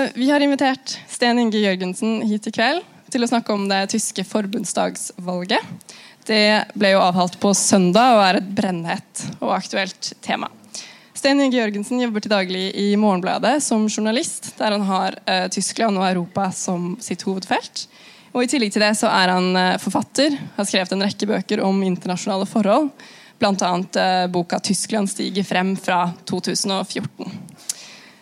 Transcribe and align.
Eh, 0.00 0.08
vi 0.14 0.30
har 0.30 0.40
invitert 0.40 0.98
Sten 1.08 1.38
Inge 1.38 1.58
Jørgensen 1.58 2.22
hit 2.22 2.46
i 2.46 2.52
kveld 2.54 2.84
til 3.10 3.24
å 3.24 3.28
snakke 3.28 3.52
om 3.52 3.66
det 3.68 3.88
tyske 3.92 4.24
forbundsdagsvalget. 4.24 5.90
Det 6.28 6.44
ble 6.78 6.92
jo 6.94 7.02
avholdt 7.02 7.40
på 7.42 7.52
søndag 7.56 8.14
og 8.14 8.22
er 8.24 8.38
et 8.38 8.50
brennhett 8.54 9.24
og 9.40 9.54
aktuelt 9.56 10.12
tema. 10.22 10.50
Sten 11.16 11.40
Inge 11.42 11.58
Jørgensen 11.58 12.00
jobber 12.00 12.22
til 12.22 12.32
daglig 12.32 12.68
i 12.78 12.94
Morgenbladet 13.00 13.58
som 13.64 13.88
journalist, 13.90 14.52
der 14.60 14.76
han 14.76 14.86
har 14.88 15.18
eh, 15.26 15.48
Tyskland 15.52 15.98
og 15.98 16.06
Europa 16.06 16.48
som 16.54 16.94
sitt 17.02 17.26
hovedfelt. 17.26 17.88
Og 18.30 18.44
I 18.44 18.50
tillegg 18.52 18.72
til 18.72 18.84
det 18.84 18.94
så 19.00 19.10
er 19.10 19.34
han 19.34 19.50
eh, 19.58 19.78
forfatter, 19.82 20.38
har 20.56 20.68
skrevet 20.68 20.94
en 20.94 21.04
rekke 21.04 21.28
bøker 21.28 21.64
om 21.66 21.82
internasjonale 21.84 22.48
forhold. 22.48 22.92
Bl.a. 23.40 23.72
Boka 24.28 24.60
'Tyskland 24.60 25.10
stiger 25.10 25.44
frem' 25.48 25.76
fra 25.80 26.12
2014. 26.28 27.32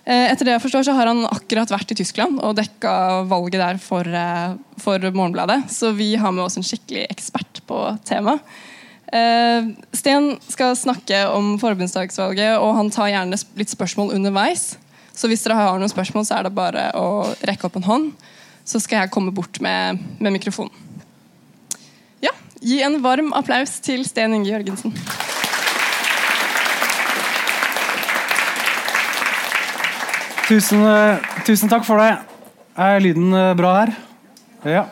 Eh, 0.09 0.31
etter 0.33 0.49
det 0.49 0.55
jeg 0.55 0.63
forstår 0.65 0.87
så 0.87 0.95
har 0.97 1.11
han 1.11 1.27
akkurat 1.29 1.69
vært 1.69 1.93
i 1.93 1.99
Tyskland 1.99 2.41
og 2.41 2.55
dekka 2.57 3.27
valget 3.29 3.61
der 3.61 3.81
for, 3.83 4.09
eh, 4.09 4.57
for 4.81 4.99
Morgenbladet. 5.13 5.69
Så 5.69 5.93
vi 5.93 6.15
har 6.17 6.33
med 6.33 6.47
oss 6.47 6.57
en 6.57 6.65
skikkelig 6.65 7.05
ekspert 7.13 7.61
på 7.69 7.83
temaet. 8.09 8.41
Eh, 9.13 9.69
Sten 9.93 10.39
skal 10.49 10.77
snakke 10.77 11.29
om 11.33 11.59
forbundsdagsvalget, 11.59 12.57
og 12.57 12.77
han 12.77 12.91
tar 12.91 13.13
gjerne 13.13 13.37
litt 13.57 13.69
spørsmål 13.69 14.15
underveis. 14.17 14.77
Så 15.13 15.29
hvis 15.29 15.45
dere 15.45 15.57
har 15.57 15.79
noen 15.79 15.93
spørsmål, 15.93 16.25
så 16.25 16.39
er 16.39 16.43
det 16.45 16.55
bare 16.55 16.91
å 16.95 17.35
rekke 17.45 17.65
opp 17.69 17.77
en 17.77 17.89
hånd. 17.89 18.13
Så 18.65 18.81
skal 18.81 19.03
jeg 19.03 19.11
komme 19.11 19.33
bort 19.33 19.61
med, 19.61 19.99
med 20.21 20.33
mikrofonen. 20.33 20.73
Ja, 22.23 22.33
gi 22.61 22.81
en 22.83 23.03
varm 23.03 23.33
applaus 23.33 23.81
til 23.81 24.05
Sten 24.05 24.33
Inge 24.33 24.53
Jørgensen. 24.53 24.95
Tusen, 30.49 30.81
eh, 30.81 31.19
tusen 31.45 31.69
takk 31.69 31.83
for 31.85 32.01
det. 32.01 32.15
Er 32.81 33.03
lyden 33.05 33.35
eh, 33.37 33.51
bra 33.53 33.73
her? 33.83 33.91
Ja. 34.65 34.85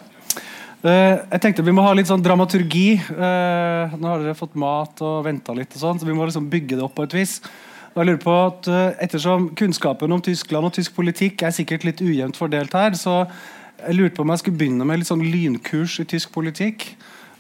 Eh, 0.85 1.15
jeg 1.30 1.40
tenkte 1.40 1.65
vi 1.65 1.73
må 1.73 1.80
ha 1.87 1.95
litt 1.96 2.10
sånn 2.10 2.21
dramaturgi. 2.21 3.01
nå 3.09 4.10
har 4.10 4.21
dere 4.21 4.37
fått 4.37 4.59
mat 4.60 5.01
og 5.01 5.24
venta 5.24 5.57
litt, 5.57 5.73
og 5.73 5.80
sånt, 5.80 6.02
så 6.02 6.10
vi 6.10 6.13
må 6.13 6.29
liksom 6.29 6.51
bygge 6.52 6.76
det 6.76 6.85
opp 6.85 6.98
på 6.98 7.09
et 7.09 7.16
vis. 7.16 7.38
Og 7.95 8.02
jeg 8.02 8.10
lurer 8.10 8.21
på 8.21 8.37
at 8.37 8.68
Ettersom 9.01 9.48
kunnskapen 9.57 10.13
om 10.13 10.21
Tyskland 10.21 10.68
og 10.68 10.76
tysk 10.76 10.93
politikk 10.93 11.46
er 11.48 11.57
sikkert 11.57 11.88
litt 11.88 12.04
ujevnt 12.04 12.37
fordelt 12.37 12.76
her, 12.76 12.93
så 12.93 13.24
jeg 13.80 13.96
lurte 13.96 14.20
på 14.20 14.29
om 14.29 14.37
jeg 14.37 14.45
skulle 14.45 14.60
begynne 14.60 14.85
med 14.85 15.01
litt 15.01 15.09
sånn 15.09 15.24
lynkurs 15.24 16.02
i 16.04 16.10
tysk 16.13 16.37
politikk. 16.37 16.91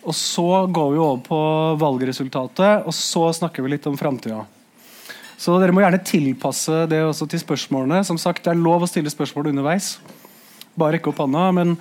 Og 0.08 0.16
så 0.16 0.64
går 0.72 0.92
vi 0.94 1.04
over 1.04 1.20
på 1.20 1.46
valgresultatet, 1.84 2.86
og 2.88 2.96
så 2.96 3.28
snakker 3.36 3.60
vi 3.60 3.76
litt 3.76 3.92
om 3.92 4.00
framtida. 4.00 4.46
Så 5.36 5.58
dere 5.60 5.74
må 5.76 5.82
gjerne 5.84 6.00
tilpasse 6.00 6.86
det 6.88 7.02
også 7.04 7.28
til 7.28 7.42
spørsmålene. 7.42 8.00
Som 8.08 8.18
sagt, 8.18 8.44
Det 8.44 8.54
er 8.54 8.60
lov 8.60 8.84
å 8.84 8.88
stille 8.88 9.12
spørsmål 9.12 9.52
underveis. 9.52 9.98
Bare 10.76 10.96
rekke 10.96 11.12
opp 11.12 11.20
hånda. 11.20 11.50
Men 11.52 11.76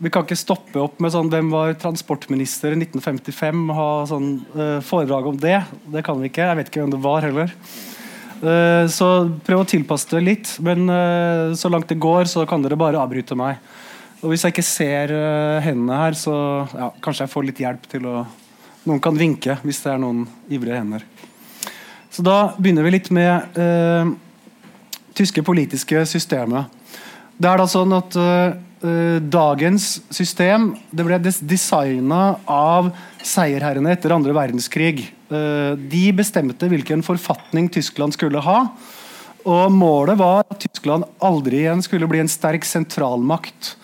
vi 0.00 0.10
kan 0.12 0.24
ikke 0.24 0.36
stoppe 0.36 0.80
opp 0.80 1.00
med 1.00 1.12
sånn 1.12 1.30
Hvem 1.32 1.48
var 1.52 1.72
transportminister 1.80 2.72
i 2.72 2.80
1955? 2.80 3.62
Ha 3.76 3.88
sånn 4.08 4.28
uh, 4.56 4.80
foredrag 4.84 5.30
om 5.32 5.40
det. 5.40 5.62
Det 5.92 6.04
kan 6.04 6.20
vi 6.20 6.28
ikke. 6.28 6.44
Jeg 6.44 6.60
vet 6.60 6.68
ikke 6.68 6.84
hvem 6.84 6.92
det 6.92 7.04
var 7.04 7.24
heller. 7.24 7.54
Uh, 8.40 8.84
så 8.92 9.08
prøv 9.44 9.64
å 9.64 9.68
tilpasse 9.68 10.12
det 10.12 10.24
litt. 10.24 10.52
Men 10.60 10.84
uh, 10.92 11.56
så 11.56 11.72
langt 11.72 11.88
det 11.88 12.00
går, 12.00 12.28
så 12.28 12.44
kan 12.48 12.60
dere 12.64 12.80
bare 12.80 13.00
avbryte 13.00 13.36
meg. 13.38 13.64
Og 14.20 14.34
hvis 14.34 14.44
jeg 14.44 14.52
ikke 14.52 14.66
ser 14.66 15.12
hendene 15.64 15.96
her, 15.96 16.12
så 16.12 16.34
ja, 16.76 16.90
kanskje 17.00 17.24
jeg 17.24 17.32
får 17.32 17.46
litt 17.46 17.62
hjelp 17.64 17.88
til 17.88 18.04
å 18.10 18.18
Noen 18.80 19.00
kan 19.04 19.12
vinke 19.12 19.58
hvis 19.60 19.82
det 19.84 19.90
er 19.92 19.98
noen 20.00 20.22
ivrige 20.48 20.78
hender. 20.80 21.02
Så 22.10 22.24
da 22.26 22.52
begynner 22.58 22.86
vi 22.86 22.94
litt 22.96 23.10
med 23.14 23.58
eh, 23.58 24.10
tyske 25.14 25.44
politiske 25.46 26.02
systemet. 26.08 26.66
Det 27.40 27.48
er 27.48 27.60
da 27.60 27.66
sånn 27.70 27.94
at 27.96 28.16
eh, 28.20 29.20
dagens 29.30 29.92
system 30.12 30.72
det 30.90 31.06
ble 31.06 31.20
designa 31.22 32.22
av 32.50 32.90
seierherrene 33.22 33.94
etter 33.94 34.14
andre 34.16 34.34
verdenskrig. 34.36 35.04
Eh, 35.30 35.72
de 35.78 36.06
bestemte 36.16 36.68
hvilken 36.70 37.04
forfatning 37.06 37.70
Tyskland 37.72 38.16
skulle 38.16 38.42
ha. 38.44 38.64
Og 39.48 39.72
målet 39.72 40.18
var 40.20 40.42
at 40.44 40.58
Tyskland 40.60 41.06
aldri 41.24 41.62
igjen 41.62 41.80
skulle 41.84 42.08
bli 42.10 42.20
en 42.20 42.28
sterk 42.28 42.66
sentralmakt. 42.68 43.76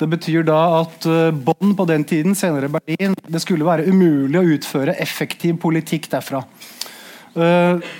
Det 0.00 0.08
betyr 0.08 0.44
da 0.48 0.58
at 0.78 1.04
uh, 1.04 1.28
Bonn 1.34 1.74
på 1.76 1.84
den 1.84 2.06
tiden, 2.08 2.36
senere 2.38 2.70
Berlin, 2.72 3.16
det 3.28 3.42
skulle 3.42 3.66
være 3.66 3.90
umulig 3.90 4.38
å 4.38 4.46
utføre 4.54 4.94
effektiv 5.02 5.58
politikk 5.60 6.08
derfra. 6.14 6.40
Eh, 7.34 7.90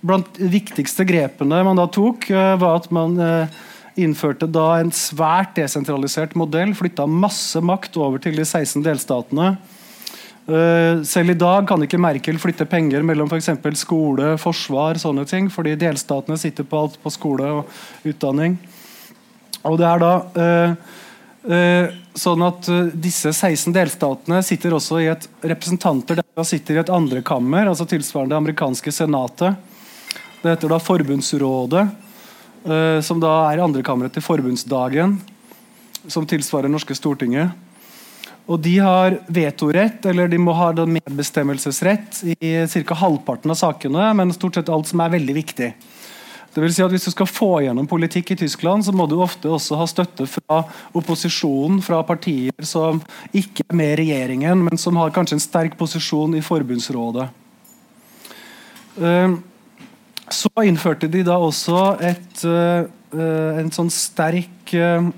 blant 0.00 0.30
de 0.38 0.48
viktigste 0.50 1.04
grepene 1.08 1.60
man 1.66 1.78
da 1.78 1.86
tok, 1.90 2.30
eh, 2.30 2.54
var 2.60 2.80
at 2.80 2.88
man 2.94 3.18
eh, 3.20 3.58
innførte 4.00 4.48
da 4.50 4.80
en 4.80 4.92
svært 4.94 5.54
desentralisert 5.58 6.36
modell. 6.38 6.72
Flytta 6.74 7.06
masse 7.06 7.60
makt 7.60 7.98
over 8.00 8.22
til 8.22 8.38
de 8.38 8.46
16 8.46 8.82
delstatene. 8.86 9.56
Selv 11.06 11.30
i 11.30 11.36
dag 11.38 11.66
kan 11.68 11.78
ikke 11.84 12.00
Merkel 12.00 12.38
flytte 12.42 12.64
penger 12.66 13.04
mellom 13.06 13.28
for 13.30 13.38
skole, 13.78 14.32
forsvar 14.40 14.98
sånne 14.98 15.22
ting, 15.28 15.46
fordi 15.46 15.76
delstatene 15.78 16.34
sitter 16.40 16.66
på 16.66 16.80
alt 16.80 16.96
på 16.98 17.12
skole 17.14 17.52
og 17.60 17.68
utdanning. 18.02 18.56
Og 19.62 19.78
det 19.78 19.86
er 19.86 20.02
da 20.02 20.74
Eh, 21.40 21.86
sånn 22.18 22.42
at 22.46 22.68
uh, 22.70 22.90
Disse 22.94 23.32
16 23.32 23.74
delstatene 23.74 24.40
sitter 24.46 24.74
også 24.76 25.00
i 25.02 25.08
et 25.12 25.26
representanter 25.42 26.20
der 26.20 26.46
sitter 26.46 26.78
i 26.78 26.82
et 26.82 26.92
andrekammer, 26.92 27.68
altså 27.70 27.86
tilsvarende 27.88 28.34
det 28.34 28.40
amerikanske 28.40 28.92
senatet. 28.94 29.58
Det 30.40 30.54
heter 30.54 30.72
da 30.72 30.80
Forbundsrådet, 30.82 31.86
uh, 32.66 32.98
som 33.04 33.22
da 33.22 33.34
er 33.50 33.64
andrekammeret 33.64 34.16
til 34.16 34.24
forbundsdagen, 34.24 35.18
som 36.08 36.26
tilsvarer 36.26 36.72
norske 36.72 36.96
Stortinget. 36.96 37.52
Og 38.50 38.58
De 38.58 38.72
har 38.82 39.20
vetorett, 39.30 40.04
eller 40.10 40.28
de 40.28 40.38
må 40.40 40.54
ha 40.58 40.72
medbestemmelsesrett 40.74 42.22
i 42.40 42.52
ca. 42.66 42.96
halvparten 42.98 43.52
av 43.52 43.58
sakene, 43.60 44.08
men 44.18 44.32
stort 44.34 44.58
sett 44.58 44.72
alt 44.72 44.90
som 44.90 45.02
er 45.04 45.12
veldig 45.12 45.36
viktig. 45.36 45.68
Det 46.54 46.62
vil 46.64 46.72
si 46.74 46.82
at 46.82 46.90
Hvis 46.90 47.06
du 47.06 47.12
skal 47.12 47.28
få 47.30 47.50
gjennom 47.64 47.86
politikk 47.86 48.32
i 48.34 48.38
Tyskland, 48.42 48.84
så 48.84 48.94
må 48.94 49.06
du 49.06 49.20
ofte 49.22 49.48
også 49.48 49.78
ha 49.78 49.86
støtte 49.86 50.26
fra 50.26 50.64
opposisjonen, 50.98 51.78
fra 51.82 52.02
partier 52.06 52.66
som 52.66 52.98
ikke 53.30 53.68
er 53.68 53.78
med 53.78 53.92
i 53.92 54.00
regjeringen, 54.02 54.64
men 54.66 54.80
som 54.80 54.98
har 54.98 55.14
kanskje 55.14 55.38
en 55.38 55.44
sterk 55.44 55.78
posisjon 55.78 56.34
i 56.34 56.42
forbundsrådet. 56.42 57.28
Ehm, 58.98 59.38
så 60.30 60.50
innførte 60.66 61.10
de 61.10 61.22
da 61.26 61.38
også 61.38 62.00
et, 62.02 62.44
eh, 62.44 62.84
en 63.62 63.70
sånn 63.74 63.90
sterk 63.90 64.74
eh, 64.74 65.10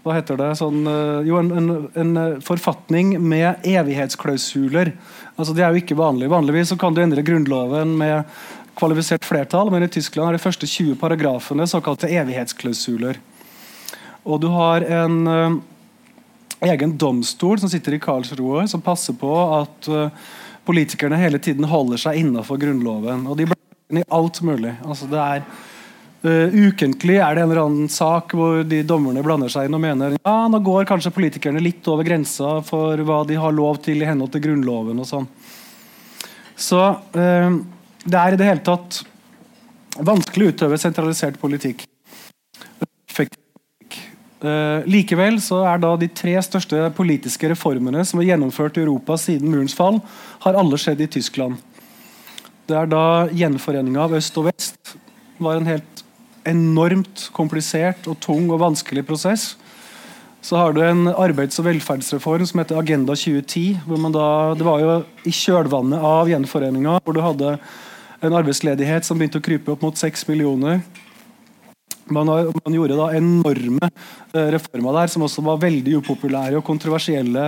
hva 0.00 0.14
heter 0.16 0.38
det 0.38 0.52
sånn, 0.56 0.84
Jo, 1.26 1.40
en, 1.42 1.50
en, 1.52 1.88
en, 1.98 2.40
forfatning 2.40 3.18
med 3.20 3.66
evighetsklausuler. 3.68 4.94
Altså, 5.36 5.52
det 5.52 5.64
er 5.64 5.74
jo 5.74 5.82
ikke 5.82 5.98
vanlig. 5.98 6.30
Vanligvis 6.32 6.70
så 6.72 6.78
kan 6.80 6.94
du 6.96 7.02
endre 7.02 7.24
Grunnloven 7.26 7.98
med 8.00 8.24
kvalifisert 8.80 9.26
flertall, 9.28 9.70
men 9.72 9.84
i 9.84 9.92
Tyskland 9.92 10.30
er 10.30 10.38
de 10.38 10.42
første 10.42 10.68
20 10.68 10.96
paragrafene 11.00 11.68
såkalte 11.68 12.08
evighetsklausuler. 12.08 13.20
Og 14.24 14.40
du 14.42 14.48
har 14.52 14.84
en 14.84 15.16
uh, 15.28 15.58
egen 16.68 16.96
domstol 17.00 17.60
som 17.60 17.70
sitter 17.72 17.96
i 17.96 18.02
Karlsruhe, 18.02 18.66
som 18.68 18.84
passer 18.84 19.16
på 19.20 19.32
at 19.60 19.90
uh, 19.92 20.12
politikerne 20.68 21.18
hele 21.20 21.40
tiden 21.42 21.68
holder 21.68 22.00
seg 22.00 22.20
innafor 22.20 22.60
Grunnloven. 22.60 23.26
Og 23.28 23.38
de 23.38 23.48
blander 23.50 24.04
i 24.04 24.08
alt 24.16 24.40
mulig. 24.46 24.74
Altså 24.84 25.08
det 25.10 25.20
er 25.24 25.44
uh, 25.44 26.60
Ukentlig 26.68 27.16
er 27.16 27.36
det 27.36 27.44
en 27.44 27.50
eller 27.50 27.64
annen 27.64 27.90
sak 27.92 28.36
hvor 28.36 28.62
de 28.68 28.82
dommerne 28.86 29.24
blander 29.24 29.52
seg 29.52 29.68
inn 29.68 29.76
og 29.76 29.84
mener 29.84 30.16
ja, 30.18 30.36
nå 30.52 30.60
går 30.64 30.88
kanskje 30.88 31.14
politikerne 31.16 31.64
litt 31.64 31.88
over 31.88 32.06
grensa 32.06 32.58
for 32.66 33.00
hva 33.08 33.22
de 33.28 33.40
har 33.40 33.56
lov 33.56 33.80
til 33.84 34.04
i 34.04 34.08
henhold 34.08 34.32
til 34.34 34.44
Grunnloven. 34.48 35.00
og 35.00 35.08
sånn. 35.08 35.28
Så 36.60 36.80
uh, 37.16 37.60
det 38.04 38.18
er 38.18 38.34
i 38.34 38.40
det 38.40 38.48
hele 38.48 38.64
tatt 38.64 39.02
vanskelig 40.00 40.46
å 40.46 40.54
utøve 40.54 40.78
sentralisert 40.80 41.40
politikk. 41.40 41.86
Uh, 44.40 44.80
likevel 44.88 45.36
så 45.44 45.58
er 45.68 45.80
da 45.82 45.90
de 46.00 46.06
tre 46.16 46.32
største 46.40 46.86
politiske 46.96 47.50
reformene 47.50 48.00
som 48.08 48.22
er 48.22 48.30
gjennomført 48.30 48.78
i 48.78 48.84
Europa 48.86 49.18
siden 49.20 49.50
murens 49.52 49.74
fall, 49.76 49.98
har 50.46 50.56
alle 50.56 50.78
skjedd 50.80 51.02
i 51.04 51.10
Tyskland. 51.12 51.58
Det 52.64 52.78
er 52.78 52.88
da 52.88 53.26
gjenforeninga 53.36 54.06
av 54.06 54.14
øst 54.16 54.38
og 54.40 54.48
vest 54.48 54.94
var 55.44 55.58
en 55.58 55.68
helt 55.68 56.04
enormt 56.48 57.26
komplisert 57.36 58.08
og 58.08 58.16
tung 58.24 58.48
og 58.48 58.62
vanskelig 58.62 59.04
prosess. 59.04 59.50
Så 60.40 60.56
har 60.56 60.72
du 60.72 60.80
en 60.86 61.10
arbeids- 61.12 61.60
og 61.60 61.66
velferdsreform 61.66 62.46
som 62.48 62.62
heter 62.62 62.80
Agenda 62.80 63.12
2010. 63.12 63.82
hvor 63.84 64.00
man 64.00 64.12
da, 64.12 64.54
Det 64.54 64.64
var 64.64 64.80
jo 64.80 65.04
i 65.26 65.30
kjølvannet 65.30 66.00
av 66.00 66.28
gjenforeninga, 66.32 67.00
hvor 67.04 67.12
du 67.12 67.20
hadde 67.20 67.58
en 68.20 68.36
arbeidsledighet 68.36 69.06
som 69.06 69.18
begynte 69.18 69.40
å 69.40 69.44
krype 69.44 69.72
opp 69.72 69.84
mot 69.84 69.96
6 69.96 70.26
millioner. 70.28 70.82
Man, 72.10 72.28
har, 72.28 72.50
man, 72.56 72.74
gjorde 72.74 72.98
da 72.98 73.12
enorme 73.14 73.86
uh, 73.86 74.48
reformer 74.50 74.98
der 74.98 75.12
som 75.12 75.24
også 75.26 75.44
var 75.46 75.60
veldig 75.62 76.00
upopulære 76.00 76.58
og 76.58 76.66
kontroversielle 76.66 77.44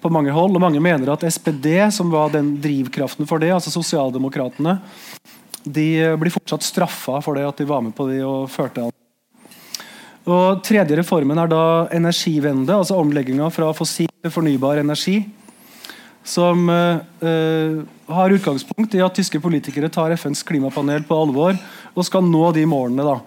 på 0.00 0.12
mange 0.12 0.32
hold. 0.32 0.56
og 0.56 0.64
Mange 0.64 0.80
mener 0.82 1.12
at 1.12 1.26
SPD, 1.28 1.74
som 1.92 2.12
var 2.12 2.32
den 2.32 2.54
drivkraften 2.62 3.28
for 3.28 3.42
det, 3.42 3.52
altså 3.52 3.72
Sosialdemokratene, 3.74 4.78
de 5.60 5.90
blir 6.16 6.32
fortsatt 6.32 6.64
straffa 6.64 7.18
for 7.20 7.36
det 7.36 7.44
at 7.44 7.60
de 7.60 7.68
var 7.68 7.84
med 7.84 7.92
på 7.96 8.08
de 8.08 8.22
og 8.24 8.48
førte 8.50 8.86
an. 8.86 8.96
Og 10.30 10.62
Tredje 10.64 10.96
reformen 10.96 11.38
er 11.42 11.50
da 11.50 11.64
energivende, 11.96 12.72
altså 12.76 12.98
omlegginga 13.00 13.48
fra 13.52 13.70
fossil 13.76 14.08
til 14.22 14.32
fornybar 14.32 14.80
energi. 14.80 15.20
Som 16.24 16.68
uh, 16.68 17.84
har 18.14 18.34
utgangspunkt 18.36 18.94
i 18.96 19.02
at 19.04 19.16
tyske 19.16 19.40
politikere 19.42 19.90
tar 19.92 20.14
FNs 20.16 20.42
klimapanel 20.46 21.04
på 21.06 21.18
alvor 21.24 21.58
og 21.94 22.06
skal 22.06 22.24
nå 22.26 22.50
de 22.56 22.64
målene 22.68 23.06
da, 23.06 23.18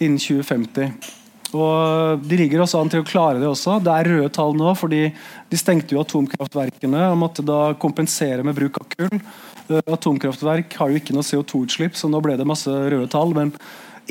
innen 0.00 0.20
2050. 0.20 1.14
Og 1.54 2.22
De 2.26 2.38
ligger 2.38 2.62
også 2.62 2.80
an 2.80 2.90
til 2.90 3.02
å 3.02 3.06
klare 3.06 3.40
det 3.40 3.48
også. 3.48 3.78
Det 3.84 3.92
er 3.92 4.10
røde 4.10 4.30
tall 4.34 4.56
nå, 4.58 4.72
fordi 4.78 5.02
de 5.50 5.60
stengte 5.60 5.94
jo 5.94 6.02
atomkraftverkene 6.02 7.08
og 7.12 7.20
måtte 7.20 7.44
da 7.46 7.60
kompensere 7.80 8.44
med 8.46 8.56
bruk 8.58 8.80
av 8.82 8.88
kull. 8.96 9.20
Uh, 9.66 9.80
atomkraftverk 9.94 10.76
har 10.78 10.90
jo 10.90 11.00
ikke 11.00 11.14
noe 11.16 11.26
CO2-utslipp, 11.26 11.96
så 11.98 12.10
nå 12.10 12.20
ble 12.24 12.36
det 12.38 12.48
masse 12.48 12.70
røde 12.70 13.08
tall. 13.12 13.34
Men 13.36 13.54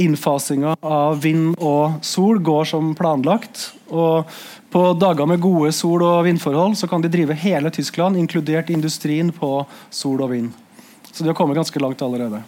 innfasinga 0.02 0.76
av 0.82 1.22
vind 1.22 1.56
og 1.60 2.00
sol 2.06 2.40
går 2.44 2.68
som 2.72 2.94
planlagt. 2.98 3.72
Og 3.90 4.30
på 4.72 4.84
dager 5.00 5.30
med 5.30 5.44
gode 5.44 5.72
sol- 5.76 6.04
og 6.04 6.26
vindforhold 6.28 6.76
så 6.80 6.90
kan 6.92 7.04
de 7.04 7.12
drive 7.12 7.38
hele 7.40 7.72
Tyskland, 7.72 8.18
inkludert 8.18 8.70
industrien, 8.70 9.32
på 9.32 9.66
sol 9.90 10.22
og 10.22 10.34
vind. 10.34 10.52
Så 11.12 11.24
de 11.24 11.32
har 11.32 11.38
kommet 11.38 11.56
ganske 11.56 11.80
langt 11.80 12.02
allerede. 12.02 12.42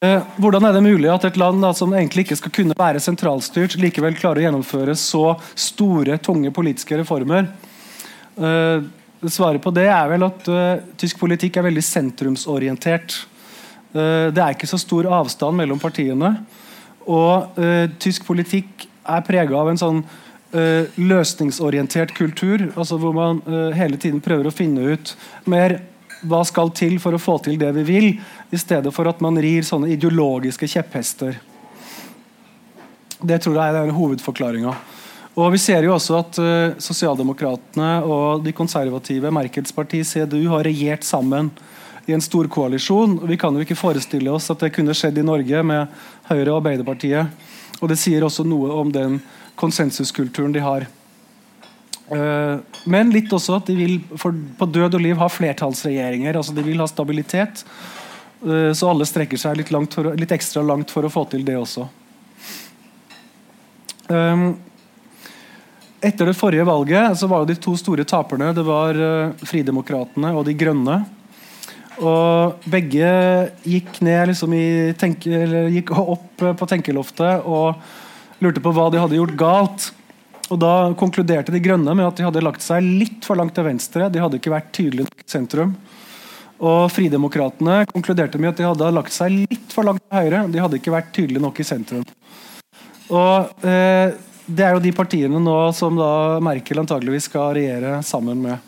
Eh, 0.00 0.22
hvordan 0.38 0.68
er 0.68 0.76
det 0.76 0.84
mulig 0.84 1.08
at 1.10 1.24
et 1.26 1.38
land 1.40 1.64
som 1.74 1.94
egentlig 1.96 2.26
ikke 2.26 2.36
skal 2.38 2.52
kunne 2.54 2.76
være 2.78 3.00
sentralstyrt, 3.02 3.78
likevel 3.82 4.14
klarer 4.14 4.42
å 4.42 4.44
gjennomføre 4.44 4.94
så 4.94 5.32
store, 5.58 6.20
tunge 6.22 6.52
politiske 6.54 7.00
reformer? 7.00 7.48
Eh, 8.38 8.84
svaret 9.26 9.64
på 9.64 9.72
det 9.74 9.88
er 9.90 10.06
vel 10.12 10.22
at 10.28 10.46
uh, 10.52 10.84
tysk 11.00 11.18
politikk 11.18 11.58
er 11.58 11.66
veldig 11.66 11.82
sentrumsorientert. 11.82 13.16
Uh, 13.98 14.30
det 14.30 14.42
er 14.44 14.54
ikke 14.54 14.70
så 14.70 14.78
stor 14.80 15.08
avstand 15.18 15.58
mellom 15.58 15.80
partiene. 15.82 16.36
Og 17.08 17.58
uh, 17.58 17.84
tysk 18.00 18.26
politikk 18.28 18.86
er 19.08 19.26
prega 19.26 19.58
av 19.58 19.72
en 19.72 19.84
sånn 19.84 20.02
løsningsorientert 20.48 22.14
kultur, 22.16 22.62
altså 22.72 22.96
hvor 22.96 23.12
man 23.12 23.42
hele 23.76 23.98
tiden 24.00 24.22
prøver 24.24 24.48
å 24.48 24.52
finne 24.54 24.94
ut 24.94 25.10
mer 25.44 25.74
hva 26.24 26.40
skal 26.48 26.72
til 26.72 26.96
for 27.02 27.12
å 27.12 27.20
få 27.20 27.34
til 27.44 27.58
det 27.60 27.68
vi 27.76 27.84
vil, 27.84 28.06
i 28.48 28.56
stedet 28.56 28.88
for 28.96 29.10
at 29.10 29.20
man 29.20 29.36
rir 29.36 29.66
sånne 29.68 29.90
ideologiske 29.92 30.70
kjepphester. 30.72 31.36
Det 33.20 33.42
tror 33.44 33.58
jeg 33.60 33.76
er 33.76 33.92
hovedforklaringa. 33.92 34.72
Og 35.38 35.52
Vi 35.54 35.60
ser 35.62 35.84
jo 35.86 35.94
også 35.94 36.16
at 36.18 36.38
uh, 36.42 36.78
Sosialdemokratene 36.82 37.90
og 38.02 38.42
de 38.42 38.54
konservative, 38.56 39.30
Merkels 39.30 39.74
parti, 39.74 40.02
CDU, 40.02 40.48
har 40.50 40.66
regjert 40.66 41.06
sammen 41.06 41.52
i 42.08 42.14
en 42.16 42.24
stor 42.24 42.48
koalisjon. 42.48 43.18
Vi 43.28 43.36
kan 43.36 43.54
jo 43.54 43.62
ikke 43.64 43.76
forestille 43.76 44.32
oss 44.32 44.48
at 44.52 44.62
det 44.64 44.72
kunne 44.72 44.96
skjedd 44.96 45.20
i 45.20 45.26
Norge 45.26 45.60
med 45.66 45.98
Høyre 46.30 46.54
og 46.54 46.62
Arbeiderpartiet. 46.62 47.34
Og 47.82 47.90
Det 47.92 47.98
sier 48.00 48.24
også 48.24 48.46
noe 48.48 48.72
om 48.80 48.92
den 48.92 49.18
konsensuskulturen 49.60 50.54
de 50.54 50.62
har. 50.64 50.86
Uh, 52.08 52.64
men 52.88 53.12
litt 53.12 53.32
også 53.36 53.58
at 53.58 53.68
de 53.68 53.74
vil 53.76 53.98
på 54.08 54.68
død 54.72 54.96
og 54.96 55.02
liv 55.04 55.18
ha 55.20 55.28
flertallsregjeringer. 55.28 56.38
altså 56.40 56.54
De 56.56 56.64
vil 56.64 56.80
ha 56.80 56.86
stabilitet. 56.88 57.64
Uh, 58.40 58.72
så 58.72 58.88
alle 58.88 59.04
strekker 59.08 59.40
seg 59.40 59.60
litt, 59.60 59.68
for, 59.92 60.14
litt, 60.16 60.32
ekstra 60.32 60.64
langt 60.64 60.94
for 60.94 61.04
å 61.04 61.12
få 61.12 61.26
til 61.28 61.44
det 61.44 61.58
også. 61.60 61.84
Um, 64.08 64.56
etter 66.00 66.30
det 66.30 66.38
forrige 66.38 66.64
valget 66.64 67.20
så 67.20 67.28
var 67.28 67.44
det 67.44 67.58
de 67.58 67.60
to 67.60 67.74
store 67.76 68.06
taperne 68.08 68.54
det 68.56 68.62
var 68.64 68.96
Fridemokratene 69.42 70.30
og 70.32 70.46
De 70.48 70.54
Grønne. 70.56 71.02
Og 71.98 72.66
begge 72.70 73.08
gikk, 73.66 73.96
ned, 74.06 74.30
liksom, 74.30 74.54
tenke, 75.00 75.42
gikk 75.74 75.92
opp 75.98 76.44
på 76.60 76.68
tenkeloftet 76.70 77.46
og 77.48 77.80
lurte 78.44 78.62
på 78.62 78.72
hva 78.74 78.86
de 78.92 79.00
hadde 79.02 79.18
gjort 79.18 79.38
galt. 79.38 79.88
Og 80.48 80.60
Da 80.62 80.74
konkluderte 80.96 81.52
De 81.52 81.60
Grønne 81.60 81.94
med 81.94 82.06
at 82.06 82.16
de 82.16 82.24
hadde 82.24 82.44
lagt 82.44 82.64
seg 82.64 82.84
litt 82.84 83.26
for 83.26 83.36
langt 83.36 83.56
til 83.56 83.66
venstre. 83.66 84.08
De 84.12 84.22
hadde 84.22 84.38
ikke 84.38 84.54
vært 84.54 84.70
tydelig 84.76 85.08
nok 85.08 85.24
i 85.24 85.32
sentrum. 85.34 85.74
Og 86.58 86.88
Fridemokratene 86.90 87.82
konkluderte 87.90 88.40
med 88.40 88.54
at 88.54 88.62
de 88.62 88.66
hadde 88.66 88.94
lagt 88.94 89.14
seg 89.14 89.34
litt 89.44 89.74
for 89.74 89.86
langt 89.86 90.02
til 90.06 90.22
høyre. 90.22 90.46
De 90.50 90.62
hadde 90.62 90.80
ikke 90.80 90.94
vært 90.94 91.12
tydelige 91.14 91.44
nok 91.44 91.60
i 91.60 91.66
sentrum. 91.66 92.06
Og 93.08 93.66
eh, 93.66 94.16
det 94.48 94.64
er 94.64 94.74
jo 94.74 94.82
de 94.82 94.94
partiene 94.96 95.40
nå 95.42 95.58
som 95.76 95.98
da 95.98 96.38
Merkel 96.44 96.80
antageligvis 96.80 97.28
skal 97.28 97.52
regjere 97.58 97.98
sammen 98.06 98.40
med. 98.46 98.67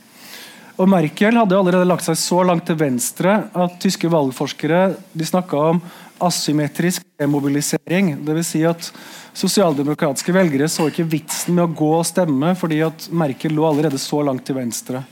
Og 0.81 0.88
Merkel 0.88 1.37
hadde 1.37 1.59
allerede 1.59 1.88
lagt 1.88 2.06
seg 2.06 2.17
så 2.17 2.41
langt 2.47 2.65
til 2.65 2.79
venstre 2.81 3.35
at 3.53 3.75
tyske 3.82 4.09
valgforskere 4.09 4.94
de 5.12 5.27
snakka 5.29 5.59
om 5.75 5.81
asymmetrisk 6.25 7.05
demobilisering. 7.21 8.15
Dvs. 8.25 8.49
Si 8.49 8.62
at 8.65 8.88
sosialdemokratiske 9.37 10.32
velgere 10.32 10.71
så 10.73 10.88
ikke 10.88 11.05
vitsen 11.12 11.59
med 11.59 11.67
å 11.67 11.75
gå 11.82 11.91
og 11.99 12.06
stemme 12.09 12.55
fordi 12.56 12.81
at 12.87 13.11
Merkel 13.12 13.53
lå 13.59 13.67
allerede 13.69 14.00
så 14.00 14.23
langt 14.25 14.47
til 14.49 14.56
venstre. 14.56 15.03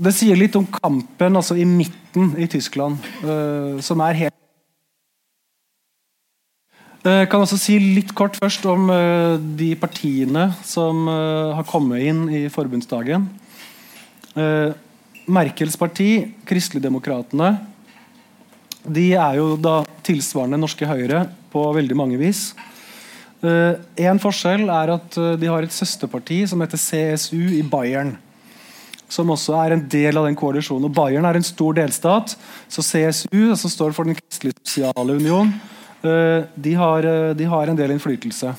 Det 0.00 0.14
sier 0.16 0.38
litt 0.38 0.58
om 0.58 0.66
kampen 0.66 1.38
altså 1.38 1.54
i 1.60 1.66
midten 1.68 2.32
i 2.40 2.48
Tyskland, 2.50 2.98
uh, 3.22 3.78
som 3.84 4.02
er 4.06 4.24
helt 4.24 4.36
jeg 7.00 7.30
kan 7.32 7.40
også 7.40 7.56
si 7.56 7.78
litt 7.80 8.10
kort 8.12 8.34
først 8.36 8.66
om 8.68 8.90
uh, 8.92 9.38
de 9.56 9.70
partiene 9.80 10.50
som 10.68 11.06
har 11.08 11.64
kommet 11.64 12.02
inn 12.10 12.26
i 12.28 12.42
forbundsdagen. 12.52 13.24
Uh, 14.36 14.72
Merkels 15.30 15.76
parti, 15.78 16.24
Kristeligdemokratene, 16.48 17.52
de 18.80 19.10
er 19.12 19.36
jo 19.38 19.52
da 19.60 19.82
tilsvarende 20.06 20.58
norske 20.58 20.88
Høyre 20.88 21.26
på 21.52 21.62
veldig 21.76 21.96
mange 21.98 22.16
vis. 22.18 22.54
En 23.40 24.18
forskjell 24.20 24.64
er 24.72 24.92
at 24.96 25.18
de 25.38 25.48
har 25.48 25.64
et 25.64 25.74
søsterparti 25.74 26.40
som 26.48 26.64
heter 26.64 26.80
CSU 26.80 27.52
i 27.58 27.60
Bayern. 27.62 28.14
Som 29.12 29.30
også 29.36 29.54
er 29.60 29.76
en 29.76 29.84
del 29.92 30.18
av 30.18 30.26
den 30.26 30.38
koalisjonen. 30.40 30.88
Og 30.88 30.96
Bayern 30.96 31.28
er 31.28 31.38
en 31.38 31.46
stor 31.46 31.76
delstat, 31.76 32.34
så 32.72 32.84
CSU, 32.84 33.52
som 33.60 33.70
står 33.70 33.94
for 33.94 34.08
Den 34.08 34.18
kristelige 34.18 34.56
sosiale 34.64 35.20
union, 35.20 35.52
Eh, 36.02 36.44
de 36.54 36.74
har, 36.74 37.04
eh, 37.04 37.34
de 37.34 37.44
har 37.44 37.66
en 37.66 37.76
del 37.76 37.90
innflytelse. 37.90 38.54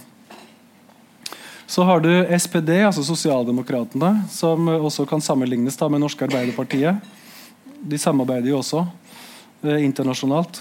Så 1.71 1.85
har 1.87 2.01
du 2.03 2.11
SPD, 2.35 2.81
altså 2.83 2.99
Sosialdemokratene, 3.07 4.25
som 4.27 4.67
også 4.67 5.05
kan 5.07 5.21
sammenlignes 5.23 5.77
da 5.79 5.87
med 5.87 6.01
Norske 6.03 6.25
Arbeiderpartiet. 6.27 6.99
De 7.79 7.99
samarbeider 8.01 8.49
jo 8.51 8.57
også 8.57 8.81
eh, 9.63 9.77
internasjonalt. 9.85 10.59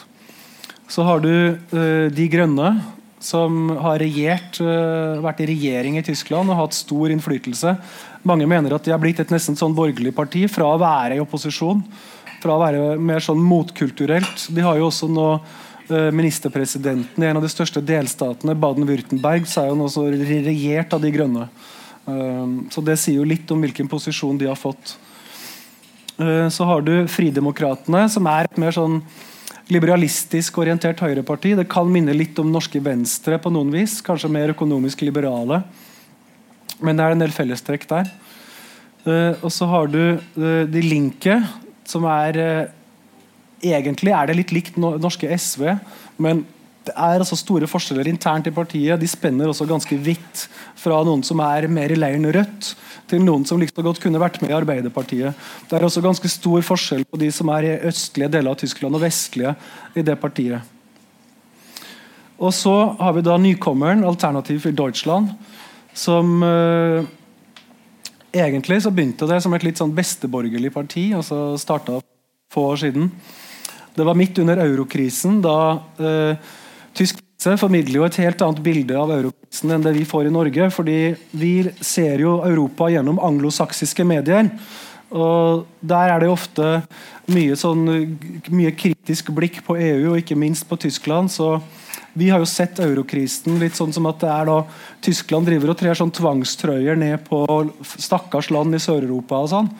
Så 0.86 1.02
har 1.08 1.24
du 1.24 1.32
eh, 1.34 2.06
De 2.14 2.26
Grønne, 2.30 2.70
som 3.18 3.72
har 3.82 3.98
regjert, 3.98 4.60
eh, 4.62 5.18
vært 5.24 5.42
i 5.42 5.48
regjering 5.50 5.98
i 5.98 6.04
Tyskland 6.06 6.54
og 6.54 6.60
hatt 6.60 6.78
stor 6.78 7.10
innflytelse. 7.10 7.74
Mange 8.22 8.46
mener 8.46 8.76
at 8.76 8.86
de 8.86 8.94
har 8.94 9.02
blitt 9.02 9.18
et 9.18 9.34
nesten 9.34 9.58
sånn 9.58 9.74
borgerlig 9.74 10.14
parti 10.14 10.44
fra 10.46 10.70
å 10.70 10.78
være 10.78 11.18
i 11.18 11.24
opposisjon. 11.24 11.82
Fra 12.38 12.54
å 12.54 12.62
være 12.62 12.94
mer 13.02 13.18
sånn 13.26 13.42
motkulturelt. 13.42 14.46
De 14.54 14.62
har 14.62 14.78
jo 14.78 14.86
også 14.92 15.10
nå 15.10 15.26
ministerpresidenten 15.90 17.24
i 17.24 17.26
en 17.26 17.38
av 17.38 17.44
de 17.44 17.50
største 17.50 17.82
delstatene, 17.82 18.54
Baden-Würtemberg, 18.54 19.44
er 19.48 19.70
han 19.72 19.82
også 19.84 20.06
regjert 20.12 20.94
av 20.94 21.02
De 21.02 21.10
grønne. 21.14 21.48
Eh, 22.06 22.46
så 22.70 22.84
Det 22.84 22.98
sier 22.98 23.20
jo 23.20 23.28
litt 23.28 23.50
om 23.50 23.60
hvilken 23.60 23.88
posisjon 23.88 24.38
de 24.38 24.48
har 24.48 24.58
fått. 24.58 24.96
Eh, 26.18 26.48
så 26.48 26.64
har 26.64 26.82
du 26.82 27.06
Fridemokratene, 27.08 28.08
som 28.10 28.26
er 28.26 28.44
et 28.48 28.58
mer 28.58 28.72
sånn 28.72 29.00
liberalistisk 29.70 30.58
orientert 30.58 30.98
høyreparti. 30.98 31.54
Det 31.56 31.68
kan 31.70 31.90
minne 31.90 32.16
litt 32.16 32.38
om 32.38 32.50
norske 32.50 32.80
Venstre 32.82 33.38
på 33.38 33.52
noen 33.52 33.70
vis. 33.70 34.00
Kanskje 34.02 34.32
mer 34.32 34.50
økonomisk 34.50 35.04
liberale. 35.06 35.62
Men 36.80 36.96
det 36.96 37.04
er 37.04 37.14
en 37.14 37.22
del 37.22 37.30
fellestrekk 37.30 37.86
der. 37.86 38.10
Og 39.44 39.48
så 39.52 39.68
har 39.70 39.86
du 39.86 40.18
De 40.34 40.82
Linke, 40.82 41.36
som 41.84 42.04
er 42.04 42.72
Egentlig 43.60 44.14
er 44.16 44.30
det 44.30 44.38
litt 44.38 44.54
likt 44.56 44.78
norske 44.80 45.28
SV, 45.36 45.66
men 46.22 46.46
det 46.88 46.94
er 46.96 47.20
altså 47.20 47.36
store 47.36 47.68
forskjeller 47.68 48.08
internt 48.08 48.48
i 48.48 48.54
partiet. 48.54 48.96
De 49.00 49.08
spenner 49.08 49.50
også 49.50 49.66
ganske 49.68 49.96
vidt. 50.00 50.46
Fra 50.80 51.02
noen 51.04 51.20
som 51.26 51.42
er 51.44 51.68
mer 51.68 51.92
i 51.92 51.98
leiren 51.98 52.24
Rødt, 52.32 52.72
til 53.10 53.20
noen 53.20 53.44
som 53.44 53.60
like 53.60 53.84
godt 53.84 54.00
kunne 54.00 54.20
vært 54.22 54.38
med 54.40 54.52
i 54.52 54.56
Arbeiderpartiet. 54.56 55.36
Det 55.68 55.76
er 55.76 55.84
også 55.84 56.02
ganske 56.04 56.30
stor 56.32 56.64
forskjell 56.64 57.04
på 57.04 57.20
de 57.20 57.28
som 57.34 57.50
er 57.52 57.66
i 57.68 57.78
østlige 57.90 58.30
deler 58.32 58.54
av 58.54 58.60
Tyskland 58.62 58.96
og 58.96 59.04
vestlige 59.04 59.52
i 59.92 60.04
det 60.06 60.16
partiet. 60.22 60.64
Og 62.40 62.54
så 62.56 62.74
har 62.96 63.12
vi 63.12 63.26
da 63.26 63.36
nykommeren 63.36 64.06
Alternativ 64.08 64.62
for 64.64 64.76
Deutschland, 64.76 65.34
som 65.92 66.38
uh, 66.40 67.04
Egentlig 68.30 68.76
så 68.84 68.92
begynte 68.94 69.26
det 69.26 69.40
som 69.42 69.54
et 69.56 69.64
litt 69.66 69.80
sånn 69.80 69.90
besteborgerlig 69.90 70.70
parti. 70.70 71.08
altså 71.18 71.58
Starta 71.58 71.96
få 72.54 72.68
år 72.70 72.78
siden. 72.78 73.08
Det 74.00 74.06
var 74.08 74.16
midt 74.16 74.38
under 74.40 74.62
eurokrisen, 74.64 75.42
da 75.44 75.58
eh, 76.00 76.52
tysk 76.96 77.20
presse 77.40 77.56
formidler 77.60 78.00
jo 78.00 78.04
et 78.04 78.18
helt 78.20 78.42
annet 78.44 78.60
bilde 78.60 78.96
av 78.96 79.10
eurokrisen 79.14 79.72
enn 79.72 79.84
det 79.84 79.94
vi 79.96 80.04
får 80.04 80.28
i 80.28 80.32
Norge. 80.32 80.70
fordi 80.70 81.14
vi 81.32 81.70
ser 81.80 82.20
jo 82.20 82.42
Europa 82.44 82.90
gjennom 82.90 83.20
anglosaksiske 83.20 84.04
medier. 84.04 84.50
Og 85.10 85.66
Der 85.82 86.10
er 86.10 86.20
det 86.20 86.28
ofte 86.28 86.82
mye, 87.26 87.56
sånn, 87.56 88.18
mye 88.50 88.72
kritisk 88.72 89.32
blikk 89.32 89.64
på 89.64 89.76
EU, 89.76 90.12
og 90.12 90.18
ikke 90.18 90.36
minst 90.36 90.68
på 90.68 90.76
Tyskland. 90.76 91.30
så 91.30 91.60
vi 92.12 92.28
har 92.28 92.38
jo 92.38 92.44
sett 92.44 92.78
eurokrisen 92.78 93.58
litt 93.58 93.74
sånn 93.74 93.92
som 93.92 94.06
at 94.06 94.20
det 94.20 94.28
er 94.28 94.44
da 94.46 94.64
Tyskland 95.00 95.46
driver 95.46 95.70
og 95.70 95.78
trer 95.78 95.94
sånn 95.94 96.10
tvangstrøyer 96.10 96.96
ned 96.96 97.24
på 97.24 97.46
stakkars 97.96 98.50
land 98.50 98.74
i 98.74 98.78
Sør-Europa. 98.78 99.36
og 99.36 99.48
sånn. 99.48 99.70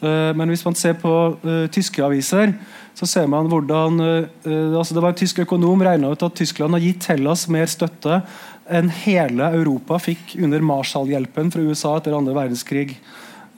Uh, 0.00 0.32
men 0.36 0.48
hvis 0.48 0.64
man 0.64 0.76
ser 0.78 0.94
på 1.00 1.12
uh, 1.42 1.66
tyske 1.72 2.00
aviser, 2.04 2.54
så 2.96 3.08
ser 3.08 3.26
man 3.30 3.48
hvordan 3.52 4.00
uh, 4.00 4.78
altså 4.78 4.96
Det 4.96 5.02
var 5.04 5.12
en 5.12 5.20
tysk 5.20 5.42
økonom 5.44 5.84
regna 5.84 6.12
ut 6.12 6.24
at 6.24 6.36
Tyskland 6.36 6.76
har 6.76 6.84
gitt 6.84 7.08
Hellas 7.12 7.46
mer 7.52 7.68
støtte 7.70 8.22
enn 8.70 8.88
hele 9.02 9.50
Europa 9.58 9.98
fikk 10.00 10.36
under 10.40 10.62
Marshall-hjelpen 10.64 11.50
fra 11.52 11.64
USA 11.64 11.96
etter 11.98 12.14
andre 12.14 12.36
verdenskrig. 12.36 12.92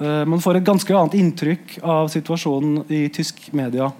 man 0.00 0.40
får 0.40 0.56
et 0.56 0.64
ganske 0.64 0.94
annet 0.96 1.18
inntrykk 1.18 1.74
av 1.84 2.08
situasjonen 2.08 2.86
i 2.88 3.02
tysk 3.12 3.42
media. 3.52 3.90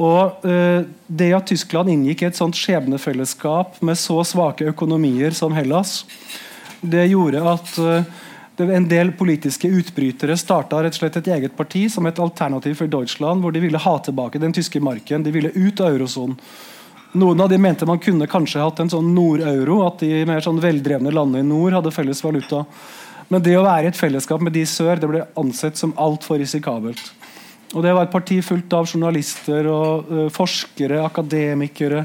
Og 0.00 0.40
Det 0.40 1.28
at 1.36 1.50
Tyskland 1.52 1.92
inngikk 1.92 2.24
et 2.24 2.38
sånt 2.38 2.56
skjebnefellesskap 2.56 3.76
med 3.84 4.00
så 4.00 4.22
svake 4.24 4.70
økonomier 4.72 5.36
som 5.36 5.52
Hellas, 5.52 6.06
det 6.80 7.10
gjorde 7.12 7.44
at 7.44 7.76
en 8.60 8.88
del 8.88 9.12
politiske 9.16 9.68
utbrytere 9.68 10.36
starta 10.36 10.82
et 10.84 11.26
eget 11.26 11.56
parti 11.56 11.88
som 11.90 12.06
et 12.06 12.18
alternativ 12.18 12.74
for 12.74 12.86
Deutschland, 12.86 13.40
hvor 13.40 13.52
de 13.52 13.60
ville 13.60 13.78
ha 13.78 13.98
tilbake 13.98 14.38
den 14.38 14.52
tyske 14.52 14.80
marken. 14.80 15.22
De 15.22 15.30
ville 15.30 15.52
ut 15.54 15.80
av 15.80 15.94
eurosonen. 15.94 16.36
Noen 17.12 17.40
av 17.40 17.48
de 17.48 17.58
mente 17.58 17.86
man 17.86 18.00
kunne 18.00 18.26
kanskje 18.26 18.60
hatt 18.62 18.78
en 18.80 18.90
sånn 18.90 19.10
nord-euro, 19.14 19.82
at 19.86 20.00
de 20.00 20.24
mer 20.24 20.40
sånn 20.40 20.60
veldrevne 20.60 21.12
landene 21.12 21.44
i 21.44 21.48
nord 21.48 21.76
hadde 21.76 21.92
felles 21.92 22.22
valuta. 22.24 22.64
Men 23.28 23.42
det 23.44 23.56
å 23.56 23.64
være 23.64 23.88
i 23.88 23.92
et 23.92 23.98
fellesskap 23.98 24.40
med 24.40 24.54
de 24.56 24.64
i 24.64 24.68
sør 24.68 25.00
det 25.00 25.10
ble 25.10 25.26
ansett 25.40 25.76
som 25.80 25.92
altfor 26.00 26.40
risikabelt. 26.40 27.02
Og 27.72 27.82
Det 27.82 27.92
var 27.92 28.04
et 28.04 28.12
parti 28.12 28.40
fullt 28.44 28.72
av 28.76 28.88
journalister, 28.88 29.68
og 29.72 30.12
uh, 30.12 30.26
forskere, 30.32 31.00
akademikere. 31.04 32.04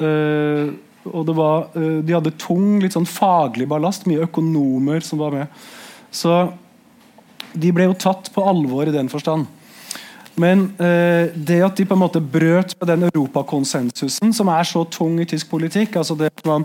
Uh, 0.00 0.72
og 1.08 1.32
var, 1.36 1.68
uh, 1.76 2.00
De 2.00 2.16
hadde 2.16 2.36
tung 2.40 2.80
litt 2.80 2.96
sånn 2.96 3.08
faglig 3.08 3.68
ballast, 3.68 4.08
mye 4.08 4.24
økonomer 4.28 5.04
som 5.04 5.20
var 5.20 5.36
med. 5.36 5.62
Så 6.12 6.36
de 7.52 7.72
ble 7.74 7.88
jo 7.88 7.98
tatt 7.98 8.30
på 8.32 8.44
alvor 8.44 8.88
i 8.88 8.94
den 8.94 9.08
forstand. 9.12 9.48
Men 10.40 10.70
det 10.72 11.58
at 11.60 11.76
de 11.76 11.84
på 11.84 11.92
en 11.92 12.00
måte 12.00 12.20
brøt 12.24 12.72
med 12.80 12.88
den 12.88 13.02
europakonsensusen 13.10 14.32
som 14.32 14.48
er 14.48 14.64
så 14.64 14.86
tung 14.88 15.18
i 15.20 15.26
tysk 15.28 15.50
politikk, 15.50 15.98
altså 16.00 16.16
det 16.16 16.30
at 16.32 16.46
man 16.48 16.64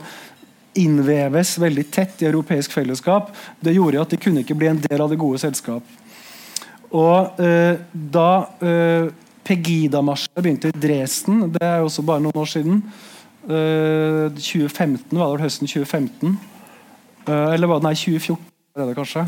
innveves 0.77 1.55
veldig 1.59 1.85
tett 1.93 2.21
i 2.21 2.29
europeisk 2.29 2.73
fellesskap, 2.75 3.31
det 3.63 3.75
gjorde 3.75 4.03
at 4.03 4.13
de 4.13 4.19
kunne 4.21 4.43
ikke 4.43 4.57
bli 4.57 4.69
en 4.71 4.81
del 4.83 5.01
av 5.03 5.11
det 5.11 5.19
gode 5.19 5.41
selskap. 5.41 5.95
Og 6.95 7.41
eh, 7.43 7.79
da 7.91 8.29
eh, 8.63 9.09
Pegida-marsjen 9.47 10.43
begynte 10.43 10.71
i 10.71 10.81
Dresden, 10.81 11.47
det 11.55 11.63
er 11.63 11.81
jo 11.81 11.89
også 11.89 12.05
bare 12.07 12.23
noen 12.23 12.39
år 12.39 12.51
siden 12.51 12.81
eh, 13.47 14.27
2015 14.35 15.17
var 15.17 15.35
det 15.35 15.47
høsten 15.47 15.71
2015. 15.71 16.37
Eh, 17.27 17.49
eller 17.55 17.71
var 17.71 17.81
det 17.81 17.89
nei, 17.89 17.95
2014, 17.99 18.39
er 18.81 18.89
det 18.91 18.97
kanskje. 18.97 19.25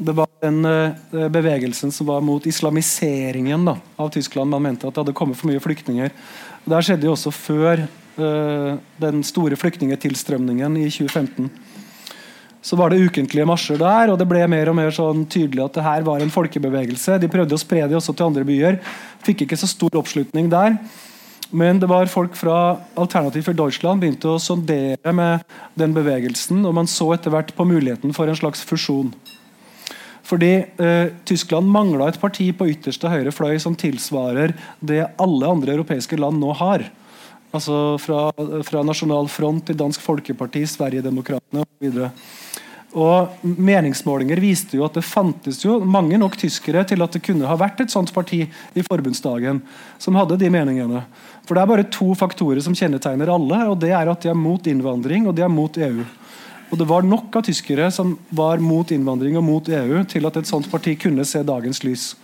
Det 0.00 0.14
var 0.16 0.28
den 0.40 0.64
eh, 0.64 1.26
bevegelsen 1.32 1.92
som 1.92 2.08
var 2.08 2.22
mot 2.24 2.46
islamiseringen 2.46 3.64
da, 3.68 3.76
av 4.00 4.12
Tyskland. 4.14 4.50
Man 4.50 4.64
mente 4.64 4.88
at 4.88 4.94
det 4.94 5.04
hadde 5.04 5.16
kommet 5.16 5.38
for 5.38 5.50
mye 5.50 5.62
flyktninger. 5.62 6.12
Det 6.64 6.84
skjedde 6.86 7.08
jo 7.08 7.14
også 7.16 7.32
før 7.32 7.86
uh, 8.20 8.74
den 9.00 9.22
store 9.24 9.56
flyktningetilstrømningen 9.56 10.76
i 10.76 10.88
2015 10.92 11.48
så 12.62 12.76
var 12.76 12.92
det 12.92 13.00
ukentlige 13.00 13.46
marsjer 13.48 13.78
der, 13.80 14.10
og 14.12 14.18
det 14.20 14.26
ble 14.28 14.42
mer 14.52 14.68
og 14.68 14.76
mer 14.76 14.92
sånn 14.92 15.24
tydelig 15.32 15.62
at 15.64 15.78
det 15.78 15.84
her 15.84 16.02
var 16.04 16.20
en 16.20 16.32
folkebevegelse. 16.32 17.16
De 17.22 17.30
prøvde 17.32 17.56
å 17.56 17.60
spre 17.60 17.86
det 17.88 17.96
også 17.96 18.12
til 18.12 18.28
andre 18.28 18.44
byer. 18.44 18.76
Fikk 19.24 19.46
ikke 19.46 19.58
så 19.60 19.68
stor 19.70 19.96
oppslutning 19.96 20.50
der. 20.52 20.76
Men 21.50 21.80
det 21.82 21.88
var 21.90 22.06
folk 22.06 22.36
fra 22.38 22.78
Alternativ 22.94 23.48
for 23.48 23.58
Deutschland 23.58 24.02
begynte 24.02 24.30
å 24.30 24.38
sondere 24.42 25.14
med 25.14 25.42
den 25.78 25.94
bevegelsen, 25.96 26.62
og 26.66 26.76
man 26.78 26.90
så 26.90 27.08
etter 27.16 27.34
hvert 27.34 27.50
på 27.56 27.66
muligheten 27.66 28.14
for 28.14 28.30
en 28.30 28.38
slags 28.38 28.62
fusjon. 28.66 29.10
Fordi 30.30 30.52
eh, 30.62 31.10
Tyskland 31.26 31.66
mangla 31.66 32.06
et 32.10 32.20
parti 32.22 32.52
på 32.54 32.68
ytterste 32.70 33.10
høyre 33.10 33.32
fløy 33.34 33.58
som 33.62 33.74
tilsvarer 33.74 34.54
det 34.78 35.02
alle 35.18 35.50
andre 35.50 35.74
europeiske 35.74 36.18
land 36.20 36.38
nå 36.38 36.54
har. 36.60 36.86
Altså 37.50 37.98
fra, 37.98 38.28
fra 38.62 38.84
Nasjonal 38.86 39.26
Front 39.32 39.66
til 39.66 39.78
Dansk 39.80 40.04
Folkeparti, 40.04 40.62
Sverigedemokraterna 40.70 41.64
osv. 41.66 42.04
Og 42.90 43.42
Meningsmålinger 43.42 44.40
viste 44.42 44.78
jo 44.78 44.84
at 44.86 44.96
det 44.98 45.06
fantes 45.06 45.60
jo 45.62 45.76
mange 45.82 46.18
nok 46.18 46.34
tyskere 46.38 46.82
til 46.86 47.02
at 47.02 47.14
det 47.14 47.22
kunne 47.22 47.46
ha 47.46 47.54
vært 47.58 47.84
et 47.84 47.92
sånt 47.92 48.10
parti 48.14 48.40
i 48.42 48.86
forbundsdagen 48.86 49.60
som 49.98 50.18
hadde 50.18 50.38
de 50.40 50.50
meningene. 50.50 51.04
For 51.46 51.54
Det 51.54 51.62
er 51.62 51.70
bare 51.72 51.90
to 51.90 52.14
faktorer 52.14 52.60
som 52.62 52.74
kjennetegner 52.74 53.32
alle. 53.32 53.68
og 53.68 53.78
det 53.80 53.90
er 53.90 54.08
at 54.08 54.20
De 54.22 54.28
er 54.28 54.34
mot 54.34 54.66
innvandring 54.66 55.26
og 55.26 55.34
de 55.34 55.42
er 55.42 55.48
mot 55.48 55.76
EU. 55.76 56.04
Og 56.70 56.78
Det 56.78 56.86
var 56.86 57.02
nok 57.02 57.36
av 57.36 57.42
tyskere 57.42 57.90
som 57.90 58.18
var 58.30 58.58
mot 58.58 58.90
innvandring 58.90 59.36
og 59.36 59.44
mot 59.44 59.68
EU 59.68 60.04
til 60.04 60.26
at 60.26 60.36
et 60.36 60.46
sånt 60.46 60.70
parti 60.70 60.96
kunne 60.96 61.24
se 61.24 61.42
dagens 61.42 61.82
lys. 61.82 62.14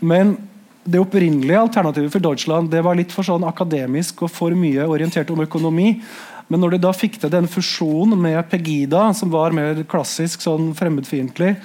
Men 0.00 0.36
det 0.84 1.00
opprinnelige 1.00 1.60
alternativet 1.60 2.12
for 2.12 2.20
Deutschland 2.20 2.70
det 2.70 2.82
var 2.84 2.96
litt 2.96 3.12
for 3.12 3.24
sånn 3.24 3.44
akademisk 3.48 4.22
og 4.22 4.30
for 4.32 4.50
mye 4.50 4.84
orientert 4.84 5.30
om 5.30 5.40
økonomi. 5.40 6.02
Men 6.48 6.60
når 6.60 6.74
de 6.74 6.82
da 6.84 6.92
fikk 6.92 7.16
til 7.20 7.32
den 7.32 7.48
fusjonen 7.48 8.20
med 8.20 8.42
Pegida, 8.50 9.06
som 9.16 9.32
var 9.32 9.54
mer 9.56 9.80
klassisk 9.88 10.44
sånn 10.44 10.74
fremmedfiendtlig, 10.76 11.56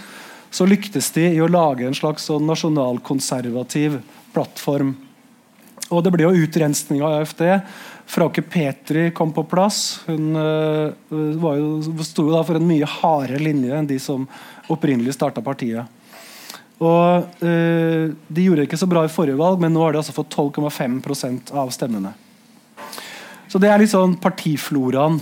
så 0.51 0.65
lyktes 0.65 1.12
de 1.13 1.27
i 1.36 1.41
å 1.43 1.51
lage 1.51 1.86
en 1.86 1.98
slags 1.98 2.29
sånn 2.29 2.48
nasjonalkonservativ 2.48 4.00
plattform. 4.34 4.96
Og 5.89 6.03
Det 6.05 6.12
ble 6.13 6.27
jo 6.27 6.46
utrensning 6.46 7.01
av 7.01 7.19
AFD. 7.19 7.46
Frauke 8.10 8.41
Petri 8.41 9.10
kom 9.13 9.31
på 9.34 9.43
plass. 9.50 10.01
Hun 10.08 10.34
uh, 10.38 10.89
jo, 11.10 12.01
sto 12.05 12.25
jo 12.27 12.34
da 12.34 12.41
for 12.46 12.58
en 12.58 12.67
mye 12.69 12.88
hardere 12.89 13.41
linje 13.41 13.75
enn 13.75 13.89
de 13.89 14.00
som 14.01 14.27
opprinnelig 14.69 15.15
starta 15.17 15.43
partiet. 15.46 15.86
Og 16.79 17.25
uh, 17.43 18.05
De 18.29 18.46
gjorde 18.46 18.63
det 18.63 18.69
ikke 18.69 18.81
så 18.81 18.89
bra 18.89 19.05
i 19.05 19.13
forrige 19.13 19.38
valg, 19.39 19.62
men 19.62 19.74
nå 19.74 19.86
har 19.86 19.93
de 19.93 20.01
altså 20.01 20.15
fått 20.15 20.34
12,5% 20.34 21.53
av 21.58 21.74
stemmene. 21.75 22.15
Så 23.50 23.62
det 23.62 23.69
er 23.69 23.81
litt 23.81 23.93
sånn 23.93 24.17
partifloraen. 24.22 25.17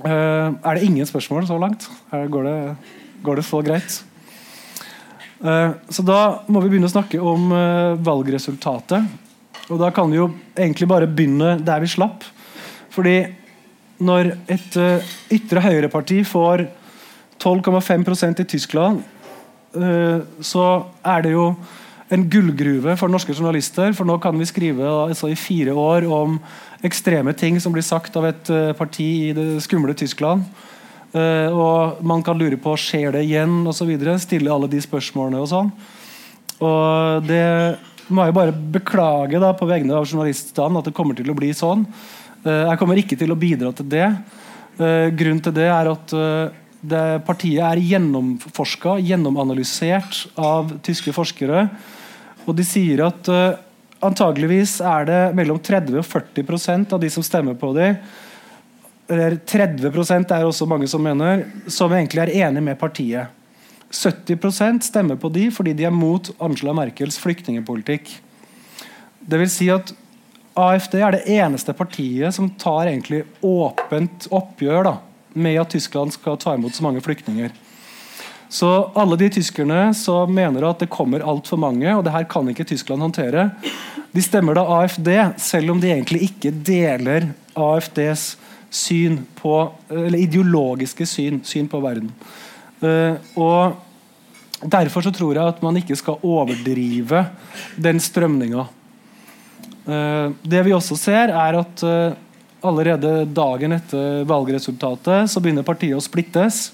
Uh, 0.00 0.52
er 0.64 0.76
det 0.76 0.86
ingen 0.88 1.08
spørsmål 1.08 1.48
så 1.48 1.60
langt? 1.60 1.88
Går 2.08 2.48
det, 2.48 2.56
går 3.24 3.40
det 3.40 3.46
så 3.48 3.60
greit? 3.64 4.00
Så 5.42 6.04
da 6.06 6.44
må 6.54 6.60
vi 6.62 6.68
begynne 6.70 6.86
å 6.86 6.92
snakke 6.92 7.18
om 7.18 7.48
valgresultatet. 8.06 9.08
Og 9.70 9.78
da 9.80 9.92
kan 9.94 10.10
vi 10.10 10.18
jo 10.18 10.30
egentlig 10.56 10.88
bare 10.90 11.06
begynne 11.10 11.54
der 11.62 11.82
vi 11.82 11.90
slapp. 11.90 12.26
Fordi 12.92 13.20
når 14.02 14.32
et 14.50 14.74
ytre 15.32 15.62
høyreparti 15.62 16.22
får 16.26 16.66
12,5% 17.42 18.42
i 18.42 18.48
Tyskland, 18.50 19.04
så 20.42 20.64
er 21.06 21.22
det 21.22 21.32
jo 21.32 21.46
en 22.12 22.26
gullgruve 22.28 22.96
for 23.00 23.12
norske 23.12 23.34
journalister. 23.34 23.94
For 23.96 24.08
nå 24.08 24.18
kan 24.22 24.36
vi 24.38 24.48
skrive 24.48 24.84
altså, 24.84 25.30
i 25.32 25.38
fire 25.38 25.74
år 25.78 26.06
om 26.12 26.36
ekstreme 26.84 27.32
ting 27.38 27.60
som 27.62 27.74
blir 27.74 27.86
sagt 27.86 28.16
av 28.18 28.26
et 28.28 28.52
uh, 28.52 28.72
parti 28.76 29.08
i 29.30 29.32
det 29.36 29.62
skumle 29.64 29.94
Tyskland. 29.96 30.44
Uh, 31.12 31.48
og 31.52 32.02
man 32.04 32.24
kan 32.24 32.38
lure 32.40 32.58
på 32.60 32.74
skjer 32.80 33.16
det 33.16 33.24
igjen 33.28 33.62
osv. 33.68 33.94
Stille 34.20 34.52
alle 34.52 34.70
de 34.72 34.82
spørsmålene 34.82 35.40
og 35.40 35.50
sånn. 35.52 35.72
Og 36.62 37.24
det 37.26 37.44
må 38.14 38.26
jeg 38.26 38.36
bare 38.36 38.54
beklage 38.74 39.40
da, 39.42 39.52
på 39.56 39.68
vegne 39.68 39.96
av 39.98 40.06
journaliststanden 40.06 40.80
at 40.80 40.88
det 40.88 40.94
kommer 40.96 41.18
til 41.18 41.32
å 41.32 41.36
bli 41.38 41.50
sånn. 41.56 41.86
Uh, 42.44 42.68
jeg 42.70 42.80
kommer 42.80 43.00
ikke 43.00 43.18
til 43.20 43.34
å 43.34 43.38
bidra 43.38 43.72
til 43.76 43.88
det. 43.92 44.08
grunnen 44.78 45.42
til 45.44 45.52
det 45.52 45.66
er 45.68 45.88
at 45.90 46.12
det 46.80 47.02
partiet 47.26 47.60
er 47.60 47.80
gjennomforska, 47.84 48.94
gjennomanalysert 49.04 50.22
av 50.40 50.72
tyske 50.82 51.12
forskere. 51.12 51.66
Og 52.48 52.56
de 52.56 52.64
sier 52.66 53.04
at 53.04 53.28
antageligvis 54.02 54.78
er 54.80 55.06
det 55.06 55.20
mellom 55.38 55.60
30 55.62 56.00
og 56.00 56.08
40% 56.08 56.96
av 56.96 57.02
de 57.04 57.10
som 57.12 57.22
stemmer 57.22 57.54
på 57.60 57.70
dem, 57.76 58.00
eller 59.12 59.36
30% 59.46 60.32
er 60.32 60.46
også 60.46 60.66
mange 60.68 60.88
som 60.90 61.02
mener, 61.04 61.44
som 61.70 61.92
egentlig 61.92 62.24
er 62.24 62.34
enig 62.46 62.62
med 62.64 62.78
partiet. 62.80 63.41
70% 63.92 64.86
stemmer 64.88 65.18
på 65.20 65.28
de 65.32 65.48
fordi 65.52 65.74
de 65.76 65.86
er 65.88 65.94
mot 65.94 66.30
Angela 66.42 66.74
Merkels 66.76 67.18
flyktningepolitikk. 67.20 68.08
Det 69.20 69.38
vil 69.38 69.50
si 69.52 69.68
at 69.72 69.92
AFD 70.58 70.98
er 71.00 71.14
det 71.14 71.26
eneste 71.32 71.74
partiet 71.76 72.34
som 72.34 72.50
tar 72.60 72.88
egentlig 72.88 73.22
åpent 73.44 74.26
oppgjør 74.32 74.88
da, 74.88 74.94
med 75.32 75.60
at 75.62 75.72
Tyskland 75.72 76.12
skal 76.12 76.36
ta 76.40 76.56
imot 76.56 76.76
så 76.76 76.84
mange 76.84 77.04
flyktninger. 77.04 77.52
Så 78.52 78.68
alle 79.00 79.16
de 79.16 79.30
tyskerne 79.32 79.94
som 79.96 80.32
mener 80.34 80.66
at 80.68 80.82
det 80.82 80.90
kommer 80.92 81.24
altfor 81.24 81.60
mange, 81.60 81.88
og 81.88 82.04
det 82.04 82.12
her 82.12 82.26
kan 82.28 82.48
ikke 82.52 82.66
Tyskland 82.68 83.00
håndtere, 83.00 83.48
de 84.12 84.24
stemmer 84.24 84.58
da 84.58 84.66
AFD, 84.76 85.08
selv 85.40 85.72
om 85.72 85.80
de 85.80 85.88
egentlig 85.88 86.26
ikke 86.28 86.52
deler 86.52 87.30
AFDs 87.56 88.34
syn 88.72 89.22
på, 89.38 89.54
eller 89.88 90.20
ideologiske 90.20 91.06
syn, 91.08 91.40
syn 91.48 91.68
på 91.68 91.80
verden. 91.80 92.12
Uh, 92.82 93.16
og 93.38 93.80
Derfor 94.62 95.02
så 95.02 95.10
tror 95.10 95.34
jeg 95.34 95.42
at 95.42 95.62
man 95.62 95.76
ikke 95.80 95.96
skal 95.98 96.22
overdrive 96.22 97.24
den 97.82 97.98
strømninga. 97.98 98.66
Eh, 99.82 100.28
det 100.46 100.60
vi 100.62 100.74
også 100.76 100.94
ser, 100.98 101.32
er 101.34 101.58
at 101.58 101.82
eh, 101.82 102.14
allerede 102.62 103.24
dagen 103.26 103.74
etter 103.74 104.22
valgresultatet 104.30 105.26
så 105.30 105.42
begynner 105.42 105.66
partiet 105.66 105.98
å 105.98 106.04
splittes. 106.04 106.68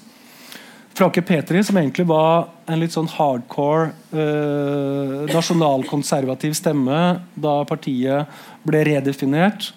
Frake 0.93 1.23
Petri, 1.25 1.63
som 1.65 1.79
egentlig 1.81 2.05
var 2.09 2.51
en 2.69 2.81
litt 2.81 2.93
sånn 2.93 3.09
hardcore 3.09 3.89
eh, 4.13 5.33
nasjonalkonservativ 5.33 6.53
stemme 6.59 7.01
da 7.33 7.57
partiet 7.65 8.29
ble 8.67 8.85
redefinert, 8.85 9.71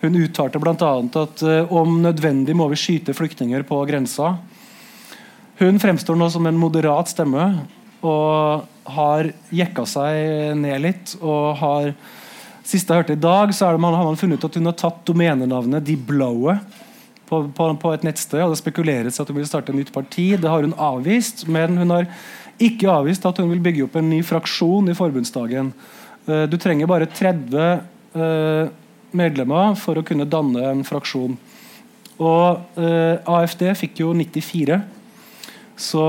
hun 0.00 0.16
uttalte 0.22 0.60
bl.a. 0.62 0.92
at 1.20 1.44
eh, 1.44 1.72
om 1.72 1.98
nødvendig 2.00 2.56
må 2.56 2.70
vi 2.72 2.80
skyte 2.80 3.16
flyktninger 3.16 3.66
på 3.68 3.84
grensa. 3.90 4.38
Hun 5.56 5.80
fremstår 5.80 6.18
nå 6.20 6.28
som 6.32 6.46
en 6.46 6.58
moderat 6.60 7.08
stemme 7.08 7.44
og 8.04 8.66
har 8.92 9.30
jekka 9.54 9.86
seg 9.88 10.56
ned 10.60 10.82
litt. 10.84 11.16
og 11.22 11.56
har 11.62 11.92
Siste 12.66 12.90
jeg 12.90 13.04
hørte 13.04 13.14
i 13.14 13.22
dag, 13.22 13.52
så 13.54 13.68
man, 13.78 13.94
har 13.94 14.04
man 14.04 14.18
funnet 14.18 14.42
ut 14.42 14.48
at 14.48 14.56
hun 14.58 14.66
har 14.66 14.74
tatt 14.74 15.04
domenenavnet 15.06 15.84
De 15.86 15.94
Blowe 15.94 16.56
på, 17.28 17.38
på, 17.54 17.68
på, 17.78 17.92
et 17.94 18.02
nettsted. 18.02 18.42
og 18.42 18.52
Det 18.52 18.58
spekuleres 18.58 19.20
at 19.22 19.30
hun 19.30 19.38
vil 19.38 19.46
starte 19.46 19.70
et 19.70 19.78
nytt 19.78 19.92
parti. 19.94 20.32
Det 20.34 20.50
har 20.50 20.66
hun 20.66 20.74
avvist. 20.74 21.46
Men 21.48 21.78
hun 21.78 21.94
har 21.94 22.08
ikke 22.58 22.90
avvist 22.90 23.26
at 23.28 23.38
hun 23.38 23.52
vil 23.52 23.62
bygge 23.62 23.86
opp 23.86 23.96
en 24.00 24.10
ny 24.10 24.18
fraksjon 24.26 24.90
i 24.90 24.96
forbundsdagen. 24.98 25.70
Uh, 26.26 26.44
du 26.50 26.58
trenger 26.58 26.90
bare 26.90 27.06
30 27.06 27.54
uh, 27.54 27.78
eh, 28.16 28.74
medlemmer 29.16 29.76
for 29.78 29.98
å 29.98 30.04
kunne 30.06 30.26
danne 30.28 30.66
en 30.66 30.82
fraksjon. 30.86 31.38
Og 32.18 32.80
uh, 32.80 33.36
AFD 33.38 33.68
fikk 33.78 34.02
jo 34.02 34.10
94. 34.16 34.80
Så 35.76 36.04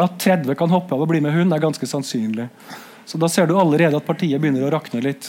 at 0.00 0.18
30 0.18 0.56
kan 0.58 0.72
hoppe 0.72 0.94
av 0.94 1.04
og 1.04 1.10
bli 1.10 1.20
med 1.22 1.34
hun, 1.34 1.52
er 1.52 1.62
ganske 1.62 1.86
sannsynlig. 1.86 2.48
Så 3.06 3.20
da 3.20 3.28
ser 3.30 3.46
du 3.46 3.56
allerede 3.58 3.98
at 3.98 4.06
partiet 4.06 4.40
begynner 4.40 4.66
å 4.66 4.72
rakne 4.74 5.02
litt. 5.04 5.28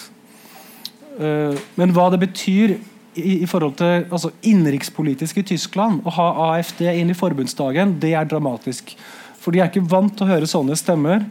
Uh, 1.19 1.53
men 1.79 1.93
hva 1.95 2.09
det 2.13 2.21
betyr 2.23 2.77
i, 3.15 3.45
forhold 3.47 3.77
til 3.79 4.07
altså, 4.09 4.31
innenrikspolitisk 4.43 5.37
i 5.39 5.45
Tyskland 5.53 6.03
å 6.03 6.13
ha 6.17 6.25
AFD 6.49 6.83
inn 6.91 7.13
i 7.13 7.17
forbundsdagen, 7.17 7.95
det 8.01 8.11
er 8.17 8.27
dramatisk. 8.27 8.95
For 9.39 9.55
de 9.55 9.61
er 9.61 9.69
ikke 9.69 9.85
vant 9.87 10.15
til 10.17 10.25
å 10.25 10.33
høre 10.33 10.49
sånne 10.49 10.75
stemmer. 10.79 11.23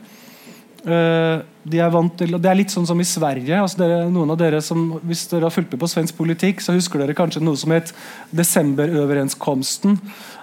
Uh, 0.85 1.41
de 1.65 1.81
er 1.81 1.95
til, 2.19 2.37
det 2.37 2.49
er 2.51 2.59
litt 2.59 2.73
sånn 2.73 2.87
som 2.89 2.99
i 3.01 3.07
Sverige. 3.09 3.57
Altså 3.57 3.81
dere, 3.81 4.03
noen 4.13 4.35
av 4.35 4.39
dere 4.41 4.61
som, 4.65 4.99
Hvis 5.09 5.27
dere 5.31 5.49
har 5.49 5.55
fulgt 5.55 5.73
med 5.73 5.81
på 5.81 5.89
svensk 5.89 6.17
politikk, 6.19 6.61
så 6.61 6.77
husker 6.77 7.01
dere 7.01 7.17
kanskje 7.17 7.41
noe 7.45 7.57
som 7.57 7.73
het 7.73 7.93
desemberøverenskomsten. 8.37 9.97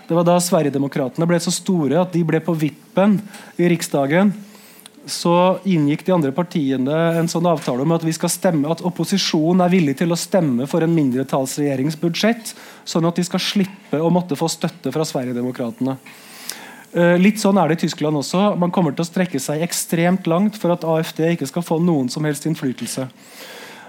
Det 0.07 0.17
var 0.17 0.25
da 0.27 0.37
Sverigedemokraterna 0.41 1.27
ble 1.29 1.39
så 1.41 1.53
store 1.53 1.99
at 2.01 2.13
de 2.15 2.23
ble 2.27 2.41
på 2.43 2.55
vippen 2.57 3.19
i 3.61 3.69
Riksdagen. 3.71 4.33
Så 5.09 5.33
inngikk 5.65 6.03
de 6.05 6.13
andre 6.13 6.31
partiene 6.35 6.97
en 7.17 7.29
sånn 7.31 7.47
avtale 7.49 7.81
om 7.81 7.93
at, 7.95 8.03
vi 8.05 8.13
skal 8.13 8.29
stemme, 8.29 8.69
at 8.69 8.83
opposisjonen 8.85 9.63
er 9.65 9.71
villig 9.73 9.95
til 10.01 10.13
å 10.13 10.19
stemme 10.19 10.67
for 10.69 10.85
en 10.85 10.93
mindretallsregjeringsbudsjett, 10.93 12.53
sånn 12.85 13.07
at 13.09 13.17
de 13.17 13.25
skal 13.25 13.41
slippe 13.41 14.01
å 14.01 14.11
måtte 14.13 14.37
få 14.37 14.49
støtte 14.51 14.93
fra 14.93 15.07
Sverigedemokraterna. 15.07 15.97
Uh, 16.91 17.15
litt 17.17 17.39
sånn 17.39 17.57
er 17.57 17.71
det 17.71 17.79
i 17.79 17.85
Tyskland 17.85 18.19
også. 18.19 18.51
Man 18.59 18.73
kommer 18.75 18.93
til 18.93 19.05
å 19.05 19.07
strekke 19.07 19.39
seg 19.39 19.63
ekstremt 19.63 20.27
langt 20.29 20.59
for 20.59 20.75
at 20.75 20.83
AFD 20.83 21.23
ikke 21.31 21.47
skal 21.49 21.65
få 21.65 21.79
noen 21.81 22.11
som 22.11 22.27
helst 22.27 22.45
innflytelse. 22.49 23.07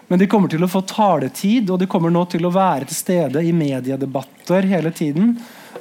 Men 0.09 0.21
de 0.21 0.29
kommer 0.29 0.51
til 0.53 0.65
å 0.65 0.71
få 0.71 0.83
taletid, 0.89 1.71
og 1.71 1.79
de 1.81 1.89
kommer 1.91 2.13
nå 2.13 2.25
til 2.31 2.45
å 2.45 2.53
være 2.53 2.89
til 2.89 2.99
stede 2.99 3.43
i 3.45 3.53
mediedebatter 3.57 4.67
hele 4.69 4.93
tiden. 4.95 5.37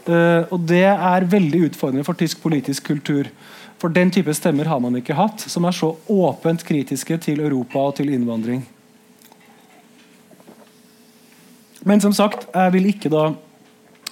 Uh, 0.05 0.47
og 0.49 0.61
Det 0.69 0.85
er 0.87 1.29
veldig 1.29 1.65
utfordrende 1.69 2.05
for 2.07 2.17
tysk 2.17 2.41
politisk 2.43 2.87
kultur. 2.93 3.29
For 3.81 3.89
Den 3.89 4.11
type 4.13 4.33
stemmer 4.37 4.69
har 4.69 4.79
man 4.79 4.95
ikke 4.99 5.17
hatt, 5.17 5.41
som 5.49 5.65
er 5.65 5.75
så 5.75 5.95
åpent 6.07 6.63
kritiske 6.65 7.17
til 7.25 7.41
Europa 7.41 7.81
og 7.89 7.95
til 7.97 8.13
innvandring. 8.13 8.61
Men 11.83 12.01
som 12.01 12.13
sagt, 12.13 12.45
jeg 12.53 12.73
vil 12.75 12.91
ikke 12.91 13.09
da 13.09 13.31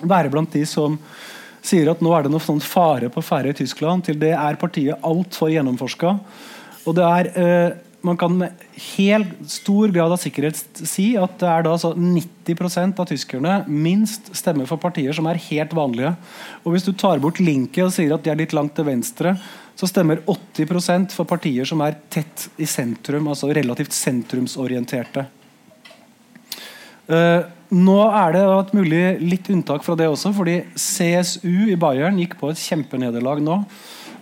være 0.02 0.32
blant 0.34 0.54
de 0.56 0.64
som 0.66 0.96
sier 1.62 1.90
at 1.92 2.02
nå 2.02 2.14
er 2.16 2.26
det 2.26 2.32
noe 2.34 2.42
sånn 2.42 2.62
fare 2.64 3.12
på 3.14 3.22
ferde 3.22 3.54
i 3.54 3.60
Tyskland. 3.62 4.08
Til 4.08 4.18
det 4.22 4.34
er 4.34 4.58
partiet 4.58 5.06
altfor 5.06 5.52
gjennomforska. 5.54 6.16
Og 6.88 6.98
det 6.98 7.06
er 7.06 7.30
uh, 7.36 7.78
man 8.02 8.18
kan 8.18 8.38
med 8.38 8.52
helt 8.96 9.32
stor 9.52 9.92
grad 9.92 10.14
av 10.14 10.20
sikkerhet 10.22 10.82
si 10.88 11.12
at 11.20 11.34
det 11.42 11.48
er 11.52 11.66
da 11.66 11.74
så 11.80 11.92
90% 11.98 13.02
av 13.02 13.10
tyskerne 13.10 13.56
minst 13.68 14.32
stemmer 14.38 14.70
for 14.70 14.80
partier 14.80 15.16
som 15.16 15.28
er 15.28 15.42
helt 15.50 15.76
vanlige. 15.76 16.14
Og 16.64 16.74
Hvis 16.74 16.88
du 16.88 16.94
tar 16.94 17.20
bort 17.20 17.42
linket 17.44 17.84
og 17.86 17.94
sier 17.96 18.16
at 18.16 18.24
de 18.24 18.32
er 18.32 18.40
litt 18.40 18.56
langt 18.56 18.76
til 18.78 18.88
venstre, 18.88 19.36
så 19.76 19.88
stemmer 19.88 20.24
80% 20.28 21.16
for 21.16 21.28
partier 21.28 21.68
som 21.68 21.84
er 21.84 22.00
tett 22.12 22.48
i 22.60 22.68
sentrum, 22.68 23.28
altså 23.32 23.52
relativt 23.56 23.96
sentrumsorienterte. 23.96 25.28
Uh, 27.10 27.48
nå 27.74 28.00
er 28.06 28.36
det 28.36 28.42
et 28.46 28.74
mulig 28.78 29.04
litt 29.24 29.48
unntak 29.52 29.84
fra 29.86 29.96
det 29.98 30.08
også, 30.10 30.32
fordi 30.36 30.62
CSU 30.78 31.72
i 31.74 31.78
Bayern 31.80 32.20
gikk 32.22 32.38
på 32.40 32.52
et 32.52 32.62
kjempenederlag 32.62 33.42
nå. 33.44 33.64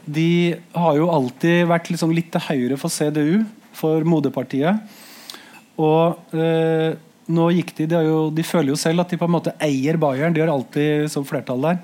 De 0.08 0.56
har 0.72 0.98
jo 0.98 1.10
alltid 1.12 1.66
vært 1.68 1.90
liksom 1.92 2.14
litt 2.16 2.30
til 2.32 2.46
høyre 2.48 2.78
for 2.80 2.94
CDU 2.94 3.44
for 3.78 4.06
moderpartiet. 4.08 4.98
Og 5.78 6.34
eh, 6.34 6.98
nå 7.28 7.48
gikk 7.54 7.74
de, 7.78 7.88
de, 7.92 8.02
jo, 8.08 8.20
de, 8.34 8.46
føler 8.48 8.74
jo 8.74 8.80
selv 8.80 9.04
at 9.04 9.14
de 9.14 9.20
på 9.20 9.28
en 9.28 9.36
måte 9.36 9.56
eier 9.64 10.00
Bayern. 10.02 10.34
De 10.36 10.44
har 10.44 10.52
alltid 10.52 11.10
som 11.14 11.26
flertall 11.28 11.66
der. 11.70 11.82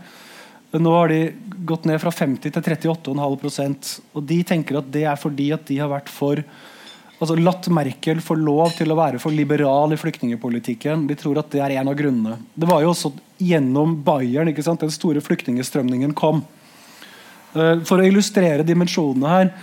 Nå 0.73 0.93
har 0.95 1.11
de 1.11 1.19
gått 1.69 1.85
ned 1.85 1.99
fra 2.01 2.09
50 2.09 2.49
til 2.49 2.63
38,5% 2.63 3.89
Og 4.17 4.23
de 4.25 4.39
tenker 4.41 4.79
at 4.79 4.87
det 4.89 5.03
er 5.05 5.19
fordi 5.21 5.51
at 5.53 5.67
de 5.67 5.77
har 5.77 5.91
vært 5.91 6.09
for 6.09 6.41
altså 7.23 7.37
latt 7.37 7.69
Merkel 7.71 8.19
få 8.23 8.35
lov 8.35 8.73
til 8.75 8.91
å 8.91 8.97
være 8.97 9.19
for 9.21 9.31
liberal 9.31 9.93
i 9.95 9.99
flyktningepolitikken. 9.99 11.05
De 11.07 11.15
tror 11.15 11.39
at 11.39 11.53
det 11.53 11.61
er 11.63 11.77
en 11.77 11.91
av 11.91 11.95
grunnene. 11.95 12.39
Det 12.51 12.67
var 12.67 12.81
jo 12.83 12.89
også 12.91 13.13
gjennom 13.39 13.93
Bayern 14.03 14.49
ikke 14.51 14.65
sant, 14.65 14.83
den 14.83 14.91
store 14.91 15.23
flyktningstrømningen 15.23 16.11
kom. 16.17 16.41
Eh, 17.53 17.79
for 17.87 18.01
å 18.01 18.07
illustrere 18.07 18.65
dimensjonene 18.67 19.31
her 19.37 19.53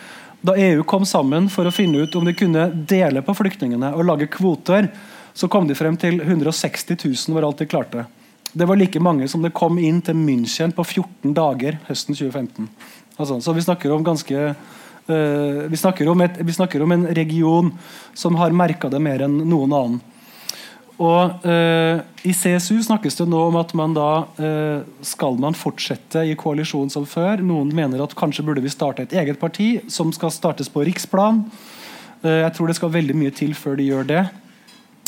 da 0.40 0.56
EU 0.56 0.84
kom 0.88 1.04
sammen 1.06 1.48
for 1.52 1.68
å 1.68 1.74
finne 1.74 2.04
ut 2.04 2.14
om 2.16 2.24
de 2.24 2.32
kunne 2.36 2.70
dele 2.88 3.20
på 3.24 3.34
flyktningene 3.36 3.92
og 3.92 4.06
lage 4.08 4.30
kvoter, 4.32 4.88
så 5.36 5.48
kom 5.52 5.68
de 5.68 5.76
frem 5.78 5.98
til 6.00 6.20
160 6.22 6.96
000 6.96 7.36
var 7.36 7.46
alt 7.46 7.60
de 7.60 7.68
klarte. 7.68 8.06
Det 8.52 8.66
var 8.66 8.80
like 8.80 9.00
mange 9.00 9.28
som 9.30 9.44
det 9.44 9.54
kom 9.54 9.78
inn 9.78 10.00
til 10.02 10.16
München 10.18 10.72
på 10.74 10.82
14 10.82 11.34
dager 11.36 11.78
høsten 11.86 12.16
2015. 12.16 12.66
Altså, 13.16 13.38
så 13.44 13.54
vi 13.54 13.62
snakker 13.62 13.92
om 13.94 14.04
ganske 14.04 14.46
uh, 14.50 15.60
vi, 15.70 15.78
snakker 15.78 16.08
om 16.10 16.24
et, 16.24 16.40
vi 16.40 16.56
snakker 16.56 16.82
om 16.82 16.96
en 16.96 17.06
region 17.14 17.70
som 18.16 18.38
har 18.40 18.56
merka 18.56 18.90
det 18.90 19.02
mer 19.02 19.26
enn 19.26 19.42
noen 19.44 19.76
annen. 19.76 20.00
Og 21.00 21.46
eh, 21.48 22.02
I 22.28 22.32
CSU 22.36 22.76
snakkes 22.84 23.16
det 23.16 23.26
nå 23.30 23.38
om 23.48 23.56
at 23.56 23.72
man 23.78 23.94
da 23.96 24.08
eh, 24.36 24.82
skal 25.06 25.38
man 25.40 25.56
fortsette 25.56 26.26
i 26.28 26.36
koalisjon 26.38 26.92
som 26.92 27.06
før. 27.08 27.40
Noen 27.40 27.72
mener 27.76 28.02
at 28.04 28.16
kanskje 28.18 28.44
burde 28.44 28.64
vi 28.64 28.72
starte 28.72 29.06
et 29.06 29.14
eget 29.16 29.40
parti 29.40 29.78
som 29.88 30.12
skal 30.12 30.32
startes 30.34 30.68
på 30.72 30.84
riksplan. 30.84 31.46
Eh, 32.20 32.42
jeg 32.42 32.52
tror 32.56 32.68
det 32.68 32.76
skal 32.76 32.92
veldig 32.98 33.16
mye 33.16 33.32
til 33.32 33.56
før 33.56 33.80
de 33.80 33.88
gjør 33.88 34.10
det. 34.12 34.26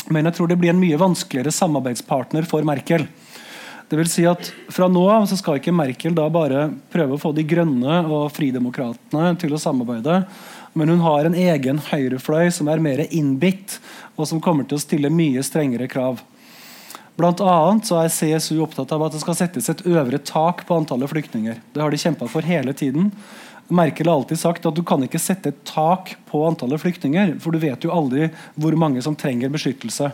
Men 0.09 0.25
jeg 0.27 0.39
tror 0.39 0.49
det 0.49 0.57
blir 0.59 0.73
en 0.73 0.81
mye 0.81 0.99
vanskeligere 0.99 1.53
samarbeidspartner 1.53 2.49
for 2.49 2.65
Merkel. 2.67 3.05
Det 3.87 3.99
vil 3.99 4.09
si 4.09 4.25
at 4.25 4.49
Fra 4.73 4.87
nå 4.89 5.03
av 5.13 5.27
så 5.29 5.37
skal 5.37 5.59
ikke 5.59 5.75
Merkel 5.75 6.15
da 6.17 6.25
bare 6.33 6.65
prøve 6.91 7.13
å 7.13 7.21
få 7.21 7.35
de 7.37 7.45
grønne 7.45 8.01
og 8.07 8.31
fridemokratene 8.33 9.35
til 9.37 9.53
å 9.53 9.61
samarbeide. 9.61 10.23
Men 10.73 10.89
hun 10.89 11.03
har 11.05 11.25
en 11.25 11.37
egen 11.37 11.79
høyrefløy 11.91 12.49
som 12.53 12.69
er 12.71 12.81
mer 12.81 13.03
innbitt, 13.09 13.77
og 14.17 14.27
som 14.29 14.41
kommer 14.41 14.65
til 14.67 14.79
å 14.79 14.83
stille 14.83 15.11
mye 15.13 15.43
strengere 15.45 15.89
krav. 15.91 16.21
Blant 17.13 17.41
annet 17.45 17.91
er 17.93 18.09
CSU 18.09 18.57
opptatt 18.65 18.91
av 18.95 19.03
at 19.05 19.13
det 19.13 19.21
skal 19.21 19.37
settes 19.37 19.69
et 19.69 19.83
øvre 19.85 20.17
tak 20.17 20.63
på 20.65 20.77
antallet 20.79 21.11
flyktninger. 21.11 21.59
Det 21.73 21.81
har 21.83 21.93
de 21.93 22.01
kjempa 22.01 22.29
for 22.29 22.45
hele 22.45 22.73
tiden. 22.73 23.11
Merkel 23.69 24.09
har 24.09 24.17
alltid 24.17 24.39
sagt 24.41 24.65
at 24.65 24.75
du 24.75 24.81
kan 24.85 25.03
ikke 25.05 25.21
sette 25.21 25.53
et 25.53 25.59
tak 25.67 26.15
på 26.29 26.41
antallet 26.47 26.81
flyktninger, 26.81 27.35
for 27.41 27.53
du 27.53 27.61
vet 27.61 27.85
jo 27.85 27.93
aldri 27.93 28.31
hvor 28.57 28.75
mange 28.81 29.01
som 29.05 29.15
trenger 29.17 29.53
beskyttelse. 29.53 30.09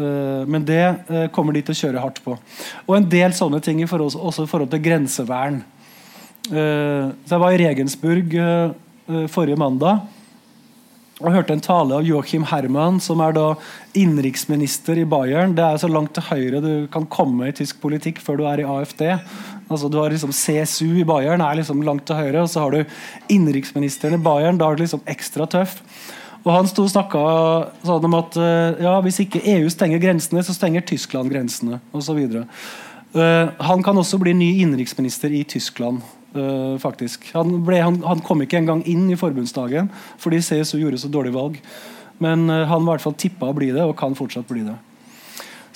Eh, 0.00 0.42
men 0.48 0.64
det 0.68 0.82
eh, 0.82 1.28
kommer 1.34 1.52
de 1.52 1.62
til 1.66 1.76
å 1.76 1.80
kjøre 1.82 2.04
hardt 2.04 2.22
på. 2.24 2.38
Og 2.88 2.96
en 2.96 3.08
del 3.12 3.36
sånne 3.36 3.60
ting 3.64 3.84
også 3.84 4.46
i 4.46 4.50
forhold 4.50 4.72
til 4.72 4.84
grensevern. 4.84 5.60
Eh, 6.48 7.12
så 7.12 7.36
Jeg 7.36 7.44
var 7.44 7.52
i 7.52 7.60
Regensburg 7.60 8.38
forrige 9.32 9.60
mandag 9.60 10.02
og 11.22 11.34
hørte 11.34 11.54
en 11.54 11.62
tale 11.62 11.98
av 11.98 12.06
Joachim 12.06 12.44
Herman, 12.50 12.98
som 13.02 13.20
er 13.22 13.34
da 13.36 13.44
innenriksminister 13.98 14.98
i 14.98 15.06
Bayern. 15.08 15.54
Det 15.54 15.64
er 15.64 15.78
så 15.78 15.90
langt 15.90 16.14
til 16.16 16.24
høyre 16.26 16.62
du 16.64 16.72
kan 16.92 17.06
komme 17.10 17.48
i 17.48 17.54
tysk 17.54 17.78
politikk 17.82 18.18
før 18.22 18.40
du 18.40 18.46
er 18.48 18.62
i 18.62 18.66
AFD. 18.66 19.04
Altså 19.70 19.88
Du 19.88 19.98
har 20.00 20.10
liksom 20.10 20.32
CSU 20.34 20.98
i 21.00 21.06
Bayern, 21.06 21.40
er 21.40 21.60
liksom 21.60 21.84
langt 21.86 22.06
til 22.08 22.18
høyre. 22.18 22.42
Og 22.42 22.50
så 22.50 22.64
har 22.64 22.74
du 22.74 22.82
innenriksministeren 23.30 24.18
i 24.18 24.22
Bayern, 24.24 24.58
da 24.58 24.70
er 24.70 24.76
det 24.76 24.88
liksom 24.88 25.04
ekstra 25.06 25.46
tøff. 25.46 25.78
Og 26.42 26.50
Han 26.56 26.66
sto 26.66 26.88
og 26.88 26.90
snakka 26.90 27.20
sånn 27.86 28.08
om 28.08 28.18
at 28.18 28.36
eh, 28.40 28.82
ja, 28.82 28.96
hvis 29.04 29.20
ikke 29.22 29.44
EU 29.54 29.68
stenger 29.70 30.02
grensene, 30.02 30.42
så 30.42 30.56
stenger 30.56 30.82
Tyskland 30.82 31.30
grensene 31.30 31.78
osv. 31.94 32.18
Uh, 32.18 32.42
eh, 33.14 33.52
han 33.62 33.84
kan 33.86 33.98
også 34.00 34.18
bli 34.18 34.34
ny 34.34 34.50
innenriksminister 34.64 35.30
i 35.30 35.44
Tyskland. 35.46 36.02
Uh, 36.32 36.78
faktisk. 36.80 37.26
Han, 37.34 37.58
ble, 37.60 37.76
han, 37.84 37.98
han, 38.08 38.20
kom 38.24 38.40
ikke 38.40 38.56
engang 38.62 38.80
inn 38.88 39.04
i 39.12 39.18
forbundsdagen 39.20 39.90
fordi 40.16 40.38
CSU 40.40 40.78
gjorde 40.80 41.02
så 41.02 41.10
dårlig 41.12 41.34
valg. 41.34 41.58
Men 42.24 42.46
uh, 42.48 42.62
han 42.70 42.86
var 42.86 42.94
i 42.94 42.96
hvert 42.96 43.04
fall 43.04 43.18
tippa 43.20 43.50
å 43.50 43.56
bli 43.56 43.68
det, 43.74 43.82
og 43.84 43.98
kan 43.98 44.16
fortsatt 44.16 44.48
bli 44.48 44.64
det. 44.64 44.78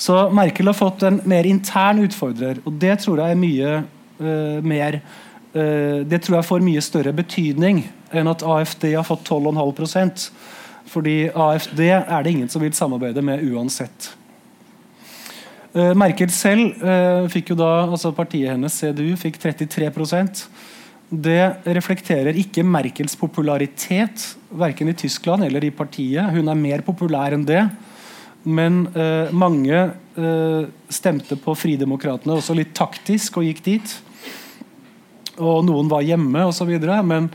Så 0.01 0.17
Merkel 0.33 0.71
har 0.71 0.79
fått 0.79 1.05
en 1.05 1.21
mer 1.29 1.45
intern 1.49 2.01
utfordrer, 2.05 2.63
og 2.65 2.81
det 2.81 2.95
tror 3.05 3.21
jeg 3.21 3.37
er 3.37 3.43
mye 3.43 3.77
uh, 4.23 4.65
mer 4.65 5.01
Det 5.57 6.19
tror 6.21 6.35
jeg 6.35 6.45
får 6.45 6.65
mye 6.67 6.81
større 6.85 7.13
betydning 7.17 7.79
enn 8.13 8.29
at 8.29 8.43
AFD 8.45 8.91
har 8.93 9.07
fått 9.09 9.23
12,5% 9.25 10.27
Fordi 10.93 11.15
AFD 11.33 11.81
er 11.87 12.27
det 12.27 12.33
ingen 12.35 12.51
som 12.53 12.61
vil 12.61 12.75
samarbeide 12.77 13.23
med 13.25 13.41
uansett. 13.47 14.11
Uh, 15.77 15.93
Merkel 15.99 16.31
selv 16.33 16.79
uh, 16.81 17.27
fikk 17.29 17.51
jo 17.53 17.59
da, 17.61 17.69
altså 17.85 18.09
Partiet 18.17 18.55
hennes, 18.55 18.73
CDU, 18.73 19.11
fikk 19.21 19.37
33% 19.43 20.47
Det 21.11 21.41
reflekterer 21.77 22.39
ikke 22.41 22.65
Merkels 22.65 23.17
popularitet, 23.21 24.25
verken 24.57 24.89
i 24.89 24.97
Tyskland 24.97 25.45
eller 25.45 25.67
i 25.67 25.71
partiet. 25.71 26.33
Hun 26.33 26.49
er 26.49 26.59
mer 26.59 26.83
populær 26.87 27.37
enn 27.37 27.45
det. 27.47 27.61
Men 28.47 28.87
uh, 28.97 29.29
mange 29.35 29.85
stemte 30.89 31.37
på 31.37 31.53
Fridemokratene 31.59 32.39
også 32.39 32.55
litt 32.57 32.73
taktisk 32.75 33.37
og 33.37 33.45
gikk 33.45 33.61
dit. 33.67 33.95
Og 35.37 35.61
noen 35.69 35.91
var 35.93 36.07
hjemme 36.07 36.47
osv. 36.49 36.73
Men 37.05 37.29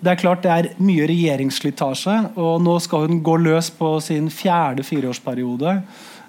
det 0.00 0.14
er 0.14 0.20
klart 0.22 0.42
det 0.46 0.52
er 0.54 0.70
mye 0.80 1.06
regjeringsslitasje, 1.10 2.16
og 2.40 2.64
nå 2.64 2.78
skal 2.80 3.04
hun 3.04 3.20
gå 3.26 3.36
løs 3.44 3.68
på 3.76 3.98
sin 4.04 4.32
fjerde 4.32 4.86
fireårsperiode. 4.86 5.76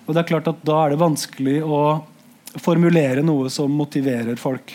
Og 0.07 0.13
det 0.15 0.23
er 0.23 0.29
klart 0.31 0.47
at 0.49 0.63
Da 0.65 0.85
er 0.85 0.93
det 0.93 1.01
vanskelig 1.01 1.59
å 1.63 1.81
formulere 2.63 3.23
noe 3.25 3.51
som 3.53 3.71
motiverer 3.75 4.39
folk. 4.39 4.71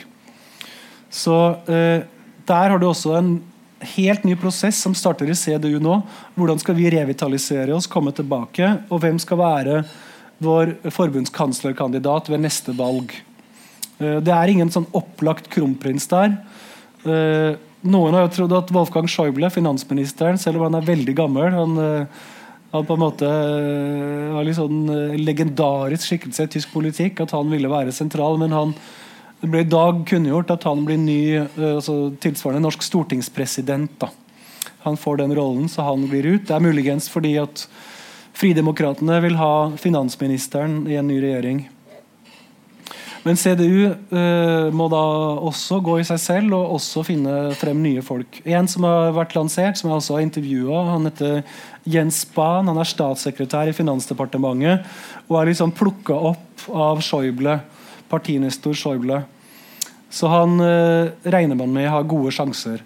Så 1.10 1.38
eh, 1.66 2.04
Der 2.46 2.70
har 2.70 2.78
du 2.78 2.86
også 2.88 3.16
en 3.18 3.32
helt 3.96 4.22
ny 4.24 4.36
prosess 4.38 4.78
som 4.78 4.94
starter 4.94 5.30
i 5.30 5.34
CDU 5.34 5.80
nå. 5.82 5.98
Hvordan 6.36 6.60
skal 6.62 6.76
vi 6.78 6.90
revitalisere 6.92 7.74
oss, 7.74 7.90
komme 7.90 8.12
tilbake? 8.14 8.76
Og 8.92 9.02
hvem 9.02 9.18
skal 9.18 9.40
være 9.40 9.82
vår 10.42 10.76
forbundskanslerkandidat 10.90 12.30
ved 12.30 12.44
neste 12.44 12.74
valg? 12.78 13.14
Eh, 13.98 14.20
det 14.22 14.34
er 14.34 14.52
ingen 14.52 14.70
sånn 14.72 14.88
opplagt 14.96 15.50
kronprins 15.52 16.06
der. 16.12 16.36
Eh, 17.02 17.58
noen 17.82 18.14
har 18.14 18.28
jo 18.28 18.34
trodd 18.36 18.54
at 18.54 18.70
Wolfgang 18.74 19.08
Schäuble, 19.10 19.50
finansministeren, 19.50 20.38
selv 20.38 20.60
om 20.60 20.68
han 20.68 20.78
er 20.78 20.86
veldig 20.86 21.14
gammel 21.18 21.50
han 21.56 21.80
eh, 21.82 22.22
han 22.72 22.86
på 22.88 22.96
en 22.96 23.02
måte 23.02 23.28
eh, 23.28 24.32
var 24.32 24.46
litt 24.48 24.56
sånn 24.56 24.86
eh, 24.88 25.16
legendarisk 25.20 26.08
skikkelse 26.08 26.46
i 26.46 26.52
tysk 26.54 26.72
politikk. 26.72 27.20
At 27.20 27.34
han 27.36 27.52
ville 27.52 27.68
være 27.68 27.92
sentral. 27.92 28.38
Men 28.40 28.54
han, 28.56 28.72
det 29.42 29.50
ble 29.52 29.60
i 29.66 29.68
dag 29.68 30.00
kunngjort 30.08 30.54
at 30.54 30.64
han 30.68 30.86
blir 30.88 31.00
ny 31.00 31.20
eh, 31.36 31.50
altså 31.74 32.14
tilsvarende 32.22 32.64
norsk 32.64 32.86
stortingspresident. 32.86 33.98
Da. 34.00 34.08
Han 34.86 34.96
får 34.96 35.20
den 35.20 35.36
rollen, 35.36 35.68
så 35.68 35.84
han 35.84 36.08
blir 36.08 36.30
ut. 36.30 36.46
Det 36.48 36.56
er 36.56 36.64
muligens 36.64 37.10
fordi 37.12 37.36
at 37.42 37.66
Fridemokratene 38.32 39.18
vil 39.20 39.36
ha 39.36 39.54
finansministeren 39.76 40.86
i 40.88 40.96
en 40.96 41.10
ny 41.12 41.18
regjering. 41.20 41.66
Men 43.22 43.38
CDU 43.38 43.86
uh, 43.86 44.68
må 44.74 44.88
da 44.90 45.02
også 45.46 45.78
gå 45.84 46.00
i 46.00 46.06
seg 46.06 46.18
selv 46.18 46.56
og 46.56 46.74
også 46.78 47.04
finne 47.06 47.34
frem 47.58 47.78
nye 47.84 48.02
folk. 48.02 48.40
En 48.42 48.66
som 48.70 48.86
har 48.88 49.14
vært 49.14 49.36
lansert, 49.36 49.78
som 49.78 49.90
jeg 49.90 50.00
også 50.00 50.16
har 50.16 50.24
intervjua, 50.26 50.80
han 50.90 51.06
heter 51.06 51.60
Jens 51.86 52.24
Spahn. 52.24 52.70
Han 52.70 52.82
er 52.82 52.90
statssekretær 52.90 53.70
i 53.70 53.76
Finansdepartementet 53.76 54.82
og 55.28 55.38
er 55.38 55.52
liksom 55.52 55.74
plukka 55.78 56.18
opp 56.32 56.66
av 56.74 57.02
Schäuble, 57.04 57.60
partinestor 58.10 58.74
Schäuble. 58.74 59.22
Så 60.10 60.26
han 60.28 60.58
uh, 60.58 61.14
regner 61.22 61.62
man 61.62 61.72
med 61.72 61.90
har 61.94 62.10
gode 62.10 62.34
sjanser. 62.34 62.82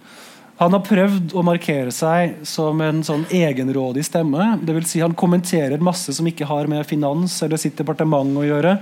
Han 0.61 0.73
har 0.73 0.85
prøvd 0.85 1.33
å 1.37 1.43
markere 1.45 1.93
seg 1.93 2.39
som 2.49 2.81
en 2.85 3.03
sånn 3.05 3.27
egenrådig 3.33 4.05
stemme. 4.09 4.55
Det 4.65 4.77
vil 4.77 4.87
si 4.89 5.03
Han 5.05 5.17
kommenterer 5.17 5.81
masse 5.85 6.13
som 6.17 6.29
ikke 6.29 6.49
har 6.49 6.69
med 6.69 6.87
finans 6.89 7.41
eller 7.45 7.61
sitt 7.61 7.77
departement 7.77 8.37
å 8.37 8.45
gjøre 8.45 8.79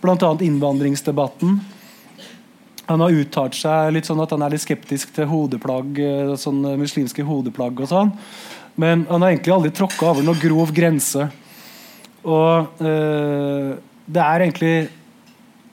bl.a. 0.00 0.30
innvandringsdebatten. 0.40 1.58
Han 2.90 3.04
har 3.04 3.14
uttalt 3.14 3.54
seg 3.54 3.92
litt 3.94 4.08
sånn 4.08 4.22
at 4.22 4.32
han 4.34 4.42
er 4.42 4.54
litt 4.54 4.64
skeptisk 4.64 5.12
til 5.14 5.28
hodeplagg, 5.30 6.00
eh, 6.02 6.32
sånn 6.40 6.64
eh, 6.66 6.78
muslimske 6.80 7.26
hodeplagg. 7.26 7.84
og 7.84 7.90
sånn. 7.90 8.10
Men 8.80 9.04
han 9.10 9.22
har 9.22 9.34
egentlig 9.34 9.54
aldri 9.54 9.70
tråkka 9.74 10.10
over 10.10 10.26
noen 10.26 10.40
grov 10.40 10.72
grense. 10.74 11.28
Og 12.24 12.82
øh, 12.84 13.76
det 14.04 14.20
er 14.20 14.42
egentlig 14.44 14.88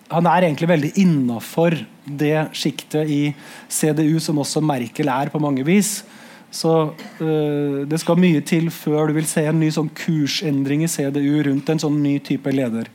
Han 0.08 0.28
er 0.32 0.46
egentlig 0.46 0.70
veldig 0.70 0.92
innafor 1.04 1.76
det 2.08 2.48
sjiktet 2.56 3.10
i 3.12 3.34
CDU 3.68 4.22
som 4.24 4.38
også 4.40 4.62
Merkel 4.64 5.10
er 5.12 5.28
på 5.28 5.42
mange 5.44 5.66
vis. 5.68 6.06
Så 6.48 6.94
øh, 7.20 7.84
det 7.84 8.00
skal 8.00 8.16
mye 8.16 8.40
til 8.40 8.70
før 8.72 9.10
du 9.10 9.18
vil 9.18 9.28
se 9.28 9.44
en 9.50 9.60
ny 9.60 9.68
sånn 9.74 9.90
kursendring 9.92 10.86
i 10.86 10.88
CDU 10.88 11.44
rundt 11.50 11.68
en 11.70 11.84
sånn 11.84 12.00
ny 12.00 12.16
type 12.24 12.54
leder. 12.56 12.88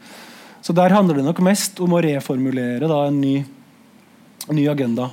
Så 0.62 0.72
der 0.72 0.94
handler 0.94 1.18
det 1.18 1.26
nok 1.26 1.40
mest 1.42 1.80
om 1.82 1.96
å 1.96 2.00
reformulere 2.04 2.86
da, 2.86 3.00
en, 3.08 3.18
ny, 3.18 3.42
en, 4.46 4.54
ny, 4.54 4.68
agenda. 4.70 5.08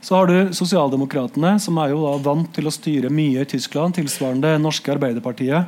Så 0.00 0.14
har 0.14 0.30
du 0.30 0.54
Sosialdemokratene, 0.54 1.56
som 1.58 1.78
er 1.82 1.90
jo 1.90 2.04
da 2.04 2.12
vant 2.22 2.52
til 2.54 2.70
å 2.70 2.74
styre 2.74 3.10
mye 3.10 3.42
i 3.42 3.48
Tyskland, 3.50 3.96
tilsvarende 3.98 4.54
norske 4.62 4.92
Arbeiderpartiet, 4.94 5.66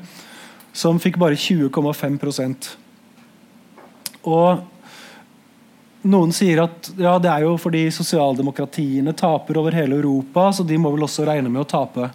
som 0.71 1.01
fikk 1.03 1.19
bare 1.19 1.35
20,5% 1.35 2.69
Og 4.31 4.61
noen 6.07 6.31
sier 6.37 6.63
at 6.63 6.93
ja, 7.01 7.17
det 7.19 7.33
er 7.33 7.49
jo 7.49 7.57
fordi 7.59 7.89
sosialdemokratiene 7.91 9.17
taper 9.19 9.59
over 9.59 9.75
hele 9.75 9.99
Europa, 9.99 10.53
så 10.55 10.63
de 10.63 10.79
må 10.79 10.93
vel 10.95 11.03
også 11.09 11.27
regne 11.27 11.51
med 11.51 11.65
å 11.65 11.69
tape. 11.69 12.13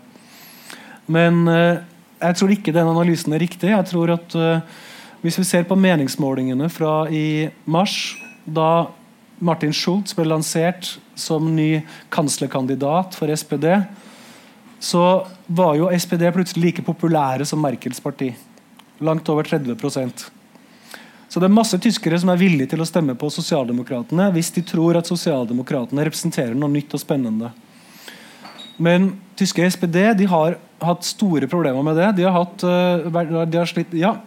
Men 1.11 1.43
eh, 1.51 1.83
jeg 2.23 2.39
tror 2.39 2.55
ikke 2.55 2.75
den 2.75 2.87
analysen 2.87 3.35
er 3.35 3.43
riktig. 3.43 3.73
Jeg 3.73 3.89
tror 3.91 4.15
at 4.15 4.35
eh, 4.39 4.81
hvis 5.23 5.39
vi 5.39 5.45
ser 5.47 5.63
på 5.67 5.77
meningsmålingene 5.79 6.67
fra 6.71 7.05
i 7.07 7.47
mars, 7.63 8.15
da 8.43 8.89
Martin 9.43 9.71
Schultz 9.75 10.15
ble 10.15 10.25
lansert 10.27 10.97
som 11.15 11.47
ny 11.55 11.83
kanslerkandidat 12.11 13.15
for 13.15 13.31
SPD, 13.31 13.69
så 14.83 15.03
var 15.47 15.77
jo 15.79 15.91
SPD 15.95 16.27
plutselig 16.35 16.65
like 16.65 16.83
populære 16.83 17.47
som 17.47 17.61
Merkels 17.63 18.03
parti. 18.03 18.33
Langt 18.99 19.29
over 19.31 19.47
30% 19.47 20.25
Så 21.29 21.39
det 21.39 21.47
er 21.47 21.55
masse 21.55 21.79
tyskere 21.81 22.19
som 22.19 22.29
er 22.29 22.37
villige 22.37 22.73
til 22.73 22.83
å 22.83 22.87
stemme 22.87 23.15
på 23.17 23.29
Sosialdemokratene 23.33 24.27
hvis 24.35 24.51
de 24.53 24.61
tror 24.67 24.99
at 24.99 25.09
Sosialdemokratene 25.09 26.03
representerer 26.05 26.53
noe 26.53 26.69
nytt 26.71 26.93
og 26.93 27.01
spennende. 27.01 27.49
Men 28.77 29.13
tyske 29.39 29.65
SPD 29.71 30.13
de 30.19 30.27
har 30.29 30.59
hatt 30.83 31.07
store 31.07 31.47
problemer 31.49 31.85
med 31.85 31.97
det. 31.97 32.11
De 32.19 32.27
har, 32.27 32.35
hatt, 32.35 32.63
eh, 32.67 33.47
de 33.47 33.57
har 33.57 33.71
slitt, 33.71 33.95
ja, 33.97 34.17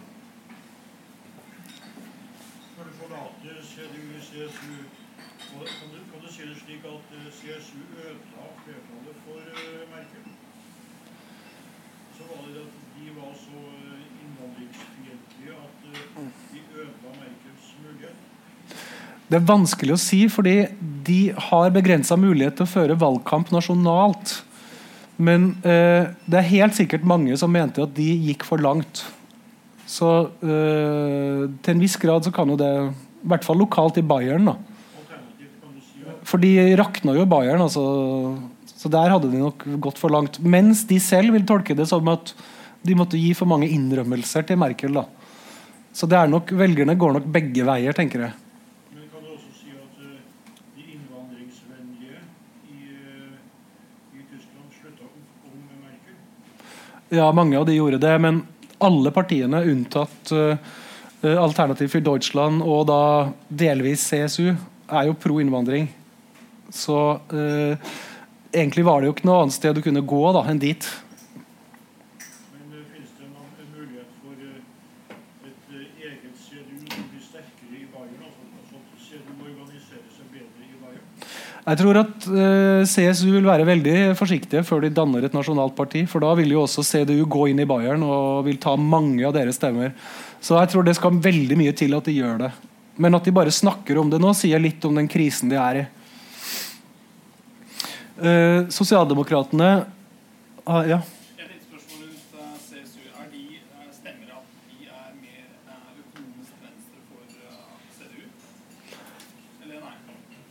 Det 19.27 19.41
er 19.41 19.47
vanskelig 19.47 19.95
å 19.95 19.99
si, 19.99 20.21
fordi 20.31 20.55
de 21.07 21.33
har 21.49 21.73
begrensa 21.75 22.15
mulighet 22.19 22.59
til 22.59 22.67
å 22.67 22.71
føre 22.71 22.99
valgkamp 22.99 23.51
nasjonalt. 23.51 24.37
Men 25.19 25.49
eh, 25.67 26.13
det 26.29 26.39
er 26.39 26.51
helt 26.53 26.77
sikkert 26.77 27.07
mange 27.07 27.35
som 27.39 27.51
mente 27.51 27.83
at 27.83 27.95
de 27.97 28.07
gikk 28.29 28.45
for 28.47 28.63
langt. 28.63 29.03
Så 29.87 30.07
eh, 30.39 31.43
til 31.59 31.73
en 31.73 31.83
viss 31.83 31.97
grad 31.99 32.23
så 32.23 32.31
kan 32.35 32.47
jo 32.51 32.57
det 32.59 32.71
I 32.71 33.27
hvert 33.33 33.47
fall 33.47 33.59
lokalt 33.59 33.99
i 33.99 34.05
Bayern. 34.05 34.47
da. 34.47 34.55
For 36.27 36.39
de 36.39 36.53
rakna 36.79 37.15
jo 37.17 37.27
Bayern, 37.27 37.63
altså, 37.63 37.83
så 38.77 38.91
der 38.91 39.11
hadde 39.11 39.31
de 39.33 39.43
nok 39.43 39.67
gått 39.83 39.99
for 39.99 40.13
langt. 40.13 40.39
Mens 40.39 40.85
de 40.87 41.01
selv 41.03 41.35
vil 41.35 41.47
tolke 41.47 41.75
det 41.75 41.89
som 41.91 42.07
at 42.13 42.31
de 42.87 42.95
måtte 42.95 43.19
gi 43.19 43.33
for 43.35 43.49
mange 43.49 43.67
innrømmelser 43.75 44.47
til 44.47 44.59
Merkel. 44.63 45.01
da. 45.01 45.07
Så 45.91 46.07
det 46.07 46.15
er 46.15 46.31
nok, 46.31 46.55
velgerne 46.55 46.95
går 46.95 47.17
nok 47.17 47.31
begge 47.33 47.67
veier, 47.67 47.95
tenker 47.95 48.29
jeg. 48.29 48.46
Ja, 57.09 57.31
mange 57.31 57.57
av 57.57 57.65
de 57.65 57.75
gjorde 57.77 58.01
det, 58.03 58.13
men 58.19 58.41
alle 58.83 59.11
partiene 59.15 59.63
unntatt 59.63 60.31
uh, 60.35 60.57
Alternativ 61.23 61.89
for 61.95 62.03
Deutschland 62.03 62.61
og 62.61 62.83
da 62.89 63.01
delvis 63.47 64.03
CSU 64.09 64.51
er 64.51 65.07
jo 65.07 65.15
pro 65.17 65.39
innvandring. 65.41 65.87
Så 66.69 66.97
uh, 67.31 67.95
egentlig 68.51 68.83
var 68.85 68.99
det 68.99 69.09
jo 69.09 69.15
ikke 69.15 69.29
noe 69.29 69.45
annet 69.45 69.55
sted 69.55 69.79
du 69.79 69.81
kunne 69.85 70.03
gå 70.03 70.21
da, 70.35 70.43
enn 70.51 70.59
dit. 70.61 70.83
Jeg 81.67 81.81
tror 81.81 81.97
at 81.99 82.25
uh, 82.31 82.85
CSU 82.87 83.27
vil 83.33 83.47
være 83.47 83.65
veldig 83.67 83.95
forsiktige 84.15 84.63
før 84.63 84.85
de 84.85 84.91
danner 84.95 85.25
et 85.27 85.33
nasjonalt 85.35 85.75
parti. 85.75 86.05
For 86.07 86.23
da 86.23 86.29
vil 86.39 86.53
jo 86.53 86.61
også 86.63 86.85
CDU 86.87 87.25
gå 87.27 87.49
inn 87.51 87.59
i 87.59 87.67
Bayern 87.67 88.05
og 88.07 88.45
vil 88.47 88.59
ta 88.63 88.77
mange 88.79 89.25
av 89.27 89.35
deres 89.35 89.59
stemmer. 89.59 89.91
Så 90.39 90.55
jeg 90.55 90.71
tror 90.71 90.87
det 90.87 90.95
skal 90.95 91.19
veldig 91.19 91.57
mye 91.59 91.75
til 91.75 91.97
at 91.97 92.07
de 92.07 92.15
gjør 92.15 92.39
det. 92.45 92.53
Men 93.03 93.19
at 93.19 93.27
de 93.27 93.35
bare 93.35 93.51
snakker 93.51 93.99
om 93.99 94.07
det 94.09 94.21
nå, 94.23 94.31
sier 94.37 94.63
litt 94.63 94.85
om 94.87 94.95
den 94.95 95.11
krisen 95.11 95.51
de 95.51 95.59
er 95.59 95.81
i. 95.81 95.85
Uh, 98.17 98.63
Sosialdemokratene 98.73 99.71
uh, 100.65 100.83
Ja. 100.87 101.03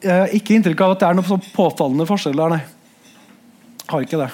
Eh, 0.06 0.36
ikke 0.38 0.56
inntrykk 0.56 0.82
av 0.86 0.94
at 0.94 1.02
det 1.02 1.10
er 1.10 1.18
noen 1.18 1.46
påfallende 1.54 2.08
forskjell 2.08 2.38
der, 2.38 2.56
nei. 2.56 2.62
Har 3.90 4.02
ikke 4.02 4.20
det. 4.20 4.32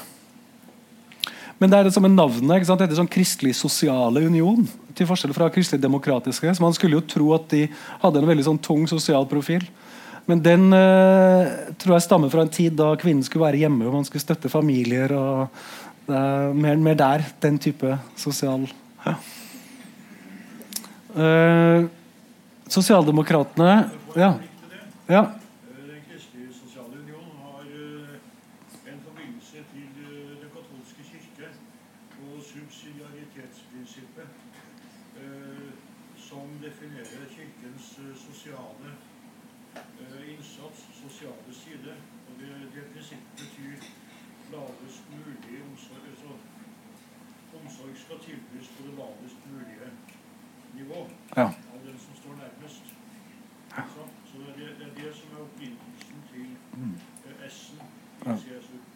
Men 1.61 1.71
det 1.71 1.79
er 1.79 1.87
det 1.87 1.95
er 1.95 2.09
navnet. 2.11 2.57
ikke 2.57 2.67
sant? 2.67 2.81
Det 2.81 2.89
heter 2.89 2.99
sånn 2.99 3.13
Kristelig 3.13 3.53
Sosiale 3.55 4.25
Union. 4.27 4.65
Til 4.99 5.07
forskjell 5.07 5.35
fra 5.37 5.51
Kristelig 5.53 5.83
Demokratiske. 5.85 6.55
Så 6.55 6.65
Man 6.65 6.75
skulle 6.75 6.99
jo 6.99 7.07
tro 7.07 7.29
at 7.37 7.47
de 7.53 7.69
hadde 8.03 8.19
en 8.19 8.27
veldig 8.27 8.47
sånn 8.49 8.59
tung 8.59 8.89
sosial 8.91 9.29
profil. 9.31 9.63
Men 10.27 10.43
den 10.43 10.73
eh, 10.75 11.53
tror 11.79 11.97
jeg 11.97 12.07
stammer 12.07 12.31
fra 12.33 12.43
en 12.43 12.53
tid 12.53 12.75
da 12.79 12.93
kvinnen 12.99 13.23
skulle 13.27 13.47
være 13.47 13.63
hjemme 13.63 13.87
og 13.87 13.97
man 13.99 14.07
skulle 14.07 14.23
støtte 14.23 14.51
familier. 14.51 15.15
og 15.15 15.49
er 16.11 16.53
mer, 16.55 16.77
mer 16.83 16.99
der. 16.99 17.27
Den 17.43 17.59
type 17.63 17.99
sosial 18.19 18.67
ja. 19.07 19.15
eh, 21.15 21.87
Sosialdemokratene 22.73 23.91
ja. 24.17 24.35
Ja. 25.11 25.27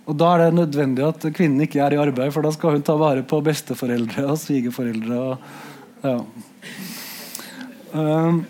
Og 0.06 0.14
Da 0.14 0.32
er 0.32 0.44
det 0.44 0.58
nødvendig 0.60 1.02
at 1.02 1.24
kvinnen 1.34 1.64
ikke 1.64 1.80
er 1.82 1.96
i 1.96 1.98
arbeid, 1.98 2.30
for 2.34 2.46
da 2.46 2.52
skal 2.54 2.76
hun 2.76 2.84
ta 2.86 2.94
vare 2.98 3.24
på 3.26 3.40
besteforeldre 3.42 4.28
og 4.30 4.38
svigerforeldre. 4.38 5.16
Og, 5.18 5.38
ja. 6.06 6.18
um, 7.92 8.44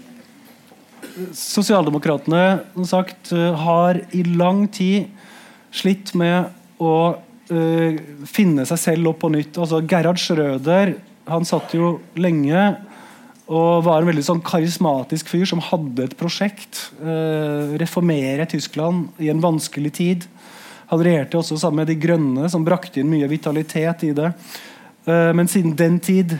Sosialdemokratene 1.32 2.42
sagt, 2.84 3.32
har 3.32 4.02
i 4.12 4.20
lang 4.36 4.66
tid 4.68 5.08
slitt 5.72 6.12
med 6.18 6.52
å 6.76 6.96
uh, 7.16 8.02
finne 8.28 8.66
seg 8.68 8.82
selv 8.82 9.14
opp 9.14 9.22
på 9.24 9.32
nytt. 9.32 9.56
Altså, 9.56 9.80
Gerhard 9.88 10.20
Schrøder 10.20 10.92
han 11.26 11.48
satt 11.48 11.72
jo 11.74 11.96
lenge 12.20 12.68
og 13.46 13.86
var 13.86 14.02
en 14.02 14.10
veldig 14.10 14.24
sånn 14.26 14.42
karismatisk 14.44 15.30
fyr 15.30 15.46
som 15.48 15.62
hadde 15.62 16.04
et 16.04 16.16
prosjekt. 16.18 16.90
Uh, 17.00 17.78
reformere 17.80 18.44
Tyskland 18.50 19.08
i 19.22 19.32
en 19.32 19.40
vanskelig 19.40 19.96
tid. 20.02 20.28
Han 20.90 21.02
regjerte 21.02 21.38
også 21.40 21.58
sammen 21.60 21.82
med 21.82 21.90
De 21.90 21.96
Grønne, 22.00 22.50
som 22.52 22.64
brakte 22.66 23.00
inn 23.02 23.10
mye 23.10 23.28
vitalitet 23.30 24.04
i 24.06 24.12
det. 24.16 24.30
Eh, 25.06 25.32
men 25.36 25.50
siden 25.50 25.74
den 25.78 25.98
tid 26.02 26.36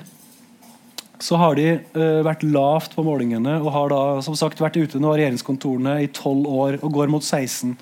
så 1.19 1.39
har 1.41 1.57
de 1.57 1.69
eh, 1.73 2.23
vært 2.27 2.45
lavt 2.45 2.95
på 2.97 3.05
målingene 3.07 3.57
og 3.63 3.71
har 3.75 3.93
da 3.93 4.01
som 4.25 4.37
sagt 4.37 4.61
vært 4.61 4.77
ute 4.77 5.01
av 5.01 5.17
regjeringskontorene 5.17 5.99
i 6.05 6.11
tolv 6.15 6.47
år 6.47 6.81
og 6.83 6.93
går 6.99 7.13
mot 7.13 7.25
16. 7.25 7.77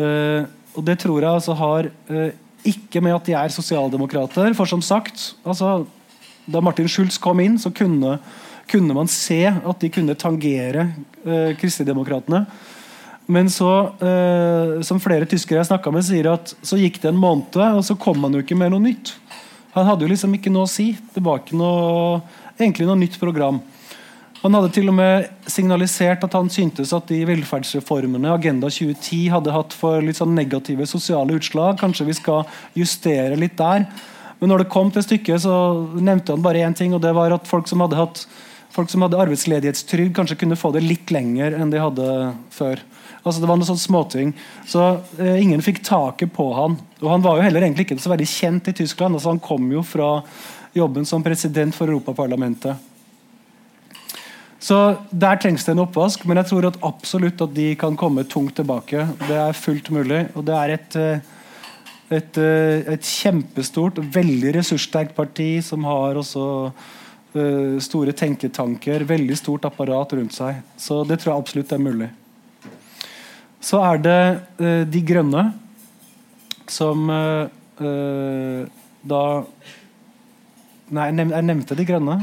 Eh, 0.00 0.42
og 0.74 0.86
det 0.86 1.00
tror 1.02 1.18
jeg 1.20 1.30
altså 1.30 1.56
har 1.58 1.90
ikke 2.66 3.00
med 3.02 3.16
at 3.16 3.26
de 3.26 3.34
er 3.34 3.52
sosialdemokrater, 3.52 4.52
for 4.54 4.68
som 4.68 4.82
sagt 4.84 5.32
altså 5.42 5.80
da 6.50 6.62
Martin 6.64 6.88
Schulz 6.88 7.18
kom 7.20 7.40
inn, 7.42 7.58
så 7.60 7.72
kunne, 7.74 8.18
kunne 8.70 8.96
man 8.96 9.10
se 9.10 9.42
at 9.48 9.82
de 9.82 9.90
kunne 9.92 10.18
tangere 10.18 10.88
eh, 11.24 11.52
Kristendemokratene. 11.60 12.44
Men 13.30 13.50
så, 13.52 13.70
eh, 14.02 14.80
som 14.82 15.00
flere 15.02 15.28
tyskere 15.30 15.60
jeg 15.60 15.70
snakka 15.70 15.92
med, 15.94 16.04
sier 16.06 16.32
at 16.32 16.54
så 16.66 16.78
gikk 16.80 16.98
det 17.02 17.12
en 17.12 17.20
måned, 17.20 17.56
og 17.56 17.84
så 17.86 17.94
kom 17.98 18.18
han 18.26 18.34
jo 18.34 18.42
ikke 18.42 18.58
med 18.58 18.74
noe 18.74 18.82
nytt. 18.82 19.14
Han 19.76 19.86
hadde 19.86 20.02
jo 20.02 20.10
liksom 20.10 20.34
ikke 20.34 20.50
noe 20.50 20.66
å 20.66 20.70
si. 20.70 20.92
Det 21.14 21.22
var 21.22 21.42
ikke 21.42 21.58
noe, 21.58 22.18
egentlig 22.58 22.88
noe 22.88 22.98
nytt 22.98 23.20
program. 23.22 23.60
Han 24.40 24.56
hadde 24.56 24.72
til 24.72 24.88
og 24.88 24.96
med 24.96 25.26
signalisert 25.52 26.22
at 26.24 26.34
han 26.34 26.48
syntes 26.50 26.94
at 26.96 27.10
de 27.10 27.18
velferdsreformene 27.28 28.32
Agenda 28.32 28.70
2010 28.72 29.28
hadde 29.34 29.52
hatt 29.52 29.76
for 29.76 30.00
litt 30.02 30.16
sånn 30.16 30.32
negative 30.34 30.86
sosiale 30.88 31.36
utslag. 31.36 31.76
Kanskje 31.78 32.08
vi 32.08 32.16
skal 32.16 32.46
justere 32.78 33.36
litt 33.38 33.58
der. 33.60 33.84
Men 34.40 34.54
når 34.54 34.64
det 34.64 34.72
kom 34.72 34.88
til 34.90 35.04
stykket, 35.04 35.44
så 35.44 35.54
nevnte 36.00 36.32
han 36.32 36.42
bare 36.42 36.64
én 36.64 36.74
ting, 36.76 36.96
og 36.96 37.04
det 37.04 37.12
var 37.14 37.36
at 37.36 37.46
folk 37.46 37.68
som 37.68 37.84
hadde, 37.84 37.98
hatt, 38.00 38.24
folk 38.72 38.88
som 38.88 39.04
hadde 39.04 39.20
arbeidsledighetstrygd, 39.20 40.14
kanskje 40.16 40.40
kunne 40.40 40.58
få 40.58 40.72
det 40.72 40.86
litt 40.86 41.12
lenger 41.12 41.58
enn 41.60 41.70
de 41.70 41.84
hadde 41.84 42.08
før. 42.56 42.80
Altså 43.22 43.40
Det 43.40 43.48
var 43.48 43.58
noen 43.58 43.68
sånne 43.68 43.84
småting. 43.84 44.34
Så 44.68 44.84
eh, 45.20 45.40
ingen 45.42 45.62
fikk 45.64 45.82
taket 45.86 46.32
på 46.32 46.46
han. 46.56 46.78
Og 47.00 47.10
han 47.12 47.24
var 47.24 47.38
jo 47.38 47.46
heller 47.46 47.66
egentlig 47.66 47.88
ikke 47.88 48.00
så 48.00 48.12
veldig 48.12 48.28
kjent 48.28 48.70
i 48.72 48.76
Tyskland. 48.82 49.16
altså 49.16 49.34
Han 49.34 49.42
kom 49.44 49.66
jo 49.72 49.82
fra 49.86 50.12
jobben 50.76 51.08
som 51.08 51.24
president 51.24 51.74
for 51.76 51.90
Europaparlamentet. 51.90 52.86
Så 54.60 54.76
Der 55.10 55.36
trengs 55.40 55.64
det 55.64 55.72
en 55.72 55.84
oppvask, 55.86 56.24
men 56.28 56.36
jeg 56.36 56.50
tror 56.50 56.68
at 56.68 56.80
absolutt 56.84 57.40
at 57.40 57.52
de 57.56 57.74
kan 57.80 57.96
komme 57.96 58.26
tungt 58.28 58.56
tilbake. 58.60 59.06
Det 59.26 59.36
er 59.36 59.56
fullt 59.56 59.90
mulig. 59.90 60.26
og 60.34 60.44
det 60.44 60.56
er 60.56 60.78
et... 60.78 60.96
Eh, 60.96 61.36
et, 62.10 62.38
eh, 62.42 62.80
et 62.90 63.06
kjempestort, 63.06 64.00
veldig 64.02 64.56
ressurssterkt 64.56 65.14
parti 65.14 65.60
som 65.62 65.84
har 65.86 66.18
også 66.18 66.46
uh, 67.36 67.76
store 67.78 68.14
tenketanker, 68.18 69.04
veldig 69.06 69.36
stort 69.38 69.68
apparat 69.68 70.16
rundt 70.18 70.34
seg. 70.34 70.58
Så 70.74 71.04
det 71.06 71.20
tror 71.20 71.36
jeg 71.36 71.44
absolutt 71.44 71.74
er 71.76 71.84
mulig. 71.84 72.08
Så 73.60 73.80
er 73.84 74.00
det 74.00 74.20
uh, 74.60 74.82
De 74.88 75.02
Grønne, 75.04 75.44
som 76.70 77.10
uh, 77.10 77.46
da 79.00 79.24
Nei, 80.90 81.04
jeg 81.06 81.46
nevnte 81.46 81.76
De 81.78 81.84
Grønne. 81.86 82.16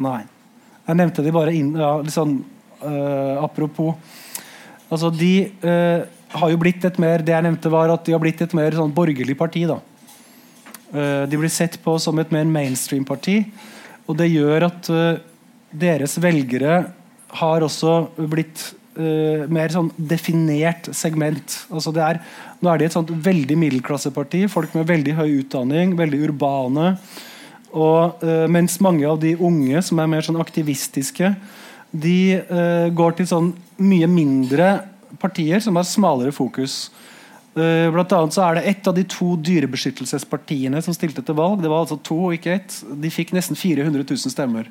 Nei. 0.00 0.20
Jeg 0.86 0.96
nevnte 0.96 1.22
de 1.22 1.32
bare 1.34 1.52
inn, 1.52 1.74
ja, 1.76 1.90
litt 2.00 2.14
sånn 2.14 2.38
apropos. 2.80 3.92
Altså, 4.88 5.10
de 5.12 5.52
har 5.52 6.50
jo 6.50 6.60
blitt 6.62 6.86
et 6.88 6.96
mer 7.04 7.20
det 7.20 7.34
jeg 7.34 7.44
nevnte 7.44 7.70
var 7.70 7.92
at 7.92 8.06
de 8.08 8.14
har 8.16 8.22
blitt 8.24 8.40
et 8.40 8.56
mer 8.56 8.72
sånn 8.72 8.94
borgerlig 8.96 9.36
parti. 9.36 9.66
da. 9.68 9.76
Uh, 10.88 11.28
de 11.28 11.36
blir 11.36 11.52
sett 11.52 11.76
på 11.84 11.98
som 12.00 12.16
et 12.18 12.32
mer 12.32 12.48
mainstream-parti. 12.48 13.36
Og 14.08 14.16
det 14.18 14.30
gjør 14.32 14.70
at 14.70 14.90
deres 15.84 16.16
velgere 16.18 16.80
har 17.44 17.68
også 17.68 18.00
blitt 18.32 18.70
uh, 18.98 19.46
mer 19.52 19.72
sånn 19.74 19.90
definert 19.96 20.90
segment. 20.96 21.58
Altså 21.70 21.92
er, 21.96 22.22
nå 22.60 22.70
er 22.72 22.80
de 22.80 22.88
et 22.88 22.96
sånt 22.96 23.12
veldig 23.12 23.58
middelklasseparti. 23.60 24.46
Folk 24.52 24.74
med 24.78 24.88
veldig 24.90 25.16
høy 25.18 25.28
utdanning, 25.42 25.96
veldig 25.98 26.22
urbane. 26.28 26.94
Og, 27.70 28.24
mens 28.50 28.80
mange 28.82 29.06
av 29.06 29.20
de 29.22 29.36
unge 29.38 29.78
som 29.86 30.00
er 30.02 30.08
mer 30.10 30.24
sånn 30.26 30.40
aktivistiske, 30.42 31.28
de 31.94 32.40
går 32.98 33.14
til 33.14 33.28
sånn 33.30 33.52
mye 33.78 34.08
mindre 34.10 34.72
partier 35.22 35.62
som 35.62 35.78
har 35.78 35.86
smalere 35.86 36.34
fokus. 36.34 36.88
Uh, 37.50 37.90
blant 37.90 38.12
annet 38.14 38.34
så 38.36 38.44
er 38.46 38.58
det 38.58 38.68
ett 38.70 38.86
av 38.86 38.94
de 38.94 39.02
to 39.10 39.32
dyrebeskyttelsespartiene 39.42 40.82
som 40.84 40.94
stilte 40.94 41.24
til 41.26 41.36
valg. 41.38 41.58
Det 41.62 41.70
var 41.70 41.82
altså 41.82 41.98
to, 42.06 42.30
ikke 42.36 42.54
ett. 42.60 42.76
De 43.02 43.10
fikk 43.10 43.34
nesten 43.34 43.58
400 43.58 44.04
000 44.04 44.30
stemmer. 44.30 44.70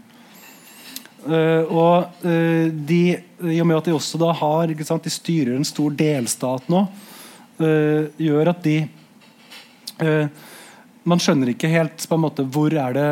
Uh, 1.19 1.67
og 1.67 2.23
uh, 2.23 2.67
de, 2.71 3.01
i 3.51 3.59
og 3.59 3.67
med 3.67 3.79
at 3.79 3.89
de 3.89 3.95
også 3.95 4.19
da 4.21 4.31
har 4.39 4.71
sant, 4.87 5.03
De 5.03 5.11
styrer 5.11 5.55
en 5.57 5.67
stor 5.67 5.91
delstat 5.91 6.69
nå, 6.71 6.85
gjør 7.59 8.53
at 8.53 8.61
de 8.63 8.77
Man 11.03 11.19
skjønner 11.19 11.49
ikke 11.51 11.67
helt 11.67 12.05
på 12.07 12.15
en 12.15 12.23
måte 12.23 12.45
hvor 12.47 12.71
er 12.71 12.93
det 12.95 13.07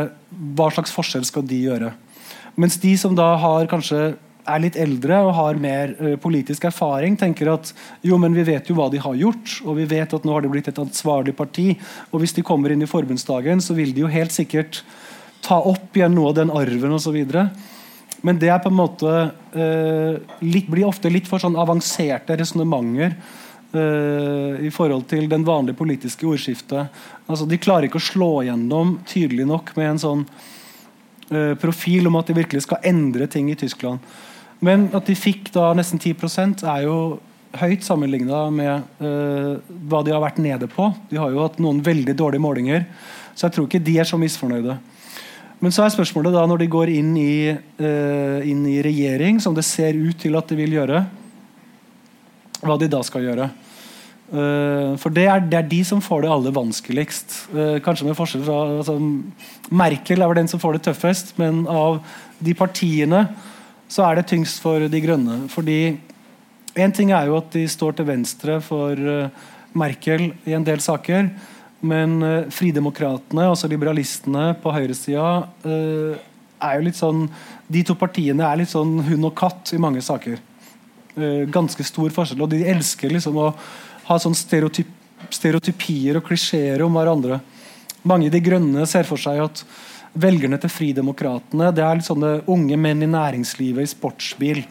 hva 0.56 0.70
slags 0.72 0.94
forskjell 0.96 1.26
skal 1.28 1.44
de 1.48 1.58
gjøre. 1.66 1.90
Mens 2.56 2.78
de 2.80 2.94
som 3.00 3.16
da 3.18 3.34
har 3.42 3.68
kanskje 3.68 4.14
er 4.48 4.64
litt 4.64 4.78
eldre 4.80 5.20
og 5.26 5.34
har 5.38 5.60
mer 5.60 5.94
uh, 6.00 6.14
politisk 6.22 6.68
erfaring, 6.70 7.18
tenker 7.20 7.52
at 7.52 7.74
jo, 8.06 8.20
men 8.22 8.36
vi 8.38 8.46
vet 8.48 8.70
jo 8.70 8.78
hva 8.78 8.88
de 8.94 9.02
har 9.04 9.18
gjort, 9.20 9.58
og 9.66 9.80
vi 9.82 9.88
vet 9.90 10.16
at 10.16 10.28
nå 10.28 10.36
har 10.36 10.46
de 10.46 10.52
blitt 10.54 10.70
et 10.72 10.82
ansvarlig 10.82 11.36
parti. 11.38 11.74
Og 12.12 12.24
hvis 12.24 12.36
de 12.38 12.46
kommer 12.48 12.74
inn 12.74 12.86
i 12.86 12.90
forbundsdagen, 12.90 13.64
så 13.64 13.76
vil 13.78 13.92
de 13.96 14.06
jo 14.06 14.12
helt 14.12 14.36
sikkert 14.36 14.82
ta 15.44 15.60
opp 15.60 15.96
igjen 15.98 16.16
noe 16.16 16.32
av 16.32 16.40
den 16.40 16.54
arven 16.54 16.96
osv. 16.96 17.20
Men 18.26 18.40
det 18.42 18.50
er 18.50 18.62
på 18.64 18.72
en 18.72 18.80
måte 18.80 19.12
eh, 19.54 20.38
litt, 20.42 20.70
blir 20.72 20.88
ofte 20.88 21.12
litt 21.14 21.28
for 21.30 21.42
sånn 21.42 21.58
avanserte 21.60 22.38
resonnementer 22.40 23.14
eh, 23.14 24.66
i 24.66 24.72
forhold 24.74 25.06
til 25.12 25.28
den 25.30 25.46
vanlige 25.48 25.78
politiske 25.78 26.26
ordskiftet. 26.28 26.94
Altså, 27.28 27.46
de 27.50 27.62
klarer 27.62 27.88
ikke 27.88 28.02
å 28.02 28.08
slå 28.08 28.32
gjennom 28.48 28.98
tydelig 29.08 29.46
nok 29.50 29.76
med 29.78 29.92
en 29.92 30.02
sånn 30.02 30.26
eh, 31.30 31.54
profil 31.62 32.10
om 32.10 32.18
at 32.20 32.32
de 32.32 32.40
virkelig 32.40 32.66
skal 32.66 32.84
endre 32.90 33.30
ting 33.32 33.52
i 33.54 33.60
Tyskland. 33.60 34.02
Men 34.66 34.90
at 34.98 35.06
de 35.06 35.14
fikk 35.18 35.52
da 35.54 35.70
nesten 35.78 36.02
10% 36.02 36.66
er 36.66 36.88
jo 36.88 36.98
høyt 37.58 37.86
sammenligna 37.86 38.48
med 38.54 39.02
uh, 39.02 39.58
hva 39.90 40.02
de 40.06 40.14
har 40.14 40.24
vært 40.24 40.42
nede 40.44 40.70
på. 40.72 40.90
De 41.10 41.20
har 41.20 41.32
jo 41.34 41.44
hatt 41.44 41.60
noen 41.64 41.80
veldig 41.86 42.16
dårlige 42.18 42.44
målinger, 42.44 42.86
så 43.34 43.48
jeg 43.48 43.56
tror 43.56 43.68
ikke 43.68 43.84
de 43.86 43.98
er 44.02 44.10
så 44.10 44.20
misfornøyde. 44.20 44.78
Men 45.64 45.74
så 45.74 45.84
er 45.84 45.94
spørsmålet 45.94 46.36
da 46.36 46.44
når 46.50 46.62
de 46.62 46.70
går 46.70 46.92
inn 46.94 47.14
i, 47.18 47.54
uh, 47.54 48.40
inn 48.46 48.66
i 48.70 48.78
regjering, 48.86 49.40
som 49.42 49.56
det 49.58 49.66
ser 49.66 49.98
ut 49.98 50.18
til 50.22 50.38
at 50.38 50.52
de 50.52 50.58
vil 50.60 50.76
gjøre, 50.78 51.02
hva 52.62 52.78
de 52.78 52.90
da 52.92 53.02
skal 53.06 53.26
gjøre. 53.26 53.50
Uh, 54.28 54.94
for 55.02 55.14
det 55.14 55.26
er, 55.26 55.42
det 55.50 55.58
er, 55.58 55.70
de 55.72 55.82
som 55.88 56.04
får 56.04 56.26
det 56.26 56.32
aller 56.36 56.54
vanskeligst. 56.54 57.38
kanskje 57.86 58.10
med 58.10 58.18
forskjell 58.18 58.46
fra 58.46 58.58
altså, 58.82 58.98
Merkel 59.72 60.22
er 60.22 60.30
vel 60.30 60.42
den 60.44 60.52
som 60.52 60.62
får 60.62 60.78
det 60.78 60.86
tøffest, 60.90 61.34
men 61.42 61.66
av 61.66 62.02
de 62.44 62.54
partiene 62.58 63.26
så 63.90 64.04
er 64.04 64.20
det 64.20 64.28
tyngst 64.30 64.60
for 64.62 64.84
De 64.92 65.02
grønne. 65.02 65.48
fordi 65.50 65.98
en 66.78 66.92
ting 66.94 67.12
er 67.12 67.26
jo 67.26 67.38
at 67.40 67.50
de 67.56 67.66
står 67.66 67.98
til 67.98 68.06
venstre 68.06 68.60
for 68.62 68.94
uh, 68.94 69.30
Merkel 69.74 70.32
i 70.46 70.54
en 70.54 70.66
del 70.66 70.82
saker. 70.84 71.32
Men 71.86 72.18
uh, 72.24 72.48
Fridemokratene, 72.54 73.46
altså 73.52 73.70
liberalistene 73.70 74.52
på 74.62 74.74
høyresida, 74.74 75.28
uh, 75.66 76.18
er 76.58 76.80
jo 76.80 76.86
litt 76.88 76.98
sånn 76.98 77.28
De 77.70 77.84
to 77.86 77.94
partiene 78.00 78.42
er 78.48 78.58
litt 78.64 78.72
sånn 78.72 78.96
hund 79.06 79.28
og 79.30 79.36
katt 79.38 79.74
i 79.76 79.82
mange 79.82 80.02
saker. 80.02 80.40
Uh, 81.18 81.44
ganske 81.54 81.86
stor 81.86 82.14
forskjell. 82.14 82.42
Og 82.46 82.54
de 82.54 82.64
elsker 82.72 83.14
liksom 83.14 83.38
å 83.42 83.52
ha 84.08 84.18
sånn 84.22 84.38
stereotyp, 84.38 84.90
stereotypier 85.34 86.18
og 86.18 86.26
klisjeer 86.30 86.82
om 86.86 86.98
hverandre. 86.98 87.42
Mange 88.08 88.30
i 88.30 88.34
De 88.34 88.42
grønne 88.42 88.88
ser 88.90 89.06
for 89.06 89.22
seg 89.22 89.44
at 89.44 89.64
velgerne 90.18 90.58
til 90.62 90.72
Fridemokratene 90.72 91.70
det 91.76 91.84
er 91.84 92.00
litt 92.00 92.08
sånne 92.08 92.40
unge 92.50 92.78
menn 92.80 93.04
i 93.06 93.10
næringslivet 93.12 93.86
i 93.86 93.92
sportsbil 93.92 94.64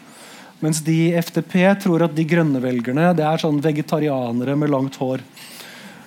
mens 0.63 0.79
de 0.81 0.95
i 1.07 1.21
FTP 1.21 1.59
tror 1.83 2.07
at 2.07 2.15
de 2.17 2.25
grønne 2.25 2.61
velgerne 2.61 3.11
det 3.17 3.25
er 3.25 3.41
sånn 3.41 3.59
vegetarianere 3.61 4.55
med 4.57 4.71
langt 4.73 4.97
hår. 4.97 5.21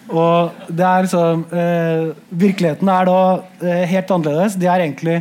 Og 0.08 0.66
det 0.66 0.86
er 0.86 1.04
liksom 1.04 1.44
eh, 1.54 2.08
Virkeligheten 2.34 2.88
er 2.90 3.06
da 3.06 3.20
eh, 3.62 3.84
helt 3.92 4.10
annerledes. 4.10 4.58
De 4.58 4.66
er 4.66 4.86
egentlig 4.86 5.20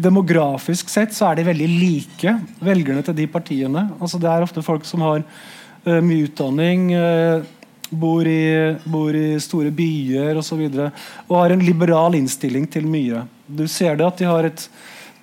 Demografisk 0.00 0.88
sett 0.88 1.12
så 1.12 1.28
er 1.28 1.36
de 1.36 1.48
veldig 1.50 1.66
like, 1.68 2.32
velgerne 2.64 3.02
til 3.04 3.16
de 3.18 3.26
partiene. 3.28 3.82
Altså 4.00 4.20
Det 4.20 4.30
er 4.30 4.46
ofte 4.46 4.62
folk 4.64 4.86
som 4.88 5.02
har 5.04 5.20
eh, 5.20 6.00
mye 6.00 6.24
utdanning, 6.30 6.86
eh, 6.96 7.42
bor 7.90 8.24
i, 8.24 8.76
bor, 8.86 9.12
i, 9.12 9.34
store 9.42 9.72
byer 9.74 10.38
osv. 10.40 10.62
Og, 10.62 10.78
så 10.78 10.88
og 11.26 11.36
har 11.36 11.52
en 11.52 11.64
liberal 11.66 12.16
innstilling 12.16 12.68
til 12.70 12.88
mye. 12.88 13.26
Du 13.44 13.66
ser 13.68 13.98
det 13.98 14.06
at 14.06 14.22
de 14.22 14.30
har 14.30 14.48
et 14.48 14.64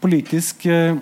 politisk 0.04 0.68
eh, 0.70 1.00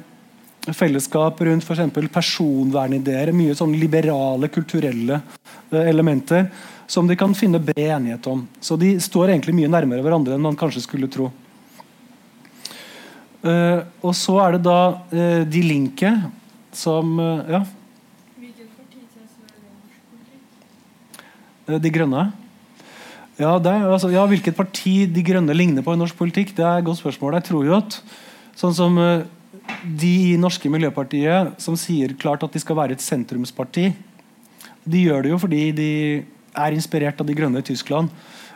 fellesskap 0.72 1.42
rundt 1.44 1.68
f.eks. 1.68 1.84
personvernideer. 2.14 3.34
Mye 3.36 3.58
sånn 3.58 3.76
liberale, 3.82 4.50
kulturelle 4.54 5.20
eh, 5.20 5.84
elementer 5.84 6.48
som 6.88 7.08
de 7.08 7.18
kan 7.18 7.34
finne 7.38 7.62
bred 7.62 7.88
enighet 7.98 8.28
om. 8.28 8.46
Så 8.62 8.78
de 8.80 8.96
står 9.02 9.32
egentlig 9.32 9.56
mye 9.58 9.72
nærmere 9.72 10.06
hverandre 10.06 10.36
enn 10.36 10.46
man 10.46 10.58
kanskje 10.60 10.84
skulle 10.86 11.10
tro. 11.12 11.32
Uh, 13.46 13.86
og 14.02 14.16
så 14.18 14.40
er 14.42 14.56
det 14.56 14.64
da 14.66 14.80
uh, 15.12 15.42
De 15.46 15.62
Linke 15.62 16.10
som 16.74 17.20
uh, 17.22 17.46
Ja. 17.46 17.66
De 21.66 21.90
Grønne? 21.90 22.28
Ja, 23.38 23.56
er, 23.58 23.86
altså, 23.90 24.12
ja, 24.14 24.22
Hvilket 24.30 24.54
parti 24.58 25.08
De 25.10 25.24
Grønne 25.26 25.54
ligner 25.58 25.86
på 25.86 25.94
i 25.94 25.98
norsk 25.98 26.18
politikk, 26.18 26.54
det 26.58 26.66
er 26.66 26.82
et 26.82 26.86
godt 26.86 27.02
spørsmål. 27.02 27.40
Jeg 27.40 27.48
tror 27.48 27.66
jo 27.66 27.78
at 27.78 27.98
sånn 28.58 28.76
som 28.78 29.00
de 29.82 30.12
i 30.32 30.38
norske 30.38 30.70
Miljøpartiet 30.72 31.58
som 31.62 31.78
sier 31.78 32.14
klart 32.22 32.46
at 32.46 32.54
de 32.54 32.62
skal 32.62 32.78
være 32.78 32.96
et 32.96 33.04
sentrumsparti, 33.04 33.90
de 34.86 35.02
gjør 35.08 35.26
det 35.26 35.34
jo 35.34 35.40
fordi 35.42 35.64
de 35.76 35.92
er 36.56 36.76
inspirert 36.76 37.20
av 37.22 37.28
De 37.28 37.36
grønne 37.38 37.62
i 37.62 37.66
Tyskland. 37.66 38.12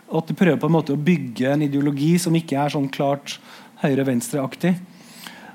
Og 0.09 0.23
at 0.23 0.31
de 0.31 0.37
prøver 0.37 0.59
på 0.59 0.69
en 0.69 0.75
måte 0.75 0.95
å 0.95 0.99
bygge 0.99 1.51
en 1.51 1.65
ideologi 1.65 2.15
som 2.21 2.35
ikke 2.35 2.57
er 2.57 2.73
sånn 2.73 2.89
klart 2.91 3.37
høyre-venstre-aktig. 3.83 4.73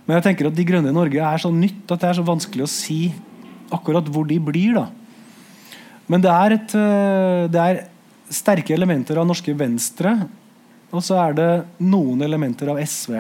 Men 0.05 0.19
jeg 0.19 0.27
tenker 0.29 0.49
at 0.49 0.57
De 0.57 0.67
grønne 0.69 0.93
i 0.93 0.97
Norge 0.97 1.21
er 1.25 1.43
så 1.43 1.51
nytt 1.53 1.91
at 1.91 2.03
det 2.03 2.11
er 2.11 2.19
så 2.21 2.27
vanskelig 2.27 2.67
å 2.67 2.71
si 2.71 3.01
akkurat 3.75 4.09
hvor 4.13 4.29
de 4.29 4.39
blir. 4.39 4.77
da. 4.77 4.89
Men 6.07 6.25
det 6.25 6.31
er, 6.31 6.57
et, 6.59 6.75
eh, 6.77 7.45
det 7.51 7.61
er 7.61 7.85
sterke 8.33 8.75
elementer 8.75 9.19
av 9.19 9.27
norske 9.27 9.55
Venstre, 9.57 10.13
og 10.93 11.03
så 11.03 11.17
er 11.23 11.39
det 11.39 11.51
noen 11.81 12.23
elementer 12.23 12.71
av 12.71 12.79
SV. 12.79 13.17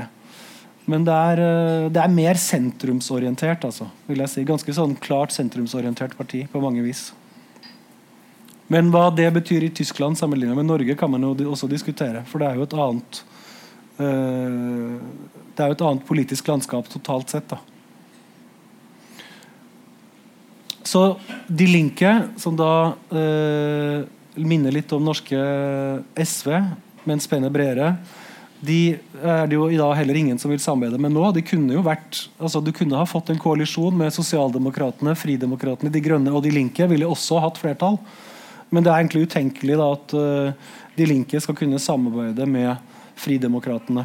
Men 0.86 1.04
det 1.06 1.14
er, 1.16 1.40
eh, 1.40 1.88
det 1.88 2.00
er, 2.02 2.12
mer 2.12 2.34
sentrumsorientert, 2.34 3.64
altså, 3.64 3.88
vil 4.06 4.20
jeg 4.20 4.28
si. 4.28 4.44
Ganske 4.44 4.74
sånn 4.76 4.96
klart 5.00 5.32
sentrumsorientert 5.32 6.16
parti 6.16 6.44
på 6.50 6.60
mange 6.60 6.84
vis. 6.84 7.12
Men 8.74 8.90
hva 8.90 9.06
det 9.14 9.28
betyr 9.36 9.68
i 9.68 9.70
Tyskland 9.70 10.18
sammenlignet 10.18 10.58
med 10.58 10.66
Norge, 10.66 10.96
kan 10.98 11.12
man 11.12 11.22
jo 11.22 11.34
også 11.52 11.68
diskutere. 11.70 12.24
For 12.26 12.42
det 12.42 12.48
er 12.48 12.58
jo 12.58 12.66
et 12.66 12.74
annet 12.74 13.20
uh, 14.00 14.96
Det 15.54 15.62
er 15.62 15.70
jo 15.70 15.76
et 15.76 15.86
annet 15.90 16.08
politisk 16.08 16.50
landskap 16.50 16.90
totalt 16.90 17.30
sett. 17.30 17.54
da. 17.54 17.60
Så 20.82 21.04
De 21.46 21.70
Linke, 21.70 22.16
som 22.36 22.58
da 22.58 22.72
uh, 23.14 24.02
minner 24.34 24.74
litt 24.74 24.90
om 24.92 25.06
norske 25.06 25.38
SV, 26.18 26.50
men 27.06 27.22
spenner 27.22 27.54
bredere, 27.54 27.94
de 28.64 28.96
er 29.20 29.46
det 29.46 29.58
jo 29.58 29.68
i 29.68 29.78
dag 29.78 29.92
heller 29.98 30.16
ingen 30.16 30.38
som 30.40 30.50
vil 30.50 30.62
samarbeide 30.62 30.98
med 30.98 31.12
nå. 31.14 31.24
De 31.36 31.42
kunne 31.46 31.76
jo 31.76 31.82
vært, 31.84 32.24
altså 32.40 32.62
Du 32.64 32.72
kunne 32.74 32.96
ha 32.96 33.06
fått 33.06 33.30
en 33.30 33.40
koalisjon 33.40 33.94
med 33.98 34.14
Sosialdemokratene, 34.14 35.14
Fridemokratene, 35.20 35.92
De 35.92 36.02
Grønne 36.02 36.32
og 36.32 36.42
De 36.46 36.52
Linke. 36.54 36.88
ville 36.90 37.06
også 37.06 37.42
hatt 37.44 37.60
flertall. 37.60 38.00
Men 38.74 38.84
det 38.84 38.90
er 38.90 39.00
egentlig 39.00 39.28
utenkelig 39.28 39.78
da 39.78 39.86
at 39.94 40.14
uh, 40.18 40.74
De 40.98 41.06
Linke 41.08 41.40
skal 41.42 41.56
kunne 41.58 41.80
samarbeide 41.82 42.46
med 42.50 42.74
Fridemokratene. 43.18 44.04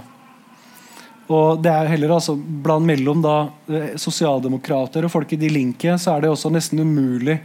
Og 1.30 1.60
det 1.62 1.70
er 1.74 1.92
heller 1.92 2.16
altså 2.16 2.34
blant 2.38 2.86
mellom 2.86 3.22
da 3.26 3.36
uh, 3.50 3.92
sosialdemokrater 4.02 5.06
og 5.06 5.14
folk 5.14 5.34
i 5.34 5.42
De 5.42 5.50
Linke 5.54 5.98
så 6.02 6.16
er 6.16 6.26
det 6.26 6.32
også 6.34 6.54
nesten 6.54 6.82
umulig 6.82 7.40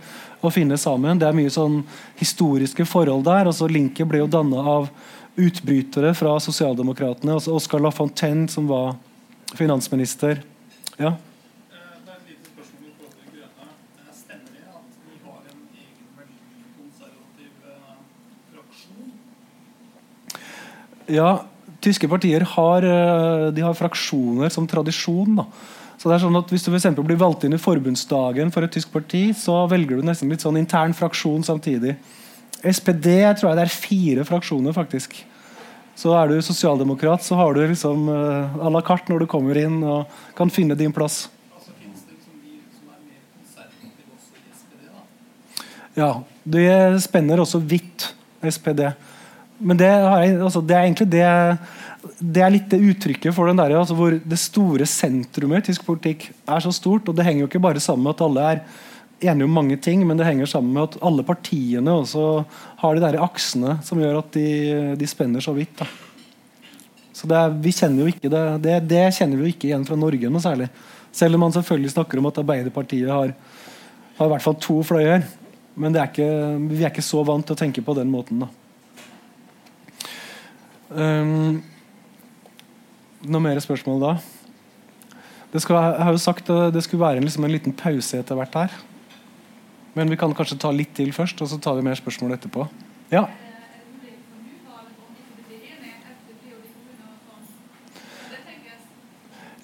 å 0.45 0.53
finne 0.53 0.77
sammen. 0.81 1.21
Det 1.21 1.29
er 1.29 1.37
mye 1.37 1.53
sånn 1.53 1.81
historiske 2.21 2.85
forhold 2.89 3.25
der. 3.27 3.49
altså 3.49 3.69
Linke 3.71 4.05
ble 4.09 4.21
jo 4.23 4.31
danna 4.31 4.65
av 4.77 4.89
utbrytere 5.41 6.13
fra 6.15 6.37
sosialdemokratene. 6.41 7.35
Altså 7.35 7.55
Oscar 7.57 7.83
Lafontaine, 7.83 8.47
som 8.49 8.69
var 8.71 8.95
finansminister. 9.57 10.43
Ja? 11.01 11.17
Ja, 21.07 21.45
tyske 21.85 22.09
partier 22.09 22.41
har, 22.41 22.83
eh, 22.83 23.51
de 23.51 23.61
har 23.61 23.75
fraksjoner 23.75 24.49
som 24.51 24.67
tradisjon. 24.67 25.37
Da. 25.37 25.45
Så 25.99 26.09
det 26.09 26.17
er 26.17 26.27
sånn 26.27 26.39
at 26.39 26.51
Hvis 26.51 26.65
du 26.65 26.71
for 26.71 27.05
blir 27.05 27.17
valgt 27.17 27.45
inn 27.45 27.53
i 27.53 27.61
forbundsdagen 27.61 28.53
for 28.53 28.63
et 28.63 28.73
tysk 28.73 28.93
parti, 28.93 29.33
så 29.35 29.69
velger 29.69 30.01
du 30.01 30.03
nesten 30.03 30.29
litt 30.29 30.41
sånn 30.41 30.59
intern 30.59 30.93
fraksjon 30.93 31.45
samtidig. 31.45 31.97
SPD 32.63 33.35
tror 33.37 33.51
jeg 33.51 33.57
det 33.57 33.65
er 33.65 33.69
fire 33.69 34.25
fraksjoner, 34.25 34.73
faktisk. 34.73 35.25
Så 35.95 36.11
er 36.13 36.29
du 36.29 36.43
sosialdemokrat, 36.43 37.23
så 37.23 37.37
har 37.37 37.55
du 37.55 37.61
liksom 37.61 38.09
uh, 38.09 38.67
à 38.67 38.71
la 38.71 38.81
carte 38.81 39.09
når 39.13 39.21
du 39.21 39.27
kommer 39.27 39.57
inn 39.57 39.83
og 39.85 40.07
kan 40.35 40.51
finne 40.51 40.75
din 40.75 40.93
plass. 40.93 41.29
Altså, 41.55 41.71
liksom 41.81 42.03
ja, 45.95 46.23
det 46.45 47.03
spenner 47.05 47.39
også 47.39 47.61
vidt, 47.63 48.15
SPD. 48.43 48.91
Men 49.59 49.79
det, 49.79 49.89
jeg, 49.89 50.39
altså, 50.43 50.61
det, 50.67 50.75
er 50.75 50.87
egentlig 50.89 51.07
det 51.13 51.27
Det 52.35 52.43
er 52.43 52.51
litt 52.53 52.73
det 52.73 52.81
uttrykket 52.83 53.35
for 53.37 53.49
den 53.49 53.61
der, 53.61 53.77
altså, 53.79 53.97
hvor 53.99 54.17
det 54.19 54.41
store 54.41 54.87
sentrumet 54.89 55.63
i 55.63 55.71
tysk 55.71 55.85
politikk 55.87 56.27
er 56.33 56.65
så 56.65 56.73
stort. 56.75 57.09
Og 57.09 57.17
det 57.17 57.27
henger 57.27 57.45
jo 57.45 57.51
ikke 57.53 57.63
bare 57.63 57.83
sammen 57.83 58.07
med 58.07 58.17
at 58.17 58.25
alle 58.27 58.49
er 58.51 58.65
enige 59.25 59.47
om 59.47 59.55
mange 59.57 59.77
ting, 59.81 60.03
men 60.07 60.19
det 60.19 60.27
henger 60.27 60.51
sammen 60.51 60.75
med 60.75 60.89
at 60.89 60.99
alle 61.07 61.25
partiene 61.25 61.93
også 62.03 62.25
har 62.83 62.97
de 62.97 63.05
der 63.05 63.23
aksene 63.25 63.79
som 63.87 64.01
gjør 64.03 64.19
at 64.21 64.35
de, 64.37 64.49
de 64.99 65.09
spenner 65.09 65.45
så 65.45 65.55
vidt. 65.57 65.79
Da. 65.79 65.87
Så 67.15 67.31
det, 67.31 67.45
vi 67.63 67.73
kjenner 67.73 68.03
jo 68.03 68.11
ikke 68.11 68.29
det, 68.33 68.43
det, 68.65 68.81
det, 68.91 69.05
kjenner 69.15 69.39
vi 69.39 69.47
jo 69.47 69.55
ikke 69.55 69.71
igjen 69.71 69.87
fra 69.87 69.97
Norge 69.97 70.31
noe 70.33 70.43
særlig. 70.43 70.69
Selv 71.15 71.39
om 71.39 71.47
man 71.47 71.55
selvfølgelig 71.55 71.95
snakker 71.95 72.21
om 72.21 72.29
at 72.29 72.43
Arbeiderpartiet 72.43 73.09
har, 73.13 73.31
har 74.19 74.29
i 74.29 74.35
hvert 74.35 74.45
fall 74.45 74.59
to 74.61 74.81
fløyer. 74.85 75.23
Men 75.79 75.95
er 75.95 76.11
ikke, 76.11 76.29
vi 76.69 76.83
er 76.83 76.91
ikke 76.91 77.07
så 77.07 77.23
vant 77.27 77.47
til 77.47 77.55
å 77.57 77.63
tenke 77.63 77.83
på 77.87 77.95
den 77.97 78.11
måten. 78.11 78.43
da. 78.43 78.51
Um, 80.95 81.63
noe 83.27 83.43
mer 83.43 83.59
spørsmål 83.59 84.03
da? 84.03 84.11
Det 85.51 85.63
skal, 85.63 85.79
jeg 85.95 86.07
har 86.07 86.15
jo 86.15 86.21
sagt 86.23 86.51
det 86.75 86.83
skulle 86.85 87.03
være 87.03 87.23
liksom 87.23 87.47
en 87.47 87.55
liten 87.55 87.75
pause 87.75 88.19
etter 88.19 88.39
hvert 88.39 88.55
her. 88.59 88.77
Men 89.95 90.11
vi 90.11 90.19
kan 90.19 90.35
kanskje 90.35 90.59
ta 90.63 90.71
litt 90.75 90.95
til 90.95 91.13
først, 91.15 91.39
og 91.43 91.51
så 91.51 91.59
tar 91.63 91.77
vi 91.79 91.87
mer 91.87 91.99
spørsmål 91.99 92.35
etterpå. 92.35 92.67
Ja. 93.15 93.29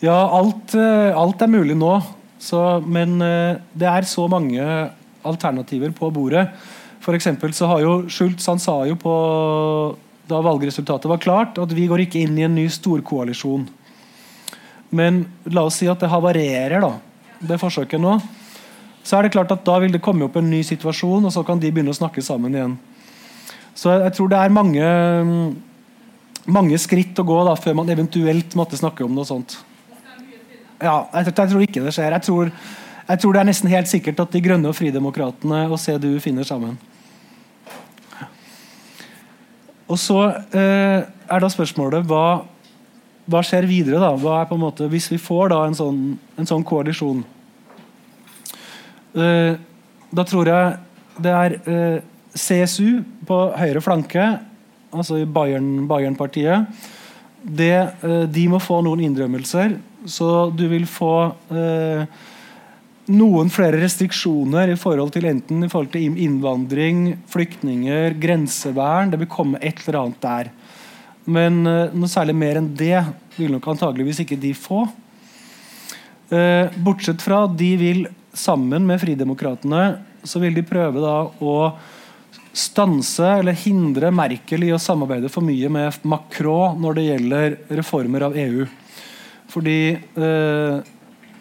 Ja, 0.01 0.17
alt, 0.17 0.75
eh, 0.79 1.11
alt 1.13 1.43
er 1.43 1.51
mulig 1.53 1.77
nå. 1.77 1.93
Så, 2.41 2.81
men 2.87 3.19
eh, 3.21 3.59
det 3.77 3.89
er 3.91 4.07
så 4.09 4.25
mange 4.33 4.63
alternativer 5.27 5.91
på 5.93 6.09
bordet. 6.15 6.47
For 7.05 7.19
så 7.19 7.67
har 7.67 7.83
jo 7.83 7.93
Schultz 8.09 8.47
han 8.47 8.59
sa 8.59 8.85
jo 8.89 8.97
på 8.97 9.17
da 10.31 10.41
valgresultatet 10.45 11.11
var 11.11 11.23
klart, 11.23 11.59
at 11.59 11.73
vi 11.77 11.89
går 11.91 12.07
ikke 12.07 12.25
inn 12.25 12.39
i 12.39 12.47
en 12.47 12.57
ny 12.57 12.67
storkoalisjon. 12.71 13.67
Men 14.97 15.25
la 15.51 15.67
oss 15.69 15.79
si 15.81 15.89
at 15.91 16.03
det 16.03 16.11
havarerer, 16.11 16.83
da, 16.83 16.95
det 17.53 17.61
forsøket 17.63 18.03
nå. 18.03 18.19
Så 19.07 19.17
er 19.17 19.27
det 19.27 19.35
klart 19.35 19.53
at 19.55 19.65
da 19.67 19.79
vil 19.83 19.95
det 19.95 20.03
komme 20.05 20.27
opp 20.27 20.37
en 20.39 20.51
ny 20.51 20.61
situasjon, 20.67 21.27
og 21.27 21.35
så 21.35 21.45
kan 21.47 21.61
de 21.61 21.71
begynne 21.73 21.95
å 21.95 21.99
snakke 21.99 22.23
sammen 22.25 22.57
igjen. 22.57 22.77
Så 23.75 23.95
jeg 23.95 24.13
tror 24.17 24.31
det 24.33 24.41
er 24.41 24.53
mange, 24.53 24.87
mange 26.51 26.79
skritt 26.83 27.19
å 27.23 27.27
gå 27.27 27.39
da, 27.49 27.57
før 27.57 27.79
man 27.81 27.91
eventuelt 27.93 28.57
måtte 28.59 28.79
snakke 28.81 29.07
om 29.07 29.15
noe 29.17 29.29
sånt. 29.29 29.57
Ja, 30.81 31.07
jeg, 31.15 31.31
jeg 31.31 31.35
tror 31.53 31.65
ikke 31.65 31.83
det 31.85 31.95
skjer. 31.95 32.15
Jeg 32.17 32.27
tror, 32.27 32.53
jeg 33.07 33.23
tror, 33.23 33.35
det 33.35 33.41
er 33.41 33.49
nesten 33.49 33.73
helt 33.73 33.91
sikkert 33.91 34.23
at 34.23 34.33
De 34.35 34.43
Grønne 34.45 34.71
og 34.71 34.77
Fridemokratene 34.77 35.67
og 35.69 35.81
CDU 35.81 36.19
finner 36.25 36.47
sammen. 36.49 36.77
Og 39.91 39.99
så 39.99 40.19
eh, 40.55 41.01
er 41.03 41.43
da 41.43 41.51
spørsmålet 41.51 42.07
hva, 42.09 42.43
hva, 43.31 43.43
skjer 43.47 43.67
videre? 43.69 43.99
da? 44.03 44.13
Hva 44.19 44.41
er 44.41 44.51
på 44.51 44.59
en 44.59 44.63
måte, 44.63 44.89
Hvis 44.91 45.11
vi 45.11 45.19
får 45.19 45.51
da 45.53 45.65
en 45.67 45.77
sånn, 45.77 46.01
en 46.39 46.49
sånn 46.49 46.67
koalisjon 46.67 47.25
eh, 49.19 49.59
Da 50.15 50.27
tror 50.27 50.51
jeg 50.51 50.79
det 51.21 51.35
er 51.37 51.59
eh, 51.59 51.99
CSU 52.31 53.03
på 53.27 53.37
høyre 53.59 53.83
flanke, 53.83 54.25
altså 54.95 55.19
i 55.19 55.27
Bayern-partiet 55.27 56.87
Bayern 57.43 57.91
eh, 58.07 58.27
De 58.31 58.47
må 58.53 58.61
få 58.63 58.79
noen 58.87 59.03
innrømmelser. 59.05 59.75
Så 60.09 60.51
du 60.57 60.65
vil 60.71 60.87
få 60.89 61.33
eh, 61.53 62.07
noen 63.11 63.51
flere 63.53 63.81
restriksjoner 63.81 64.73
i 64.73 64.79
forhold 64.79 65.13
til 65.15 65.27
enten 65.31 65.65
i 65.65 65.71
forhold 65.71 65.93
til 65.95 66.19
innvandring, 66.21 67.17
flyktninger, 67.31 68.15
grensevern. 68.23 69.13
Det 69.13 69.21
vil 69.23 69.31
komme 69.31 69.61
et 69.61 69.83
eller 69.85 70.01
annet 70.01 70.23
der. 70.25 70.51
Men 71.31 71.61
uh, 71.67 71.93
noe 71.95 72.11
særlig 72.11 72.37
mer 72.39 72.61
enn 72.61 72.71
det 72.77 72.99
vil 73.37 73.53
nok 73.55 73.71
antageligvis 73.75 74.23
ikke 74.25 74.41
de 74.41 74.53
få. 74.57 74.85
Uh, 76.31 76.71
bortsett 76.83 77.23
fra 77.23 77.45
de 77.51 77.71
vil, 77.81 78.05
sammen 78.31 78.87
med 78.87 79.01
Fridemokratene, 79.03 79.85
så 80.23 80.39
vil 80.43 80.55
de 80.55 80.67
prøve 80.67 81.03
da 81.03 81.17
å 81.43 81.57
stanse 82.55 83.27
eller 83.41 83.57
hindre 83.59 84.11
Merkel 84.15 84.67
i 84.67 84.73
å 84.75 84.79
samarbeide 84.81 85.31
for 85.31 85.47
mye 85.47 85.71
med 85.73 86.07
Macron 86.07 86.79
når 86.83 86.97
det 86.97 87.07
gjelder 87.09 87.59
reformer 87.79 88.27
av 88.27 88.39
EU. 88.39 88.65
Fordi 89.51 89.81
uh, 90.19 90.79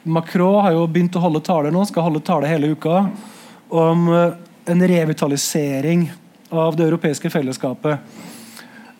Macron 0.03 0.61
har 0.63 0.75
jo 0.77 0.87
begynt 0.87 1.15
å 1.17 1.23
holde 1.23 1.41
taler 1.43 1.73
nå, 1.75 1.83
skal 1.87 2.07
holde 2.07 2.23
tale 2.25 2.49
hele 2.49 2.71
uka, 2.71 3.03
om 3.69 4.07
eh, 4.13 4.37
en 4.71 4.87
revitalisering 4.87 6.07
av 6.49 6.77
det 6.77 6.87
europeiske 6.87 7.29
fellesskapet. 7.29 7.99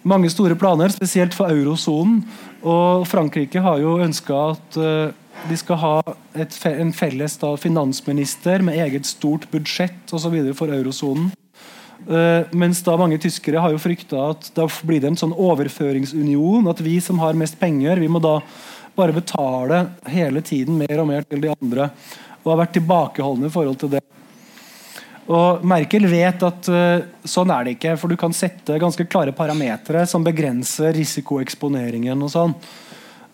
Mange 0.08 0.30
store 0.32 0.56
planer, 0.56 0.92
spesielt 0.94 1.36
for 1.36 1.52
eurosonen. 1.52 2.22
Og 2.64 3.06
Frankrike 3.08 3.62
har 3.64 3.82
jo 3.82 3.98
ønska 4.04 4.38
at 4.54 4.78
uh, 4.80 5.12
de 5.50 5.58
skal 5.60 5.80
ha 5.82 5.94
et, 6.40 6.56
en 6.72 6.94
felles 6.96 7.36
da, 7.42 7.52
finansminister 7.60 8.64
med 8.66 8.80
eget 8.80 9.08
stort 9.08 9.48
budsjett 9.52 10.14
og 10.16 10.26
videre 10.32 10.56
for 10.58 10.72
eurosonen. 10.72 11.32
Uh, 12.08 12.48
mens 12.56 12.80
da 12.86 12.96
mange 13.00 13.20
tyskere 13.20 13.60
har 13.60 13.74
jo 13.76 13.82
frykta 13.82 14.30
at 14.32 14.52
da 14.56 14.70
blir 14.88 15.04
det 15.04 15.12
en 15.12 15.20
sånn 15.20 15.36
overføringsunion. 15.36 16.70
At 16.72 16.84
vi 16.84 16.98
som 17.04 17.20
har 17.24 17.38
mest 17.40 17.60
penger, 17.60 18.00
vi 18.00 18.12
må 18.12 18.24
da 18.24 18.40
bare 18.96 19.16
betale 19.16 19.84
hele 20.10 20.42
tiden 20.46 20.78
mer 20.80 21.02
og 21.02 21.10
mer 21.10 21.28
til 21.28 21.42
de 21.44 21.52
andre. 21.54 21.90
Og 22.44 22.54
har 22.54 22.64
vært 22.64 22.78
tilbakeholdne 22.80 23.50
i 23.50 23.54
forhold 23.54 23.80
til 23.82 23.94
det. 23.98 24.04
Og 25.30 25.66
Merkel 25.68 26.08
vet 26.10 26.42
at 26.46 26.70
uh, 26.74 27.02
sånn 27.28 27.52
er 27.54 27.66
det 27.66 27.76
ikke, 27.78 27.96
for 28.02 28.10
du 28.10 28.18
kan 28.18 28.34
sette 28.34 28.80
ganske 28.82 29.06
klare 29.06 29.34
parametere 29.36 30.08
som 30.10 30.26
begrenser 30.26 30.96
risikoeksponeringen. 30.98 32.18
og 32.26 32.32
sånn. 32.34 32.56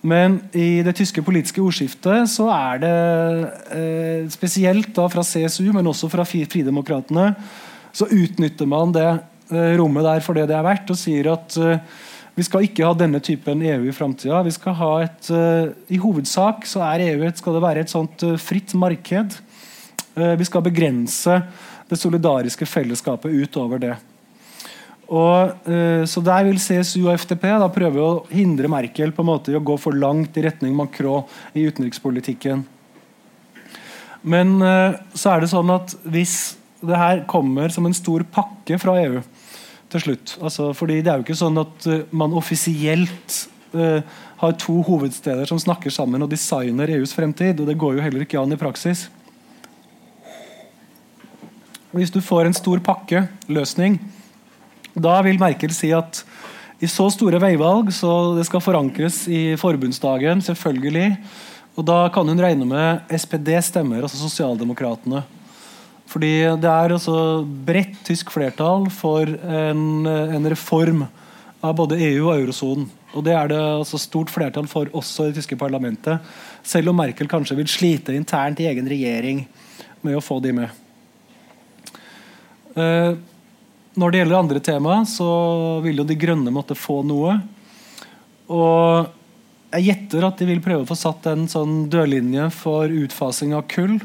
Men 0.05 0.37
i 0.53 0.83
det 0.85 0.93
tyske 0.99 1.23
politiske 1.25 1.63
ordskiftet 1.63 2.29
så 2.29 2.49
er 2.51 2.81
det 2.83 2.97
uh, 3.71 4.27
spesielt 4.33 4.91
da 4.97 5.07
fra 5.11 5.23
CSU, 5.23 5.71
men 5.71 5.87
også 5.87 6.11
fra 6.11 6.27
Fridemokratene, 6.27 7.31
så 7.95 8.09
utnytter 8.11 8.67
man 8.67 8.91
det 8.95 9.07
uh, 9.07 9.71
rommet 9.79 10.05
der 10.05 10.25
for 10.25 10.35
det 10.35 10.49
det 10.51 10.59
er 10.59 10.67
verdt, 10.67 10.91
og 10.91 10.99
sier 10.99 11.31
at 11.31 11.57
vi 12.35 12.43
skal 12.43 12.65
ikke 12.67 12.83
ha 12.83 12.95
denne 12.97 13.21
typen 13.23 13.61
EU 13.63 13.85
i 13.87 13.93
framtida. 13.95 14.41
Uh, 14.43 15.69
I 15.87 15.99
hovedsak 16.03 16.67
så 16.67 16.83
er 16.83 17.05
EU 17.07 17.23
et, 17.23 17.39
skal 17.39 17.55
det 17.55 17.63
være 17.63 17.85
et 17.85 17.91
sånt 17.91 18.25
uh, 18.27 18.35
fritt 18.41 18.75
marked. 18.75 19.37
Uh, 20.17 20.35
vi 20.35 20.47
skal 20.47 20.65
begrense 20.65 21.39
det 21.87 21.99
solidariske 22.01 22.67
fellesskapet 22.67 23.31
utover 23.31 23.79
det. 23.79 23.95
Og, 25.05 25.51
så 26.09 26.21
Der 26.25 26.47
vil 26.47 26.57
CSU 26.57 27.03
og 27.03 27.19
FTP 27.21 27.43
da 27.61 27.67
prøve 27.69 28.01
å 28.01 28.23
hindre 28.31 28.65
Merkel 28.73 29.11
på 29.13 29.21
en 29.21 29.27
måte 29.29 29.51
i 29.53 29.57
å 29.59 29.61
gå 29.61 29.75
for 29.77 29.93
langt 29.93 30.33
i 30.33 30.41
retning 30.41 30.73
Macron 30.73 31.27
i 31.53 31.61
utenrikspolitikken. 31.69 32.63
Men 34.25 34.55
så 35.13 35.35
er 35.35 35.45
det 35.45 35.51
sånn 35.53 35.69
at 35.75 35.93
hvis 36.09 36.55
det 36.81 36.97
her 36.97 37.21
kommer 37.29 37.69
som 37.69 37.85
en 37.85 37.93
stor 37.93 38.25
pakke 38.33 38.81
fra 38.81 38.97
EU, 39.03 39.21
til 39.93 40.01
slutt. 40.01 40.37
Altså, 40.41 40.71
fordi 40.73 41.01
Det 41.01 41.11
er 41.11 41.19
jo 41.19 41.25
ikke 41.27 41.37
sånn 41.37 41.59
at 41.61 41.87
uh, 41.89 42.01
man 42.11 42.33
offisielt 42.33 43.37
uh, 43.75 44.01
har 44.41 44.57
to 44.61 44.79
hovedsteder 44.85 45.47
som 45.49 45.61
snakker 45.61 45.93
sammen 45.93 46.23
og 46.25 46.31
designer 46.31 46.91
EUs 46.97 47.13
fremtid. 47.15 47.59
og 47.59 47.67
Det 47.67 47.77
går 47.77 47.97
jo 47.97 48.05
heller 48.05 48.25
ikke 48.25 48.41
an 48.41 48.53
i 48.55 48.59
praksis. 48.59 49.07
Hvis 51.95 52.11
du 52.11 52.19
får 52.19 52.49
en 52.49 52.57
stor 52.57 52.81
pakkeløsning, 52.83 53.99
da 54.95 55.21
vil 55.23 55.39
Merkel 55.39 55.71
si 55.75 55.93
at 55.95 56.25
i 56.83 56.87
så 56.91 57.07
store 57.13 57.39
veivalg 57.39 57.91
så 57.95 58.35
det 58.35 58.43
skal 58.49 58.63
forankres 58.63 59.21
i 59.31 59.55
forbundsdagen, 59.59 60.43
selvfølgelig. 60.43 61.15
Og 61.75 61.87
da 61.87 62.05
kan 62.11 62.27
hun 62.27 62.39
regne 62.39 62.67
med 62.67 63.15
SPD-stemmer, 63.15 64.03
altså 64.03 64.19
Sosialdemokratene. 64.19 65.23
Fordi 66.09 66.31
det 66.61 66.69
er 66.69 66.93
altså 66.93 67.17
bredt 67.67 67.97
tysk 68.07 68.31
flertall 68.33 68.87
for 68.93 69.25
en, 69.25 70.05
en, 70.05 70.49
reform 70.51 71.05
av 71.65 71.73
både 71.77 71.97
EU 72.11 72.27
og 72.29 72.37
eurosonen. 72.37 72.87
Og 73.15 73.23
det 73.25 73.33
er 73.33 73.49
det 73.49 73.59
altså 73.59 73.99
stort 73.99 74.31
flertall 74.31 74.67
for 74.69 74.91
også 74.93 75.25
i 75.25 75.31
det 75.31 75.41
tyske 75.41 75.57
parlamentet. 75.59 76.21
Selv 76.67 76.91
om 76.91 76.99
Merkel 76.99 77.29
kanskje 77.31 77.57
vil 77.57 77.71
slite 77.71 78.15
internt 78.15 78.61
i 78.61 78.67
egen 78.69 78.87
regjering 78.91 79.45
med 80.05 80.17
å 80.17 80.23
få 80.23 80.41
de 80.43 80.53
med. 80.55 80.81
Eh, 82.75 83.15
når 83.95 84.11
det 84.11 84.19
gjelder 84.19 84.37
andre 84.37 84.61
tema, 84.61 84.97
så 85.07 85.29
vil 85.83 86.01
jo 86.01 86.07
De 86.07 86.17
grønne 86.19 86.51
måtte 86.53 86.75
få 86.75 86.99
noe. 87.07 87.37
Og 88.51 89.07
jeg 89.75 89.87
gjetter 89.87 90.27
at 90.27 90.39
de 90.39 90.47
vil 90.47 90.61
prøve 90.63 90.83
å 90.83 90.89
få 90.89 90.97
satt 90.99 91.25
en 91.31 91.47
sånn 91.51 91.85
dørlinje 91.91 92.49
for 92.53 92.91
utfasing 92.91 93.55
av 93.57 93.65
kull 93.71 93.97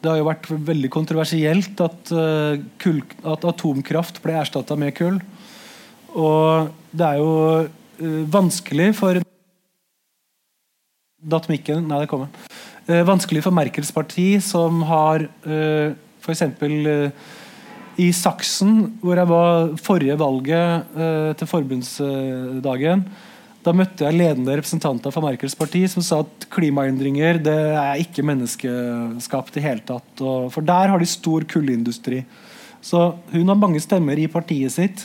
det 0.00 0.08
har 0.08 0.20
jo 0.20 0.28
vært 0.28 0.48
veldig 0.48 0.90
kontroversielt 0.92 1.80
at, 1.84 2.12
uh, 2.14 2.56
kull, 2.80 3.02
at 3.28 3.44
atomkraft 3.48 4.22
ble 4.24 4.38
erstatta 4.40 4.76
med 4.80 4.94
kull. 4.96 5.18
Og 6.16 6.70
det 6.96 7.06
er 7.06 7.20
jo 7.20 7.34
uh, 7.66 8.22
vanskelig 8.32 8.94
for 8.98 9.20
Datt 11.20 11.50
Nei, 11.52 11.60
det 12.00 12.08
kommer. 12.08 12.32
Uh, 12.88 13.02
vanskelig 13.04 13.44
for 13.44 13.52
Merkels 13.52 13.92
parti, 13.92 14.40
som 14.40 14.80
har 14.88 15.26
uh, 15.44 15.92
f.eks. 16.24 16.46
I 18.00 18.06
Saksen, 18.16 18.94
hvor 19.02 19.18
jeg 19.18 19.28
var 19.28 19.74
forrige 19.76 20.14
valget 20.16 20.94
til 21.36 21.48
forbundsdagen, 21.50 23.02
da 23.60 23.74
møtte 23.76 24.06
jeg 24.06 24.16
ledende 24.16 24.54
representanter 24.56 25.12
for 25.12 25.24
Merkels 25.24 25.56
parti 25.58 25.82
som 25.92 26.04
sa 26.04 26.22
at 26.24 26.46
klimaendringer 26.52 27.40
det 27.44 27.58
er 27.76 28.00
ikke 28.00 28.24
menneskeskapt 28.24 29.58
i 29.60 29.64
hele 29.64 29.84
tatt. 29.84 30.22
For 30.54 30.64
der 30.64 30.92
har 30.92 31.00
de 31.00 31.08
stor 31.08 31.44
kullindustri. 31.48 32.22
Så 32.80 33.10
hun 33.34 33.52
har 33.52 33.58
mange 33.60 33.82
stemmer 33.84 34.16
i 34.16 34.30
partiet 34.32 34.72
sitt 34.72 35.04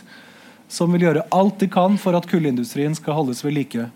som 0.71 0.93
vil 0.95 1.03
gjøre 1.05 1.25
alt 1.35 1.59
de 1.61 1.67
kan 1.71 1.97
for 2.01 2.15
at 2.17 2.27
kullindustrien 2.29 2.95
skal 2.97 3.19
holdes 3.19 3.43
ved 3.45 3.57
like. 3.57 3.89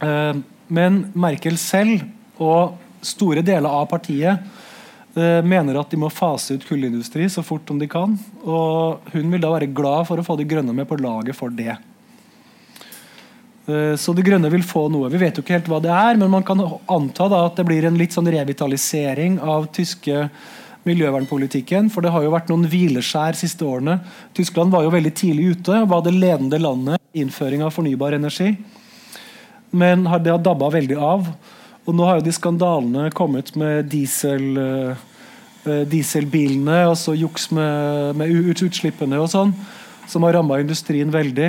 Eh, 0.00 0.38
men 0.68 1.02
Merkel 1.18 1.58
selv 1.60 2.06
og 2.42 2.78
store 3.06 3.42
deler 3.46 3.68
av 3.68 3.88
partiet 3.90 4.46
eh, 5.16 5.42
mener 5.42 5.80
at 5.80 5.90
de 5.92 6.00
må 6.00 6.12
fase 6.12 6.56
ut 6.56 6.66
kullindustri 6.68 7.28
så 7.32 7.44
fort 7.46 7.68
som 7.68 7.82
de 7.82 7.90
kan. 7.90 8.16
Og 8.46 9.12
hun 9.12 9.34
vil 9.34 9.42
da 9.42 9.52
være 9.52 9.72
glad 9.74 10.08
for 10.08 10.22
å 10.22 10.26
få 10.26 10.38
de 10.38 10.48
grønne 10.48 10.74
med 10.76 10.88
på 10.88 10.98
laget 11.02 11.36
for 11.38 11.52
det. 11.52 11.74
Eh, 13.66 13.96
så 13.98 14.14
De 14.14 14.22
Grønne 14.22 14.50
vil 14.52 14.64
få 14.66 14.86
noe. 14.92 15.10
Vi 15.10 15.20
vet 15.20 15.36
jo 15.36 15.44
ikke 15.44 15.56
helt 15.56 15.70
hva 15.70 15.80
det 15.82 15.90
er, 15.92 16.18
men 16.20 16.30
man 16.32 16.46
kan 16.46 16.62
anta 16.62 17.26
da 17.32 17.42
at 17.48 17.58
det 17.58 17.66
blir 17.66 17.88
en 17.88 17.98
litt 17.98 18.14
sånn 18.14 18.30
revitalisering 18.30 19.40
av 19.42 19.68
tyske 19.74 20.28
miljøvernpolitikken. 20.86 21.90
For 21.90 22.04
det 22.04 22.14
har 22.14 22.22
jo 22.22 22.34
vært 22.34 22.52
noen 22.52 22.68
hvileskjær 22.70 23.38
siste 23.38 23.66
årene. 23.66 23.98
Tyskland 24.38 24.74
var 24.74 24.86
jo 24.86 24.94
veldig 24.94 25.14
tidlig 25.18 25.56
ute 25.56 25.82
og 25.82 25.90
var 25.90 26.06
det 26.06 26.14
ledende 26.14 26.62
landet 26.62 27.02
i 27.12 27.24
innføring 27.24 27.64
av 27.66 27.74
fornybar 27.74 28.14
energi. 28.14 28.54
Men 29.76 30.06
det 30.22 30.30
har 30.30 30.40
dabba 30.40 30.70
veldig 30.70 30.98
av. 31.02 31.26
Og 31.86 31.94
nå 31.94 32.06
har 32.06 32.20
jo 32.20 32.26
de 32.26 32.34
skandalene 32.34 33.10
kommet 33.14 33.52
med 33.58 33.90
diesel, 33.90 34.46
dieselbilene 34.54 35.12
dieselbilene, 35.90 36.74
altså 36.86 37.16
juks 37.18 37.48
med, 37.54 38.12
med 38.18 38.30
utslippene 38.54 39.18
og 39.18 39.26
sånn, 39.32 39.50
som 40.06 40.22
har 40.22 40.36
ramma 40.38 40.60
industrien 40.62 41.10
veldig 41.10 41.48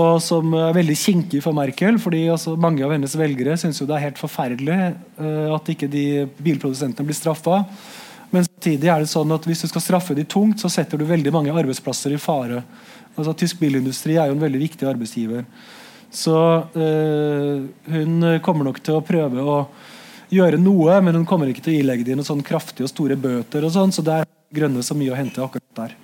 og 0.00 0.16
som 0.22 0.54
er 0.58 0.74
veldig 0.74 0.96
kinkig 0.98 1.40
for 1.44 1.54
Merkel. 1.56 1.98
fordi 2.02 2.26
altså, 2.32 2.56
Mange 2.56 2.84
av 2.84 2.92
hennes 2.94 3.14
velgere 3.16 3.56
syns 3.60 3.78
det 3.78 3.94
er 3.94 4.06
helt 4.08 4.18
forferdelig 4.18 4.78
uh, 5.20 5.54
at 5.54 5.70
ikke 5.70 5.88
de 5.90 6.26
bilprodusentene 6.42 7.06
blir 7.06 7.18
straffa. 7.18 7.62
Men 8.34 8.46
samtidig 8.48 8.90
er 8.90 9.04
det 9.04 9.12
sånn 9.12 9.30
at 9.34 9.46
hvis 9.46 9.62
du 9.62 9.68
skal 9.70 9.84
straffe 9.84 10.16
de 10.16 10.24
tungt, 10.26 10.58
så 10.58 10.68
setter 10.72 10.98
du 10.98 11.06
veldig 11.06 11.32
mange 11.34 11.54
arbeidsplasser 11.54 12.16
i 12.16 12.18
fare. 12.18 12.64
Altså, 13.14 13.36
tysk 13.38 13.60
bilindustri 13.62 14.16
er 14.18 14.30
jo 14.30 14.34
en 14.34 14.42
veldig 14.42 14.62
viktig 14.64 14.88
arbeidsgiver. 14.90 15.44
Så 16.14 16.36
uh, 16.74 17.66
hun 17.90 18.30
kommer 18.42 18.66
nok 18.66 18.82
til 18.82 18.98
å 18.98 19.04
prøve 19.06 19.42
å 19.42 19.58
gjøre 20.34 20.58
noe, 20.58 20.96
men 21.04 21.20
hun 21.20 21.26
kommer 21.28 21.50
ikke 21.50 21.62
til 21.62 21.76
å 21.76 21.82
ilegge 21.84 22.06
dem 22.08 22.18
noen 22.18 22.26
sånn 22.26 22.42
kraftige 22.42 22.88
og 22.88 22.90
store 22.90 23.18
bøter. 23.20 23.62
og 23.62 23.74
sånn, 23.74 23.94
Så 23.94 24.02
det 24.02 24.18
er 24.18 24.32
grønne 24.54 24.82
så 24.82 24.96
mye 24.98 25.12
å 25.14 25.18
hente 25.18 25.42
akkurat 25.44 25.78
der. 25.78 25.94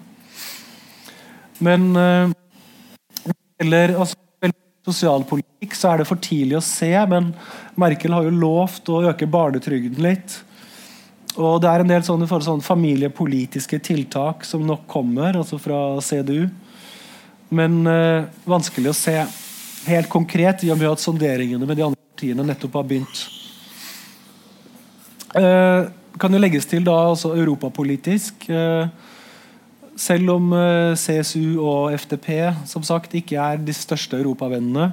Men 1.61 1.91
uh, 1.97 2.30
eller 3.61 3.94
altså, 4.00 4.16
sosialpolitikk 4.86 5.74
så 5.76 5.92
er 5.92 6.00
det 6.00 6.08
for 6.08 6.20
tidlig 6.22 6.56
å 6.58 6.64
se, 6.64 6.92
men 7.11 7.32
Merkel 7.78 8.14
har 8.16 8.26
jo 8.26 8.32
lovt 8.32 8.88
å 8.92 9.02
øke 9.11 9.28
barnetrygden 9.30 10.00
litt. 10.04 10.38
Og 11.36 11.61
det 11.62 11.68
er 11.70 11.84
en 11.84 11.92
del 11.92 12.02
sånne, 12.04 12.26
sånne 12.26 12.64
familiepolitiske 12.64 13.78
tiltak 13.86 14.42
som 14.48 14.64
nok 14.66 14.86
kommer, 14.90 15.36
altså 15.38 15.61
fra 15.62 16.00
CDU. 16.02 16.48
Men 17.54 17.84
øh, 17.86 18.26
vanskelig 18.48 18.90
å 18.90 18.96
se 18.96 19.14
helt 19.86 20.11
konkret, 20.12 20.64
i 20.64 20.72
og 20.72 20.80
med 20.80 20.90
at 20.90 21.02
sonderingene 21.02 21.68
med 21.68 21.78
de 21.78 21.86
andre 21.86 22.11
partiene 22.11 22.46
nettopp 22.46 22.80
har 22.80 22.88
begynt. 22.88 23.22
Uh, 25.30 25.86
kan 26.20 26.34
jo 26.34 26.40
legges 26.42 26.66
til 26.68 26.84
da 26.84 26.96
altså 27.12 27.30
europapolitisk. 27.38 28.48
Eh, 28.50 28.88
selv 29.99 30.34
om 30.36 30.53
eh, 30.57 30.97
CSU 30.99 31.61
og 31.62 31.95
FDP 31.97 32.28
som 32.68 32.84
sagt 32.86 33.14
ikke 33.18 33.38
er 33.41 33.61
de 33.62 33.74
største 33.74 34.18
europavennene, 34.18 34.91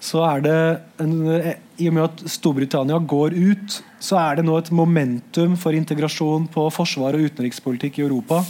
så 0.00 0.22
er 0.24 0.44
det 0.44 0.58
en, 1.02 1.14
eh, 1.36 1.54
I 1.80 1.88
og 1.90 1.96
med 1.96 2.06
at 2.08 2.24
Storbritannia 2.32 2.98
går 2.98 3.36
ut, 3.36 3.80
så 4.00 4.18
er 4.20 4.38
det 4.38 4.46
nå 4.48 4.56
et 4.58 4.72
momentum 4.72 5.56
for 5.60 5.76
integrasjon 5.76 6.48
på 6.52 6.66
forsvar 6.72 7.16
og 7.16 7.28
utenrikspolitikk 7.28 8.00
i 8.00 8.06
Europa. 8.06 8.44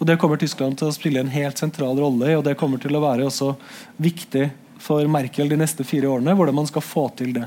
Og 0.00 0.06
Det 0.06 0.18
kommer 0.18 0.36
Tyskland 0.36 0.76
til 0.78 0.88
å 0.88 0.94
spille 0.94 1.20
en 1.20 1.30
helt 1.30 1.58
sentral 1.58 1.96
rolle 1.96 2.32
i, 2.32 2.34
og 2.34 2.44
det 2.44 2.56
kommer 2.58 2.80
til 2.82 2.96
å 2.96 3.04
være 3.04 3.28
også 3.28 3.54
viktig 4.02 4.50
for 4.82 5.06
Merkel 5.06 5.48
de 5.48 5.56
neste 5.60 5.84
fire 5.86 6.10
årene, 6.10 6.34
hvordan 6.34 6.56
man 6.58 6.66
skal 6.66 6.82
få 6.82 7.06
til 7.14 7.36
det. 7.36 7.46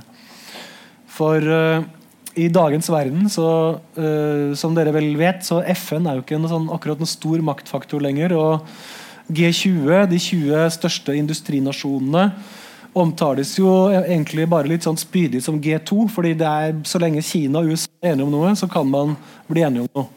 For 1.12 1.44
uh, 1.44 1.84
i 2.36 2.50
dagens 2.52 2.90
verden, 2.92 3.30
så, 3.32 3.48
uh, 3.98 4.52
som 4.58 4.76
dere 4.76 4.94
vel 4.96 5.14
vet, 5.20 5.44
så 5.46 5.62
FN 5.76 6.08
er 6.08 6.18
jo 6.18 6.26
ikke 6.26 6.40
noe 6.42 6.52
sånn, 6.52 6.70
akkurat 6.74 7.00
noen 7.02 7.12
stor 7.12 7.44
maktfaktor 7.48 8.04
lenger. 8.04 8.36
og 8.36 8.68
G20, 9.32 10.06
de 10.12 10.20
20 10.22 10.70
største 10.76 11.16
industrinasjonene, 11.18 12.28
omtales 12.96 13.56
jo 13.60 13.72
egentlig 13.92 14.46
bare 14.48 14.70
litt 14.72 14.86
sånn 14.86 15.00
spydig 15.00 15.42
som 15.44 15.58
G2. 15.60 16.08
fordi 16.08 16.34
det 16.40 16.48
er 16.48 16.76
så 16.88 17.02
lenge 17.02 17.24
Kina 17.26 17.60
og 17.60 17.74
USA 17.74 17.90
er 18.02 18.14
enige 18.14 18.28
om 18.28 18.32
noe, 18.32 18.54
så 18.56 18.70
kan 18.72 18.88
man 18.88 19.18
bli 19.50 19.66
enige 19.66 19.84
om 19.84 19.90
noe. 19.96 20.08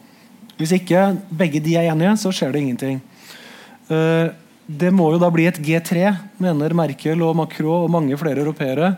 Hvis 0.59 0.75
ikke 0.75 1.17
begge 1.31 1.59
de 1.63 1.75
er 1.75 1.89
enige, 1.91 2.17
så 2.19 2.31
skjer 2.31 2.53
det 2.53 2.61
ingenting. 2.61 3.01
Uh, 3.89 4.31
det 4.69 4.91
må 4.93 5.07
jo 5.11 5.19
da 5.19 5.31
bli 5.33 5.47
et 5.49 5.57
G3, 5.57 6.11
mener 6.37 6.75
Merkel 6.77 7.23
og 7.25 7.35
Macron 7.39 7.87
og 7.87 7.91
mange 7.91 8.17
flere 8.21 8.43
europeere. 8.43 8.93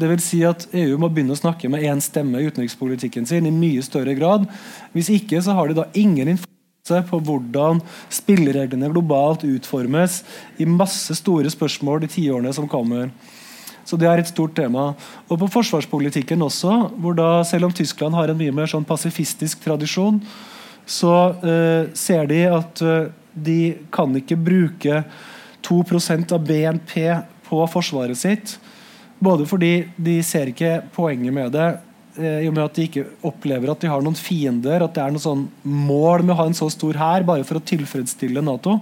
Det 0.00 0.08
vil 0.08 0.22
si 0.24 0.38
at 0.48 0.64
EU 0.72 0.96
må 1.00 1.10
begynne 1.12 1.34
å 1.34 1.38
snakke 1.38 1.68
med 1.68 1.84
én 1.84 2.00
stemme 2.00 2.40
i 2.40 2.46
utenrikspolitikken 2.48 3.26
sin 3.28 3.48
i 3.48 3.52
mye 3.52 3.82
større 3.84 4.14
grad. 4.16 4.46
Hvis 4.94 5.10
ikke 5.12 5.42
så 5.44 5.56
har 5.58 5.68
de 5.68 5.76
da 5.76 5.90
ingen 5.92 6.30
innflytelse 6.32 7.02
på 7.10 7.20
hvordan 7.26 7.82
spillereglene 8.12 8.88
globalt 8.94 9.44
utformes 9.44 10.22
i 10.56 10.68
masse 10.68 11.18
store 11.18 11.52
spørsmål 11.52 12.00
de 12.04 12.10
tiårene 12.14 12.54
som 12.56 12.68
kommer. 12.70 13.10
Så 13.84 13.98
det 14.00 14.08
er 14.08 14.22
et 14.22 14.30
stort 14.30 14.54
tema. 14.56 14.92
Og 15.28 15.42
på 15.42 15.50
forsvarspolitikken 15.58 16.46
også, 16.46 16.72
hvor 17.02 17.16
da 17.18 17.42
selv 17.44 17.68
om 17.68 17.76
Tyskland 17.76 18.16
har 18.16 18.30
en 18.30 18.40
mye 18.40 18.54
mer 18.54 18.70
sånn 18.70 18.86
pasifistisk 18.88 19.60
tradisjon, 19.66 20.22
så 20.88 21.14
uh, 21.44 21.90
ser 21.92 22.30
de 22.30 22.40
at 22.48 22.82
uh, 22.86 23.10
de 23.34 23.60
kan 23.92 24.16
ikke 24.16 24.38
bruke 24.40 25.02
2% 25.66 26.34
av 26.34 26.46
BNP 26.46 26.94
på 27.50 27.64
forsvaret 27.70 28.18
sitt. 28.18 28.56
Både 29.20 29.46
fordi 29.48 29.72
de 30.00 30.18
ser 30.24 30.50
ikke 30.50 30.80
poenget 30.94 31.34
med 31.36 31.52
det, 31.52 31.68
eh, 32.16 32.40
i 32.44 32.48
og 32.48 32.54
med 32.56 32.64
at 32.64 32.76
de 32.78 32.86
ikke 32.88 33.06
opplever 33.28 33.70
at 33.70 33.82
de 33.82 33.90
har 33.92 34.02
noen 34.04 34.16
fiender, 34.16 34.82
at 34.82 34.94
det 34.96 35.02
er 35.04 35.12
noe 35.12 35.22
sånn 35.22 35.46
mål 35.64 36.24
med 36.24 36.34
å 36.34 36.40
ha 36.40 36.46
en 36.48 36.56
så 36.56 36.70
stor 36.72 36.96
hær 36.96 37.26
bare 37.28 37.44
for 37.44 37.60
å 37.60 37.64
tilfredsstille 37.64 38.42
Nato. 38.44 38.78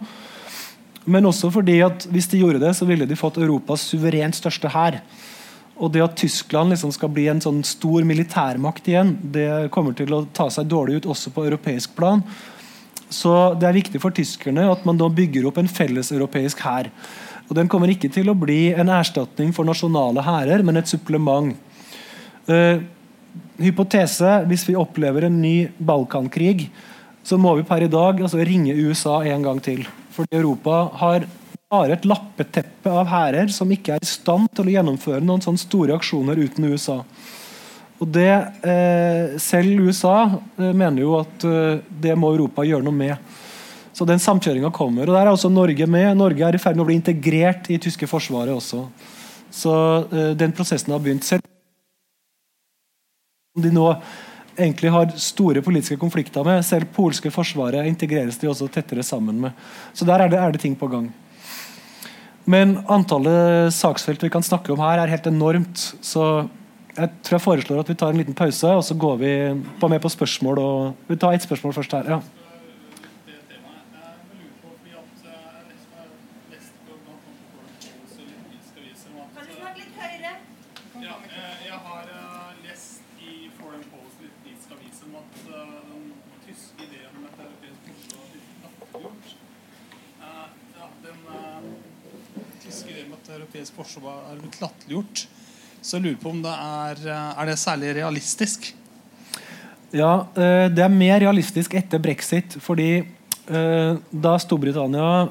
Men 1.09 1.27
også 1.27 1.51
fordi 1.51 1.81
at 1.83 2.07
hvis 2.13 2.29
de 2.31 2.43
gjorde 2.43 2.61
det, 2.63 2.75
så 2.77 2.87
ville 2.87 3.09
de 3.09 3.17
fått 3.19 3.41
Europas 3.41 3.87
suverent 3.91 4.37
største 4.37 4.71
hær. 4.71 5.01
Og 5.79 5.93
det 5.95 6.03
at 6.05 6.17
Tyskland 6.19 6.75
liksom 6.75 6.93
skal 6.95 7.11
bli 7.15 7.29
en 7.31 7.41
sånn 7.43 7.63
stor 7.67 8.05
militærmakt 8.07 8.91
igjen, 8.91 9.15
det 9.23 9.71
kommer 9.75 9.95
til 9.97 10.13
å 10.15 10.25
ta 10.35 10.49
seg 10.51 10.69
dårlig 10.71 11.01
ut 11.01 11.11
også 11.15 11.33
på 11.35 11.47
europeisk 11.47 11.95
plan. 11.99 12.23
Så 13.09 13.55
det 13.59 13.69
er 13.69 13.79
viktig 13.79 14.03
for 14.03 14.15
tyskerne 14.15 14.67
at 14.69 14.85
man 14.87 14.99
da 15.01 15.09
bygger 15.09 15.49
opp 15.49 15.61
en 15.63 15.71
felles 15.71 16.11
europeisk 16.13 16.61
hær. 16.67 16.91
Og 17.49 17.57
Den 17.57 17.71
kommer 17.73 17.89
ikke 17.89 18.11
til 18.13 18.29
å 18.29 18.37
bli 18.37 18.75
en 18.77 18.93
erstatning 18.93 19.55
for 19.57 19.65
nasjonale 19.69 20.25
hærer, 20.25 20.63
men 20.63 20.77
et 20.77 20.91
supplement. 20.91 21.55
Uh, 22.49 22.85
hypotese 23.61 24.39
hvis 24.49 24.67
vi 24.69 24.77
opplever 24.79 25.27
en 25.27 25.41
ny 25.41 25.69
Balkankrig, 25.79 26.69
så 27.25 27.37
må 27.41 27.55
vi 27.59 27.67
per 27.69 27.85
i 27.85 27.91
dag 27.93 28.21
altså, 28.23 28.41
ringe 28.45 28.77
USA 28.77 29.21
en 29.29 29.45
gang 29.45 29.61
til. 29.65 29.83
Fordi 30.17 30.39
Europa 30.39 30.87
har 31.01 31.27
bare 31.69 31.99
et 31.99 32.07
lappeteppe 32.09 32.89
av 32.89 33.11
hærer 33.11 33.51
som 33.53 33.69
ikke 33.73 33.99
er 33.99 34.05
i 34.05 34.09
stand 34.09 34.49
til 34.57 34.71
å 34.71 34.73
gjennomføre 34.73 35.21
noen 35.21 35.43
sånne 35.45 35.61
store 35.61 35.99
aksjoner 35.99 36.41
uten 36.41 36.65
USA. 36.71 37.03
Og 37.99 38.09
det, 38.15 38.31
eh, 38.63 39.37
Selv 39.39 39.83
USA 39.89 40.41
eh, 40.59 40.73
mener 40.73 41.03
jo 41.03 41.19
at 41.19 41.45
eh, 41.45 41.81
det 41.91 42.15
må 42.17 42.31
Europa 42.33 42.65
gjøre 42.65 42.87
noe 42.87 42.95
med. 42.95 43.17
Så 43.99 44.07
den 44.07 44.21
samkjøringa 44.23 44.71
kommer. 44.71 45.09
og 45.09 45.17
Der 45.17 45.27
er 45.27 45.33
også 45.33 45.49
Norge 45.51 45.87
med. 45.91 46.13
Norge 46.17 46.45
er 46.47 46.55
i 46.55 46.63
ferd 46.63 46.77
med 46.77 46.85
å 46.85 46.87
bli 46.87 46.95
integrert 47.01 47.67
i 47.67 47.81
tyske 47.83 48.07
forsvaret 48.07 48.55
også. 48.55 48.85
Så 49.51 49.75
uh, 50.13 50.35
den 50.39 50.55
prosessen 50.55 50.95
har 50.95 51.03
begynt. 51.03 51.27
Selv 51.27 51.43
om 53.57 53.65
de 53.65 53.73
nå 53.75 53.89
egentlig 54.59 54.93
har 54.95 55.11
store 55.19 55.65
politiske 55.67 55.99
konflikter 55.99 56.47
med, 56.47 56.63
selv 56.67 56.93
polske 56.95 57.31
forsvaret 57.35 57.91
integreres 57.91 58.39
de 58.39 58.51
også 58.51 58.71
tettere 58.71 59.03
sammen 59.07 59.43
med. 59.49 59.67
Så 59.95 60.07
der 60.07 60.23
er 60.23 60.31
det, 60.31 60.39
er 60.39 60.55
det 60.55 60.63
ting 60.63 60.79
på 60.79 60.91
gang. 60.95 61.11
Men 62.47 62.79
antallet 62.87 63.75
saksfelt 63.75 64.23
vi 64.23 64.31
kan 64.31 64.47
snakke 64.47 64.73
om 64.75 64.83
her, 64.83 65.03
er 65.03 65.11
helt 65.11 65.27
enormt. 65.27 65.89
Så 66.01 66.49
jeg 66.95 67.11
tror 67.23 67.41
jeg 67.41 67.49
foreslår 67.51 67.83
at 67.83 67.91
vi 67.91 67.99
tar 67.99 68.15
en 68.15 68.23
liten 68.23 68.39
pause, 68.39 68.75
og 68.79 68.87
så 68.87 68.95
går 68.95 69.23
vi 69.27 69.37
på 69.81 69.91
med 69.91 70.03
på 70.03 70.15
spørsmål. 70.15 70.59
og 70.59 71.09
Vi 71.11 71.19
tar 71.19 71.35
ett 71.35 71.47
spørsmål 71.51 71.75
først 71.83 71.99
her. 71.99 72.15
ja. 72.15 72.23
europeisk 93.59 93.75
forsvar 93.75 94.33
blitt. 94.89 95.27
Så 95.81 95.97
jeg 95.97 96.09
lurer 96.09 96.21
på 96.21 96.33
om 96.33 96.43
det 96.43 96.53
er 96.53 97.05
Er 97.09 97.47
det 97.47 97.59
særlig 97.59 97.95
realistisk? 97.97 98.73
Ja, 99.95 100.27
eh, 100.37 100.69
det 100.69 100.85
er 100.85 100.93
mer 100.93 101.21
realistisk 101.23 101.75
etter 101.79 102.01
brexit. 102.03 102.59
Fordi 102.61 102.91
eh, 103.01 103.93
da 104.11 104.39
Storbritannia 104.39 105.29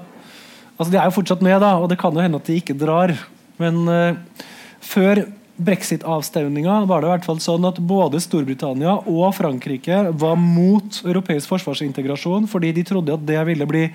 Altså 0.78 0.92
De 0.94 0.98
er 1.00 1.08
jo 1.10 1.16
fortsatt 1.16 1.42
med, 1.42 1.58
da, 1.58 1.72
og 1.82 1.90
det 1.90 1.98
kan 1.98 2.14
jo 2.14 2.22
hende 2.22 2.38
at 2.38 2.46
de 2.46 2.60
ikke 2.60 2.78
drar. 2.78 3.10
Men 3.58 3.88
eh, 3.90 4.44
før 4.78 5.24
brexit-avstemninga 5.58 6.84
var 6.86 7.02
det 7.02 7.10
i 7.10 7.12
hvert 7.16 7.26
fall 7.26 7.40
sånn 7.42 7.66
at 7.66 7.80
både 7.82 8.22
Storbritannia 8.22 8.94
og 9.10 9.32
Frankrike 9.34 10.04
var 10.22 10.38
mot 10.38 11.00
europeisk 11.02 11.50
forsvarsintegrasjon 11.50 12.46
fordi 12.52 12.76
de 12.78 12.84
trodde 12.86 13.16
at 13.16 13.26
det 13.26 13.40
ville 13.50 13.66
bli 13.66 13.88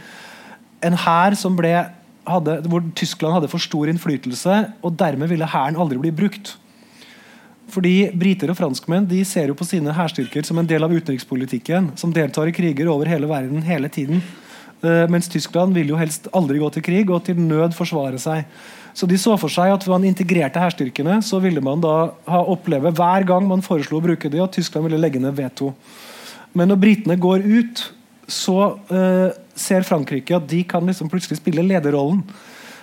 en 0.82 0.98
hær 0.98 1.36
som 1.38 1.54
ble 1.54 1.70
hadde, 2.29 2.59
hvor 2.70 2.85
Tyskland 2.99 3.37
hadde 3.37 3.51
for 3.51 3.62
stor 3.62 3.91
innflytelse, 3.91 4.59
og 4.83 4.99
dermed 4.99 5.31
ville 5.33 5.49
hæren 5.49 5.79
aldri 5.81 6.01
bli 6.03 6.12
brukt. 6.23 6.57
Fordi 7.73 8.11
Briter 8.18 8.51
og 8.53 8.59
franskmenn 8.59 9.07
de 9.09 9.23
ser 9.25 9.49
jo 9.49 9.57
på 9.57 9.66
sine 9.66 9.95
hærstyrker 9.97 10.45
som 10.45 10.59
en 10.61 10.68
del 10.68 10.85
av 10.85 10.93
utenrikspolitikken, 10.93 11.93
som 11.97 12.12
deltar 12.12 12.51
i 12.51 12.55
kriger 12.55 12.91
over 12.93 13.09
hele 13.09 13.31
verden 13.31 13.64
hele 13.64 13.89
tiden. 13.93 14.23
Uh, 14.83 15.07
mens 15.11 15.31
Tyskland 15.31 15.77
vil 15.77 15.93
jo 15.93 15.99
helst 15.99 16.27
aldri 16.35 16.59
gå 16.59 16.68
til 16.75 16.85
krig 16.85 17.11
og 17.14 17.23
til 17.27 17.39
nød 17.39 17.77
forsvare 17.77 18.18
seg. 18.20 18.49
Så 18.93 19.07
de 19.09 19.16
så 19.16 19.39
for 19.41 19.53
seg 19.53 19.73
at 19.73 19.87
man 19.89 20.05
integrerte 20.05 20.61
hærstyrkene, 20.61 21.20
så 21.25 21.39
ville 21.41 21.62
man 21.64 21.81
da 21.81 22.12
ha 22.29 22.43
oppleve 22.51 22.93
hver 22.93 23.25
gang 23.29 23.47
man 23.49 23.64
foreslo 23.64 24.01
å 24.01 24.05
bruke 24.05 24.29
de, 24.29 24.43
at 24.43 24.53
Tyskland 24.59 24.89
ville 24.89 25.01
legge 25.01 25.23
ned 25.23 25.39
veto. 25.39 25.70
Men 26.53 26.68
når 26.68 26.83
britene 26.83 27.16
går 27.16 27.47
ut, 27.47 27.87
så 28.29 28.59
uh, 28.91 29.31
ser 29.59 29.86
Frankrike 29.86 30.36
at 30.36 30.48
de 30.48 30.62
kan 30.68 30.86
liksom 30.86 31.11
plutselig 31.12 31.40
spille 31.40 31.64
lederrollen. 31.66 32.22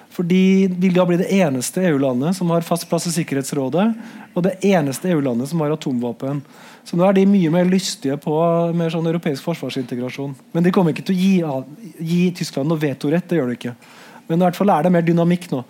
For 0.09 0.26
de 0.26 0.67
vil 0.82 0.95
da 0.95 1.05
bli 1.07 1.20
det 1.22 1.30
eneste 1.32 1.84
EU-landet 1.91 2.36
som 2.36 2.49
har 2.51 2.65
fast 2.65 2.88
plass 2.89 3.05
i 3.07 3.13
Sikkerhetsrådet, 3.13 3.86
og 4.34 4.43
det 4.45 4.57
eneste 4.65 5.11
EU-landet 5.13 5.51
som 5.51 5.61
har 5.63 5.76
atomvåpen. 5.76 6.41
Så 6.84 6.97
nå 6.97 7.05
er 7.05 7.15
de 7.15 7.28
mye 7.30 7.51
mer 7.53 7.70
lystige 7.70 8.17
på 8.20 8.34
mer 8.76 8.89
sånn 8.93 9.07
europeisk 9.11 9.45
forsvarsintegrasjon. 9.45 10.34
Men 10.55 10.65
de 10.65 10.74
kommer 10.74 10.95
ikke 10.95 11.05
til 11.11 11.15
å 11.15 11.22
gi, 11.22 11.93
gi 12.11 12.22
Tyskland 12.36 12.72
noe 12.72 12.82
vetorett. 12.82 13.30
det 13.30 13.38
gjør 13.38 13.51
de 13.51 13.57
ikke. 13.59 13.76
Men 14.28 14.41
i 14.41 14.47
hvert 14.47 14.57
fall 14.57 14.74
er 14.74 14.86
det 14.86 14.93
mer 14.93 15.05
dynamikk 15.05 15.47
nå. 15.53 15.63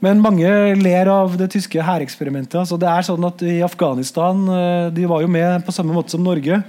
Men 0.00 0.22
mange 0.24 0.48
ler 0.80 1.10
av 1.12 1.34
det 1.36 1.50
tyske 1.52 1.84
hæreksperimentet. 1.84 2.56
Altså 2.62 2.78
det 2.80 2.88
er 2.88 3.04
sånn 3.04 3.26
at 3.28 3.42
I 3.44 3.58
Afghanistan 3.66 4.46
eh, 4.48 4.86
de 4.96 5.04
var 5.10 5.20
jo 5.20 5.28
med 5.28 5.66
på 5.66 5.74
samme 5.76 5.92
måte 5.92 6.14
som 6.14 6.24
Norge. 6.24 6.62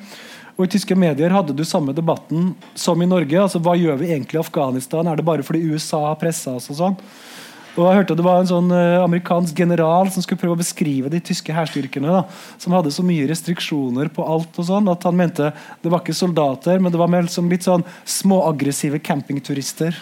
Og 0.57 0.65
I 0.65 0.71
tyske 0.75 0.95
medier 0.99 1.33
hadde 1.33 1.55
du 1.55 1.63
samme 1.67 1.93
debatten 1.95 2.53
som 2.75 3.01
i 3.01 3.09
Norge. 3.09 3.37
altså 3.41 3.61
Hva 3.63 3.75
gjør 3.79 3.99
vi 4.01 4.11
egentlig 4.11 4.37
i 4.37 4.43
Afghanistan? 4.43 5.07
Er 5.07 5.19
det 5.19 5.25
bare 5.27 5.45
fordi 5.45 5.63
USA 5.71 6.05
har 6.09 6.19
pressa 6.21 6.57
oss? 6.59 6.69
og 6.73 6.79
sånn? 6.79 6.97
Og 7.77 7.85
jeg 7.87 8.01
hørte 8.01 8.15
Det 8.19 8.25
var 8.25 8.41
en 8.41 8.49
sånn 8.49 8.71
uh, 8.73 9.03
amerikansk 9.05 9.55
general 9.55 10.09
som 10.11 10.23
skulle 10.23 10.41
prøve 10.41 10.57
å 10.57 10.61
beskrive 10.61 11.11
de 11.11 11.21
tyske 11.23 11.55
hærstyrkene. 11.55 12.23
Som 12.59 12.75
hadde 12.75 12.91
så 12.91 13.05
mye 13.05 13.29
restriksjoner 13.31 14.11
på 14.11 14.25
alt. 14.27 14.51
og 14.59 14.67
sånn, 14.67 14.91
at 14.91 15.07
Han 15.07 15.19
mente 15.19 15.53
det 15.81 15.91
var 15.91 16.03
ikke 16.03 16.17
soldater, 16.17 16.79
men 16.79 16.91
det 16.91 16.99
var 16.99 17.11
mer 17.11 17.31
som 17.31 17.49
litt 17.49 17.63
sånn 17.67 17.85
småaggressive 18.03 18.99
campingturister. 18.99 19.95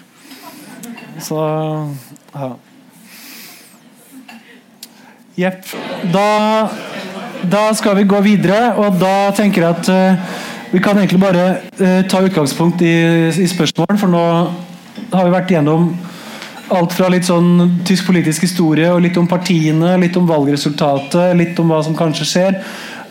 Så 1.22 1.38
ja. 2.34 2.56
Jepp. 5.39 5.64
Da, 6.12 6.26
da 7.47 7.69
skal 7.77 7.95
vi 7.99 8.07
gå 8.09 8.19
videre, 8.25 8.73
og 8.79 8.99
da 8.99 9.31
tenker 9.35 9.63
jeg 9.63 9.77
at 9.77 9.89
uh, 9.93 10.37
vi 10.73 10.81
kan 10.83 10.97
egentlig 10.97 11.21
bare 11.21 11.45
uh, 11.79 12.01
ta 12.09 12.21
utgangspunkt 12.25 12.83
i, 12.85 12.93
i, 13.31 13.47
spørsmål, 13.49 13.97
for 13.99 14.11
nå 14.11 14.23
har 15.13 15.25
vi 15.25 15.33
vært 15.33 15.53
gjennom 15.55 15.89
alt 16.75 16.93
fra 16.93 17.07
litt 17.09 17.25
sånn 17.25 17.79
tysk 17.87 18.11
politisk 18.11 18.45
historie 18.45 18.91
og 18.93 19.01
litt 19.01 19.17
om 19.17 19.27
partiene, 19.29 19.95
litt 20.01 20.17
om 20.19 20.27
valgresultatet, 20.29 21.33
litt 21.39 21.57
om 21.61 21.71
hva 21.73 21.81
som 21.85 21.97
kanskje 21.97 22.27
skjer. 22.29 22.59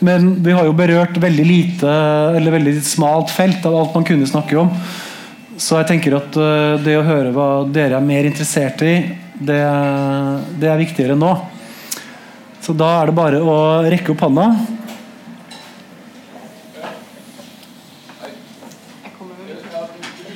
Men 0.05 0.31
vi 0.45 0.55
har 0.55 0.63
jo 0.63 0.77
berørt 0.77 1.17
veldig 1.19 1.45
lite, 1.45 1.95
eller 2.39 2.55
veldig 2.55 2.77
smalt 2.87 3.33
felt 3.35 3.65
av 3.67 3.75
alt 3.75 3.97
man 3.97 4.07
kunne 4.07 4.29
snakke 4.29 4.55
om. 4.61 4.71
Så 5.59 5.75
jeg 5.81 5.89
tenker 5.89 6.15
at 6.21 6.37
uh, 6.39 6.77
det 6.79 6.95
å 6.99 7.07
høre 7.07 7.33
hva 7.35 7.49
dere 7.67 7.99
er 7.99 8.05
mer 8.05 8.29
interessert 8.29 8.85
i, 8.85 8.99
det, 9.39 9.63
det 10.59 10.69
er 10.69 10.79
viktigere 10.79 11.19
nå. 11.19 11.33
Så 12.61 12.75
da 12.77 12.89
er 12.99 13.09
det 13.09 13.15
bare 13.17 13.39
å 13.41 13.57
rekke 13.87 14.13
opp 14.13 14.25
hånda. 14.27 14.47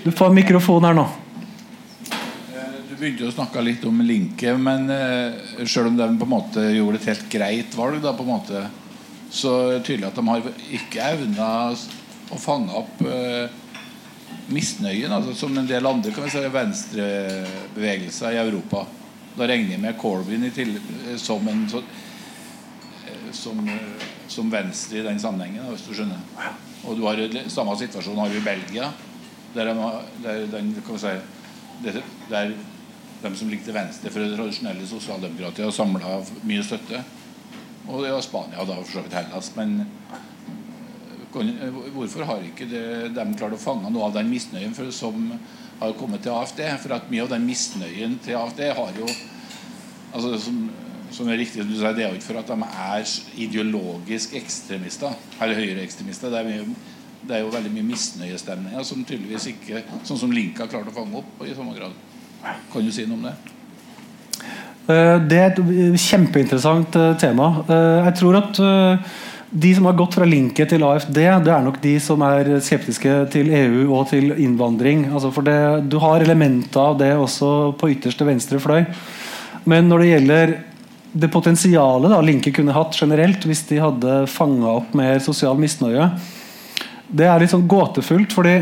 Du 0.03 0.11
får 0.11 0.33
mikrofon 0.35 0.83
her 0.83 0.95
nå. 0.97 1.07
Eh, 2.11 2.77
du 2.89 2.95
begynte 2.97 3.29
å 3.29 3.33
snakke 3.35 3.63
litt 3.63 3.85
om 3.87 4.01
Linke, 4.03 4.55
men 4.59 4.89
sjøl 5.63 5.69
selv 5.75 5.91
om 5.93 5.99
de 5.99 6.07
på 6.19 6.27
en 6.27 6.33
måte 6.33 6.69
gjorde 6.75 6.99
et 6.99 7.11
helt 7.13 7.27
greit 7.31 7.77
valg, 7.77 8.01
da, 8.03 8.15
på 8.15 8.25
en 8.25 8.33
måte, 8.33 8.65
så 9.33 9.53
er 9.63 9.77
det 9.77 9.85
tydelig 9.87 10.09
at 10.11 10.17
de 10.19 10.27
har 10.27 10.49
ikke 10.77 11.11
evna 11.15 11.49
å 12.33 12.39
fange 12.41 12.73
opp 12.77 13.01
uh, 13.05 13.45
misnøyen, 14.53 15.11
altså, 15.11 15.33
som 15.37 15.57
en 15.57 15.69
del 15.69 15.87
andre 15.87 16.13
kan 16.13 16.25
vi 16.25 16.33
si, 16.33 16.43
venstrebevegelser 16.53 18.35
i 18.35 18.41
Europa. 18.43 18.85
Da 19.33 19.47
regner 19.49 19.75
jeg 19.75 19.81
med 19.81 19.97
Corbyn 19.97 20.45
som, 21.17 21.47
en, 21.49 21.63
så, 21.71 21.81
som, 23.33 23.59
som, 24.27 24.51
venstre 24.51 24.99
i 24.99 25.05
den 25.05 25.19
sammenhengen, 25.19 25.65
hvis 25.71 25.87
du 25.87 25.93
skjønner. 25.93 26.21
Og 26.83 26.99
du 26.99 27.05
har 27.07 27.19
Samme 27.51 27.75
situasjon 27.79 28.19
har 28.19 28.29
du 28.29 28.37
i 28.37 28.45
Belgia. 28.45 28.91
Der, 29.53 29.69
de, 29.69 29.89
der, 30.23 30.45
den, 30.49 30.71
si, 30.97 31.11
det, 31.83 32.01
der 32.29 32.53
de 33.23 33.35
som 33.37 33.49
ligger 33.49 33.69
til 33.69 33.75
venstre 33.77 34.11
for 34.11 34.23
det 34.23 34.35
tradisjonelle 34.35 34.87
sosialdemokratiet, 34.87 35.67
har 35.67 35.75
samla 35.75 36.17
mye 36.43 36.63
støtte. 36.65 37.03
Og 37.87 38.03
det 38.03 38.11
var 38.11 38.23
Spania, 38.23 38.65
da 38.67 38.79
for 38.79 38.91
så 38.91 39.03
vidt 39.03 39.15
Hellas. 39.15 39.51
Men 39.55 39.85
hvorfor 41.93 42.27
har 42.27 42.43
ikke 42.45 42.67
det, 42.69 42.85
de 43.15 43.25
klart 43.39 43.55
å 43.55 43.61
fange 43.61 43.91
noe 43.91 44.09
av 44.09 44.17
den 44.17 44.31
misnøyen 44.31 44.75
for, 44.75 44.91
som 44.95 45.31
har 45.79 45.95
kommet 45.99 46.23
til 46.25 46.35
AFD? 46.35 46.61
For 46.83 46.95
at 46.97 47.09
mye 47.11 47.25
av 47.25 47.31
den 47.33 47.47
misnøyen 47.47 48.19
til 48.23 48.39
AFD 48.39 48.65
har 48.75 48.99
jo 48.99 49.07
altså 50.13 50.35
som, 50.39 50.59
som 51.13 51.29
er 51.29 51.39
riktig 51.39 51.63
du 51.67 51.75
sier, 51.77 51.93
Det 51.93 52.05
er 52.05 52.09
jo 52.09 52.17
ikke 52.17 52.31
for 52.31 52.41
at 52.41 52.49
de 52.49 52.57
er 52.87 53.13
ideologisk 53.45 54.35
ekstremister 54.39 55.13
eller 55.41 55.61
høyreekstremister. 55.61 56.33
Det 56.33 56.65
det 57.23 57.37
er 57.37 57.45
jo 57.45 57.53
veldig 57.53 57.71
mye 57.71 57.87
misnøyestemninger 57.87 58.83
som 58.83 59.03
tydeligvis 59.07 59.45
ikke 59.53 59.83
Sånn 60.03 60.19
som 60.19 60.31
Link 60.35 60.57
har 60.59 60.67
klart 60.67 60.89
å 60.91 60.95
fange 60.95 61.21
opp 61.21 61.43
i 61.45 61.53
samme 61.55 61.75
grad. 61.77 61.93
Kan 62.71 62.83
du 62.83 62.91
si 62.91 63.05
noe 63.07 63.15
om 63.15 63.27
det? 63.29 63.35
Eh, 64.91 65.19
det 65.31 65.37
er 65.39 65.53
et 65.53 66.01
kjempeinteressant 66.03 66.97
eh, 66.99 67.13
tema. 67.21 67.53
Eh, 67.63 68.09
jeg 68.09 68.17
tror 68.19 68.39
at 68.41 68.59
de 69.53 69.71
som 69.77 69.87
har 69.87 69.95
gått 69.95 70.17
fra 70.17 70.27
linket 70.27 70.73
til 70.73 70.83
AFD, 70.83 71.13
det 71.15 71.53
er 71.53 71.63
nok 71.63 71.79
de 71.79 71.93
som 72.01 72.23
er 72.25 72.55
skeptiske 72.65 73.15
til 73.31 73.53
EU 73.53 73.85
og 73.93 74.09
til 74.09 74.33
innvandring. 74.33 75.05
Altså 75.13 75.31
for 75.31 75.47
det, 75.47 75.87
du 75.93 75.99
har 76.03 76.25
elementer 76.25 76.81
av 76.81 76.97
det 76.99 77.13
også 77.15 77.53
på 77.79 77.93
ytterste 77.93 78.27
venstre 78.27 78.59
fløy. 78.59 78.81
Men 79.69 79.87
når 79.87 80.03
det 80.03 80.11
gjelder 80.11 80.55
det 81.13 81.29
potensialet 81.29 82.09
da 82.11 82.21
Linke 82.25 82.51
kunne 82.53 82.73
hatt 82.73 82.97
generelt 82.97 83.45
hvis 83.45 83.67
de 83.69 83.81
hadde 83.81 84.23
fanga 84.31 84.79
opp 84.79 84.95
mer 84.97 85.21
sosial 85.21 85.59
misnøye, 85.61 86.09
det 87.13 87.27
er 87.29 87.43
litt 87.43 87.53
sånn 87.53 87.67
gåtefullt. 87.69 88.33
fordi 88.33 88.55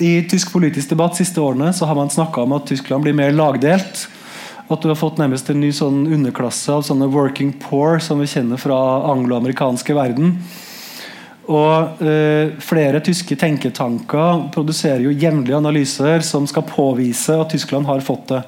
i 0.00 0.22
tysk 0.30 0.52
politisk 0.54 0.94
debatt 0.94 1.18
siste 1.18 1.42
årene 1.42 1.74
så 1.76 1.84
har 1.84 1.98
man 1.98 2.10
snakka 2.10 2.46
om 2.46 2.54
at 2.56 2.70
Tyskland 2.70 3.04
blir 3.04 3.16
mer 3.16 3.34
lagdelt. 3.36 4.06
At 4.70 4.80
du 4.80 4.88
har 4.88 4.96
fått 4.96 5.18
nærmest 5.18 5.50
en 5.50 5.60
ny 5.60 5.72
sånn 5.74 6.06
underklasse 6.06 6.72
av 6.72 6.84
sånne 6.86 7.10
working 7.10 7.52
poor 7.58 7.98
som 8.00 8.22
vi 8.22 8.28
kjenner 8.30 8.60
fra 8.60 8.78
angloamerikanske 9.10 9.96
verden. 9.98 10.36
Og 11.50 12.02
eh, 12.06 12.54
Flere 12.62 13.02
tyske 13.04 13.36
tenketanker 13.36 14.46
produserer 14.54 15.02
jo 15.04 15.12
jevnlige 15.12 15.58
analyser 15.58 16.22
som 16.24 16.46
skal 16.48 16.68
påvise 16.68 17.34
at 17.34 17.50
Tyskland 17.50 17.90
har 17.90 18.04
fått 18.06 18.30
det. 18.30 18.44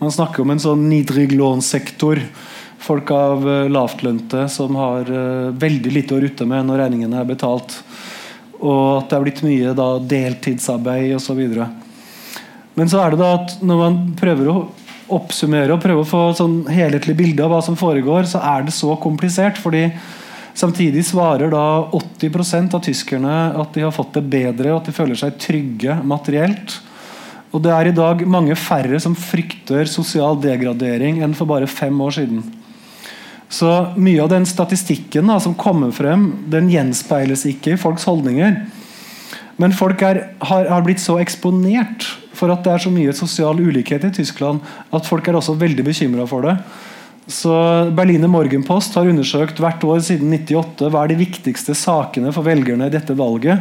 Man 0.00 0.14
snakker 0.14 0.42
om 0.42 0.54
en 0.54 0.62
sånn 0.62 0.88
nidriglånsektor. 0.88 2.24
Folk 2.82 3.12
av 3.14 3.46
eh, 3.48 3.68
lavtlønte 3.70 4.48
som 4.50 4.78
har 4.80 5.06
eh, 5.06 5.52
veldig 5.54 5.94
lite 5.94 6.16
å 6.16 6.22
rutte 6.22 6.48
med 6.48 6.66
når 6.68 6.84
regningene 6.86 7.22
er 7.22 7.30
betalt 7.30 7.80
og 8.62 9.02
at 9.02 9.10
det 9.10 9.16
er 9.16 9.24
blitt 9.26 9.42
mye 9.44 9.74
da, 9.74 9.88
deltidsarbeid 9.98 11.16
osv. 11.16 11.40
Men 12.78 12.90
så 12.90 13.02
er 13.02 13.12
det 13.12 13.20
da 13.20 13.32
at 13.40 13.56
når 13.64 13.80
man 13.80 13.98
prøver 14.18 14.50
å 14.52 14.56
oppsummere 15.12 15.74
og 15.74 15.82
prøve 15.82 16.04
å 16.04 16.08
få 16.08 16.22
sånn 16.38 16.62
helhetlig 16.72 17.16
bilde 17.18 17.44
av 17.44 17.52
hva 17.52 17.60
som 17.64 17.76
foregår, 17.76 18.28
så 18.30 18.40
er 18.54 18.68
det 18.68 18.74
så 18.76 18.94
komplisert. 19.02 19.58
fordi 19.60 19.88
Samtidig 20.54 21.02
svarer 21.08 21.50
da 21.52 21.88
80% 21.96 22.74
av 22.76 22.82
tyskerne 22.84 23.36
at 23.56 23.74
de 23.74 23.86
har 23.86 23.94
fått 23.94 24.18
det 24.18 24.24
bedre 24.34 24.72
og 24.72 24.82
at 24.82 24.90
de 24.90 24.96
føler 24.96 25.18
seg 25.18 25.38
trygge 25.40 25.96
materielt. 26.04 26.78
Og 27.52 27.60
det 27.64 27.72
er 27.72 27.88
i 27.88 27.94
dag 27.96 28.22
mange 28.28 28.56
færre 28.56 29.00
som 29.00 29.16
frykter 29.16 29.88
sosial 29.88 30.38
degradering 30.40 31.22
enn 31.24 31.36
for 31.36 31.48
bare 31.48 31.68
fem 31.68 31.96
år 32.04 32.20
siden. 32.20 32.44
Så 33.52 33.68
mye 34.00 34.22
av 34.24 34.30
den 34.32 34.46
statistikken 34.48 35.28
da, 35.28 35.36
som 35.40 35.56
kommer 35.58 35.92
frem, 35.92 36.30
den 36.48 36.70
gjenspeiles 36.72 37.44
ikke 37.50 37.74
i 37.74 37.80
folks 37.80 38.06
holdninger. 38.08 38.62
Men 39.60 39.74
folk 39.76 40.00
er, 40.06 40.22
har, 40.40 40.64
har, 40.70 40.84
blitt 40.86 41.02
så 41.02 41.18
eksponert 41.20 42.06
for 42.32 42.50
at 42.52 42.64
det 42.64 42.72
er 42.72 42.82
så 42.82 42.92
mye 42.92 43.12
sosial 43.14 43.60
ulikhet 43.60 44.06
i 44.08 44.14
Tyskland 44.16 44.62
at 44.90 45.06
folk 45.06 45.28
er 45.28 45.36
også 45.36 45.58
veldig 45.60 45.84
bekymra 45.84 46.24
for 46.30 46.48
det. 46.48 46.56
Så 47.30 47.52
Berliner 47.94 48.30
Morgenpost 48.32 48.96
har 48.98 49.06
undersøkt 49.06 49.60
hvert 49.62 49.84
år 49.86 50.00
siden 50.02 50.32
98 50.32 50.88
hva 50.90 51.04
er 51.04 51.12
de 51.12 51.20
viktigste 51.20 51.76
sakene 51.78 52.32
for 52.34 52.48
velgerne 52.48 52.88
i 52.88 52.94
dette 52.94 53.14
valget. 53.18 53.60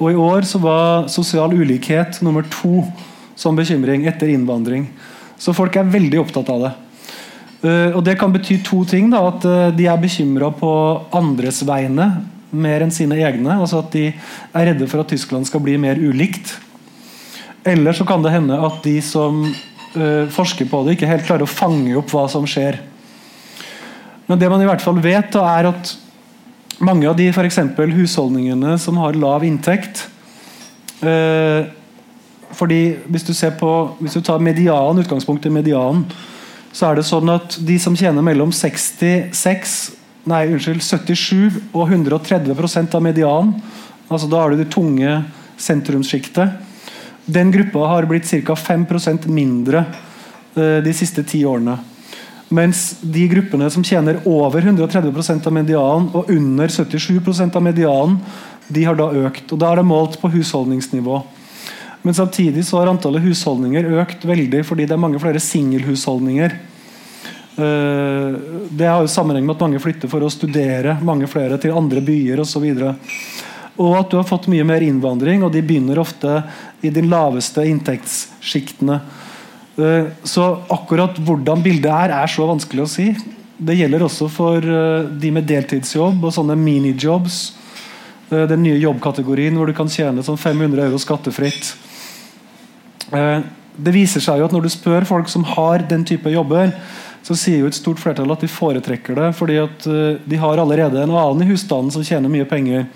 Og 0.00 0.14
I 0.14 0.20
år 0.22 0.46
så 0.48 0.62
var 0.62 1.10
sosial 1.12 1.52
ulikhet 1.52 2.22
nummer 2.24 2.46
to 2.48 2.86
som 3.36 3.58
bekymring 3.58 4.06
etter 4.08 4.30
innvandring. 4.32 4.86
Så 5.40 5.52
folk 5.56 5.76
er 5.76 5.90
veldig 5.90 6.22
opptatt 6.22 6.48
av 6.54 6.64
det. 6.64 6.72
Uh, 7.60 7.92
og 7.92 8.02
Det 8.04 8.16
kan 8.18 8.32
bety 8.32 8.58
to 8.64 8.84
ting. 8.88 9.10
Da, 9.12 9.22
at 9.28 9.44
uh, 9.44 9.68
De 9.76 9.86
er 9.88 10.00
bekymra 10.00 10.50
på 10.56 10.72
andres 11.16 11.62
vegne 11.68 12.08
mer 12.50 12.82
enn 12.82 12.92
sine 12.94 13.18
egne. 13.20 13.52
altså 13.60 13.82
At 13.84 13.92
de 13.94 14.08
er 14.10 14.70
redde 14.70 14.88
for 14.90 15.02
at 15.02 15.12
Tyskland 15.12 15.46
skal 15.46 15.62
bli 15.64 15.76
mer 15.80 16.00
ulikt. 16.00 16.56
Eller 17.68 17.92
så 17.92 18.06
kan 18.08 18.24
det 18.24 18.32
hende 18.32 18.56
at 18.56 18.80
de 18.84 18.96
som 19.04 19.42
uh, 19.44 20.26
forsker 20.32 20.70
på 20.70 20.84
det, 20.86 20.96
ikke 20.96 21.10
helt 21.10 21.26
klarer 21.28 21.44
å 21.44 21.50
fange 21.50 21.92
opp 22.00 22.14
hva 22.14 22.24
som 22.32 22.48
skjer. 22.48 22.80
Men 24.30 24.40
det 24.40 24.48
man 24.48 24.62
i 24.62 24.68
hvert 24.68 24.82
fall 24.82 24.96
vet, 25.02 25.28
da, 25.34 25.44
er 25.58 25.68
at 25.74 25.92
mange 26.80 27.04
av 27.10 27.18
de 27.18 27.26
for 27.34 27.92
husholdningene 27.92 28.78
som 28.80 28.96
har 29.02 29.18
lav 29.18 29.44
inntekt 29.44 30.06
fordi 32.50 32.96
Hvis 33.08 33.24
du 33.24 33.32
ser 33.32 33.54
på, 33.56 33.96
hvis 34.00 34.12
du 34.18 34.20
tar 34.20 34.42
median, 34.42 34.98
utgangspunktet 35.00 35.52
medianen, 35.52 36.02
så 36.72 36.90
er 36.90 36.98
det 36.98 37.06
sånn 37.08 37.30
at 37.32 37.56
de 37.66 37.76
som 37.82 37.96
tjener 37.98 38.24
mellom 38.24 38.52
66 38.54 39.78
nei, 40.30 40.44
unnskyld, 40.52 40.82
77 40.84 41.60
og 41.72 41.90
130% 41.90 42.96
av 42.96 43.04
medianen, 43.04 43.54
altså 44.10 44.28
da 44.30 44.42
har 44.42 44.52
du 44.52 44.60
det 44.60 44.70
tunge 44.72 45.20
sentrumssjiktet, 45.60 46.58
den 47.30 47.52
gruppa 47.54 47.86
har 47.92 48.08
blitt 48.10 48.28
ca. 48.46 48.56
5% 48.56 49.28
mindre 49.30 49.84
uh, 50.56 50.78
de 50.82 50.92
siste 50.96 51.24
ti 51.26 51.44
årene. 51.46 51.76
Mens 52.50 52.96
de 53.00 53.28
gruppene 53.30 53.68
som 53.70 53.84
tjener 53.86 54.18
over 54.26 54.64
130% 54.64 55.46
av 55.46 55.54
medianen 55.54 56.08
og 56.18 56.30
under 56.32 56.72
77% 56.72 57.54
av 57.54 57.62
medianen, 57.62 58.16
de 58.70 58.82
har 58.86 58.98
da 58.98 59.06
økt. 59.26 59.52
og 59.52 59.60
Da 59.62 59.70
er 59.70 59.78
det 59.78 59.86
målt 59.86 60.18
på 60.18 60.30
husholdningsnivå. 60.32 61.20
Men 62.02 62.16
samtidig 62.16 62.64
så 62.66 62.80
har 62.80 62.90
antallet 62.90 63.24
husholdninger 63.24 63.90
økt 64.00 64.24
veldig 64.24 64.64
fordi 64.64 64.86
det 64.88 64.96
er 64.96 65.02
mange 65.02 65.20
flere 65.20 65.42
singelhusholdninger. 65.42 66.56
Uh, 67.60 68.36
det 68.72 68.88
har 68.88 69.02
jo 69.04 69.10
sammenheng 69.10 69.44
med 69.44 69.58
at 69.58 69.64
mange 69.66 69.82
flytter 69.82 70.08
for 70.08 70.24
å 70.24 70.32
studere, 70.32 70.96
mange 71.04 71.28
flere 71.28 71.58
til 71.60 71.76
andre 71.76 72.00
byer 72.04 72.40
osv. 72.40 72.64
Og 73.80 73.96
at 73.96 74.10
du 74.12 74.18
har 74.18 74.28
fått 74.28 74.48
mye 74.52 74.64
mer 74.66 74.84
innvandring, 74.84 75.44
og 75.44 75.52
de 75.54 75.62
begynner 75.64 76.00
ofte 76.00 76.40
i 76.84 76.92
de 76.92 77.04
laveste 77.04 77.64
inntektssjiktene. 77.68 79.00
Eh, 79.80 80.08
så 80.22 80.46
akkurat 80.68 81.18
hvordan 81.24 81.62
bildet 81.64 81.92
er, 81.92 82.16
er 82.22 82.30
så 82.30 82.48
vanskelig 82.48 82.84
å 82.84 82.90
si. 82.90 83.10
Det 83.60 83.76
gjelder 83.76 84.04
også 84.04 84.28
for 84.32 84.64
eh, 84.64 85.08
de 85.22 85.32
med 85.32 85.48
deltidsjobb 85.48 86.24
og 86.24 86.34
sånne 86.34 86.56
minijobs. 86.60 87.40
Eh, 88.30 88.44
den 88.50 88.64
nye 88.66 88.80
jobbkategorien 88.80 89.56
hvor 89.56 89.70
du 89.70 89.76
kan 89.76 89.90
tjene 89.92 90.24
sånn 90.26 90.40
500 90.40 90.84
euro 90.88 91.00
skattefritt. 91.00 91.72
Det 93.10 93.94
viser 93.94 94.22
seg 94.22 94.38
jo 94.40 94.46
at 94.46 94.52
Når 94.54 94.66
du 94.66 94.70
spør 94.72 95.06
folk 95.08 95.30
som 95.32 95.46
har 95.56 95.86
den 95.90 96.04
type 96.06 96.30
jobber, 96.30 96.72
så 97.26 97.36
sier 97.36 97.60
jo 97.60 97.68
et 97.70 97.76
stort 97.76 98.00
flertall 98.00 98.30
at 98.32 98.42
de 98.42 98.48
foretrekker 98.48 99.18
det 99.18 99.26
fordi 99.36 99.58
at 99.60 99.84
de 100.24 100.38
har 100.40 100.60
allerede 100.62 101.02
en 101.02 101.12
annen 101.12 101.44
i 101.44 101.50
husstanden 101.50 101.92
som 101.92 102.04
tjener 102.06 102.32
mye 102.32 102.48
penger. 102.48 102.86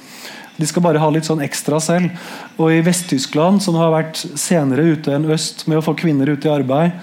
De 0.56 0.66
skal 0.66 0.84
bare 0.84 1.02
ha 1.02 1.10
litt 1.10 1.26
sånn 1.26 1.42
ekstra 1.42 1.80
selv. 1.82 2.12
Og 2.60 2.70
I 2.70 2.82
Vest-Tyskland, 2.86 3.62
som 3.64 3.78
har 3.80 3.92
vært 3.94 4.22
senere 4.38 4.86
ute 4.94 5.14
enn 5.16 5.26
øst 5.34 5.66
med 5.66 5.80
å 5.80 5.84
få 5.84 5.96
kvinner 5.98 6.30
ut 6.30 6.46
i 6.46 6.52
arbeid, 6.52 6.94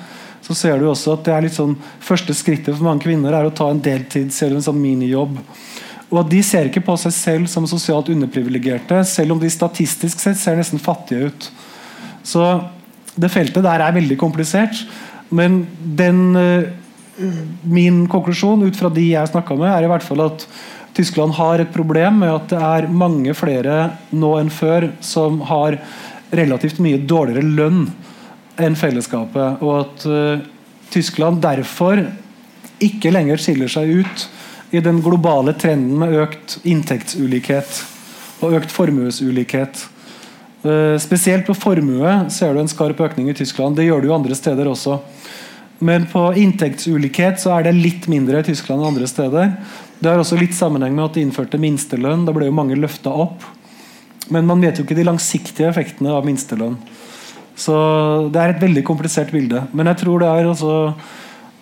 så 0.42 0.56
ser 0.58 0.80
du 0.80 0.88
også 0.90 1.16
at 1.16 1.26
det 1.28 1.34
er 1.36 1.46
litt 1.46 1.58
sånn 1.58 1.76
første 2.02 2.34
skrittet 2.36 2.74
for 2.74 2.88
mange 2.88 3.04
kvinner 3.06 3.36
er 3.36 3.48
å 3.48 3.54
ta 3.54 3.70
en 3.70 3.82
deltids- 3.84 4.42
eller 4.42 4.58
en 4.58 4.68
sånn 4.70 4.82
minijobb. 4.82 5.38
Og 6.12 6.20
at 6.24 6.32
De 6.32 6.42
ser 6.44 6.68
ikke 6.68 6.84
på 6.84 6.98
seg 7.00 7.14
selv 7.16 7.52
som 7.52 7.68
sosialt 7.68 8.10
underprivilegerte, 8.12 9.04
selv 9.08 9.36
om 9.36 9.40
de 9.40 9.52
statistisk 9.52 10.20
sett 10.20 10.40
ser 10.40 10.58
nesten 10.60 10.80
fattige 10.80 11.30
ut. 11.32 11.50
Så 12.24 12.44
det 13.16 13.32
feltet 13.32 13.66
der 13.66 13.84
er 13.84 13.96
veldig 13.96 14.18
komplisert. 14.20 14.84
Men 15.32 15.66
den, 15.98 16.36
eh, 16.36 16.70
min 17.64 18.06
konklusjon 18.08 18.64
ut 18.64 18.78
fra 18.78 18.90
de 18.90 19.12
jeg 19.14 19.32
snakka 19.32 19.58
med, 19.58 19.70
er 19.72 19.84
i 19.84 19.92
hvert 19.92 20.06
fall 20.06 20.22
at 20.26 20.48
Tyskland 20.94 21.34
har 21.34 21.60
et 21.60 21.72
problem 21.72 22.20
med 22.20 22.34
at 22.34 22.48
det 22.52 22.62
er 22.62 22.88
mange 22.92 23.34
flere 23.38 23.92
nå 24.12 24.34
enn 24.42 24.50
før 24.52 24.90
som 25.00 25.40
har 25.48 25.78
relativt 26.36 26.82
mye 26.84 27.00
dårligere 27.08 27.48
lønn 27.48 27.86
enn 28.60 28.76
fellesskapet. 28.76 29.64
Og 29.64 29.72
at 29.80 30.06
uh, 30.06 30.44
Tyskland 30.92 31.40
derfor 31.44 32.04
ikke 32.84 33.14
lenger 33.14 33.40
skiller 33.40 33.72
seg 33.72 34.02
ut 34.02 34.28
i 34.76 34.82
den 34.84 35.00
globale 35.04 35.54
trenden 35.60 36.00
med 36.02 36.16
økt 36.26 36.60
inntektsulikhet 36.68 37.82
og 38.42 38.58
økt 38.60 38.74
formuesulikhet. 38.74 39.86
Uh, 40.62 40.98
spesielt 41.02 41.48
på 41.48 41.56
formue 41.58 42.18
ser 42.30 42.54
du 42.54 42.62
en 42.62 42.70
skarp 42.70 43.00
økning 43.02 43.32
i 43.32 43.38
Tyskland. 43.38 43.76
Det 43.78 43.88
gjør 43.88 44.04
du 44.04 44.12
jo 44.12 44.18
andre 44.18 44.38
steder 44.38 44.70
også. 44.70 45.00
Men 45.82 46.06
på 46.06 46.28
inntektsulikhet 46.38 47.42
så 47.42 47.56
er 47.56 47.66
det 47.66 47.80
litt 47.80 48.06
mindre 48.12 48.44
i 48.44 48.46
Tyskland 48.46 48.84
enn 48.84 48.92
andre 48.92 49.08
steder. 49.10 49.56
Det 49.98 50.10
har 50.10 50.22
også 50.22 50.38
litt 50.38 50.54
sammenheng 50.54 50.94
med 50.94 51.08
at 51.08 51.18
de 51.18 51.24
innførte 51.26 51.58
minstelønn. 51.62 52.28
Da 52.28 52.34
ble 52.36 52.52
jo 52.52 52.58
mange 52.58 52.78
løfta 52.78 53.10
opp. 53.10 53.42
Men 54.30 54.46
man 54.46 54.62
vet 54.62 54.78
jo 54.78 54.86
ikke 54.86 54.98
de 54.98 55.08
langsiktige 55.08 55.72
effektene 55.72 56.14
av 56.14 56.28
minstelønn. 56.28 56.78
Så 57.58 57.76
det 58.34 58.42
er 58.42 58.54
et 58.54 58.62
veldig 58.62 58.84
komplisert 58.86 59.34
bilde. 59.34 59.66
Men 59.74 59.90
jeg 59.92 60.04
tror 60.04 60.22
det 60.22 60.30
er, 60.30 60.50
altså, 60.54 60.76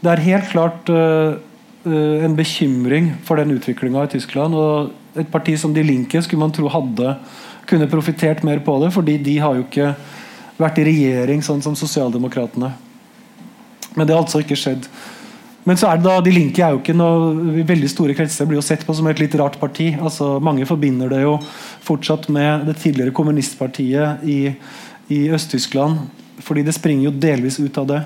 det 0.03 0.11
er 0.11 0.25
helt 0.27 0.51
klart 0.51 0.91
uh, 0.91 1.39
en 1.87 2.35
bekymring 2.35 3.13
for 3.27 3.39
den 3.39 3.55
utviklinga 3.55 4.03
i 4.05 4.11
Tyskland. 4.13 4.55
Og 4.55 5.19
et 5.19 5.31
parti 5.31 5.55
som 5.59 5.73
De 5.75 5.83
Linke 5.83 6.21
skulle 6.23 6.43
man 6.43 6.55
tro 6.55 6.67
hadde 6.71 7.15
kunne 7.69 7.89
profitert 7.91 8.43
mer 8.47 8.61
på 8.65 8.75
det, 8.83 8.91
fordi 8.95 9.17
de 9.23 9.37
har 9.41 9.57
jo 9.57 9.65
ikke 9.67 9.93
vært 10.59 10.81
i 10.81 10.89
regjering 10.89 11.43
sånn 11.45 11.63
som 11.63 11.77
sosialdemokratene. 11.77 12.73
Men 13.95 14.07
det 14.07 14.13
har 14.15 14.23
altså 14.23 14.41
ikke 14.43 14.57
skjedd. 14.59 14.87
Men 15.67 15.77
så 15.77 15.89
er 15.89 15.99
det 15.99 16.07
da, 16.07 16.19
De 16.23 16.31
Linke 16.33 16.63
er 16.63 16.73
jo 16.73 16.79
ikke 16.79 16.95
noe 16.97 17.63
veldig 17.67 17.89
store 17.91 18.15
kretser 18.17 18.47
blir 18.49 18.57
jo 18.57 18.65
sett 18.65 18.85
på 18.87 18.95
som 18.95 19.07
et 19.11 19.19
litt 19.21 19.35
rart 19.39 19.59
parti. 19.61 19.91
altså 19.93 20.37
Mange 20.43 20.65
forbinder 20.65 21.11
det 21.11 21.23
jo 21.23 21.35
fortsatt 21.85 22.29
med 22.33 22.65
det 22.69 22.79
tidligere 22.81 23.13
kommunistpartiet 23.15 24.23
i, 24.23 24.39
i 25.13 25.19
Øst-Tyskland. 25.35 26.07
Fordi 26.41 26.63
det 26.65 26.77
springer 26.77 27.09
jo 27.09 27.17
delvis 27.21 27.59
ut 27.59 27.77
av 27.77 27.89
det. 27.89 28.03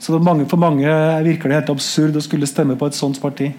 Så 0.00 0.18
mange, 0.18 0.46
For 0.48 0.60
mange 0.60 0.88
virker 1.24 1.48
det 1.48 1.60
helt 1.60 1.72
absurd 1.74 2.16
å 2.16 2.24
skulle 2.24 2.48
stemme 2.48 2.76
på 2.78 2.88
et 2.88 2.96
sånt 2.96 3.20
parti. 3.20 3.50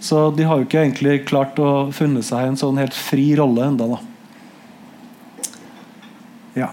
Så 0.00 0.30
de 0.30 0.46
har 0.46 0.58
jo 0.58 0.66
ikke 0.66 0.82
egentlig 0.84 1.24
klart 1.26 1.58
å 1.58 1.90
funne 1.94 2.22
seg 2.22 2.46
en 2.46 2.58
sånn 2.58 2.78
helt 2.78 2.94
fri 2.94 3.32
rolle 3.38 3.66
enda 3.66 3.86
da. 3.96 3.98
Ja. 6.58 6.72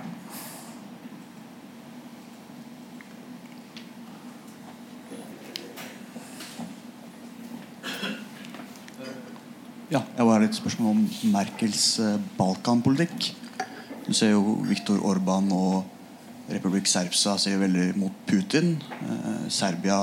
Ja, 9.92 10.02
jeg 10.02 10.26
har 10.26 10.42
et 10.42 10.58
spørsmål 10.58 10.96
om 10.96 11.04
Merkels 11.30 12.00
eh, 12.02 12.16
Balkanpolitikk. 12.40 13.30
Du 14.08 14.14
ser 14.18 14.34
jo 14.34 14.56
Viktor 14.66 15.06
Orban 15.06 15.52
og 15.54 15.86
Republikk 16.50 16.90
Serbsa 16.90 17.38
ser 17.38 17.62
veldig 17.62 17.92
mot 18.02 18.26
Putin. 18.26 18.74
Eh, 18.82 19.46
Serbia 19.54 20.02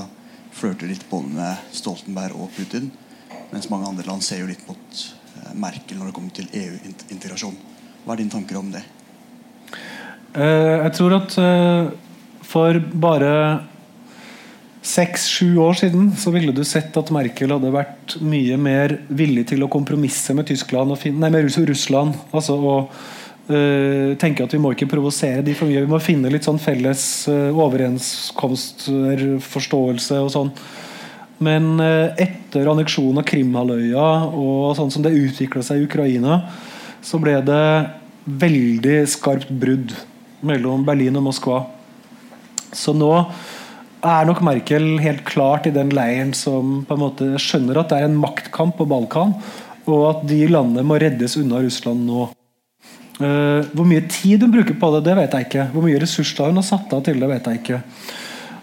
flørter 0.55 0.95
litt 0.95 1.09
både 1.11 1.35
med 1.35 1.75
Stoltenberg 1.75 2.39
og 2.39 2.55
Putin. 2.55 2.93
Mens 3.51 3.67
mange 3.73 3.91
andre 3.91 4.07
land 4.07 4.23
ser 4.23 4.45
jo 4.45 4.51
litt 4.55 4.63
mot 4.71 5.05
eh, 5.43 5.53
Merkel 5.59 5.99
når 5.99 6.13
det 6.13 6.19
kommer 6.21 6.39
til 6.39 6.59
EU-integrasjon. 6.63 7.63
Hva 8.05 8.15
er 8.15 8.23
dine 8.23 8.39
tanker 8.39 8.63
om 8.63 8.71
det? 8.79 8.87
Uh, 10.33 10.87
jeg 10.87 10.95
tror 10.97 11.19
at 11.19 11.37
uh, 11.41 11.93
for 12.53 12.79
bare 13.03 13.33
seks-sju 14.83 15.61
år 15.63 15.77
siden 15.79 16.11
så 16.19 16.33
ville 16.35 16.53
du 16.55 16.65
sett 16.67 16.97
at 16.99 17.11
Merkel 17.15 17.53
hadde 17.55 17.71
vært 17.73 18.17
mye 18.25 18.57
mer 18.59 18.97
villig 19.15 19.47
til 19.53 19.63
å 19.63 19.71
kompromisse 19.71 20.35
med 20.35 20.49
Tyskland 20.51 20.97
finne, 20.99 21.23
nei, 21.23 21.31
med 21.31 21.47
Russland. 21.69 22.17
altså 22.33 22.57
å 22.59 22.77
uh, 22.89 24.11
tenke 24.19 24.43
at 24.45 24.55
vi 24.55 24.61
må 24.63 24.75
ikke 24.75 24.91
provosere 24.91 25.45
de 25.47 25.55
for 25.55 25.71
mye. 25.71 25.85
Vi 25.87 25.93
må 25.93 26.03
finne 26.03 26.33
litt 26.35 26.49
sånn 26.49 26.61
felles 26.63 27.29
uh, 27.31 27.55
overenskomster, 27.55 29.27
forståelse 29.47 30.21
og 30.27 30.33
sånn. 30.35 30.53
Men 31.43 31.77
uh, 31.79 32.11
etter 32.21 32.71
anneksjonen 32.71 33.23
av 33.23 33.29
Krimhalvøya 33.31 34.09
og 34.35 34.75
sånn 34.79 34.91
som 34.95 35.07
det 35.07 35.15
utvikla 35.15 35.63
seg 35.67 35.79
i 35.79 35.87
Ukraina, 35.87 36.43
så 37.03 37.23
ble 37.23 37.39
det 37.47 37.67
veldig 38.43 39.03
skarpt 39.11 39.51
brudd 39.63 39.95
mellom 40.47 40.85
Berlin 40.87 41.19
og 41.21 41.27
Moskva. 41.31 41.63
Så 42.73 42.95
nå 42.97 43.13
er 44.03 44.27
nok 44.27 44.43
Merkel 44.43 44.97
helt 45.03 45.25
klart 45.29 45.69
i 45.69 45.75
den 45.75 45.93
leiren 45.95 46.33
som 46.35 46.81
på 46.89 46.97
en 46.97 47.05
måte 47.05 47.29
skjønner 47.41 47.79
at 47.81 47.93
det 47.93 48.01
er 48.01 48.09
en 48.09 48.19
maktkamp 48.19 48.79
på 48.79 48.89
Balkan, 48.91 49.37
og 49.87 50.03
at 50.09 50.25
de 50.31 50.45
landene 50.51 50.85
må 50.87 50.99
reddes 51.03 51.37
unna 51.39 51.63
Russland 51.63 52.07
nå. 52.07 52.29
Uh, 53.23 53.63
hvor 53.77 53.87
mye 53.87 54.03
tid 54.11 54.43
hun 54.43 54.51
bruker 54.55 54.75
på 54.79 54.91
det, 54.97 55.05
det 55.07 55.15
vet 55.19 55.35
jeg 55.37 55.47
ikke. 55.47 55.69
Hvor 55.75 55.85
mye 55.87 56.01
ressurser 56.03 56.51
hun 56.51 56.59
har 56.59 56.67
satt 56.67 56.95
av 56.97 57.05
til 57.07 57.21
det, 57.23 57.29
vet 57.31 57.49
jeg 57.51 57.61
ikke. 57.61 57.81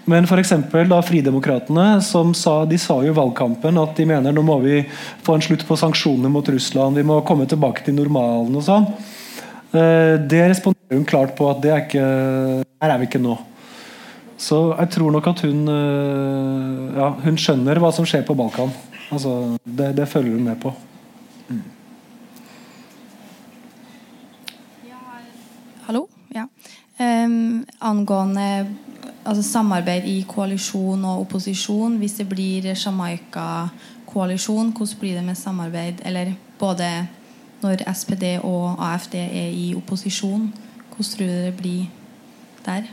Men 0.09 0.25
f.eks. 0.25 0.51
da 0.89 0.99
Fridemokratene 1.05 1.85
som 2.03 2.33
sa, 2.35 2.63
de 2.67 2.79
sa 2.81 2.97
jo 3.05 3.13
i 3.13 3.15
valgkampen 3.15 3.77
at 3.77 3.93
de 3.99 4.07
mener 4.09 4.33
nå 4.33 4.41
må 4.43 4.57
vi 4.63 4.81
få 5.23 5.37
en 5.37 5.45
slutt 5.45 5.67
på 5.67 5.77
sanksjonene 5.79 6.31
mot 6.33 6.49
Russland, 6.49 6.97
vi 6.97 7.05
må 7.05 7.21
komme 7.27 7.47
tilbake 7.47 7.85
til 7.85 7.95
normalen 7.99 8.57
og 8.57 8.65
sånn. 8.65 8.89
Uh, 9.69 10.17
det 10.25 10.47
responderer 10.49 10.78
hun 10.89 11.05
klart 11.05 11.35
på 11.37 11.49
at 11.51 11.61
det 11.63 11.71
er 11.71 11.85
ikke, 11.85 12.05
her 12.81 12.93
er 12.93 12.97
vi 12.97 13.09
ikke 13.09 13.21
nå. 13.21 13.37
Så 14.39 14.59
jeg 14.79 14.89
tror 14.95 15.11
nok 15.11 15.27
at 15.27 15.41
hun 15.43 15.67
eh, 15.67 16.83
ja, 16.95 17.09
hun 17.25 17.39
skjønner 17.39 17.81
hva 17.83 17.91
som 17.91 18.07
skjer 18.07 18.23
på 18.27 18.37
Balkan. 18.39 18.71
Altså, 19.11 19.57
det, 19.65 19.91
det 19.97 20.07
følger 20.07 20.37
hun 20.37 20.45
med 20.47 20.61
på. 20.61 20.71
Hallo? 25.89 26.05
Ja. 26.35 26.45
Um, 26.99 27.65
angående 27.81 28.67
altså 29.25 29.43
samarbeid 29.43 30.05
i 30.05 30.21
koalisjon 30.27 31.05
og 31.05 31.23
opposisjon. 31.23 31.97
Hvis 31.97 32.13
det 32.19 32.29
blir 32.29 32.67
Jamaica-koalisjon, 32.73 34.69
hvordan 34.77 34.99
blir 34.99 35.15
det 35.17 35.23
med 35.25 35.35
samarbeid? 35.35 35.93
Eller 36.05 36.33
både 36.59 37.07
når 37.61 37.83
SPD 37.93 38.23
og 38.43 38.77
AFD 38.77 39.15
er 39.15 39.49
i 39.49 39.73
opposisjon, 39.75 40.53
hvordan 40.99 41.15
tror 41.15 41.27
du 41.27 41.43
det 41.45 41.53
blir 41.55 41.85
der? 42.65 42.87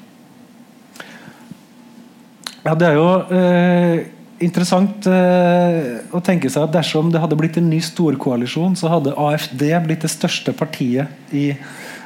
Ja, 2.66 2.74
det 2.74 2.86
er 2.86 2.94
jo 2.94 3.08
eh, 3.34 4.06
interessant 4.42 5.06
eh, 5.10 6.06
å 6.14 6.22
tenke 6.22 6.50
seg 6.50 6.68
at 6.68 6.74
dersom 6.76 7.10
det 7.10 7.22
hadde 7.22 7.38
blitt 7.38 7.58
en 7.58 7.68
ny 7.70 7.80
storkoalisjon, 7.82 8.76
så 8.78 8.90
hadde 8.92 9.14
AFD 9.18 9.64
blitt 9.82 10.06
det 10.06 10.12
største 10.12 10.54
partiet 10.54 11.34
i 11.34 11.48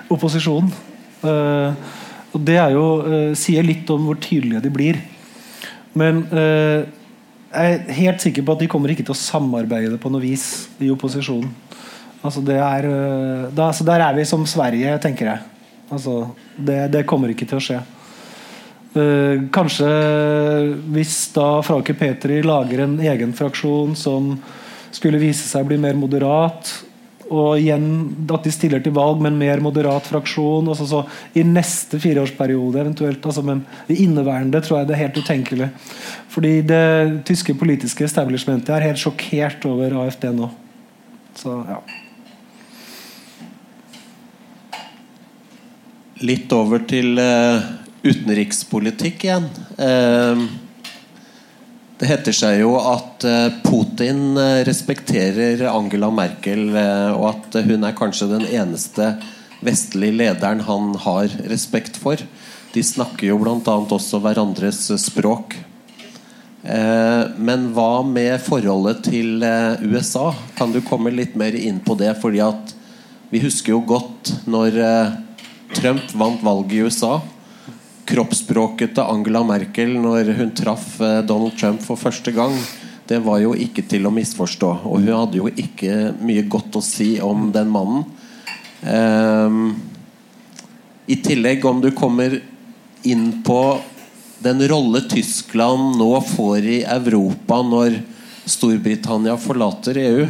opposisjonen. 0.08 0.72
Eh, 1.20 1.86
og 2.30 2.44
Det 2.48 2.56
jo, 2.72 2.86
eh, 3.04 3.34
sier 3.36 3.66
litt 3.66 3.88
om 3.90 4.08
hvor 4.08 4.20
tydelige 4.20 4.64
de 4.64 4.72
blir. 4.72 5.00
Men 5.92 6.24
eh, 6.32 6.88
jeg 7.50 7.76
er 7.76 7.96
helt 7.98 8.24
sikker 8.24 8.46
på 8.46 8.56
at 8.56 8.64
de 8.64 8.70
kommer 8.70 8.92
ikke 8.92 9.04
til 9.04 9.16
å 9.16 9.20
samarbeide 9.20 9.98
på 10.00 10.12
noe 10.12 10.22
vis 10.22 10.68
i 10.80 10.88
opposisjonen. 10.92 11.50
Altså 12.24 12.40
det 12.44 12.56
er, 12.56 12.88
eh, 12.88 13.48
da, 13.52 13.72
så 13.72 13.84
Der 13.84 14.00
er 14.00 14.14
vi 14.14 14.24
som 14.24 14.46
Sverige, 14.46 14.96
tenker 15.02 15.34
jeg. 15.34 15.59
Altså, 15.90 16.30
det, 16.56 16.84
det 16.94 17.06
kommer 17.08 17.32
ikke 17.32 17.48
til 17.50 17.58
å 17.58 17.64
skje. 17.64 17.80
Uh, 18.90 19.46
kanskje 19.54 19.88
hvis 20.90 21.14
da 21.34 21.60
Frake 21.62 21.94
Petri 21.98 22.40
lager 22.42 22.82
en 22.82 22.96
egen 22.98 23.34
fraksjon 23.38 23.94
som 23.98 24.32
skulle 24.90 25.20
vise 25.22 25.46
seg 25.46 25.62
å 25.62 25.68
bli 25.70 25.78
mer 25.78 25.98
moderat, 25.98 26.72
og 27.30 27.60
igjen 27.60 27.84
at 28.34 28.42
de 28.42 28.50
stiller 28.50 28.82
til 28.82 28.94
valg 28.96 29.20
med 29.22 29.30
en 29.30 29.38
mer 29.38 29.60
moderat 29.62 30.08
fraksjon 30.10 30.66
altså 30.72 30.88
så 30.90 31.04
i 31.38 31.44
neste 31.46 32.00
fireårsperiode 32.02 32.82
eventuelt. 32.82 33.22
Altså, 33.22 33.44
men 33.46 33.62
i 33.86 34.00
inneværende 34.02 34.58
tror 34.66 34.80
jeg 34.80 34.90
det 34.90 34.96
er 34.96 35.04
helt 35.04 35.22
utenkelig. 35.22 35.70
Fordi 36.34 36.52
det 36.66 36.82
tyske 37.30 37.54
politiske 37.54 38.08
establishmentet 38.08 38.74
er 38.74 38.88
helt 38.88 39.02
sjokkert 39.02 39.70
over 39.70 40.00
AFD 40.02 40.32
nå. 40.34 40.50
Så 41.38 41.54
ja 41.70 41.82
Litt 46.20 46.50
over 46.52 46.82
til 46.84 47.16
uh, 47.16 47.62
utenrikspolitikk 48.04 49.22
igjen. 49.24 49.46
Uh, 49.80 50.42
det 51.96 52.10
heter 52.10 52.36
seg 52.36 52.58
jo 52.60 52.74
at 52.76 53.24
uh, 53.24 53.54
Putin 53.64 54.36
respekterer 54.68 55.64
Angela 55.70 56.10
Merkel, 56.12 56.66
og 57.16 57.24
at 57.30 57.56
hun 57.64 57.88
er 57.88 57.96
kanskje 57.96 58.28
den 58.34 58.44
eneste 58.50 59.14
vestlige 59.64 60.18
lederen 60.18 60.60
han 60.68 60.92
har 61.06 61.32
respekt 61.48 61.96
for. 62.00 62.20
De 62.74 62.84
snakker 62.84 63.30
jo 63.30 63.40
bl.a. 63.40 63.56
også 63.80 64.20
hverandres 64.20 64.82
språk. 65.00 65.56
Men 66.60 67.66
hva 67.72 68.02
med 68.04 68.36
forholdet 68.44 69.02
til 69.08 69.40
USA? 69.88 70.30
Kan 70.56 70.72
du 70.72 70.80
komme 70.84 71.12
litt 71.12 71.36
mer 71.40 71.56
inn 71.56 71.80
på 71.84 71.96
det? 72.00 72.12
Fordi 72.20 72.40
at 72.44 72.74
vi 73.32 73.42
husker 73.42 73.74
jo 73.74 73.82
godt 73.88 74.32
når 74.48 74.76
Trump 75.80 76.12
vant 76.12 76.42
valget 76.42 76.72
i 76.72 76.80
USA. 76.84 77.14
Kroppsspråket 78.04 78.92
til 78.98 79.06
Angela 79.08 79.40
Merkel 79.48 79.94
når 79.96 80.28
hun 80.36 80.50
traff 80.52 80.98
eh, 81.00 81.22
Donald 81.24 81.54
Trump 81.56 81.80
for 81.80 81.96
første 81.96 82.34
gang, 82.36 82.52
det 83.08 83.22
var 83.24 83.38
jo 83.40 83.54
ikke 83.56 83.86
til 83.88 84.04
å 84.04 84.12
misforstå. 84.12 84.74
Og 84.84 85.00
hun 85.00 85.08
hadde 85.08 85.40
jo 85.40 85.48
ikke 85.48 86.10
mye 86.20 86.44
godt 86.52 86.76
å 86.76 86.84
si 86.84 87.14
om 87.24 87.48
den 87.54 87.72
mannen. 87.72 88.04
Um, 88.84 89.72
I 91.08 91.16
tillegg, 91.24 91.64
om 91.64 91.80
du 91.80 91.88
kommer 91.96 92.36
inn 93.08 93.40
på 93.46 93.80
den 94.44 94.60
rolle 94.68 95.00
Tyskland 95.08 95.96
nå 96.00 96.12
får 96.34 96.70
i 96.76 96.78
Europa 96.84 97.62
når 97.64 98.02
Storbritannia 98.44 99.40
forlater 99.40 99.96
EU 100.04 100.28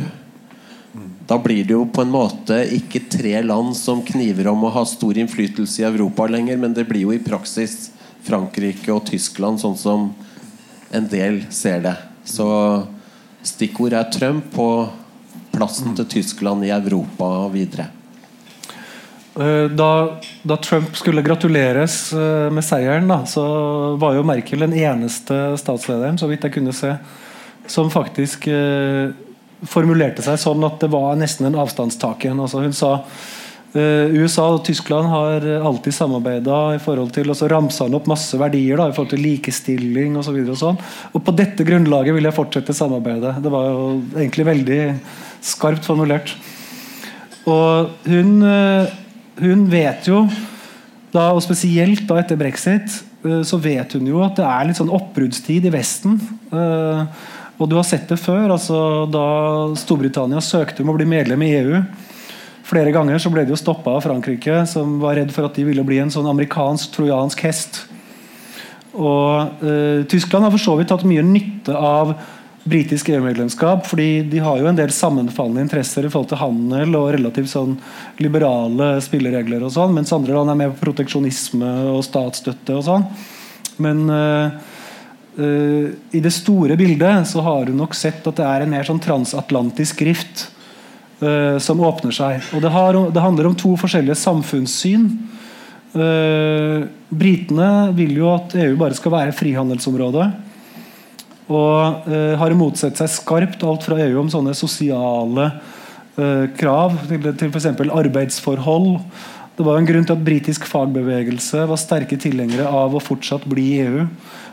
da 1.30 1.38
blir 1.38 1.62
det 1.64 1.76
jo 1.76 1.84
på 1.86 2.02
en 2.02 2.10
måte 2.10 2.56
ikke 2.74 3.04
tre 3.06 3.36
land 3.44 3.76
som 3.78 4.00
kniver 4.02 4.48
om 4.50 4.64
å 4.66 4.72
ha 4.74 4.82
stor 4.88 5.18
innflytelse 5.20 5.84
i 5.84 5.86
Europa 5.86 6.26
lenger, 6.26 6.58
men 6.58 6.74
det 6.74 6.88
blir 6.88 7.04
jo 7.04 7.12
i 7.14 7.22
praksis 7.22 7.92
Frankrike 8.26 8.90
og 8.90 9.04
Tyskland, 9.06 9.62
sånn 9.62 9.78
som 9.78 10.08
en 10.90 11.06
del 11.12 11.44
ser 11.54 11.84
det. 11.86 11.94
Så 12.26 12.48
stikkord 13.46 13.94
er 13.94 14.10
Trump 14.10 14.58
og 14.58 14.90
plassen 15.54 15.94
til 16.00 16.10
Tyskland 16.18 16.66
i 16.66 16.74
Europa 16.74 17.30
og 17.44 17.54
videre. 17.54 17.86
Eh, 19.38 19.70
da, 19.70 20.18
da, 20.42 20.58
Trump 20.58 20.98
skulle 20.98 21.22
gratuleres 21.22 22.10
eh, 22.12 22.50
med 22.50 22.66
seieren, 22.66 23.06
da, 23.06 23.22
så 23.22 23.46
var 24.02 24.18
jo 24.18 24.26
Merkel 24.26 24.66
den 24.66 24.74
eneste 24.74 25.38
statslederen 25.62 26.18
så 26.18 26.26
vidt 26.26 26.50
jeg 26.50 26.58
kunne 26.58 26.74
se, 26.74 26.96
som 27.70 27.94
faktisk 27.94 28.50
eh, 28.50 29.14
formulerte 29.68 30.24
seg 30.24 30.40
sånn 30.40 30.64
at 30.66 30.80
det 30.82 30.90
var 30.92 31.18
nesten 31.20 31.48
en 31.48 31.58
avstandstaken. 31.60 32.40
Altså 32.40 32.62
hun 32.64 32.76
sa 32.76 32.92
uh, 33.00 34.06
USA 34.16 34.46
og 34.54 34.62
Tyskland 34.66 35.10
har 35.12 35.46
alltid 35.58 35.94
samarbeida 35.96 36.60
i 36.76 36.80
forhold 36.82 37.12
til 37.14 37.30
Og 37.30 37.36
så 37.38 37.48
ramsa 37.50 37.86
han 37.86 37.96
opp 37.98 38.08
masse 38.10 38.38
verdier 38.40 38.80
da, 38.80 38.88
i 38.88 38.94
forhold 38.96 39.12
til 39.14 39.24
likestilling 39.24 40.16
osv. 40.20 40.38
Og, 40.38 40.46
så 40.46 40.54
og, 40.54 40.62
sånn. 40.62 40.80
og 41.12 41.26
på 41.26 41.36
dette 41.38 41.66
grunnlaget 41.66 42.16
vil 42.16 42.30
jeg 42.30 42.38
fortsette 42.38 42.76
samarbeidet. 42.76 43.36
Det 43.44 43.52
var 43.52 43.68
jo 43.68 43.84
egentlig 44.14 44.48
veldig 44.48 44.80
skarpt 45.52 45.86
formulert. 45.88 46.34
Og 47.48 48.08
hun, 48.08 48.40
uh, 48.44 48.88
hun 49.40 49.66
vet 49.72 50.08
jo, 50.10 50.24
da, 51.10 51.30
og 51.32 51.42
spesielt 51.44 52.04
da 52.08 52.20
etter 52.20 52.38
brexit, 52.40 53.00
uh, 53.24 53.40
så 53.46 53.58
vet 53.62 53.96
hun 53.96 54.08
jo 54.10 54.22
at 54.24 54.36
det 54.38 54.46
er 54.46 54.68
litt 54.68 54.80
sånn 54.80 54.92
oppbruddstid 54.92 55.68
i 55.68 55.74
Vesten. 55.74 56.18
Uh, 56.52 57.06
og 57.60 57.68
du 57.68 57.76
har 57.76 57.84
sett 57.84 58.08
det 58.08 58.16
før. 58.20 58.48
altså 58.54 59.06
Da 59.12 59.26
Storbritannia 59.78 60.40
søkte 60.44 60.84
om 60.84 60.92
å 60.92 60.96
bli 60.96 61.08
medlem 61.08 61.44
i 61.44 61.52
EU 61.60 61.82
flere 62.70 62.92
ganger, 62.94 63.18
så 63.18 63.32
ble 63.32 63.44
de 63.44 63.54
jo 63.54 63.58
stoppa 63.58 63.96
av 63.98 64.04
Frankrike, 64.04 64.62
som 64.70 64.98
var 65.02 65.18
redd 65.18 65.32
for 65.34 65.48
at 65.48 65.56
de 65.58 65.66
ville 65.66 65.84
bli 65.86 65.98
en 66.00 66.12
sånn 66.12 66.28
amerikansk 66.30 66.92
trojansk 66.94 67.42
hest. 67.42 67.80
Og 68.94 69.64
eh, 69.66 70.04
Tyskland 70.10 70.46
har 70.46 70.54
for 70.54 70.62
så 70.62 70.76
vidt 70.78 70.92
hatt 70.94 71.06
mye 71.08 71.24
nytte 71.26 71.74
av 71.74 72.14
britisk 72.70 73.08
EU-medlemskap, 73.10 73.86
fordi 73.88 74.22
de 74.30 74.42
har 74.44 74.60
jo 74.60 74.68
en 74.70 74.78
del 74.78 74.92
sammenfallende 74.94 75.64
interesser 75.64 76.06
i 76.06 76.10
forhold 76.12 76.30
til 76.30 76.42
handel 76.42 76.96
og 76.98 77.08
relativt 77.16 77.50
sånn 77.50 77.76
liberale 78.20 78.92
spilleregler, 79.02 79.64
og 79.64 79.72
sånn, 79.74 79.94
mens 79.96 80.12
andre 80.14 80.36
land 80.36 80.52
er 80.52 80.60
med 80.60 80.74
på 80.74 80.84
proteksjonisme 80.90 81.70
og 81.94 82.04
statsstøtte. 82.06 82.76
og 82.76 82.84
sånn. 82.86 83.08
Men 83.80 84.04
eh, 84.12 84.69
Uh, 85.38 85.94
I 86.10 86.20
det 86.20 86.32
store 86.34 86.74
bildet 86.76 87.28
så 87.30 87.42
har 87.46 87.68
hun 87.70 87.78
nok 87.78 87.94
sett 87.94 88.26
at 88.26 88.40
det 88.40 88.46
er 88.46 88.64
en 88.64 88.72
mer 88.72 88.86
sånn 88.86 89.02
transatlantisk 89.02 90.02
rift 90.08 90.48
uh, 91.22 91.56
som 91.62 91.82
åpner 91.86 92.14
seg. 92.14 92.40
Og 92.56 92.64
det, 92.64 92.72
har, 92.74 92.98
det, 93.14 93.22
handler 93.22 93.50
om 93.50 93.58
to 93.58 93.76
forskjellige 93.78 94.18
samfunnssyn. 94.18 95.06
Uh, 95.94 96.86
britene 97.10 97.70
vil 97.98 98.16
jo 98.18 98.32
at 98.34 98.56
EU 98.58 98.74
bare 98.80 98.98
skal 98.98 99.14
være 99.14 99.36
frihandelsområde. 99.38 100.30
Og 101.50 102.04
har 102.38 102.52
motsett 102.54 102.94
seg 103.00 103.08
skarpt 103.10 103.64
alt 103.66 103.82
fra 103.82 103.96
EU 104.04 104.20
om 104.20 104.28
sånne 104.30 104.52
sosiale 104.54 105.48
krav 106.54 106.94
til, 107.08 107.24
til 107.40 107.50
f.eks. 107.50 107.66
arbeidsforhold. 107.90 108.92
Det 109.60 109.66
var 109.66 109.76
en 109.76 109.84
grunn 109.84 110.06
til 110.08 110.16
at 110.16 110.22
britisk 110.24 110.62
fagbevegelse 110.64 111.66
var 111.68 111.76
sterke 111.76 112.16
tilhengere 112.16 112.64
av 112.64 112.94
å 112.96 113.02
fortsatt 113.04 113.42
bli 113.44 113.66
i 113.74 113.82
EU. 113.82 114.06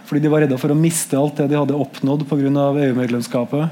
Fordi 0.03 0.20
de 0.20 0.32
var 0.34 0.43
redde 0.43 0.58
for 0.60 0.74
å 0.74 0.76
miste 0.76 1.16
alt 1.16 1.39
det 1.39 1.45
de 1.47 1.55
hadde 1.55 1.78
oppnådd 1.80 2.26
pga. 2.28 2.66
EU-medlemskapet. 2.84 3.72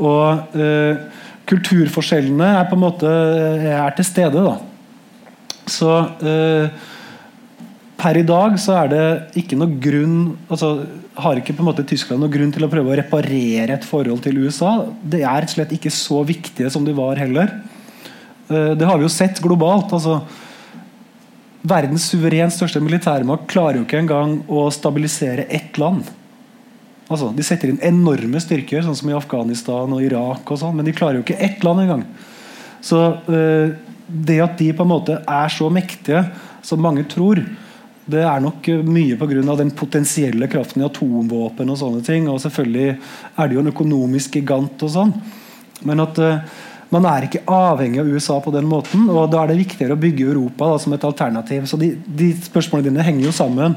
Og 0.00 0.56
eh, 0.56 1.04
kulturforskjellene 1.52 2.48
er 2.62 2.64
på 2.70 2.78
en 2.78 2.84
måte 2.86 3.12
eh, 3.12 3.68
er 3.76 3.92
til 3.98 4.08
stede. 4.08 4.40
da. 4.40 4.56
Så 5.68 5.92
eh, 6.24 6.72
per 8.00 8.16
i 8.16 8.24
dag 8.32 8.56
så 8.62 8.80
er 8.80 8.92
det 8.94 9.04
ikke 9.44 9.60
noe 9.60 9.76
grunn 9.82 10.18
altså 10.48 10.78
Har 11.20 11.36
ikke 11.36 11.56
på 11.56 11.64
en 11.64 11.72
måte 11.74 11.84
Tyskland 11.88 12.24
noe 12.24 12.32
grunn 12.32 12.56
til 12.56 12.64
å 12.64 12.72
prøve 12.72 12.92
å 12.92 13.00
reparere 13.04 13.76
et 13.76 13.84
forhold 13.84 14.24
til 14.24 14.40
USA. 14.48 14.78
Det 15.00 15.26
er 15.28 15.52
slett 15.52 15.76
ikke 15.76 15.92
så 15.92 16.24
viktige 16.24 16.72
som 16.72 16.88
de 16.88 16.96
var 16.96 17.20
heller. 17.20 17.52
Eh, 18.48 18.72
det 18.78 18.86
har 18.86 18.98
vi 18.98 19.06
jo 19.06 19.12
sett 19.12 19.40
globalt. 19.42 19.92
altså 19.92 20.20
Verdens 21.66 22.06
suverent 22.12 22.54
største 22.54 22.80
militærmakt 22.82 23.48
klarer 23.50 23.80
jo 23.80 23.86
ikke 23.86 23.98
engang 24.04 24.38
å 24.46 24.68
stabilisere 24.70 25.48
ett 25.50 25.78
land. 25.82 26.06
Altså, 27.06 27.30
de 27.34 27.42
setter 27.46 27.70
inn 27.70 27.82
enorme 27.86 28.38
styrker, 28.42 28.82
sånn 28.82 28.96
som 28.98 29.10
i 29.10 29.16
Afghanistan 29.16 29.92
og 29.94 30.02
Irak, 30.02 30.46
og 30.50 30.58
sånn, 30.58 30.74
men 30.78 30.86
de 30.86 30.94
klarer 30.94 31.18
jo 31.18 31.26
ikke 31.26 31.38
ett 31.42 31.62
land 31.66 31.84
engang. 31.84 32.02
Så 32.82 32.98
uh, 33.26 33.74
det 34.06 34.40
at 34.42 34.58
de 34.58 34.72
på 34.74 34.82
en 34.82 34.90
måte 34.90 35.20
er 35.22 35.54
så 35.54 35.70
mektige 35.70 36.24
som 36.66 36.82
mange 36.82 37.06
tror, 37.10 37.40
det 38.06 38.22
er 38.26 38.42
nok 38.42 38.68
mye 38.86 39.18
pga. 39.18 39.56
den 39.58 39.70
potensielle 39.74 40.46
kraften 40.50 40.82
i 40.82 40.86
atomvåpen 40.86 41.70
og 41.70 41.78
sånne 41.78 42.02
ting. 42.06 42.28
Og 42.30 42.38
selvfølgelig 42.42 42.98
er 43.34 43.48
det 43.48 43.54
jo 43.54 43.62
en 43.64 43.72
økonomisk 43.72 44.38
gigant 44.38 44.82
og 44.86 44.90
sånn. 44.90 45.14
Men 45.82 46.02
at 46.06 46.18
man 46.94 47.06
er 47.10 47.26
ikke 47.26 47.42
avhengig 47.50 48.00
av 48.02 48.08
USA 48.08 48.36
på 48.42 48.52
den 48.54 48.68
måten. 48.70 49.08
og 49.10 49.30
Da 49.32 49.42
er 49.42 49.52
det 49.52 49.62
viktigere 49.64 49.96
å 49.96 50.00
bygge 50.00 50.28
Europa 50.28 50.70
da, 50.70 50.80
som 50.82 50.94
et 50.94 51.06
alternativ. 51.06 51.66
Så 51.66 51.78
de, 51.80 51.92
de, 52.06 52.30
spørsmålene 52.46 52.90
dine 52.90 53.06
henger 53.06 53.26
jo 53.26 53.34
sammen. 53.34 53.74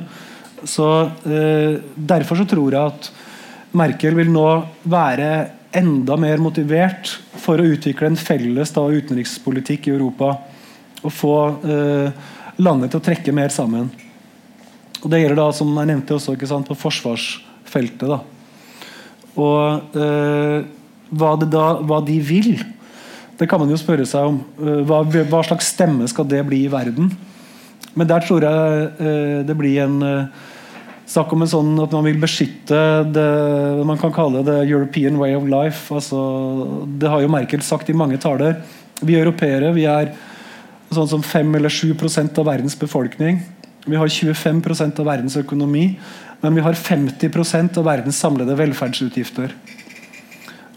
Så 0.68 0.88
eh, 1.26 1.80
Derfor 1.96 2.42
så 2.42 2.46
tror 2.50 2.76
jeg 2.76 2.94
at 2.94 3.10
Merkel 3.80 4.18
vil 4.18 4.30
nå 4.34 4.46
være 4.90 5.32
enda 5.78 6.18
mer 6.18 6.42
motivert 6.42 7.12
for 7.38 7.62
å 7.62 7.68
utvikle 7.76 8.10
en 8.10 8.18
felles 8.18 8.74
da, 8.74 8.86
utenrikspolitikk 8.86 9.90
i 9.90 9.96
Europa. 9.96 10.36
Og 11.02 11.14
få 11.14 11.36
eh, 11.66 12.30
landet 12.62 12.94
til 12.94 13.02
å 13.02 13.08
trekke 13.10 13.34
mer 13.34 13.54
sammen. 13.54 13.90
Og 15.00 15.08
Det 15.10 15.22
gjelder 15.22 15.40
da, 15.40 15.52
som 15.56 15.72
jeg 15.72 15.90
nevnte 15.90 16.18
også, 16.18 16.36
sant, 16.50 16.68
på 16.68 16.78
forsvarsfeltet. 16.78 18.10
da. 18.10 18.20
Og 19.40 19.98
eh, 19.98 20.58
hva, 21.10 21.32
da, 21.42 21.66
hva, 21.86 22.02
de 22.06 22.18
vil, 22.22 22.52
det 23.40 23.48
kan 23.48 23.62
man 23.62 23.72
jo 23.72 23.80
spørre 23.80 24.06
seg 24.08 24.30
om. 24.34 24.40
Eh, 24.60 24.82
hva, 24.88 25.02
hva, 25.08 25.42
slags 25.48 25.72
stemme 25.74 26.08
skal 26.12 26.28
det 26.28 26.44
bli 26.48 26.66
i 26.66 26.72
verden? 26.72 27.12
Men 27.96 28.08
der 28.10 28.24
tror 28.26 28.44
jeg 28.44 28.88
eh, 29.00 29.36
det 29.48 29.58
blir 29.58 29.84
en 29.86 30.00
eh, 30.06 30.48
Snakk 31.10 31.32
om 31.34 31.42
en 31.42 31.50
sånn 31.50 31.70
at 31.82 31.94
man 31.96 32.04
vil 32.06 32.20
beskytte 32.22 32.80
det 33.10 33.24
man 33.90 33.98
kan 33.98 34.12
kalle 34.14 34.44
det 34.46 34.60
European 34.68 35.16
way 35.18 35.34
of 35.34 35.48
life. 35.50 35.88
Altså, 35.90 36.20
det 37.02 37.10
har 37.10 37.24
jo 37.24 37.32
Merkel 37.34 37.64
sagt 37.66 37.90
i 37.90 37.96
mange 37.98 38.20
taler. 38.22 38.60
Vi 39.02 39.16
europeere 39.18 39.72
vi 39.74 39.88
er 39.90 40.12
sånn 40.94 41.10
som 41.10 41.24
5 41.26 41.58
eller 41.58 41.74
7 41.74 41.96
av 42.38 42.46
verdens 42.46 42.78
befolkning. 42.78 43.42
Vi 43.90 43.98
har 43.98 44.06
25 44.06 44.62
av 45.00 45.06
verdens 45.08 45.40
økonomi, 45.42 45.98
men 46.44 46.56
vi 46.56 46.62
har 46.62 46.78
50% 46.78 47.82
av 47.82 47.90
verdens 47.90 48.22
samlede 48.22 48.54
velferdsutgifter. 48.62 49.58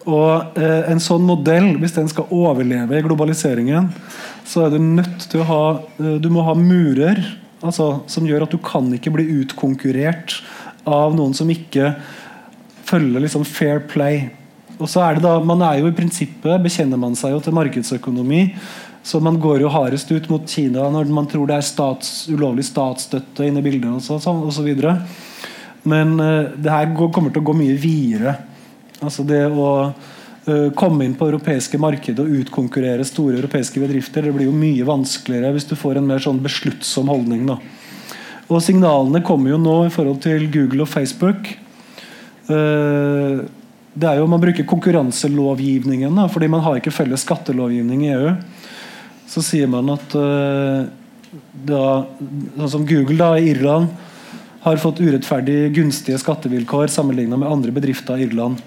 Og 0.09 0.59
eh, 0.59 0.91
En 0.91 1.03
sånn 1.03 1.25
modell, 1.27 1.77
hvis 1.83 1.95
den 1.95 2.11
skal 2.11 2.31
overleve 2.35 2.99
i 2.99 3.05
globaliseringen, 3.05 3.91
så 4.49 4.67
er 4.67 4.75
du 4.75 4.83
nødt 4.83 5.29
til 5.31 5.43
å 5.43 5.49
ha 5.49 5.63
eh, 6.01 6.19
Du 6.23 6.29
må 6.33 6.45
ha 6.47 6.57
murer 6.59 7.21
altså, 7.63 8.03
som 8.11 8.27
gjør 8.27 8.47
at 8.47 8.55
du 8.55 8.59
kan 8.63 8.89
ikke 8.95 9.13
bli 9.15 9.29
utkonkurrert 9.43 10.41
av 10.89 11.15
noen 11.15 11.35
som 11.37 11.51
ikke 11.53 11.93
følger 12.89 13.23
liksom 13.23 13.45
fair 13.47 13.85
play. 13.87 14.27
Og 14.81 14.89
så 14.91 15.05
er 15.05 15.17
det 15.17 15.27
da, 15.27 15.37
Man 15.47 15.63
er 15.63 15.81
jo 15.81 15.91
i 15.91 15.97
prinsippet 15.97 16.65
bekjenner 16.65 16.99
man 17.01 17.15
seg 17.19 17.37
jo 17.37 17.43
til 17.45 17.55
markedsøkonomi. 17.57 18.49
Så 19.03 19.19
man 19.23 19.39
går 19.43 19.65
jo 19.65 19.71
hardest 19.71 20.11
ut 20.15 20.29
mot 20.31 20.47
Kina 20.47 20.87
når 20.95 21.11
man 21.11 21.27
tror 21.31 21.49
det 21.51 21.57
er 21.59 21.67
stats, 21.67 22.29
ulovlig 22.31 22.67
statsstøtte 22.69 23.49
inne 23.49 23.63
i 23.63 23.67
bildet. 23.67 23.91
og 23.91 24.03
så, 24.03 24.19
og 24.31 24.53
så 24.55 24.63
videre. 24.67 24.97
Men 25.83 26.19
eh, 26.23 26.53
det 26.59 26.71
her 26.71 26.91
går, 26.95 27.11
kommer 27.15 27.35
til 27.35 27.43
å 27.43 27.51
gå 27.51 27.57
mye 27.59 27.79
videre. 27.79 28.37
Altså 29.03 29.25
det 29.27 29.43
å 29.51 29.69
uh, 29.91 30.69
komme 30.79 31.07
inn 31.07 31.17
på 31.19 31.29
europeiske 31.29 31.81
marked 31.83 32.23
og 32.23 32.35
utkonkurrere 32.43 33.07
store 33.07 33.41
europeiske 33.41 33.83
bedrifter 33.83 34.29
det 34.29 34.35
blir 34.37 34.49
jo 34.49 34.57
mye 34.57 34.87
vanskeligere 34.87 35.53
hvis 35.57 35.69
du 35.71 35.77
får 35.79 36.01
en 36.01 36.09
mer 36.09 36.23
sånn 36.23 36.43
besluttsom 36.45 37.11
holdning. 37.13 37.45
Da. 37.51 37.59
Og 38.49 38.63
Signalene 38.63 39.25
kommer 39.27 39.55
jo 39.55 39.61
nå 39.61 39.79
i 39.89 39.93
forhold 39.95 40.23
til 40.25 40.47
Google 40.55 40.87
og 40.87 40.93
Facebook. 40.93 41.51
Uh, 42.49 43.43
det 43.93 44.09
er 44.09 44.23
jo, 44.23 44.29
Man 44.31 44.41
bruker 44.41 44.65
konkurranselovgivningen 44.65 46.17
da, 46.17 46.31
fordi 46.33 46.49
man 46.49 46.63
har 46.65 46.79
ikke 46.79 46.95
felles 46.95 47.27
skattelovgivning 47.27 48.07
i 48.07 48.15
EU 48.17 48.37
så 49.33 49.43
sier 49.45 49.71
man 49.71 49.89
at 49.95 50.15
uh, 50.19 50.85
da, 51.65 51.85
sånn 52.59 52.73
som 52.75 52.89
Google 52.89 53.17
da, 53.21 53.33
i 53.39 53.53
Irland 53.55 53.89
har 54.63 54.81
fått 54.83 55.01
urettferdig 55.03 55.73
gunstige 55.75 56.21
skattevilkår 56.21 56.93
sammenlignet 56.93 57.41
med 57.41 57.51
andre 57.51 57.73
bedrifter 57.75 58.21
i 58.21 58.29
Irland. 58.29 58.61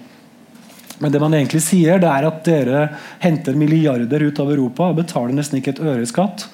Men 0.98 1.12
det 1.12 1.20
man 1.20 1.34
egentlig 1.36 1.62
sier, 1.64 2.00
det 2.00 2.08
er 2.08 2.26
at 2.28 2.44
dere 2.46 2.82
henter 3.20 3.56
milliarder 3.58 4.22
ut 4.28 4.38
av 4.40 4.52
Europa 4.52 4.90
og 4.90 5.00
betaler 5.00 5.34
nesten 5.36 5.60
ikke 5.60 5.76
et 5.76 5.82
øre 5.84 6.02
i 6.04 6.08
skatt. 6.08 6.46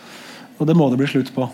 Og 0.58 0.66
det 0.66 0.76
må 0.78 0.88
det 0.90 0.98
bli 1.00 1.10
slutt 1.10 1.30
på. 1.34 1.46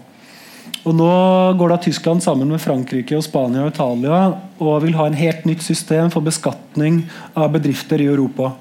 Og 0.86 0.95
Nå 0.97 1.11
går 1.59 1.72
da 1.72 1.78
Tyskland 1.84 2.22
sammen 2.24 2.49
med 2.49 2.62
Frankrike, 2.62 3.16
og 3.18 3.24
Spania 3.26 3.66
og 3.66 3.74
Italia 3.74 4.20
og 4.59 4.82
vil 4.84 4.97
ha 4.97 5.09
en 5.09 5.18
helt 5.18 5.45
nytt 5.49 5.64
system 5.64 6.12
for 6.14 6.24
beskatning 6.24 7.03
av 7.36 7.51
bedrifter 7.57 8.01
i 8.01 8.09
Europa. 8.09 8.55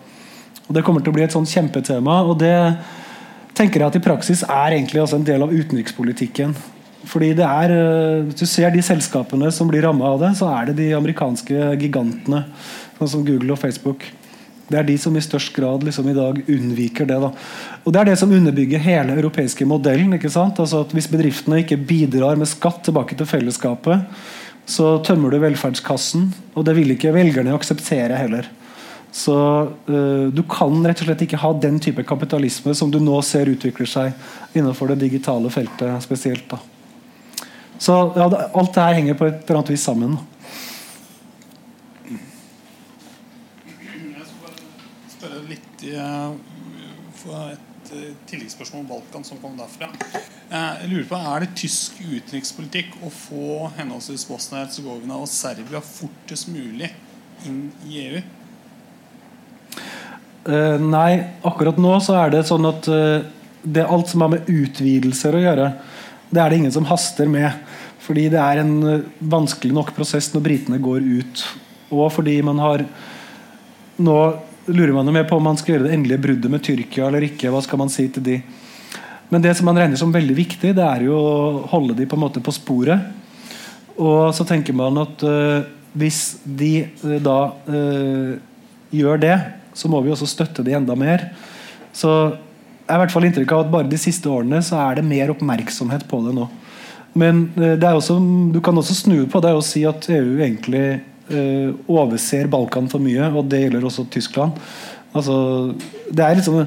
Og 0.68 0.76
Det 0.76 0.84
kommer 0.84 1.04
til 1.04 1.14
å 1.14 1.18
bli 1.18 1.24
et 1.24 1.36
sånt 1.36 1.50
kjempetema. 1.50 2.24
og 2.28 2.40
det 2.40 2.78
tenker 3.56 3.82
jeg 3.82 3.88
at 3.88 3.96
i 3.96 4.04
praksis 4.04 4.44
er 4.44 4.76
egentlig 4.76 5.02
også 5.02 5.18
en 5.18 5.24
del 5.28 5.42
av 5.42 5.54
utenrikspolitikken. 5.54 6.56
Fordi 7.08 7.34
det 7.34 7.46
er, 7.46 7.72
eh, 7.72 8.24
Hvis 8.28 8.40
du 8.40 8.46
ser 8.46 8.72
de 8.72 8.80
selskapene 8.80 9.52
som 9.52 9.68
blir 9.68 9.84
ramma 9.84 10.06
av 10.06 10.20
det, 10.20 10.36
så 10.36 10.50
er 10.52 10.66
det 10.68 10.76
de 10.76 10.92
amerikanske 10.92 11.80
gigantene. 11.80 12.46
Sånn 12.98 13.12
som 13.12 13.26
Google 13.26 13.54
og 13.54 13.62
Facebook. 13.62 14.06
Det 14.68 14.80
er 14.80 14.88
de 14.88 14.98
som 15.00 15.16
i 15.16 15.24
størst 15.24 15.54
grad 15.56 15.86
liksom 15.88 16.10
i 16.12 16.16
dag 16.18 16.41
unnviker 16.43 17.08
det. 17.08 17.20
Da. 17.24 17.32
Og 17.86 17.93
Det 17.93 18.02
er 18.02 18.10
det 18.10 18.18
som 18.20 18.34
underbygger 18.36 18.84
hele 18.84 19.16
europeiske 19.16 19.66
modellen. 19.66 20.14
ikke 20.14 20.30
sant? 20.34 20.60
Altså 20.60 20.82
at 20.82 20.91
Hvis 20.91 21.08
bedriftene 21.08 21.64
ikke 21.64 21.78
bidrar 21.78 22.36
med 22.36 22.48
skatt 22.48 22.84
tilbake 22.84 23.16
til 23.16 23.26
fellesskapet, 23.26 24.06
så 24.68 24.98
tømmer 25.04 25.32
du 25.32 25.39
velferdskassen. 25.39 26.34
Og 26.56 26.66
det 26.66 26.76
vil 26.76 26.91
ikke 26.91 27.14
velgerne 27.16 27.56
akseptere 27.56 28.18
heller. 28.20 28.50
Så 29.12 29.36
uh, 29.89 30.28
Du 30.34 30.43
kan 30.43 30.86
rett 30.86 31.02
og 31.02 31.08
slett 31.08 31.24
ikke 31.26 31.39
ha 31.41 31.54
den 31.54 31.80
type 31.80 32.04
kapitalisme 32.04 32.76
som 32.76 32.91
du 32.91 33.00
nå 33.00 33.22
ser 33.26 33.50
utvikler 33.50 33.88
seg 33.89 34.58
innenfor 34.58 34.91
det 34.91 35.00
digitale 35.08 35.50
feltet 35.54 36.04
spesielt. 36.04 36.50
da. 36.52 36.60
Så 37.80 37.93
ja, 38.18 38.28
Alt 38.54 38.74
det 38.74 38.84
her 38.84 39.00
henger 39.00 39.18
på 39.18 39.30
et 39.30 39.45
eller 39.45 39.62
annet 39.62 39.74
vis 39.76 39.86
sammen. 39.88 40.18
Jeg 44.18 44.26
skal 45.14 45.30
bare 45.30 45.67
litt 45.82 45.98
uh, 45.98 47.52
et 47.52 47.92
uh, 47.94 48.16
tilleggsspørsmål 48.30 48.84
om 48.84 48.90
Balkan 48.90 49.26
som 49.26 49.40
kom 49.42 49.58
derfra. 49.58 49.90
Jeg 50.48 50.90
lurer 50.90 51.08
på, 51.10 51.18
Er 51.18 51.44
det 51.44 51.56
tysk 51.60 52.00
utenrikspolitikk 52.00 52.98
å 53.04 53.12
få 53.12 53.70
henholdsvis 53.78 54.26
Bosnia-Hercegovina 54.30 55.18
og 55.20 55.28
Serbia 55.28 55.82
fortest 55.84 56.48
mulig 56.48 56.90
inn 57.46 57.68
i 57.88 58.00
EU? 58.06 58.22
Nei, 60.80 61.12
akkurat 61.44 61.76
nå 61.76 61.98
så 62.00 62.16
er 62.22 62.32
det 62.32 62.46
sånn 62.48 62.64
at 62.70 62.88
det 62.88 63.82
er 63.82 63.92
alt 63.92 64.08
som 64.08 64.24
har 64.24 64.32
med 64.32 64.48
utvidelser 64.48 65.36
å 65.36 65.42
gjøre, 65.44 65.66
det 66.32 66.40
er 66.40 66.48
det 66.48 66.62
ingen 66.62 66.72
som 66.72 66.88
haster 66.88 67.28
med. 67.28 67.52
Fordi 68.00 68.30
det 68.32 68.40
er 68.40 68.62
en 68.62 69.04
vanskelig 69.20 69.76
nok 69.76 69.92
prosess 69.98 70.32
når 70.32 70.46
britene 70.46 70.80
går 70.80 71.04
ut. 71.04 71.44
Og 71.92 72.08
fordi 72.16 72.40
man 72.46 72.64
har 72.64 72.88
Nå 73.98 74.14
lurer 74.68 74.93
man 74.95 75.07
jo 75.07 75.15
med 75.15 75.28
på 75.30 75.38
om 75.39 75.45
man 75.47 75.59
skal 75.59 75.76
gjøre 75.76 75.88
det 75.88 75.95
endelige 75.95 76.24
bruddet 76.24 76.53
med 76.53 76.63
Tyrkia 76.63 77.07
eller 77.07 77.26
ikke. 77.28 77.51
Hva 77.53 77.61
skal 77.65 77.82
man 77.82 77.91
si 77.93 78.07
til 78.13 78.26
de? 78.26 78.38
Men 79.32 79.43
det 79.43 79.53
som 79.57 79.68
man 79.68 79.80
regner 79.80 79.99
som 79.99 80.13
veldig 80.13 80.36
viktig, 80.38 80.74
det 80.78 80.84
er 80.84 81.07
jo 81.07 81.18
å 81.18 81.68
holde 81.72 81.97
de 81.97 82.07
på 82.07 82.15
en 82.15 82.24
måte 82.24 82.43
på 82.43 82.53
sporet. 82.55 83.09
Og 83.97 84.32
så 84.36 84.45
tenker 84.47 84.76
man 84.78 85.01
at 85.01 85.24
hvis 85.97 86.22
de 86.45 86.88
da 87.24 87.39
gjør 88.93 89.24
det 89.24 89.38
så 89.78 89.89
må 89.91 90.01
vi 90.01 90.11
også 90.13 90.28
støtte 90.30 90.65
de 90.65 90.76
enda 90.78 90.95
mer. 90.97 91.30
Så 91.95 92.09
jeg 92.18 92.89
har 92.89 93.01
i 93.01 93.03
hvert 93.03 93.13
fall 93.13 93.28
inntrykk 93.28 93.53
av 93.53 93.65
at 93.65 93.74
bare 93.74 93.91
de 93.91 93.99
siste 93.99 94.30
årene 94.32 94.61
så 94.65 94.80
er 94.82 94.97
det 94.97 95.07
mer 95.07 95.34
oppmerksomhet 95.34 96.07
på 96.09 96.22
det 96.26 96.34
nå. 96.38 96.47
Men 97.18 97.47
det 97.55 97.84
er 97.84 97.97
også, 97.97 98.18
du 98.53 98.59
kan 98.63 98.78
også 98.78 98.95
snu 98.97 99.20
på 99.30 99.41
det 99.43 99.53
og 99.55 99.65
si 99.65 99.84
at 99.89 100.05
EU 100.13 100.38
egentlig 100.38 101.01
overser 101.30 102.48
Balkan 102.52 102.88
for 102.92 103.04
mye, 103.04 103.28
og 103.34 103.50
det 103.52 103.66
gjelder 103.66 103.88
også 103.90 104.08
Tyskland. 104.14 104.56
Altså, 105.16 105.36
det 106.12 106.24
er 106.24 106.40
liksom 106.40 106.64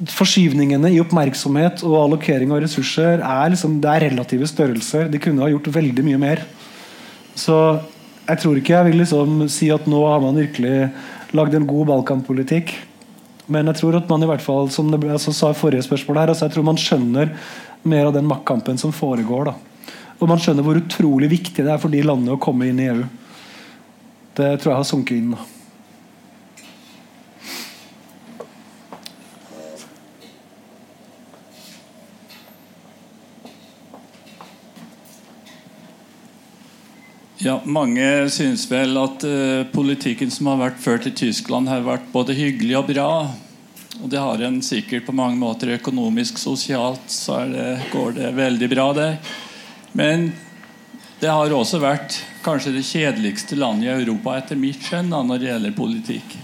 Forskyvningene 0.00 0.94
i 0.94 1.00
oppmerksomhet 1.02 1.82
og 1.84 1.98
allokering 2.06 2.54
av 2.54 2.62
ressurser 2.64 3.20
er, 3.20 3.50
liksom, 3.52 3.74
det 3.84 3.90
er 3.90 4.06
relative 4.06 4.46
størrelser. 4.48 5.10
De 5.12 5.20
kunne 5.20 5.44
ha 5.44 5.50
gjort 5.52 5.68
veldig 5.74 6.04
mye 6.06 6.20
mer. 6.22 6.40
Så 7.36 7.56
jeg 8.24 8.40
tror 8.40 8.56
ikke 8.56 8.72
jeg 8.78 8.86
vil 8.88 9.02
liksom 9.02 9.42
si 9.52 9.68
at 9.74 9.84
nå 9.90 10.00
har 10.08 10.22
man 10.24 10.40
virkelig 10.40 10.88
lagd 11.36 11.58
en 11.58 11.68
god 11.68 11.90
balkanpolitikk. 11.92 12.72
Men 13.50 13.68
jeg 13.68 13.82
tror 13.82 13.98
at 13.98 14.08
man 14.08 14.24
i 14.24 14.30
hvert 14.30 14.44
fall, 14.44 14.72
som 14.72 14.88
det 14.88 15.02
ble, 15.02 15.12
altså, 15.12 15.34
sa 15.36 15.52
i 15.52 15.58
forrige 15.58 15.84
spørsmål 15.84 16.22
her, 16.22 16.32
altså, 16.32 16.46
jeg 16.46 16.56
tror 16.56 16.68
man 16.70 16.80
skjønner 16.80 17.34
mer 17.90 18.08
av 18.08 18.16
den 18.16 18.28
maktkampen 18.30 18.80
som 18.80 18.96
foregår. 18.96 19.50
da. 19.50 19.92
Og 20.20 20.28
man 20.32 20.40
skjønner 20.40 20.64
hvor 20.64 20.80
utrolig 20.80 21.28
viktig 21.32 21.64
det 21.64 21.74
er 21.74 21.80
for 21.82 21.92
de 21.92 22.00
landene 22.04 22.38
å 22.38 22.40
komme 22.40 22.68
inn 22.70 22.80
i 22.80 22.88
EU. 22.88 23.04
Det 24.34 24.50
tror 24.60 24.72
jeg 24.72 24.78
har 24.78 24.86
sunket 24.86 25.18
inn. 25.18 25.34
Ja, 37.40 37.56
Mange 37.64 38.04
syns 38.30 38.66
vel 38.68 38.98
at 39.00 39.24
uh, 39.24 39.64
politikken 39.72 40.30
som 40.30 40.50
har 40.52 40.58
vært 40.60 40.82
ført 40.84 41.06
i 41.08 41.14
Tyskland, 41.16 41.70
har 41.72 41.86
vært 41.86 42.10
både 42.12 42.36
hyggelig 42.36 42.76
og 42.78 42.90
bra. 42.92 43.12
Og 44.00 44.10
det 44.12 44.20
har 44.20 44.42
en 44.44 44.60
sikkert 44.64 45.06
på 45.08 45.14
mange 45.16 45.40
måter 45.40 45.72
økonomisk, 45.74 46.38
sosialt, 46.38 47.08
så 47.08 47.42
det, 47.48 47.70
går 47.92 48.12
det 48.18 48.34
veldig 48.36 48.68
bra 48.70 48.86
der. 48.96 49.16
Men 49.96 50.30
det 51.20 51.32
har 51.32 51.52
også 51.56 51.80
vært 51.82 52.20
kanskje 52.44 52.74
det 52.76 52.86
kjedeligste 52.88 53.58
landet 53.58 53.88
i 53.88 54.02
Europa 54.02 54.36
etter 54.38 54.58
mitt 54.58 54.82
skjønn 54.84 55.10
når 55.12 55.38
det 55.38 55.50
gjelder 55.50 55.76
politikk. 55.76 56.36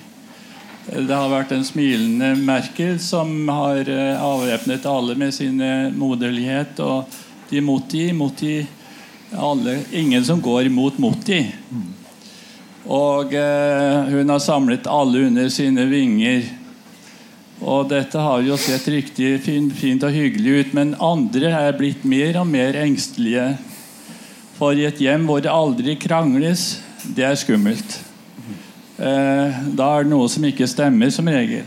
Det 0.86 1.10
har 1.10 1.30
vært 1.32 1.52
en 1.56 1.66
smilende 1.66 2.34
Merkel 2.38 3.00
som 3.02 3.32
har 3.50 3.88
uh, 3.90 4.22
avvæpnet 4.22 4.86
alle 4.86 5.16
med 5.18 5.34
sin 5.34 5.58
moderlighet. 5.98 6.78
Og 6.84 7.16
de 7.50 7.62
Moti, 7.62 8.12
Moti 8.14 8.60
alle, 9.34 9.80
ingen 9.92 10.24
som 10.24 10.40
går 10.40 10.66
imot 10.70 10.98
Moti. 10.98 11.40
Og 12.86 13.34
eh, 13.34 14.04
hun 14.12 14.30
har 14.30 14.38
samlet 14.38 14.86
alle 14.86 15.26
under 15.26 15.48
sine 15.50 15.86
vinger. 15.90 16.46
Og 17.60 17.88
dette 17.90 18.20
har 18.20 18.44
jo 18.44 18.58
sett 18.60 18.86
riktig 18.92 19.40
fint, 19.42 19.72
fint 19.74 20.04
og 20.06 20.14
hyggelig 20.14 20.52
ut, 20.60 20.74
men 20.76 20.94
andre 21.02 21.50
er 21.56 21.78
blitt 21.78 22.04
mer 22.06 22.36
og 22.42 22.46
mer 22.50 22.76
engstelige. 22.78 23.56
For 24.56 24.76
i 24.76 24.86
et 24.88 25.00
hjem 25.04 25.26
hvor 25.28 25.42
det 25.44 25.52
aldri 25.52 25.98
krangles, 26.00 26.78
det 27.16 27.26
er 27.28 27.36
skummelt. 27.36 27.98
Eh, 28.96 29.56
da 29.76 29.88
er 29.92 30.06
det 30.06 30.12
noe 30.14 30.28
som 30.32 30.44
ikke 30.48 30.68
stemmer, 30.70 31.10
som 31.12 31.28
regel. 31.28 31.66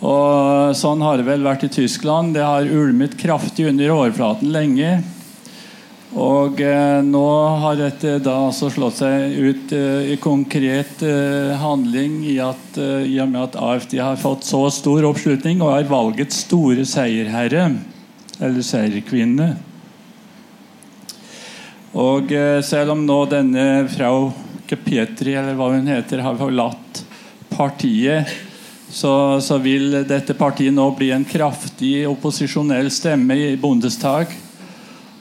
Og 0.00 0.76
Sånn 0.78 1.02
har 1.02 1.18
det 1.18 1.26
vel 1.26 1.42
vært 1.42 1.66
i 1.66 1.72
Tyskland. 1.72 2.36
Det 2.36 2.44
har 2.46 2.68
ulmet 2.70 3.16
kraftig 3.18 3.66
under 3.68 3.90
overflaten 3.96 4.52
lenge. 4.54 5.00
Og 6.10 6.58
eh, 6.62 7.00
nå 7.06 7.26
har 7.62 7.76
dette 7.78 8.16
da 8.22 8.36
altså 8.48 8.70
slått 8.70 8.98
seg 8.98 9.34
ut 9.34 9.74
eh, 9.74 10.12
i 10.14 10.16
konkret 10.22 11.04
eh, 11.06 11.52
handling 11.58 12.20
i, 12.26 12.36
at, 12.42 12.78
eh, 12.78 13.06
i 13.06 13.18
og 13.22 13.30
med 13.30 13.44
at 13.44 13.58
AFD 13.58 13.94
har 14.02 14.18
fått 14.18 14.46
så 14.46 14.64
stor 14.74 15.06
oppslutning 15.10 15.62
og 15.62 15.76
er 15.76 15.90
valgets 15.90 16.42
store 16.46 16.86
seierherre. 16.88 17.68
Eller 18.40 18.66
seierkvinne. 18.66 19.52
Og 21.98 22.30
eh, 22.32 22.60
selv 22.62 22.94
om 22.94 23.02
nå 23.06 23.24
denne 23.30 23.88
frau 23.90 24.30
Petri, 24.70 25.34
eller 25.34 25.56
hva 25.58 25.72
hun 25.72 25.88
heter, 25.90 26.20
har 26.22 26.36
forlatt 26.38 27.00
partiet, 27.50 28.30
så, 28.90 29.40
så 29.42 29.58
vil 29.58 30.04
dette 30.06 30.36
partiet 30.38 30.74
nå 30.74 30.84
bli 30.94 31.10
en 31.14 31.26
kraftig 31.26 32.04
opposisjonell 32.06 32.90
stemme 32.94 33.34
i 33.34 33.56
Bondestag. 33.58 34.30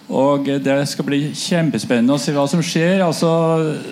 Og 0.09 0.47
Det 0.65 0.78
skal 0.89 1.05
bli 1.05 1.20
kjempespennende 1.38 2.15
å 2.15 2.22
se 2.22 2.34
hva 2.34 2.47
som 2.49 2.61
skjer. 2.65 3.03
Altså, 3.05 3.30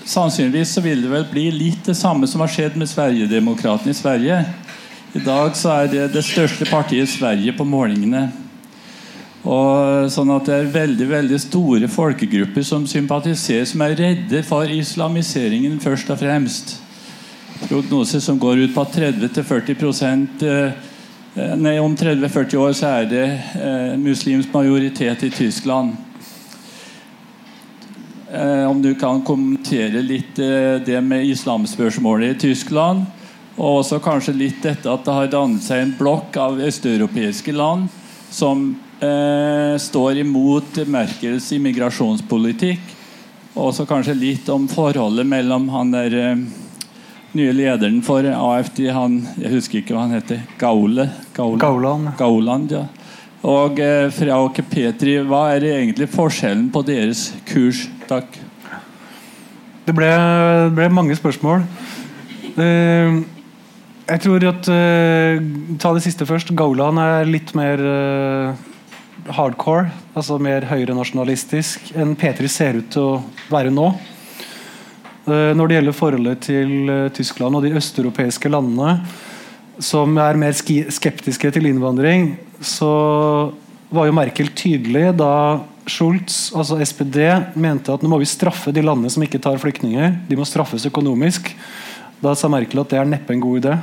sannsynligvis 0.05 0.73
så 0.77 0.81
vil 0.81 1.03
det 1.05 1.11
vel 1.11 1.27
bli 1.29 1.45
litt 1.53 1.85
det 1.85 1.97
samme 1.97 2.29
som 2.29 2.41
har 2.41 2.53
skjedd 2.53 2.77
med 2.77 2.89
Sverigedemokraterna 2.89 3.93
i 3.93 3.97
Sverige. 3.97 4.39
I 5.17 5.21
dag 5.25 5.53
så 5.57 5.75
er 5.75 5.93
det 5.93 6.07
det 6.13 6.25
største 6.25 6.65
partiet 6.69 7.05
i 7.05 7.17
Sverige 7.17 7.53
på 7.57 7.65
målingene. 7.65 8.27
Og 9.47 10.09
sånn 10.11 10.33
at 10.35 10.49
Det 10.49 10.55
er 10.55 10.73
veldig 10.73 11.07
veldig 11.07 11.39
store 11.39 11.87
folkegrupper 11.87 12.65
som 12.67 12.87
sympatiserer, 12.87 13.65
som 13.65 13.81
er 13.85 13.95
redde 13.95 14.43
for 14.43 14.67
islamiseringen 14.67 15.79
først 15.79 16.11
og 16.11 16.19
fremst. 16.19 16.75
Prognoser 17.67 18.19
som 18.19 18.39
går 18.39 18.65
ut 18.65 18.75
på 18.75 18.83
at 18.83 18.97
30-40 18.99 20.43
eh, 20.45 20.71
Nei, 21.57 21.77
om 21.77 21.93
30-40 21.93 22.57
år 22.57 22.73
så 22.73 22.91
er 22.99 23.07
det 23.09 23.25
eh, 23.61 23.95
muslimsk 24.01 24.53
majoritet 24.53 25.23
i 25.23 25.29
Tyskland. 25.29 25.95
Eh, 28.33 28.65
om 28.65 28.81
du 28.81 28.95
kan 28.99 29.21
kommentere 29.21 30.01
litt 30.01 30.39
eh, 30.39 30.81
det 30.83 30.97
med 31.01 31.29
islamspørsmålet 31.29 32.35
i 32.35 32.39
Tyskland. 32.49 33.05
Og 33.57 33.83
også 33.83 34.01
kanskje 34.03 34.35
litt 34.37 34.59
dette 34.65 34.89
at 34.91 35.05
det 35.05 35.13
har 35.13 35.29
dannet 35.31 35.63
seg 35.65 35.81
en 35.81 35.93
blokk 35.97 36.35
av 36.41 36.59
østeuropeiske 36.61 37.55
land 37.55 37.87
som 38.33 38.73
eh, 39.03 39.75
står 39.81 40.21
imot 40.23 40.79
Merkels 40.89 41.49
immigrasjonspolitikk. 41.57 42.93
Og 43.57 43.73
så 43.73 43.87
kanskje 43.89 44.13
litt 44.17 44.49
om 44.53 44.67
forholdet 44.69 45.25
mellom 45.25 45.69
han 45.73 45.93
der 45.93 46.17
eh, 46.17 46.45
nye 47.37 47.53
lederen 47.53 48.01
for 48.05 48.25
AFD, 48.25 48.85
han, 48.93 49.21
jeg 49.37 49.53
husker 49.53 49.81
ikke 49.81 49.95
hva 49.95 50.05
han 50.05 50.17
heter, 50.17 50.43
Gaule? 50.61 51.09
Gaule. 51.35 51.59
Gauland. 51.61 52.11
Gauland, 52.19 52.73
ja. 52.73 52.85
Og 53.47 53.79
eh, 53.83 54.09
Frauke 54.13 54.65
Petri, 54.65 55.17
hva 55.25 55.47
er 55.53 55.65
egentlig 55.75 56.09
forskjellen 56.09 56.69
på 56.73 56.81
deres 56.87 57.29
kurs? 57.47 57.85
Takk. 58.09 58.39
Det 59.87 59.95
ble, 59.95 60.09
ble 60.75 60.89
mange 60.91 61.15
spørsmål. 61.15 61.63
Eh, 62.57 63.19
jeg 64.07 64.23
tror 64.23 64.45
at 64.49 64.69
eh, 64.71 65.41
Ta 65.79 65.91
det 65.93 66.03
siste 66.05 66.25
først. 66.27 66.53
Gauland 66.57 66.99
er 66.99 67.27
litt 67.29 67.53
mer 67.55 67.83
eh, 67.83 68.65
hardcore. 69.33 69.89
Altså 70.17 70.37
mer 70.41 70.65
høyrenasjonalistisk 70.69 71.91
enn 71.97 72.15
P3 72.19 72.49
ser 72.51 72.79
ut 72.81 72.91
til 72.93 73.03
å 73.03 73.17
være 73.51 73.73
nå. 73.73 73.91
Eh, 75.27 75.53
når 75.57 75.67
det 75.67 75.77
gjelder 75.77 75.95
forholdet 75.95 76.43
til 76.47 76.91
eh, 76.91 77.07
Tyskland 77.15 77.57
og 77.57 77.65
de 77.65 77.73
østeuropeiske 77.75 78.51
landene, 78.51 79.01
som 79.83 80.15
er 80.17 80.39
mer 80.39 80.55
skeptiske 80.55 81.51
til 81.53 81.67
innvandring, 81.69 82.31
så 82.63 82.91
var 83.93 84.07
jo 84.07 84.15
Merkel 84.15 84.49
tydelig 84.57 85.11
da 85.19 85.59
Schulz, 85.87 86.49
altså 86.55 86.79
SPD, 86.83 87.19
mente 87.55 87.93
at 87.93 88.01
nå 88.03 88.09
må 88.11 88.17
vi 88.19 88.27
straffe 88.27 88.73
de 88.75 88.83
landene 88.83 89.11
som 89.13 89.23
ikke 89.23 89.39
tar 89.43 89.59
flyktninger. 89.61 90.17
De 90.27 90.39
må 90.39 90.47
straffes 90.47 90.87
økonomisk. 90.89 91.53
Da 92.23 92.33
sa 92.35 92.49
Merkel 92.51 92.81
at 92.81 92.91
det 92.91 92.99
er 92.99 93.07
neppe 93.07 93.35
en 93.35 93.43
god 93.43 93.61
idé. 93.61 93.77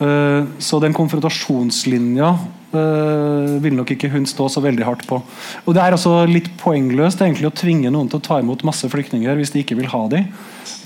Eh, 0.00 0.42
Så 0.58 0.80
den 0.80 0.96
konfrontasjonslinja 0.96 2.32
uh, 2.74 3.58
vil 3.62 3.76
nok 3.76 3.92
ikke 3.94 4.10
hun 4.12 4.26
stå 4.28 4.48
så 4.52 4.62
veldig 4.64 4.86
hardt 4.86 5.06
på. 5.08 5.20
Og 5.64 5.76
Det 5.76 5.82
er 5.82 5.96
altså 5.96 6.22
litt 6.30 6.50
poengløst 6.60 7.22
egentlig 7.22 7.50
å 7.50 7.56
tvinge 7.56 7.92
noen 7.92 8.10
til 8.10 8.20
å 8.20 8.26
ta 8.26 8.40
imot 8.42 8.64
masse 8.66 8.88
flyktninger 8.90 9.38
hvis 9.38 9.54
de 9.54 9.64
ikke 9.64 9.78
vil 9.80 9.90
ha 9.92 10.06
dem. 10.12 10.30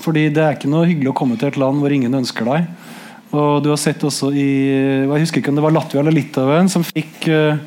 Fordi 0.05 0.27
det 0.33 0.43
er 0.43 0.57
ikke 0.57 0.71
noe 0.71 0.89
hyggelig 0.89 1.13
å 1.13 1.17
komme 1.17 1.39
til 1.39 1.49
et 1.51 1.61
land 1.61 1.81
hvor 1.81 1.93
ingen 1.93 2.21
ønsker 2.21 2.47
deg. 2.49 2.67
Og 3.35 3.63
du 3.65 3.71
har 3.71 3.79
sett 3.81 4.03
også 4.05 4.29
i 4.31 4.49
Jeg 5.09 5.23
husker 5.25 5.41
ikke 5.41 5.51
om 5.51 5.57
det 5.57 5.65
var 5.65 5.73
Latvia 5.75 6.03
eller 6.03 6.13
Litauen 6.15 6.69
som 6.71 6.85
fikk 6.85 7.25
uh, 7.33 7.57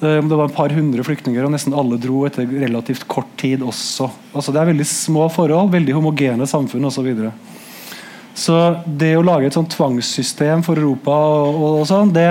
det 0.00 0.32
var 0.32 0.46
et 0.48 0.56
par 0.56 0.72
hundre 0.72 1.04
flyktninger, 1.04 1.44
og 1.44 1.52
nesten 1.52 1.74
alle 1.76 1.98
dro 2.00 2.22
etter 2.24 2.48
relativt 2.48 3.04
kort 3.04 3.28
tid 3.36 3.60
også. 3.60 4.06
Altså 4.32 4.54
Det 4.54 4.60
er 4.62 4.70
veldig 4.70 4.86
små 4.88 5.26
forhold, 5.28 5.68
veldig 5.74 5.92
homogene 5.92 6.46
samfunn 6.48 6.88
osv. 6.88 6.96
Så, 6.96 7.04
videre. 7.04 7.32
så 8.32 8.56
det 8.86 9.12
å 9.18 9.24
lage 9.26 9.50
et 9.50 9.58
sånn 9.58 9.68
tvangssystem 9.68 10.64
for 10.64 10.80
Europa, 10.80 11.12
og, 11.12 11.52
og, 11.52 11.80
og 11.82 11.90
sånn, 11.90 12.14
det, 12.16 12.30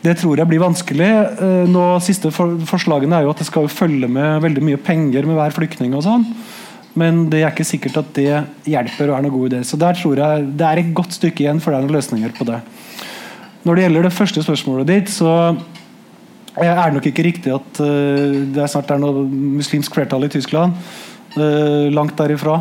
det 0.00 0.16
tror 0.16 0.40
jeg 0.40 0.48
blir 0.48 0.62
vanskelig. 0.62 1.10
Eh, 1.44 1.66
nå 1.68 1.84
Siste 2.04 2.32
for, 2.32 2.56
forslagene 2.68 3.18
er 3.18 3.26
jo 3.26 3.34
at 3.34 3.42
det 3.42 3.48
skal 3.50 3.68
følge 3.72 4.08
med 4.08 4.40
veldig 4.46 4.64
mye 4.64 4.80
penger 4.80 5.28
med 5.28 5.36
hver 5.36 5.56
flyktning. 5.56 5.94
og 5.96 6.06
sånn 6.06 6.26
men 6.98 7.26
det 7.30 7.44
er 7.44 7.52
ikke 7.52 7.66
sikkert 7.66 8.00
at 8.00 8.08
det 8.16 8.38
hjelper 8.66 9.12
og 9.12 9.16
er 9.16 9.22
noen 9.22 9.34
god 9.36 9.52
idé. 9.52 9.60
Så 9.66 9.78
der 9.78 9.94
tror 9.94 10.18
jeg 10.18 10.46
det 10.58 10.66
er 10.66 10.80
et 10.80 10.94
godt 10.96 11.14
stykke 11.14 11.44
igjen 11.44 11.60
før 11.62 11.76
det 11.76 11.78
er 11.78 11.84
noen 11.86 11.96
løsninger 11.96 12.32
på 12.34 12.46
det. 12.48 12.58
Når 13.62 13.76
det 13.76 13.84
gjelder 13.84 14.08
det 14.08 14.16
første 14.16 14.42
spørsmålet 14.42 14.88
ditt, 14.88 15.12
så 15.12 15.34
er 16.58 16.80
det 16.80 16.96
nok 16.96 17.06
ikke 17.06 17.26
riktig 17.28 17.52
at 17.54 17.78
uh, 17.78 18.40
det 18.56 18.66
snart 18.72 18.90
er 18.90 18.98
noe 19.02 19.22
muslimsk 19.30 19.94
flertall 19.94 20.26
i 20.26 20.32
Tyskland. 20.32 20.74
Langt 21.94 22.16
derifra. 22.18 22.56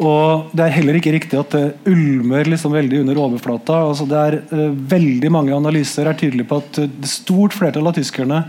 Og 0.00 0.52
det 0.56 0.64
er 0.64 0.72
heller 0.78 0.96
ikke 0.96 1.12
riktig 1.12 1.36
at 1.36 1.52
det 1.52 1.90
ulmer 1.90 2.48
liksom 2.48 2.72
veldig 2.72 3.02
under 3.02 3.18
overflata. 3.20 3.82
Altså 3.90 4.06
det 4.08 4.20
er 4.20 4.38
uh, 4.48 4.70
Veldig 4.90 5.32
mange 5.32 5.52
analyser 5.52 6.08
er 6.08 6.16
tydelige 6.16 6.48
på 6.48 6.60
at 6.62 6.80
et 6.86 7.10
stort 7.10 7.54
flertall 7.56 7.90
av 7.90 7.98
tyskerne 7.98 8.40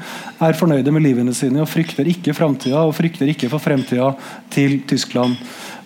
er 0.41 0.57
fornøyde 0.57 0.93
med 0.95 1.03
livene 1.03 1.35
sine 1.35 1.61
og 1.63 1.69
frykter 1.69 2.07
ikke 2.07 2.35
framtida 2.37 2.85
og 2.87 2.95
frykter 2.95 3.29
ikke 3.33 3.51
for 3.51 3.63
fremtida 3.63 4.13
til 4.53 4.79
Tyskland. 4.87 5.35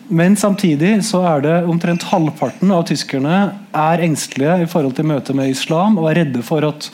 Men 0.05 0.37
samtidig 0.37 0.99
så 1.07 1.23
er 1.25 1.41
det 1.41 1.53
omtrent 1.65 2.05
halvparten 2.11 2.69
av 2.69 2.83
tyskerne 2.85 3.37
er 3.73 4.05
engstelige 4.05 4.59
i 4.61 4.69
forhold 4.69 4.93
til 4.99 5.09
møtet 5.09 5.37
med 5.37 5.49
islam 5.49 5.97
og 5.97 6.11
er 6.11 6.21
redde 6.21 6.45
for 6.45 6.67
at 6.67 6.91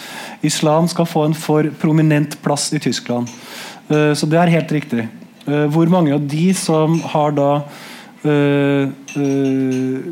islam 0.48 0.88
skal 0.88 1.10
få 1.12 1.28
en 1.28 1.36
for 1.36 1.68
prominent 1.82 2.40
plass 2.45 2.70
i 2.72 2.80
Tyskland. 2.80 3.28
Uh, 3.91 4.16
så 4.16 4.30
det 4.32 4.40
er 4.40 4.56
helt 4.56 4.72
riktig. 4.72 5.10
Uh, 5.44 5.68
hvor 5.74 5.91
mange 5.91 6.16
av 6.16 6.24
de 6.24 6.54
som 6.56 7.02
har 7.12 7.36
da 7.36 7.52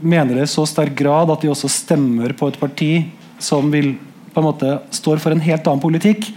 mener 0.01 0.33
det 0.33 0.47
i 0.47 0.49
så 0.49 0.65
sterk 0.65 0.95
grad 0.97 1.29
at 1.29 1.43
de 1.43 1.51
også 1.51 1.69
stemmer 1.69 2.33
på 2.37 2.49
et 2.49 2.57
parti 2.59 2.91
som 3.39 3.69
vil 3.71 3.93
på 4.33 4.41
en 4.41 4.47
måte 4.47 4.79
står 4.93 5.21
for 5.21 5.33
en 5.33 5.43
helt 5.43 5.67
annen 5.67 5.81
politikk, 5.81 6.29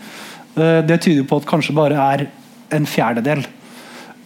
uh, 0.56 0.80
det 0.84 1.02
tyder 1.04 1.24
på 1.28 1.40
at 1.40 1.48
kanskje 1.48 1.76
bare 1.76 1.96
er 1.96 2.26
en 2.72 2.88
fjerdedel. 2.88 3.44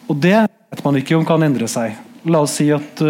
Og 0.07 0.19
det 0.23 0.39
vet 0.47 0.85
man 0.85 0.99
ikke 0.99 1.17
om 1.19 1.27
kan 1.27 1.43
endre 1.43 1.69
seg. 1.71 1.97
La 2.27 2.43
oss 2.47 2.59
si 2.59 2.69
at 2.75 3.03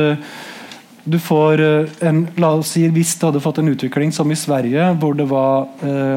du 1.07 1.17
får 1.23 1.61
en, 2.09 2.23
la 2.41 2.49
oss 2.57 2.73
si 2.75 2.83
Hvis 2.93 3.15
det 3.17 3.29
hadde 3.29 3.43
fått 3.45 3.61
en 3.61 3.69
utvikling 3.71 4.11
som 4.13 4.31
i 4.33 4.37
Sverige, 4.37 4.89
hvor 5.01 5.15
det 5.17 5.29
var 5.31 5.69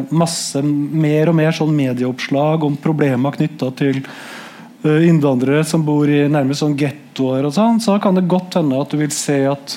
masse 0.10 0.64
mer 0.64 1.30
og 1.30 1.38
mer 1.38 1.52
sånn 1.56 1.76
medieoppslag 1.76 2.64
om 2.66 2.80
problemer 2.80 3.36
knytta 3.36 3.70
til 3.80 4.02
innvandrere 4.84 5.64
som 5.68 5.84
bor 5.84 6.08
i 6.08 6.22
nærmest 6.32 6.64
sånn 6.64 6.78
gettoer, 6.80 7.48
og 7.48 7.56
sånn, 7.56 7.82
så 7.84 7.98
kan 8.00 8.16
det 8.16 8.30
godt 8.32 8.56
hende 8.60 8.80
at 8.80 8.94
du 8.94 9.00
vil 9.02 9.12
se 9.12 9.42
at 9.50 9.76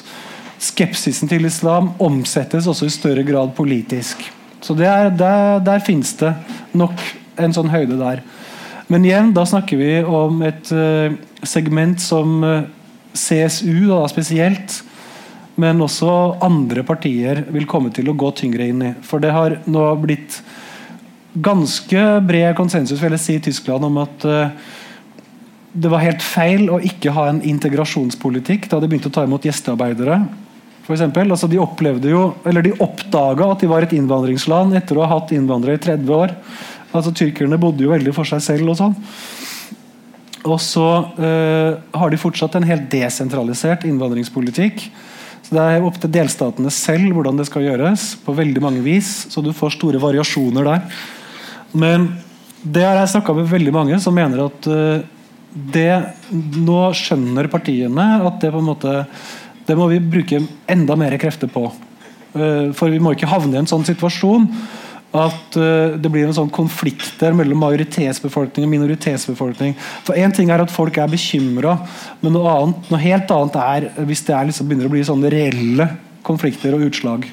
skepsisen 0.63 1.31
til 1.31 1.49
islam 1.49 1.91
omsettes 2.03 2.69
også 2.71 2.87
i 2.87 2.95
større 2.95 3.25
grad 3.27 3.51
politisk. 3.57 4.23
Så 4.63 4.77
er, 4.79 5.11
Der, 5.11 5.59
der 5.59 5.83
finnes 5.83 6.15
det 6.21 6.31
nok 6.73 6.95
en 7.37 7.55
sånn 7.55 7.73
høyde 7.73 7.99
der. 7.99 8.23
Men 8.87 9.05
igjen, 9.05 9.33
da 9.35 9.45
snakker 9.49 9.81
vi 9.81 9.91
om 10.05 10.43
et 10.47 10.71
uh, 10.71 11.15
segment 11.43 12.01
som 12.03 12.43
uh, 12.45 12.63
CSU 13.13 13.89
da, 13.89 14.05
spesielt, 14.11 14.83
men 15.59 15.83
også 15.83 16.39
andre 16.45 16.85
partier 16.87 17.43
vil 17.53 17.67
komme 17.69 17.91
til 17.93 18.09
å 18.09 18.17
gå 18.17 18.31
tyngre 18.39 18.69
inn 18.71 18.85
i. 18.87 18.93
For 19.05 19.23
det 19.23 19.33
har 19.35 19.59
nå 19.67 19.89
blitt 20.01 20.39
ganske 21.33 22.05
bred 22.29 22.55
konsensus 22.57 23.01
vil 23.01 23.17
jeg 23.17 23.25
si, 23.25 23.37
i 23.41 23.45
Tyskland 23.49 23.89
om 23.89 23.99
at 24.05 24.25
det 25.73 25.89
var 25.89 26.05
helt 26.05 26.23
feil 26.25 26.69
å 26.69 26.81
ikke 26.85 27.15
ha 27.17 27.29
en 27.31 27.41
integrasjonspolitikk 27.49 28.69
da 28.69 28.81
de 28.81 28.89
begynte 28.91 29.09
å 29.09 29.15
ta 29.15 29.25
imot 29.25 29.47
gjestearbeidere. 29.49 30.19
For 30.83 30.97
eksempel. 30.97 31.31
altså 31.31 31.49
de 31.49 31.57
jo, 31.57 32.25
de 32.45 32.73
oppdaga 32.83 33.53
at 33.53 33.63
de 33.63 33.71
var 33.71 33.87
et 33.87 33.95
innvandringsland 33.97 34.75
etter 34.77 34.99
å 34.99 35.07
ha 35.07 35.15
hatt 35.15 35.33
innvandrere 35.33 35.79
i 35.79 35.83
30 35.83 36.11
år. 36.11 36.35
altså 36.93 37.13
Tyrkerne 37.15 37.61
bodde 37.61 37.85
jo 37.85 37.93
veldig 37.93 38.13
for 38.13 38.29
seg 38.29 38.43
selv. 38.43 38.69
Og 38.75 38.77
sånn. 38.77 38.97
Og 40.43 40.59
så 40.61 40.89
øh, 41.15 41.79
har 41.95 42.11
de 42.11 42.19
fortsatt 42.19 42.59
en 42.59 42.67
helt 42.67 42.91
desentralisert 42.91 43.87
innvandringspolitikk. 43.87 44.85
Så 45.47 45.55
Det 45.55 45.63
er 45.63 45.87
opp 45.87 46.01
til 46.03 46.11
delstatene 46.11 46.71
selv 46.75 47.15
hvordan 47.15 47.39
det 47.39 47.47
skal 47.47 47.63
gjøres. 47.63 48.17
på 48.25 48.35
veldig 48.35 48.61
mange 48.61 48.83
vis, 48.83 49.27
Så 49.31 49.41
du 49.41 49.53
får 49.53 49.79
store 49.79 50.03
variasjoner 50.03 50.65
der. 50.65 50.83
Men 51.73 52.19
det 52.63 52.83
har 52.83 52.99
jeg 52.99 53.15
snakka 53.15 53.35
med 53.35 53.51
veldig 53.51 53.73
mange 53.73 54.01
som 54.01 54.15
mener 54.15 54.45
at 54.47 54.67
øh, 54.67 55.03
det 55.53 55.93
Nå 56.33 56.81
skjønner 56.97 57.51
partiene 57.53 58.07
at 58.25 58.39
det 58.41 58.53
på 58.53 58.61
en 58.63 58.71
måte 58.71 58.93
det 59.67 59.77
må 59.79 59.87
vi 59.91 60.01
bruke 60.03 60.41
enda 60.71 60.97
mer 60.99 61.15
krefter 61.23 61.51
på. 61.51 61.69
Uh, 62.35 62.73
for 62.75 62.91
vi 62.91 63.01
må 63.03 63.13
ikke 63.15 63.31
havne 63.31 63.55
i 63.55 63.61
en 63.61 63.69
sånn 63.71 63.85
situasjon 63.87 64.49
at 65.13 65.59
uh, 65.61 65.95
det 66.01 66.11
blir 66.11 66.25
en 66.27 66.35
sånn 66.35 66.51
konflikter 66.53 67.37
mellom 67.37 67.61
majoritetsbefolkning 67.63 68.67
og 68.67 68.73
minoritetsbefolkning. 68.73 69.77
For 70.07 70.19
Én 70.19 70.35
ting 70.35 70.51
er 70.51 70.65
at 70.65 70.73
folk 70.73 70.99
er 70.99 71.13
bekymra, 71.13 71.77
men 72.25 72.35
noe, 72.35 72.57
annet, 72.57 72.91
noe, 72.91 73.03
helt 73.05 73.35
annet 73.37 73.61
er 73.63 73.89
hvis 74.09 74.25
det 74.27 74.37
er 74.37 74.49
liksom 74.51 74.71
begynner 74.71 74.91
å 74.91 74.95
bli 74.97 75.05
sånne 75.07 75.33
reelle 75.33 75.91
konflikter 76.27 76.75
og 76.75 76.89
utslag. 76.89 77.29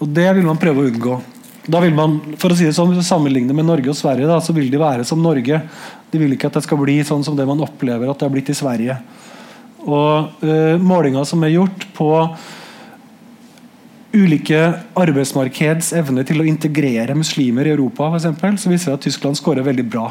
Og 0.00 0.12
Det 0.16 0.28
vil 0.38 0.46
man 0.46 0.60
prøve 0.60 0.84
å 0.84 0.92
unngå. 0.92 1.18
Da 1.66 1.80
vil 1.82 1.94
man, 1.96 2.20
for 2.38 2.54
å 2.54 2.56
si 2.56 2.68
det 2.68 2.76
sånn, 2.76 2.94
Sammenligne 3.02 3.54
med 3.56 3.66
Norge 3.66 3.90
og 3.90 3.98
Sverige, 3.98 4.28
da, 4.30 4.38
så 4.38 4.54
vil 4.54 4.70
de 4.70 4.78
være 4.78 5.06
som 5.08 5.18
Norge. 5.18 5.58
De 6.12 6.20
vil 6.20 6.36
ikke 6.36 6.50
at 6.50 6.58
det 6.58 6.64
skal 6.66 6.80
bli 6.80 7.00
sånn 7.06 7.24
som 7.26 7.36
det 7.38 7.46
man 7.48 7.62
opplever 7.64 8.10
at 8.10 8.20
det 8.20 8.28
har 8.28 8.34
blitt 8.34 8.52
i 8.52 8.56
Sverige. 8.56 8.98
Og 9.86 10.42
uh, 10.42 10.76
Målinger 10.82 11.26
som 11.28 11.44
er 11.46 11.56
gjort 11.56 11.86
på 11.96 12.10
ulike 14.16 14.60
arbeidsmarkeds 14.96 15.92
evne 15.98 16.24
til 16.24 16.40
å 16.40 16.46
integrere 16.48 17.16
muslimer 17.18 17.68
i 17.68 17.74
Europa, 17.74 18.06
for 18.08 18.16
eksempel, 18.16 18.56
så 18.56 18.72
viser 18.72 18.92
det 18.92 18.98
at 19.00 19.06
Tyskland 19.10 19.36
skårer 19.36 19.66
veldig 19.66 19.84
bra. 19.92 20.08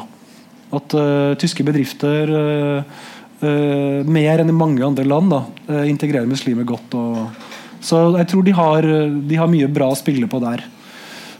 At 0.75 0.95
uh, 0.97 1.33
tyske 1.41 1.65
bedrifter 1.65 2.31
uh, 2.35 3.03
mer 3.45 4.41
enn 4.41 4.49
i 4.49 4.55
mange 4.55 4.81
andre 4.85 5.03
land 5.05 5.29
da, 5.29 5.41
integrerer 5.85 6.25
muslimer 6.25 6.65
godt. 6.65 6.95
Og, 6.97 7.43
så 7.83 7.99
jeg 8.15 8.29
tror 8.31 8.45
de 8.47 8.53
har, 8.57 8.87
de 9.27 9.37
har 9.37 9.51
mye 9.51 9.67
bra 9.69 9.91
å 9.91 9.97
spille 9.99 10.29
på 10.31 10.39
der. 10.41 10.63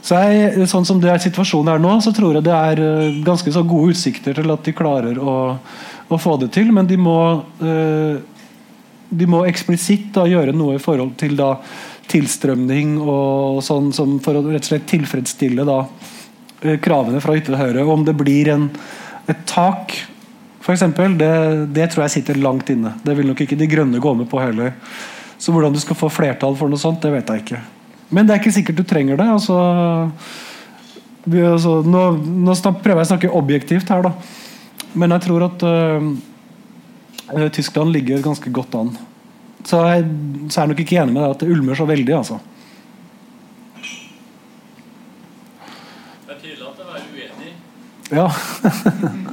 Så 0.06 0.14
jeg, 0.22 0.68
sånn 0.70 0.86
som 0.86 1.00
det 1.02 1.10
er 1.10 1.22
situasjonen 1.22 1.72
er 1.72 1.82
nå, 1.82 1.96
så 2.04 2.12
tror 2.14 2.38
jeg 2.38 2.46
det 2.46 2.54
er 2.54 2.78
uh, 2.82 3.18
ganske 3.26 3.50
så 3.50 3.64
gode 3.66 3.96
utsikter 3.96 4.36
til 4.38 4.54
at 4.54 4.62
de 4.62 4.74
klarer 4.76 5.18
å, 5.18 5.34
å 6.06 6.18
få 6.22 6.36
det 6.42 6.52
til. 6.54 6.70
Men 6.74 6.86
de 6.86 6.98
må, 7.00 7.18
uh, 7.58 8.52
de 9.10 9.28
må 9.30 9.42
eksplisitt 9.50 10.14
gjøre 10.30 10.54
noe 10.54 10.78
i 10.78 10.82
forhold 10.82 11.16
til 11.18 11.34
da, 11.38 11.56
tilstrømning 12.06 13.00
og 13.02 13.58
sånn 13.66 13.90
for 14.22 14.38
å 14.38 14.44
rett 14.46 14.62
og 14.62 14.70
slett 14.70 14.86
tilfredsstille 14.94 15.66
da, 15.66 15.80
uh, 15.82 16.76
kravene 16.82 17.22
fra 17.24 17.34
ytre 17.40 17.58
høyre. 17.58 17.82
Om 17.82 18.06
det 18.06 18.14
blir 18.20 18.54
en, 18.54 18.70
et 19.26 19.42
tak, 19.50 19.98
f.eks., 20.62 20.86
det, 21.18 21.36
det 21.74 21.90
tror 21.90 22.06
jeg 22.06 22.20
sitter 22.20 22.38
langt 22.46 22.70
inne. 22.70 22.94
Det 23.02 23.18
vil 23.18 23.34
nok 23.34 23.42
ikke 23.42 23.58
De 23.58 23.74
Grønne 23.74 23.98
gå 23.98 24.14
med 24.22 24.30
på 24.30 24.38
heller. 24.38 24.76
Så 25.34 25.50
hvordan 25.50 25.74
du 25.74 25.82
skal 25.82 25.98
få 25.98 26.14
flertall 26.14 26.54
for 26.54 26.70
noe 26.70 26.78
sånt, 26.78 27.02
det 27.02 27.10
vet 27.10 27.34
jeg 27.34 27.42
ikke. 27.42 27.70
Men 28.10 28.26
det 28.26 28.34
er 28.34 28.42
ikke 28.42 28.54
sikkert 28.54 28.78
du 28.78 28.84
trenger 28.86 29.18
det. 29.18 29.26
Altså, 29.26 29.56
vi, 31.26 31.42
altså, 31.42 31.80
nå, 31.82 32.04
nå 32.46 32.54
prøver 32.62 33.02
jeg 33.02 33.08
å 33.08 33.10
snakke 33.10 33.34
objektivt 33.34 33.90
her, 33.90 34.06
da. 34.06 34.12
Men 34.96 35.12
jeg 35.16 35.26
tror 35.26 35.46
at 35.48 35.64
uh, 35.66 37.48
Tyskland 37.52 37.92
ligger 37.92 38.22
ganske 38.24 38.52
godt 38.54 38.78
an. 38.78 38.92
Så 39.66 39.80
jeg, 39.90 40.06
så 40.46 40.60
er 40.60 40.62
jeg 40.62 40.72
nok 40.74 40.84
ikke 40.84 41.00
enig 41.02 41.16
med 41.16 41.24
deg 41.24 41.34
at 41.34 41.42
det 41.42 41.50
ulmer 41.50 41.78
så 41.78 41.88
veldig, 41.88 42.14
altså. 42.14 42.38
Det 46.26 46.36
er 46.36 46.42
tydelig 46.44 46.66
at 46.70 46.78
jeg 46.82 46.88
er 46.94 47.06
uenig. 47.16 47.52
Ja. 48.14 48.28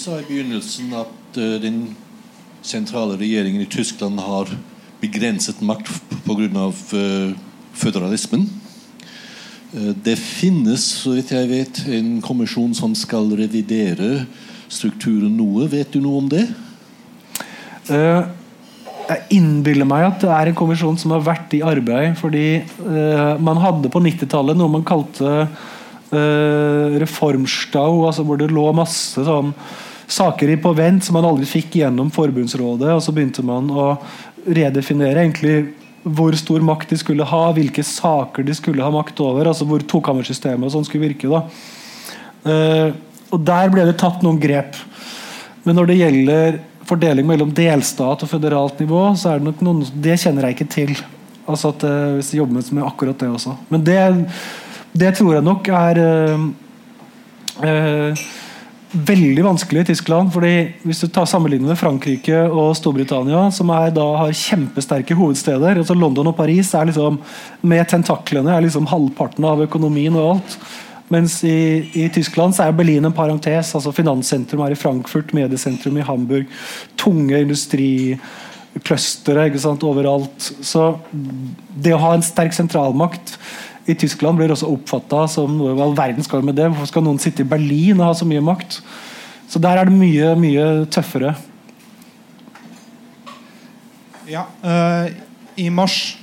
sa 0.00 0.16
i 0.16 0.24
begynnelsen 0.24 0.94
at 0.96 1.36
uh, 1.36 1.58
den 1.60 1.90
sentrale 2.64 3.18
regjeringen 3.20 3.60
i 3.60 3.68
Tyskland 3.68 4.20
har 4.20 4.48
begrenset 5.02 5.60
makt 5.64 5.90
pga. 6.24 6.70
Uh, 6.94 7.36
føderalismen. 7.76 8.46
Uh, 9.74 9.92
det 10.04 10.16
finnes, 10.18 10.84
så 11.02 11.14
vidt 11.18 11.32
jeg 11.34 11.50
vet, 11.50 11.82
en 11.92 12.18
kommisjon 12.24 12.72
som 12.76 12.96
skal 12.96 13.28
revidere 13.36 14.24
strukturen 14.72 15.36
noe. 15.36 15.68
Vet 15.68 15.92
du 15.92 16.00
noe 16.00 16.22
om 16.22 16.30
det? 16.32 16.46
Uh, 17.90 18.24
jeg 19.10 19.26
innbiller 19.36 19.88
meg 19.88 20.06
at 20.06 20.22
det 20.22 20.30
er 20.32 20.50
en 20.50 20.56
kommisjon 20.56 20.96
som 21.00 21.12
har 21.16 21.26
vært 21.26 21.52
i 21.58 21.64
arbeid. 21.66 22.16
Fordi 22.20 22.46
uh, 22.86 23.36
man 23.42 23.60
hadde 23.60 23.92
på 23.92 24.00
90-tallet 24.06 24.56
noe 24.56 24.78
man 24.78 24.86
kalte 24.88 25.44
Uh, 26.10 26.98
reformstau, 26.98 28.00
altså 28.02 28.24
hvor 28.26 28.34
det 28.40 28.48
lå 28.50 28.64
masse 28.74 29.22
sånn, 29.22 29.52
saker 30.10 30.52
på 30.62 30.72
vent 30.76 31.04
som 31.06 31.16
man 31.18 31.26
aldri 31.28 31.46
fikk 31.48 31.78
gjennom 31.80 32.10
forbundsrådet. 32.14 32.94
og 32.94 33.02
Så 33.04 33.14
begynte 33.14 33.44
man 33.46 33.70
å 33.70 33.92
redefinere 34.46 35.22
egentlig 35.24 35.74
hvor 36.02 36.32
stor 36.38 36.62
makt 36.64 36.94
de 36.94 36.98
skulle 37.00 37.26
ha, 37.28 37.42
hvilke 37.52 37.84
saker 37.84 38.46
de 38.46 38.54
skulle 38.56 38.82
ha 38.82 38.90
makt 38.94 39.20
over. 39.20 39.50
altså 39.50 39.66
Hvor 39.68 39.84
tokammersystemet 39.84 40.66
og 40.66 40.74
sånn 40.74 40.88
skulle 40.88 41.10
virke. 41.10 41.42
Uh, 42.46 42.96
og 43.30 43.44
Der 43.46 43.72
ble 43.72 43.84
det 43.88 43.98
tatt 44.00 44.24
noen 44.24 44.40
grep. 44.40 44.78
Men 45.64 45.76
når 45.76 45.90
det 45.90 46.00
gjelder 46.00 46.60
fordeling 46.88 47.28
mellom 47.28 47.52
delstat 47.54 48.24
og 48.24 48.30
føderalt 48.30 48.80
nivå, 48.80 49.10
så 49.14 49.34
er 49.34 49.38
det 49.38 49.50
nok 49.50 49.60
noen 49.62 49.84
Det 49.92 50.16
kjenner 50.18 50.48
jeg 50.48 50.56
ikke 50.56 50.72
til. 50.72 50.96
Altså 51.46 51.74
at 51.74 51.84
uh, 51.84 52.16
Hvis 52.16 52.32
de 52.32 52.40
jobber 52.40 52.74
med 52.74 52.88
akkurat 52.88 53.20
det 53.20 53.28
også. 53.28 53.54
Men 53.68 53.84
det 53.84 54.00
det 54.92 55.12
tror 55.14 55.36
jeg 55.36 55.46
nok 55.46 55.68
er 55.70 55.98
øh, 57.62 58.22
veldig 58.92 59.44
vanskelig 59.44 59.80
i 59.80 59.84
Tyskland. 59.92 60.32
fordi 60.32 60.72
Hvis 60.82 61.00
du 61.00 61.08
tar 61.08 61.26
sammenligner 61.26 61.68
med 61.68 61.78
Frankrike 61.78 62.50
og 62.50 62.76
Storbritannia, 62.76 63.50
som 63.54 63.70
er, 63.70 63.90
da 63.94 64.16
har 64.16 64.32
kjempesterke 64.32 65.14
hovedsteder 65.14 65.78
altså 65.78 65.94
London 65.94 66.26
og 66.26 66.36
Paris 66.36 66.74
er 66.74 66.84
liksom, 66.90 67.20
med 67.62 67.88
tentaklene 67.88 68.54
er 68.54 68.60
liksom 68.66 68.86
halvparten 68.90 69.44
av 69.44 69.62
økonomien 69.62 70.16
og 70.16 70.30
alt. 70.34 70.58
Mens 71.10 71.40
i, 71.42 71.90
i, 71.98 72.08
Tyskland 72.14 72.54
så 72.54 72.62
er 72.64 72.76
Berlin 72.76 73.04
en 73.04 73.12
parentes. 73.12 73.74
altså 73.74 73.92
Finanssentrum 73.92 74.60
er 74.62 74.70
i 74.72 74.78
Frankfurt, 74.78 75.32
mediesentrum 75.34 75.96
i 75.98 76.06
Hamburg. 76.06 76.46
Tunge 76.96 77.40
industriclustere 77.42 79.50
overalt. 79.82 80.52
Så 80.62 80.98
det 81.74 81.94
å 81.94 81.98
ha 81.98 82.14
en 82.14 82.22
sterk 82.22 82.52
sentralmakt 82.54 83.38
i 83.90 83.96
Tyskland 83.98 84.38
blir 84.38 84.52
også 84.54 84.70
oppfatta 84.70 85.24
som 85.30 85.56
noe 85.58 85.74
all 85.82 85.96
verden 85.98 86.24
skal 86.26 86.44
med 86.46 86.58
det. 86.58 86.68
Hvorfor 86.70 86.90
skal 86.90 87.06
noen 87.06 87.20
sitte 87.22 87.44
i 87.44 87.50
Berlin 87.50 88.00
og 88.00 88.10
ha 88.10 88.16
så 88.16 88.28
mye 88.28 88.44
makt? 88.44 88.80
Så 89.50 89.62
der 89.62 89.80
er 89.80 89.88
det 89.88 89.96
mye, 89.96 90.34
mye 90.38 90.66
tøffere. 90.94 91.34
Ja, 94.30 94.44
øh, 94.62 95.10
I 95.58 95.68
mars 95.74 96.18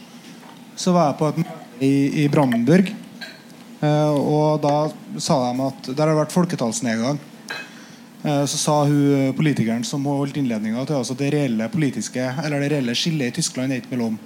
så 0.80 0.94
var 0.96 1.10
jeg 1.10 1.20
på 1.20 1.32
et 1.34 1.42
møte 1.44 1.84
i, 1.84 2.24
i 2.24 2.28
Brandenburg. 2.32 2.94
Uh, 3.78 4.14
og 4.18 4.64
da 4.64 4.88
sa 5.22 5.36
de 5.44 5.66
at 5.68 5.90
der 5.92 6.02
har 6.02 6.16
det 6.16 6.22
vært 6.24 6.34
folketallsnedgang. 6.34 7.20
Uh, 8.24 8.46
så 8.50 8.58
sa 8.58 8.78
hun 8.90 9.36
politikeren 9.38 9.84
som 9.86 10.06
holdt 10.08 10.40
innledninga 10.40 10.86
til 10.88 10.98
oss 10.98 11.12
at 11.14 11.20
det 11.22 11.30
reelle 11.36 11.68
politiske 11.70 12.24
Eller 12.42 12.64
det 12.64 12.72
reelle 12.74 12.96
skillet 12.98 13.30
i 13.30 13.36
Tyskland 13.38 13.72
er 13.72 13.84
ikke 13.84 13.94
mellom 13.94 14.18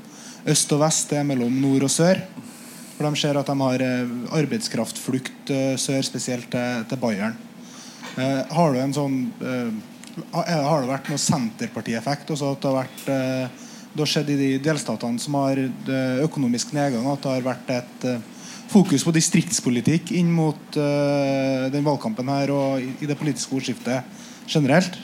øst 0.48 0.72
og 0.72 0.80
vest, 0.86 1.12
det 1.12 1.20
er 1.20 1.28
mellom 1.28 1.60
nord 1.62 1.84
og 1.90 1.92
sør. 1.92 2.22
For 3.02 3.10
de 3.10 3.18
ser 3.18 3.38
at 3.40 3.48
de 3.50 3.56
har 3.58 3.82
eh, 3.82 4.10
arbeidskraftflukt 4.38 5.50
eh, 5.50 5.74
sør, 5.82 6.04
spesielt 6.06 6.52
til, 6.54 7.00
Bayern. 7.02 7.34
Eh, 8.14 8.42
har 8.54 8.76
du 8.76 8.78
en 8.78 8.94
sånn 8.94 9.16
Har 10.36 10.84
det 10.84 10.90
vært 10.92 11.10
noe 11.10 11.22
Senterpartieffekt? 11.24 12.30
At 12.36 12.62
det 12.62 12.70
har 12.70 12.78
vært 12.84 13.06
det 13.92 14.00
har 14.06 14.08
skjedd 14.08 14.30
i 14.32 14.38
de 14.40 14.50
delstatene 14.64 15.20
som 15.20 15.36
har 15.36 15.60
økonomisk 16.24 16.76
nedgang, 16.76 17.10
at 17.12 17.26
det 17.26 17.32
har 17.34 17.48
vært 17.48 17.74
et 17.76 18.06
fokus 18.72 19.04
på 19.04 19.12
distriktspolitikk 19.16 20.14
inn 20.16 20.30
mot 20.32 20.78
den 20.78 21.84
valgkampen 21.84 22.30
her 22.32 22.54
og 22.56 22.86
i, 22.86 22.94
i 23.04 23.10
det 23.10 23.18
politiske 23.20 23.58
ordskiftet 23.58 24.48
generelt? 24.48 24.96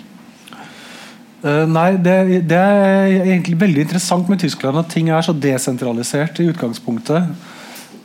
Uh, 1.44 1.66
nei, 1.68 1.90
det, 2.00 2.16
det, 2.48 2.62
er 2.62 3.12
egentlig 3.26 3.60
veldig 3.60 3.84
interessant 3.88 4.32
med 4.32 4.40
Tyskland 4.44 4.80
at 4.80 4.92
ting 4.94 5.12
er 5.12 5.26
så 5.26 5.36
desentralisert 5.36 6.40
i 6.44 6.48
utgangspunktet. 6.54 7.28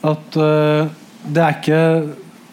At 0.03 0.37
uh, 0.39 0.91
det 1.23 1.43
er 1.43 1.57
ikke 1.61 1.81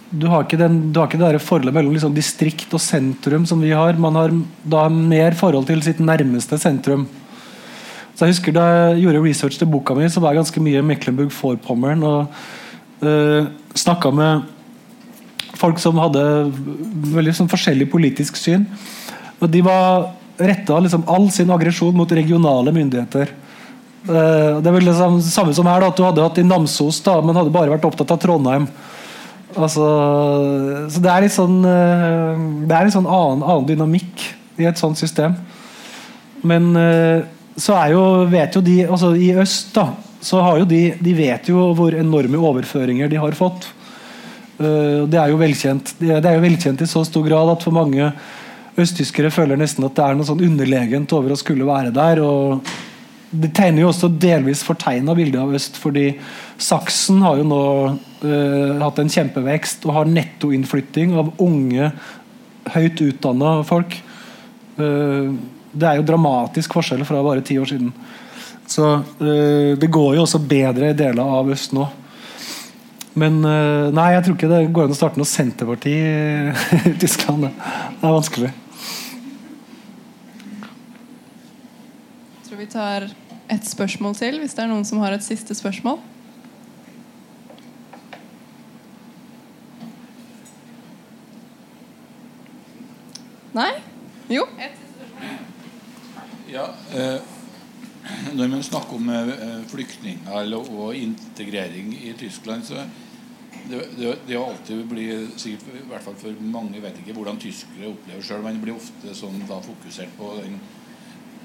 du 0.09 0.25
har 0.25 0.41
ikke, 0.41 0.57
den, 0.57 0.77
du 0.89 0.97
har 0.97 1.05
ikke 1.05 1.19
det 1.21 1.27
der 1.35 1.43
forholdet 1.43 1.73
mellom 1.75 1.93
liksom 1.93 2.15
distrikt 2.15 2.71
og 2.73 2.81
sentrum 2.81 3.43
som 3.45 3.59
vi 3.61 3.69
har. 3.77 3.93
Man 4.01 4.15
har 4.17 4.33
da 4.65 4.87
mer 4.89 5.37
forhold 5.37 5.67
til 5.69 5.83
sitt 5.85 5.99
nærmeste 6.01 6.57
sentrum. 6.57 7.05
Så 8.17 8.25
jeg 8.25 8.33
husker 8.33 8.55
Da 8.55 8.63
jeg 8.65 9.03
gjorde 9.03 9.21
research 9.23 9.59
til 9.59 9.69
boka 9.69 9.93
mi, 9.93 10.09
så 10.09 10.19
var 10.19 10.33
jeg 10.33 10.41
ganske 10.41 10.63
mye 10.65 10.81
Mecklenburg-Vorpommern 10.89 12.01
og 12.03 12.39
uh, 13.05 13.51
snakka 13.77 14.11
med 14.11 14.49
folk 15.59 15.79
som 15.79 15.99
hadde 16.01 16.23
veldig 17.13 17.35
sånn 17.35 17.51
forskjellig 17.51 17.89
politisk 17.91 18.39
syn. 18.39 18.65
Og 19.39 19.47
de 19.53 19.61
var 19.63 20.09
retta 20.39 20.79
liksom 20.81 21.05
all 21.11 21.29
sin 21.35 21.51
aggresjon 21.53 21.95
mot 21.95 22.11
regionale 22.11 22.73
myndigheter. 22.75 23.31
Uh, 24.07 24.59
det 24.63 24.69
er 24.69 24.75
vel 24.77 24.87
det 24.87 24.95
samme, 24.95 25.53
som 25.55 25.67
her, 25.67 25.83
da, 25.83 25.89
at 25.91 25.97
du 25.97 26.05
hadde 26.05 26.23
hatt 26.23 26.39
i 26.39 26.45
Namsos, 26.47 27.01
da, 27.03 27.17
men 27.23 27.35
hadde 27.35 27.53
bare 27.53 27.73
vært 27.73 27.87
opptatt 27.89 28.13
av 28.15 28.21
Trondheim. 28.23 28.69
Altså, 29.59 29.85
så 30.93 31.01
det 31.03 31.09
er 31.09 31.23
litt 31.25 31.33
sånn 31.33 31.55
uh, 31.65 32.37
Det 32.69 32.75
er 32.75 32.85
litt 32.85 32.93
sånn 32.93 33.09
annen, 33.09 33.41
annen 33.41 33.65
dynamikk 33.65 34.27
i 34.61 34.67
et 34.69 34.79
sånt 34.79 34.99
system. 34.99 35.33
Men 36.47 36.69
uh, 36.77 37.25
så 37.59 37.75
er 37.75 37.95
jo, 37.95 38.03
vet 38.31 38.55
jo 38.55 38.63
de 38.63 38.77
altså 38.85 39.11
I 39.19 39.33
øst 39.41 39.73
da, 39.75 39.89
så 40.23 40.43
har 40.45 40.61
jo 40.61 40.69
de 40.69 40.83
de 41.01 41.15
vet 41.17 41.49
jo 41.51 41.71
hvor 41.75 41.97
enorme 41.97 42.39
overføringer 42.39 43.09
de 43.11 43.19
har 43.19 43.35
fått. 43.35 43.67
Det 44.59 45.15
er 45.15 45.31
jo 45.31 45.37
velkjent 45.39 45.93
det 46.01 46.17
er 46.19 46.35
jo 46.35 46.43
velkjent 46.43 46.81
i 46.83 46.87
så 46.91 47.05
stor 47.07 47.23
grad 47.23 47.51
at 47.53 47.63
for 47.63 47.71
mange 47.71 48.09
østtyskere 48.79 49.31
føler 49.31 49.59
nesten 49.59 49.87
at 49.87 49.95
det 49.95 50.03
er 50.03 50.17
noe 50.19 50.27
sånn 50.27 50.43
underlegent 50.43 51.15
over 51.15 51.31
å 51.31 51.39
skulle 51.39 51.67
være 51.67 51.93
der. 51.95 52.19
og 52.23 52.67
Det 53.29 53.51
tegner 53.53 53.83
jo 53.83 53.91
også 53.91 54.07
delvis 54.09 54.63
fortegna 54.65 55.13
bildet 55.13 55.37
av 55.37 55.51
øst, 55.53 55.75
fordi 55.77 56.15
Saksen 56.59 57.21
har 57.21 57.37
jo 57.37 57.45
nå 57.45 57.63
uh, 58.25 58.79
hatt 58.81 59.01
en 59.03 59.11
kjempevekst 59.13 59.85
og 59.85 59.93
har 59.99 60.09
nettoinnflytting 60.09 61.13
av 61.19 61.29
unge, 61.45 61.91
høyt 62.73 63.03
utdanna 63.05 63.59
folk. 63.69 63.93
Uh, 64.79 65.37
det 65.69 65.85
er 65.85 65.99
jo 65.99 66.07
dramatisk 66.09 66.73
forskjell 66.79 67.05
fra 67.05 67.21
bare 67.25 67.45
ti 67.45 67.59
år 67.61 67.69
siden. 67.69 67.93
Så 68.69 68.95
uh, 68.97 69.77
det 69.77 69.93
går 69.93 70.17
jo 70.17 70.25
også 70.25 70.41
bedre 70.49 70.89
i 70.89 70.97
deler 70.97 71.37
av 71.39 71.53
øst 71.53 71.77
nå. 71.77 71.85
Men 73.19 73.41
nei, 73.41 74.03
jeg 74.13 74.23
tror 74.23 74.35
ikke 74.37 74.47
det 74.47 74.59
går 74.71 74.85
an 74.85 74.93
å 74.93 74.95
starte 74.95 75.19
noe 75.19 75.27
Senterparti 75.27 75.91
i 75.91 76.91
Tyskland. 77.01 77.49
Det 77.49 78.05
er 78.07 78.13
vanskelig. 78.15 78.51
Jeg 82.37 82.45
tror 82.45 82.48
vi 82.59 82.67
tar 82.67 83.07
et 83.49 83.65
spørsmål 83.65 84.15
til, 84.19 84.39
hvis 84.41 84.55
det 84.57 84.65
er 84.65 84.71
noen 84.71 84.85
som 84.87 85.01
har 85.03 85.15
et 85.15 85.25
siste 85.25 85.55
spørsmål. 85.57 85.99
Nei? 93.55 93.71
Jo? 94.29 94.45
Ja, 96.49 96.67
eh, 96.93 97.19
når 98.37 98.51
man 98.51 98.63
snakker 98.63 98.99
om 98.99 99.09
eh, 99.09 99.63
flyktninger 99.67 100.41
eller- 100.41 100.69
og 100.69 100.95
integrering 100.95 101.93
i 101.97 102.13
Tyskland, 102.17 102.63
så 102.63 102.85
det, 103.69 103.81
det, 103.97 104.15
det 104.27 104.37
alltid 104.37 104.85
blitt, 104.89 105.39
sikkert 105.41 105.75
i 105.75 105.87
hvert 105.89 106.03
fall 106.03 106.15
for 106.17 106.41
mange 106.41 106.81
vet 106.81 107.01
ikke 107.01 107.13
hvordan 107.17 107.41
tyskere 107.41 107.89
opplever 107.91 108.21
sjøl, 108.25 108.43
men 108.43 108.57
det 108.57 108.63
blir 108.63 108.77
ofte 108.77 109.15
sånn 109.17 109.41
da 109.49 109.59
fokusert 109.65 110.13
på 110.17 110.35
den, 110.41 110.59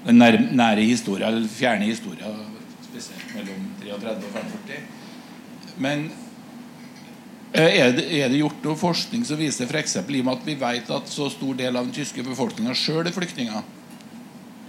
den 0.05 0.21
nær, 0.21 0.37
nære 0.37 0.85
historia, 0.85 1.31
eller 1.31 1.47
fjerne 1.49 1.87
historia, 1.89 2.29
spesielt 2.85 3.33
mellom 3.35 3.65
33 3.81 4.11
og 4.15 4.35
45. 4.35 4.83
Men 5.81 6.05
eh, 7.53 7.79
er 7.81 7.95
det, 7.95 8.05
er 8.19 8.29
det 8.29 8.43
gjort 8.43 8.61
noe 8.67 8.77
forskning 8.79 9.25
som 9.25 9.39
viser 9.41 9.69
f.eks. 9.69 9.97
i 9.97 10.21
og 10.21 10.27
med 10.27 10.35
at 10.35 10.45
vi 10.45 10.57
vet 10.61 10.93
at 10.93 11.09
så 11.11 11.29
stor 11.33 11.57
del 11.57 11.75
av 11.75 11.87
den 11.87 11.95
tyske 11.95 12.23
befolkninga 12.25 12.75
sjøl 12.77 13.05
er 13.05 13.15
flyktninger? 13.15 13.65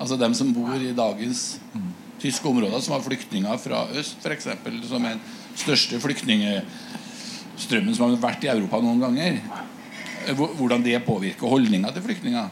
Altså 0.00 0.18
dem 0.20 0.34
som 0.36 0.52
bor 0.56 0.74
i 0.76 0.96
dagens 0.96 1.60
tyske 2.20 2.48
områder, 2.48 2.80
som 2.80 2.96
har 2.96 3.04
flyktninger 3.04 3.60
fra 3.60 3.86
øst, 3.96 4.18
f.eks., 4.24 4.48
som 4.88 5.04
er 5.04 5.16
den 5.16 5.24
største 5.56 6.00
flyktningstrømmen 6.00 7.96
som 7.96 8.08
har 8.08 8.20
vært 8.20 8.44
i 8.44 8.52
Europa 8.52 8.80
noen 8.84 9.04
ganger. 9.04 9.40
Hvordan 10.36 10.82
det 10.84 11.04
påvirker 11.06 11.48
holdninga 11.48 11.92
til 11.94 12.04
flyktninger. 12.08 12.48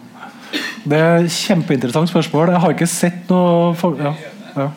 Det 0.85 0.99
er 1.01 1.25
et 1.25 1.33
Kjempeinteressant 1.33 2.11
spørsmål. 2.11 2.53
Jeg 2.55 2.63
har 2.65 2.75
ikke 2.75 2.91
sett 2.91 3.31
noe 3.33 3.73
for, 3.79 3.97
ja. 4.01 4.13
Ja. 4.55 4.69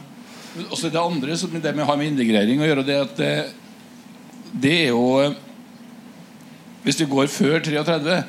Også 0.72 0.90
det 0.90 1.02
andre 1.02 1.36
som 1.38 1.52
det 1.54 1.74
med 1.76 1.86
har 1.86 1.98
med 2.00 2.10
integrering 2.10 2.62
å 2.64 2.70
gjøre, 2.70 2.86
det 2.88 2.96
at 3.04 3.20
det, 3.20 3.34
det 4.58 4.74
er 4.88 4.90
jo 4.96 5.34
Hvis 6.88 7.02
vi 7.02 7.10
går 7.12 7.28
før 7.28 7.60
33, 7.60 8.22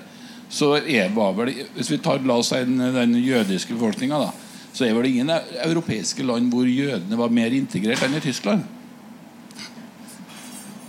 så 0.50 0.72
er, 0.80 1.12
vel 1.14 1.52
Hvis 1.76 1.92
vi 1.92 2.00
tar 2.02 2.20
la 2.26 2.40
oss 2.42 2.50
den, 2.52 2.76
den 2.94 3.14
jødiske 3.22 3.76
befolkninga, 3.76 4.26
så 4.72 4.84
er 4.84 4.96
vel 4.96 5.08
ingen 5.08 5.30
europeiske 5.64 6.26
land 6.26 6.50
hvor 6.52 6.68
jødene 6.68 7.18
var 7.18 7.32
mer 7.32 7.54
integrert 7.54 8.02
enn 8.04 8.18
i 8.18 8.24
Tyskland. 8.24 8.66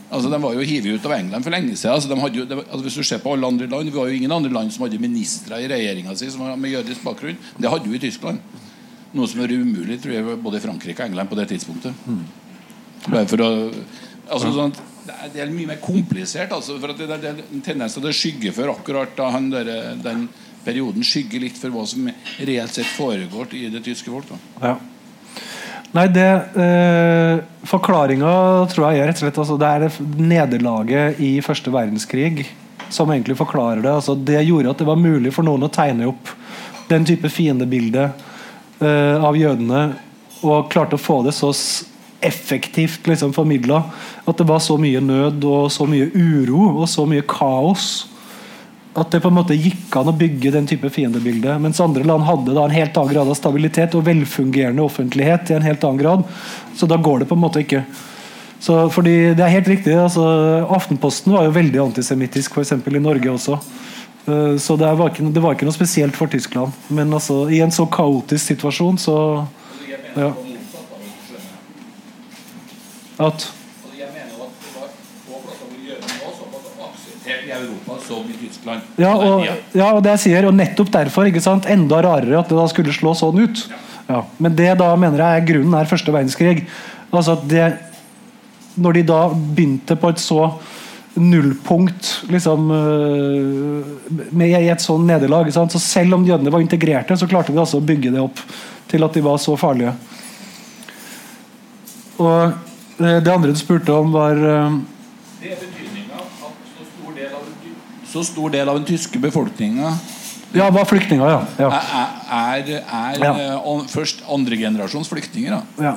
Altså, 0.09 0.29
De 0.29 0.41
var 0.41 0.55
jo 0.57 0.65
hivet 0.65 0.97
ut 0.97 1.05
av 1.05 1.13
England 1.19 1.45
for 1.45 1.53
lenge 1.53 1.75
siden. 1.75 1.93
Altså, 1.93 2.09
de 2.09 2.17
hadde 2.19 2.41
jo, 2.41 2.45
de, 2.49 2.57
altså, 2.65 2.81
hvis 2.87 2.97
du 2.97 3.03
ser 3.05 3.21
på 3.23 3.33
alle 3.35 3.47
andre 3.47 3.67
land 3.69 3.91
Det 3.91 3.95
var 3.95 4.09
jo 4.09 4.17
ingen 4.17 4.33
andre 4.33 4.51
land 4.53 4.73
som 4.73 4.87
hadde 4.87 5.01
ministre 5.01 5.61
i 5.61 5.69
regjeringa 5.69 6.15
si 6.17 6.31
som 6.33 6.45
var 6.45 6.57
med 6.57 6.73
jødisk 6.73 7.05
bakgrunn. 7.05 7.37
Det 7.57 7.69
hadde 7.69 7.89
jo 7.89 7.95
i 7.97 8.01
Tyskland. 8.01 8.41
Noe 9.13 9.29
som 9.29 9.41
er 9.41 9.53
umulig 9.53 9.99
tror 10.01 10.15
jeg, 10.15 10.37
både 10.43 10.59
i 10.59 10.65
Frankrike 10.65 11.03
og 11.03 11.09
England 11.09 11.29
på 11.29 11.37
det 11.39 11.47
tidspunktet. 11.53 12.05
For 13.05 13.45
å 13.45 13.49
altså, 14.29 14.51
sånn, 14.53 14.75
det, 15.05 15.15
er, 15.15 15.31
det 15.33 15.49
mye 15.53 15.71
mer 15.71 15.81
komplisert. 15.81 16.53
Altså, 16.53 16.77
for 16.81 16.93
at 16.93 17.01
det, 17.01 17.09
det, 17.09 17.19
det 17.23 17.31
er 17.31 17.41
en 17.45 17.65
tendens 17.65 17.95
til 17.95 18.03
at 18.03 18.09
det 18.09 18.17
skygger 18.17 18.55
for 18.57 18.73
akkurat 18.73 19.17
da 19.17 19.31
han 19.33 19.49
der, 19.53 19.73
den 20.03 20.27
perioden 20.65 21.05
skygger 21.05 21.45
litt 21.45 21.57
for 21.57 21.73
hva 21.73 21.85
som 21.89 22.09
reelt 22.45 22.75
sett 22.75 22.89
foregår 22.97 23.55
i 23.57 23.67
det 23.73 23.83
tyske 23.85 24.11
folk. 24.11 24.29
Da. 24.29 24.39
Ja. 24.71 24.77
Nei, 25.95 26.05
det 26.13 26.29
eh, 26.61 27.39
Forklaringa 27.69 28.31
tror 28.69 28.91
jeg 28.91 29.01
er 29.01 29.09
rett 29.09 29.17
og 29.17 29.23
slett 29.23 29.39
altså, 29.41 29.55
Det 29.57 29.69
er 29.69 29.85
det 29.85 30.21
nederlaget 30.21 31.21
i 31.25 31.31
første 31.45 31.73
verdenskrig 31.73 32.45
som 32.93 33.09
egentlig 33.13 33.37
forklarer 33.37 33.83
det. 33.83 33.91
Altså, 33.91 34.15
det 34.15 34.41
gjorde 34.47 34.71
at 34.73 34.81
det 34.81 34.87
var 34.89 34.97
mulig 34.97 35.33
for 35.33 35.45
noen 35.45 35.67
å 35.67 35.71
tegne 35.73 36.07
opp 36.09 36.31
den 36.89 37.05
type 37.05 37.29
fiendebilde 37.29 38.07
eh, 38.81 39.17
av 39.21 39.37
jødene, 39.37 39.83
og 40.41 40.71
klarte 40.71 40.97
å 40.97 41.01
få 41.01 41.19
det 41.25 41.35
så 41.37 41.51
effektivt 42.25 43.05
liksom, 43.05 43.33
formidla. 43.35 43.83
At 44.25 44.39
det 44.41 44.47
var 44.49 44.61
så 44.63 44.77
mye 44.81 45.01
nød 45.03 45.45
og 45.45 45.67
så 45.73 45.85
mye 45.89 46.09
uro 46.15 46.79
og 46.79 46.87
så 46.89 47.05
mye 47.09 47.25
kaos 47.29 48.07
at 49.01 49.11
det 49.11 49.21
på 49.23 49.29
en 49.31 49.37
måte 49.37 49.57
gikk 49.57 49.95
an 49.99 50.11
å 50.11 50.17
bygge 50.17 50.51
den 50.53 50.67
type 50.69 50.89
fiendebilde. 50.93 51.55
Mens 51.61 51.79
andre 51.83 52.03
land 52.07 52.23
hadde 52.27 52.53
da 52.55 52.63
en 52.65 52.75
helt 52.75 52.97
annen 52.97 53.13
grad 53.13 53.31
av 53.31 53.37
stabilitet 53.37 53.95
og 53.95 54.05
velfungerende 54.07 54.83
offentlighet. 54.85 55.49
i 55.49 55.57
en 55.57 55.67
helt 55.67 55.83
annen 55.83 55.97
grad, 55.97 56.23
Så 56.75 56.87
da 56.87 56.95
går 56.97 57.19
det 57.19 57.27
på 57.27 57.35
en 57.35 57.41
måte 57.41 57.59
ikke. 57.63 57.83
Så 58.59 58.89
fordi 58.91 59.35
Det 59.35 59.39
er 59.39 59.49
helt 59.49 59.67
riktig. 59.67 59.93
altså 59.93 60.67
Aftenposten 60.69 61.31
var 61.31 61.43
jo 61.43 61.51
veldig 61.51 61.79
antisemittisk, 61.79 62.51
f.eks. 62.51 62.71
i 62.71 62.99
Norge 62.99 63.29
også. 63.31 63.59
Eh, 64.27 64.57
Så 64.57 64.77
det 64.77 64.97
var, 64.97 65.09
ikke, 65.09 65.33
det 65.33 65.41
var 65.41 65.53
ikke 65.55 65.65
noe 65.65 65.73
spesielt 65.73 66.15
for 66.15 66.27
Tyskland. 66.27 66.71
Men 66.89 67.11
altså, 67.13 67.49
i 67.49 67.59
en 67.61 67.71
så 67.71 67.85
kaotisk 67.85 68.45
situasjon, 68.45 68.97
så 68.97 69.47
ja. 70.15 70.33
At 73.19 73.51
Jeg 73.99 74.07
mener 74.15 74.31
jo 74.31 74.43
at 74.47 74.53
det 74.63 74.71
var 74.75 74.87
få 75.27 75.35
plasser 75.43 75.65
hvor 75.67 75.79
jødene 75.83 76.15
var 76.23 76.31
såpass 76.39 76.65
akseptert 76.87 77.41
i 77.43 77.47
Europa 77.65 77.99
som 78.05 78.25
i 78.29 78.37
Tyskland. 78.39 78.81
Ja, 78.99 79.13
og, 79.15 79.45
ja, 79.75 79.91
og 79.91 80.01
det 80.05 80.15
jeg 80.17 80.23
sier, 80.25 80.47
og 80.49 80.55
nettopp 80.57 80.91
derfor 80.93 81.29
ikke 81.29 81.43
sant, 81.43 81.67
enda 81.69 82.01
rarere 82.05 82.39
at 82.39 82.49
det 82.51 82.57
da 82.57 82.65
skulle 82.71 82.95
slå 82.95 83.13
sånn 83.17 83.39
ut. 83.43 83.63
Ja. 84.09 84.23
Men 84.41 84.55
det 84.57 84.71
da 84.79 84.89
mener 84.97 85.21
jeg 85.21 85.39
er 85.41 85.47
grunnen 85.51 85.77
er 85.77 85.89
første 85.89 86.13
verdenskrig. 86.13 86.65
Altså 87.09 87.37
at 87.37 87.45
det 87.49 87.69
Når 88.79 88.93
de 88.95 89.01
da 89.03 89.21
begynte 89.33 89.95
på 89.99 90.09
et 90.13 90.21
så 90.23 90.43
nullpunkt 91.19 92.29
liksom, 92.31 92.69
øh, 92.71 94.19
med 94.31 94.53
i 94.53 94.69
et 94.71 94.83
sånn 94.83 95.03
nederlag 95.09 95.49
sant? 95.51 95.73
Så 95.73 95.81
selv 95.83 96.15
om 96.15 96.23
jødene 96.23 96.53
var 96.53 96.63
integrerte, 96.63 97.17
så 97.17 97.27
klarte 97.27 97.51
de 97.51 97.59
altså 97.59 97.81
å 97.81 97.83
bygge 97.83 98.13
det 98.13 98.21
opp 98.23 98.39
til 98.87 99.03
at 99.03 99.17
de 99.17 99.25
var 99.25 99.41
så 99.41 99.57
farlige. 99.59 99.91
Og 102.23 102.53
øh, 103.01 103.19
det 103.19 103.33
andre 103.33 103.51
du 103.51 103.59
spurte 103.59 103.97
om, 103.97 104.13
var 104.15 104.39
så 108.09 108.23
stor 108.25 108.49
del 108.53 108.69
av 108.69 108.79
den 108.79 108.87
tyske 108.89 109.19
befolkninga 109.21 109.93
Ja, 110.53 110.69
var 110.73 110.85
flyktninger, 110.89 111.29
ja. 111.29 111.43
ja. 111.61 111.67
er, 111.69 112.63
er, 112.73 112.79
er 112.81 113.19
Ja. 113.21 113.33
eh, 113.53 113.83
først 113.91 114.23
andregenerasjons 114.33 115.09
flyktninger. 115.11 115.53
Da. 115.53 115.83
Ja. 115.85 115.91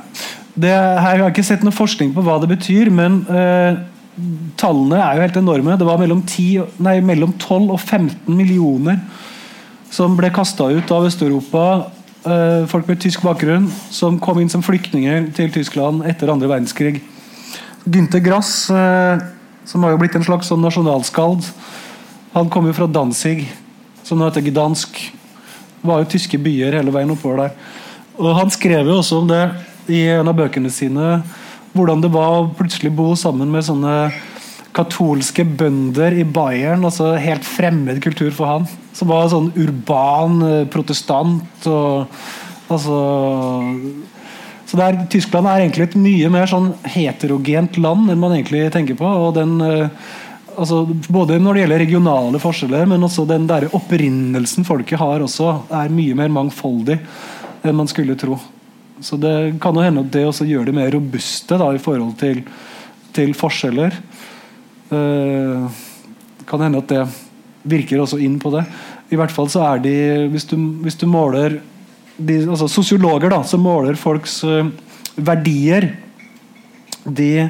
Det, 0.55 0.69
her 0.69 1.01
har 1.01 1.23
jeg 1.23 1.33
ikke 1.33 1.45
sett 1.49 1.63
noe 1.65 1.73
forskning 1.73 2.11
på 2.13 2.21
hva 2.27 2.35
det 2.43 2.51
betyr, 2.51 2.91
men 2.93 3.23
eh, 3.33 3.79
tallene 4.61 4.99
er 5.01 5.17
jo 5.17 5.25
helt 5.25 5.39
enorme. 5.41 5.79
Det 5.81 5.87
var 5.89 5.97
mellom, 6.03 6.21
10, 6.29 6.67
nei, 6.85 6.99
mellom 7.01 7.33
12 7.41 7.73
og 7.73 7.81
15 7.81 8.29
millioner 8.37 9.01
som 9.93 10.15
ble 10.21 10.29
kasta 10.33 10.69
ut 10.73 10.93
av 10.93 11.09
Øst-Europa. 11.09 11.65
eh, 12.29 12.67
folk 12.69 12.87
med 12.93 13.01
tysk 13.01 13.25
bakgrunn 13.25 13.71
som 13.91 14.19
kom 14.21 14.39
inn 14.39 14.53
som 14.53 14.63
flyktninger 14.63 15.33
til 15.35 15.49
Tyskland 15.51 16.05
etter 16.07 16.29
andre 16.31 16.49
verdenskrig. 16.53 17.01
Gynter 17.89 18.21
Grass, 18.23 18.69
eh, 18.71 19.19
som 19.65 19.83
har 19.83 19.91
jo 19.97 19.99
blitt 20.05 20.15
en 20.15 20.23
slags 20.29 20.53
sånn 20.53 20.61
nasjonalskald, 20.63 21.49
han 22.33 22.51
kom 22.51 22.67
jo 22.67 22.73
fra 22.77 22.89
Danzig, 22.89 23.45
som 24.03 24.19
nå 24.19 24.29
heter 24.29 24.45
Gdansk. 24.47 24.99
Det 25.83 25.89
var 25.89 26.01
jo 26.01 26.11
tyske 26.15 26.39
byer 26.41 26.79
hele 26.79 26.95
veien 26.95 27.13
oppover 27.13 27.45
der. 27.45 27.57
Og 28.17 28.37
Han 28.37 28.53
skrev 28.53 28.89
jo 28.89 29.01
også 29.01 29.23
om 29.23 29.29
det 29.29 29.43
i 29.93 30.05
en 30.15 30.29
av 30.29 30.37
bøkene 30.39 30.71
sine. 30.73 31.19
Hvordan 31.73 32.05
det 32.05 32.13
var 32.13 32.37
å 32.39 32.51
plutselig 32.57 32.93
bo 32.95 33.13
sammen 33.19 33.51
med 33.53 33.67
sånne 33.67 33.97
katolske 34.77 35.45
bønder 35.45 36.17
i 36.17 36.25
Bayern. 36.25 36.85
altså 36.85 37.13
Helt 37.21 37.45
fremmed 37.45 38.01
kultur 38.05 38.31
for 38.33 38.49
han. 38.49 38.69
Som 38.97 39.13
var 39.13 39.29
sånn 39.33 39.53
urban 39.57 40.41
eh, 40.47 40.65
protestant. 40.73 41.67
og 41.67 42.07
altså 42.73 42.99
så 44.73 44.79
der, 44.79 45.03
Tyskland 45.13 45.45
er 45.51 45.67
egentlig 45.67 45.91
et 45.91 45.99
mye 46.01 46.29
mer 46.33 46.47
sånn 46.49 46.71
heterogent 46.89 47.77
land 47.77 48.09
enn 48.09 48.21
man 48.21 48.33
egentlig 48.33 48.71
tenker 48.73 48.97
på. 48.97 49.05
og 49.05 49.35
den 49.37 49.59
eh, 49.61 49.91
altså, 50.59 50.85
Både 51.09 51.39
når 51.41 51.55
det 51.55 51.65
gjelder 51.65 51.85
regionale 51.85 52.41
forskjeller, 52.43 52.89
men 52.91 53.07
også 53.07 53.27
den 53.29 53.47
der 53.51 53.69
opprinnelsen 53.75 54.67
folket 54.69 55.01
har, 55.01 55.25
også 55.25 55.53
er 55.73 55.93
mye 55.95 56.17
mer 56.19 56.33
mangfoldig 56.33 56.99
enn 57.63 57.79
man 57.79 57.91
skulle 57.91 58.19
tro. 58.19 58.39
Så 59.03 59.19
det 59.19 59.59
kan 59.63 59.75
jo 59.75 59.83
hende 59.83 60.05
at 60.05 60.13
det 60.15 60.25
også 60.29 60.47
gjør 60.47 60.69
det 60.69 60.77
mer 60.77 60.93
robuste 60.95 61.59
da, 61.59 61.73
i 61.75 61.83
forhold 61.83 62.15
til, 62.21 62.43
til 63.15 63.35
forskjeller. 63.35 63.97
Uh, 64.93 65.67
kan 66.47 66.63
hende 66.63 66.83
at 66.83 66.91
det 66.91 67.03
virker 67.73 68.03
også 68.03 68.21
inn 68.23 68.39
på 68.43 68.53
det. 68.55 68.65
I 69.13 69.19
hvert 69.19 69.33
fall 69.35 69.51
så 69.53 69.63
er 69.67 69.83
de 69.85 69.95
Hvis 70.33 70.47
du, 70.49 70.57
hvis 70.85 70.99
du 70.99 71.07
måler 71.11 71.61
de, 72.17 72.37
altså 72.45 72.69
Sosiologer 72.69 73.33
da, 73.33 73.43
som 73.47 73.63
måler 73.65 73.99
folks 73.99 74.43
uh, 74.45 74.69
verdier, 75.17 75.93
de 77.05 77.49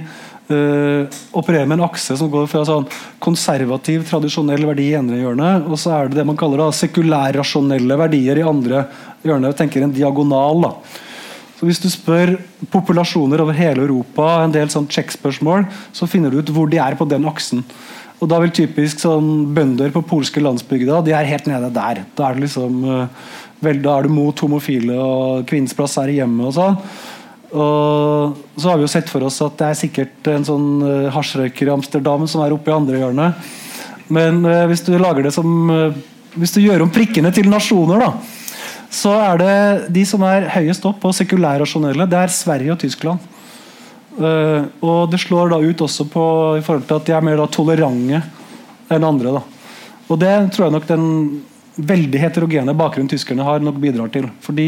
uh, 0.50 1.20
opererer 1.38 1.68
med 1.68 1.78
en 1.78 1.86
akse 1.86 2.16
som 2.18 2.30
går 2.32 2.48
fra 2.50 2.64
sånn 2.66 2.88
konservativ, 3.22 4.04
tradisjonell 4.08 4.66
verdi 4.72 4.90
i 4.90 4.98
ene 4.98 5.20
hjørnet, 5.20 5.68
og 5.68 5.78
så 5.80 5.94
er 5.96 6.10
det 6.10 6.20
det 6.20 6.26
man 6.28 6.38
kaller 6.40 6.64
da 6.64 6.72
sekulærrasjonelle 6.74 7.98
verdier 8.00 8.42
i 8.42 8.46
andre 8.46 8.86
hjørne. 9.22 9.52
Jeg 9.52 9.60
tenker 9.62 9.86
en 9.86 9.94
diagonal. 9.94 10.66
da 10.66 10.74
så 11.62 11.68
Hvis 11.68 11.78
du 11.78 11.86
spør 11.94 12.36
populasjoner 12.74 13.38
over 13.44 13.54
hele 13.54 13.84
Europa 13.84 14.40
en 14.42 14.54
del 14.54 14.66
sånn 14.72 14.88
sjekkspørsmål, 14.90 15.68
så 15.94 16.08
finner 16.10 16.32
du 16.32 16.40
ut 16.40 16.50
hvor 16.50 16.66
de 16.66 16.80
er 16.82 16.96
på 16.98 17.06
den 17.06 17.28
aksen. 17.30 17.62
Og 18.18 18.26
da 18.30 18.40
vil 18.42 18.50
typisk 18.54 18.98
sånn 19.02 19.52
bønder 19.54 19.90
på 19.94 20.02
polske 20.06 20.42
landsbygda 20.42 21.00
de 21.06 21.14
er 21.14 21.26
helt 21.26 21.46
nede 21.50 21.70
der. 21.74 22.04
Da 22.18 22.28
er 22.28 22.34
det 22.34 22.48
liksom 22.48 22.82
uh, 22.82 23.06
vel, 23.62 23.78
da 23.82 23.96
er 23.98 24.06
du 24.06 24.14
mot 24.14 24.42
homofile, 24.42 24.94
og 24.98 25.46
kvinnens 25.46 25.74
plass 25.78 25.94
er 26.02 26.10
i 26.10 26.18
hjemmet 26.18 26.50
og 26.50 26.56
sånn. 26.58 26.78
Og 27.52 28.38
så 28.56 28.70
har 28.70 28.78
vi 28.78 28.86
jo 28.86 28.90
sett 28.90 29.10
for 29.12 29.24
oss 29.26 29.36
at 29.44 29.58
det 29.60 29.66
er 29.68 29.76
sikkert 29.76 30.28
en 30.32 30.46
sånn 30.46 30.68
uh, 30.80 31.10
hasjrøyker 31.12 31.68
i 31.68 31.74
Amsterdam 31.74 32.24
som 32.30 32.40
er 32.44 32.54
oppe 32.54 32.72
i 32.72 32.74
andre 32.74 33.02
hjørnet. 33.02 33.50
Men 34.12 34.40
uh, 34.46 34.64
hvis 34.70 34.84
du 34.86 34.94
lager 34.96 35.26
det 35.26 35.34
som 35.36 35.68
uh, 35.68 35.92
Hvis 36.32 36.54
du 36.54 36.62
gjør 36.62 36.86
om 36.86 36.92
prikkene 36.92 37.28
til 37.36 37.50
nasjoner, 37.52 38.00
da, 38.00 38.14
så 38.88 39.12
er 39.20 39.40
det 39.42 39.56
de 39.92 40.04
som 40.08 40.22
er 40.24 40.48
høyest 40.54 40.86
opp 40.88 41.02
på 41.02 41.12
sekulærrasjonelle, 41.12 42.06
det 42.08 42.22
er 42.22 42.32
Sverige 42.32 42.72
og 42.72 42.80
Tyskland. 42.80 43.20
Uh, 44.16 44.64
og 44.80 45.12
det 45.12 45.20
slår 45.20 45.52
da 45.52 45.60
ut 45.60 45.84
også 45.84 46.08
på 46.08 46.24
i 46.56 46.64
forhold 46.64 46.88
til 46.88 46.96
at 46.96 47.10
de 47.10 47.16
er 47.18 47.26
mer 47.28 47.36
da 47.40 47.50
tolerante 47.52 48.22
enn 48.92 49.08
andre. 49.08 49.36
da. 49.36 49.44
Og 50.08 50.20
det 50.20 50.32
tror 50.52 50.70
jeg 50.70 50.76
nok 50.78 50.88
den 50.88 51.04
veldig 51.76 52.20
heterogene 52.20 52.74
bakgrunn 52.76 53.08
tyskerne 53.08 53.44
har, 53.46 53.62
nok 53.64 53.78
bidrar 53.80 54.10
til. 54.12 54.28
Fordi 54.44 54.66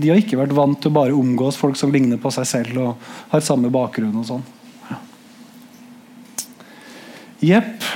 de 0.00 0.10
har 0.10 0.18
ikke 0.18 0.38
vært 0.40 0.54
vant 0.56 0.78
til 0.80 0.90
å 0.90 0.96
bare 0.96 1.16
omgås 1.16 1.58
folk 1.60 1.78
som 1.78 1.92
ligner 1.94 2.20
på 2.20 2.32
seg 2.34 2.48
selv 2.48 2.80
og 2.82 3.12
har 3.30 3.44
samme 3.46 3.70
bakgrunn. 3.72 4.16
og 4.18 4.26
sånn. 4.26 4.46
Jepp. 7.40 7.86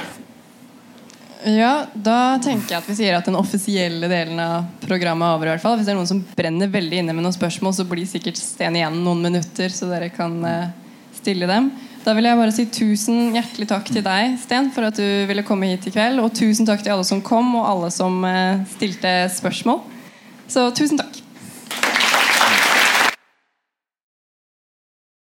Ja, 1.44 1.84
Da 1.92 2.38
tenker 2.40 2.72
jeg 2.72 2.78
at 2.78 2.86
vi 2.88 2.96
sier 2.96 3.18
at 3.18 3.26
den 3.28 3.36
offisielle 3.36 4.08
delen 4.08 4.38
av 4.40 4.64
programmet 4.80 5.26
er 5.26 5.34
over. 5.36 5.46
i 5.46 5.52
hvert 5.52 5.64
fall. 5.64 5.76
Hvis 5.76 5.86
det 5.86 5.92
er 5.92 5.98
noen 5.98 6.08
som 6.08 6.22
brenner 6.36 6.70
veldig 6.72 7.02
inne 7.02 7.12
med 7.12 7.26
noen 7.26 7.36
spørsmål, 7.36 7.74
så 7.76 7.84
blir 7.84 8.08
sikkert 8.08 8.40
Sten 8.40 8.78
igjen 8.78 9.02
noen 9.04 9.20
minutter, 9.20 9.68
så 9.68 9.90
dere 9.90 10.08
kan 10.14 10.38
uh, 10.40 10.72
stille 11.12 11.46
dem. 11.50 11.68
Da 12.04 12.12
vil 12.12 12.26
jeg 12.28 12.36
bare 12.36 12.52
si 12.52 12.66
tusen 12.68 13.32
hjertelig 13.32 13.66
takk 13.70 13.88
til 13.88 14.04
deg, 14.04 14.34
Sten, 14.42 14.68
for 14.74 14.90
at 14.90 14.98
du 15.00 15.24
ville 15.28 15.44
komme 15.46 15.70
hit 15.70 15.86
i 15.88 15.94
kveld. 15.94 16.20
Og 16.20 16.34
tusen 16.36 16.68
takk 16.68 16.84
til 16.84 16.92
alle 16.92 17.06
som 17.08 17.24
kom, 17.24 17.54
og 17.56 17.64
alle 17.64 17.88
som 17.94 18.18
uh, 18.28 18.60
stilte 18.74 19.14
spørsmål. 19.32 19.80
Så 20.44 20.68
tusen 20.76 21.00
takk. 21.00 21.23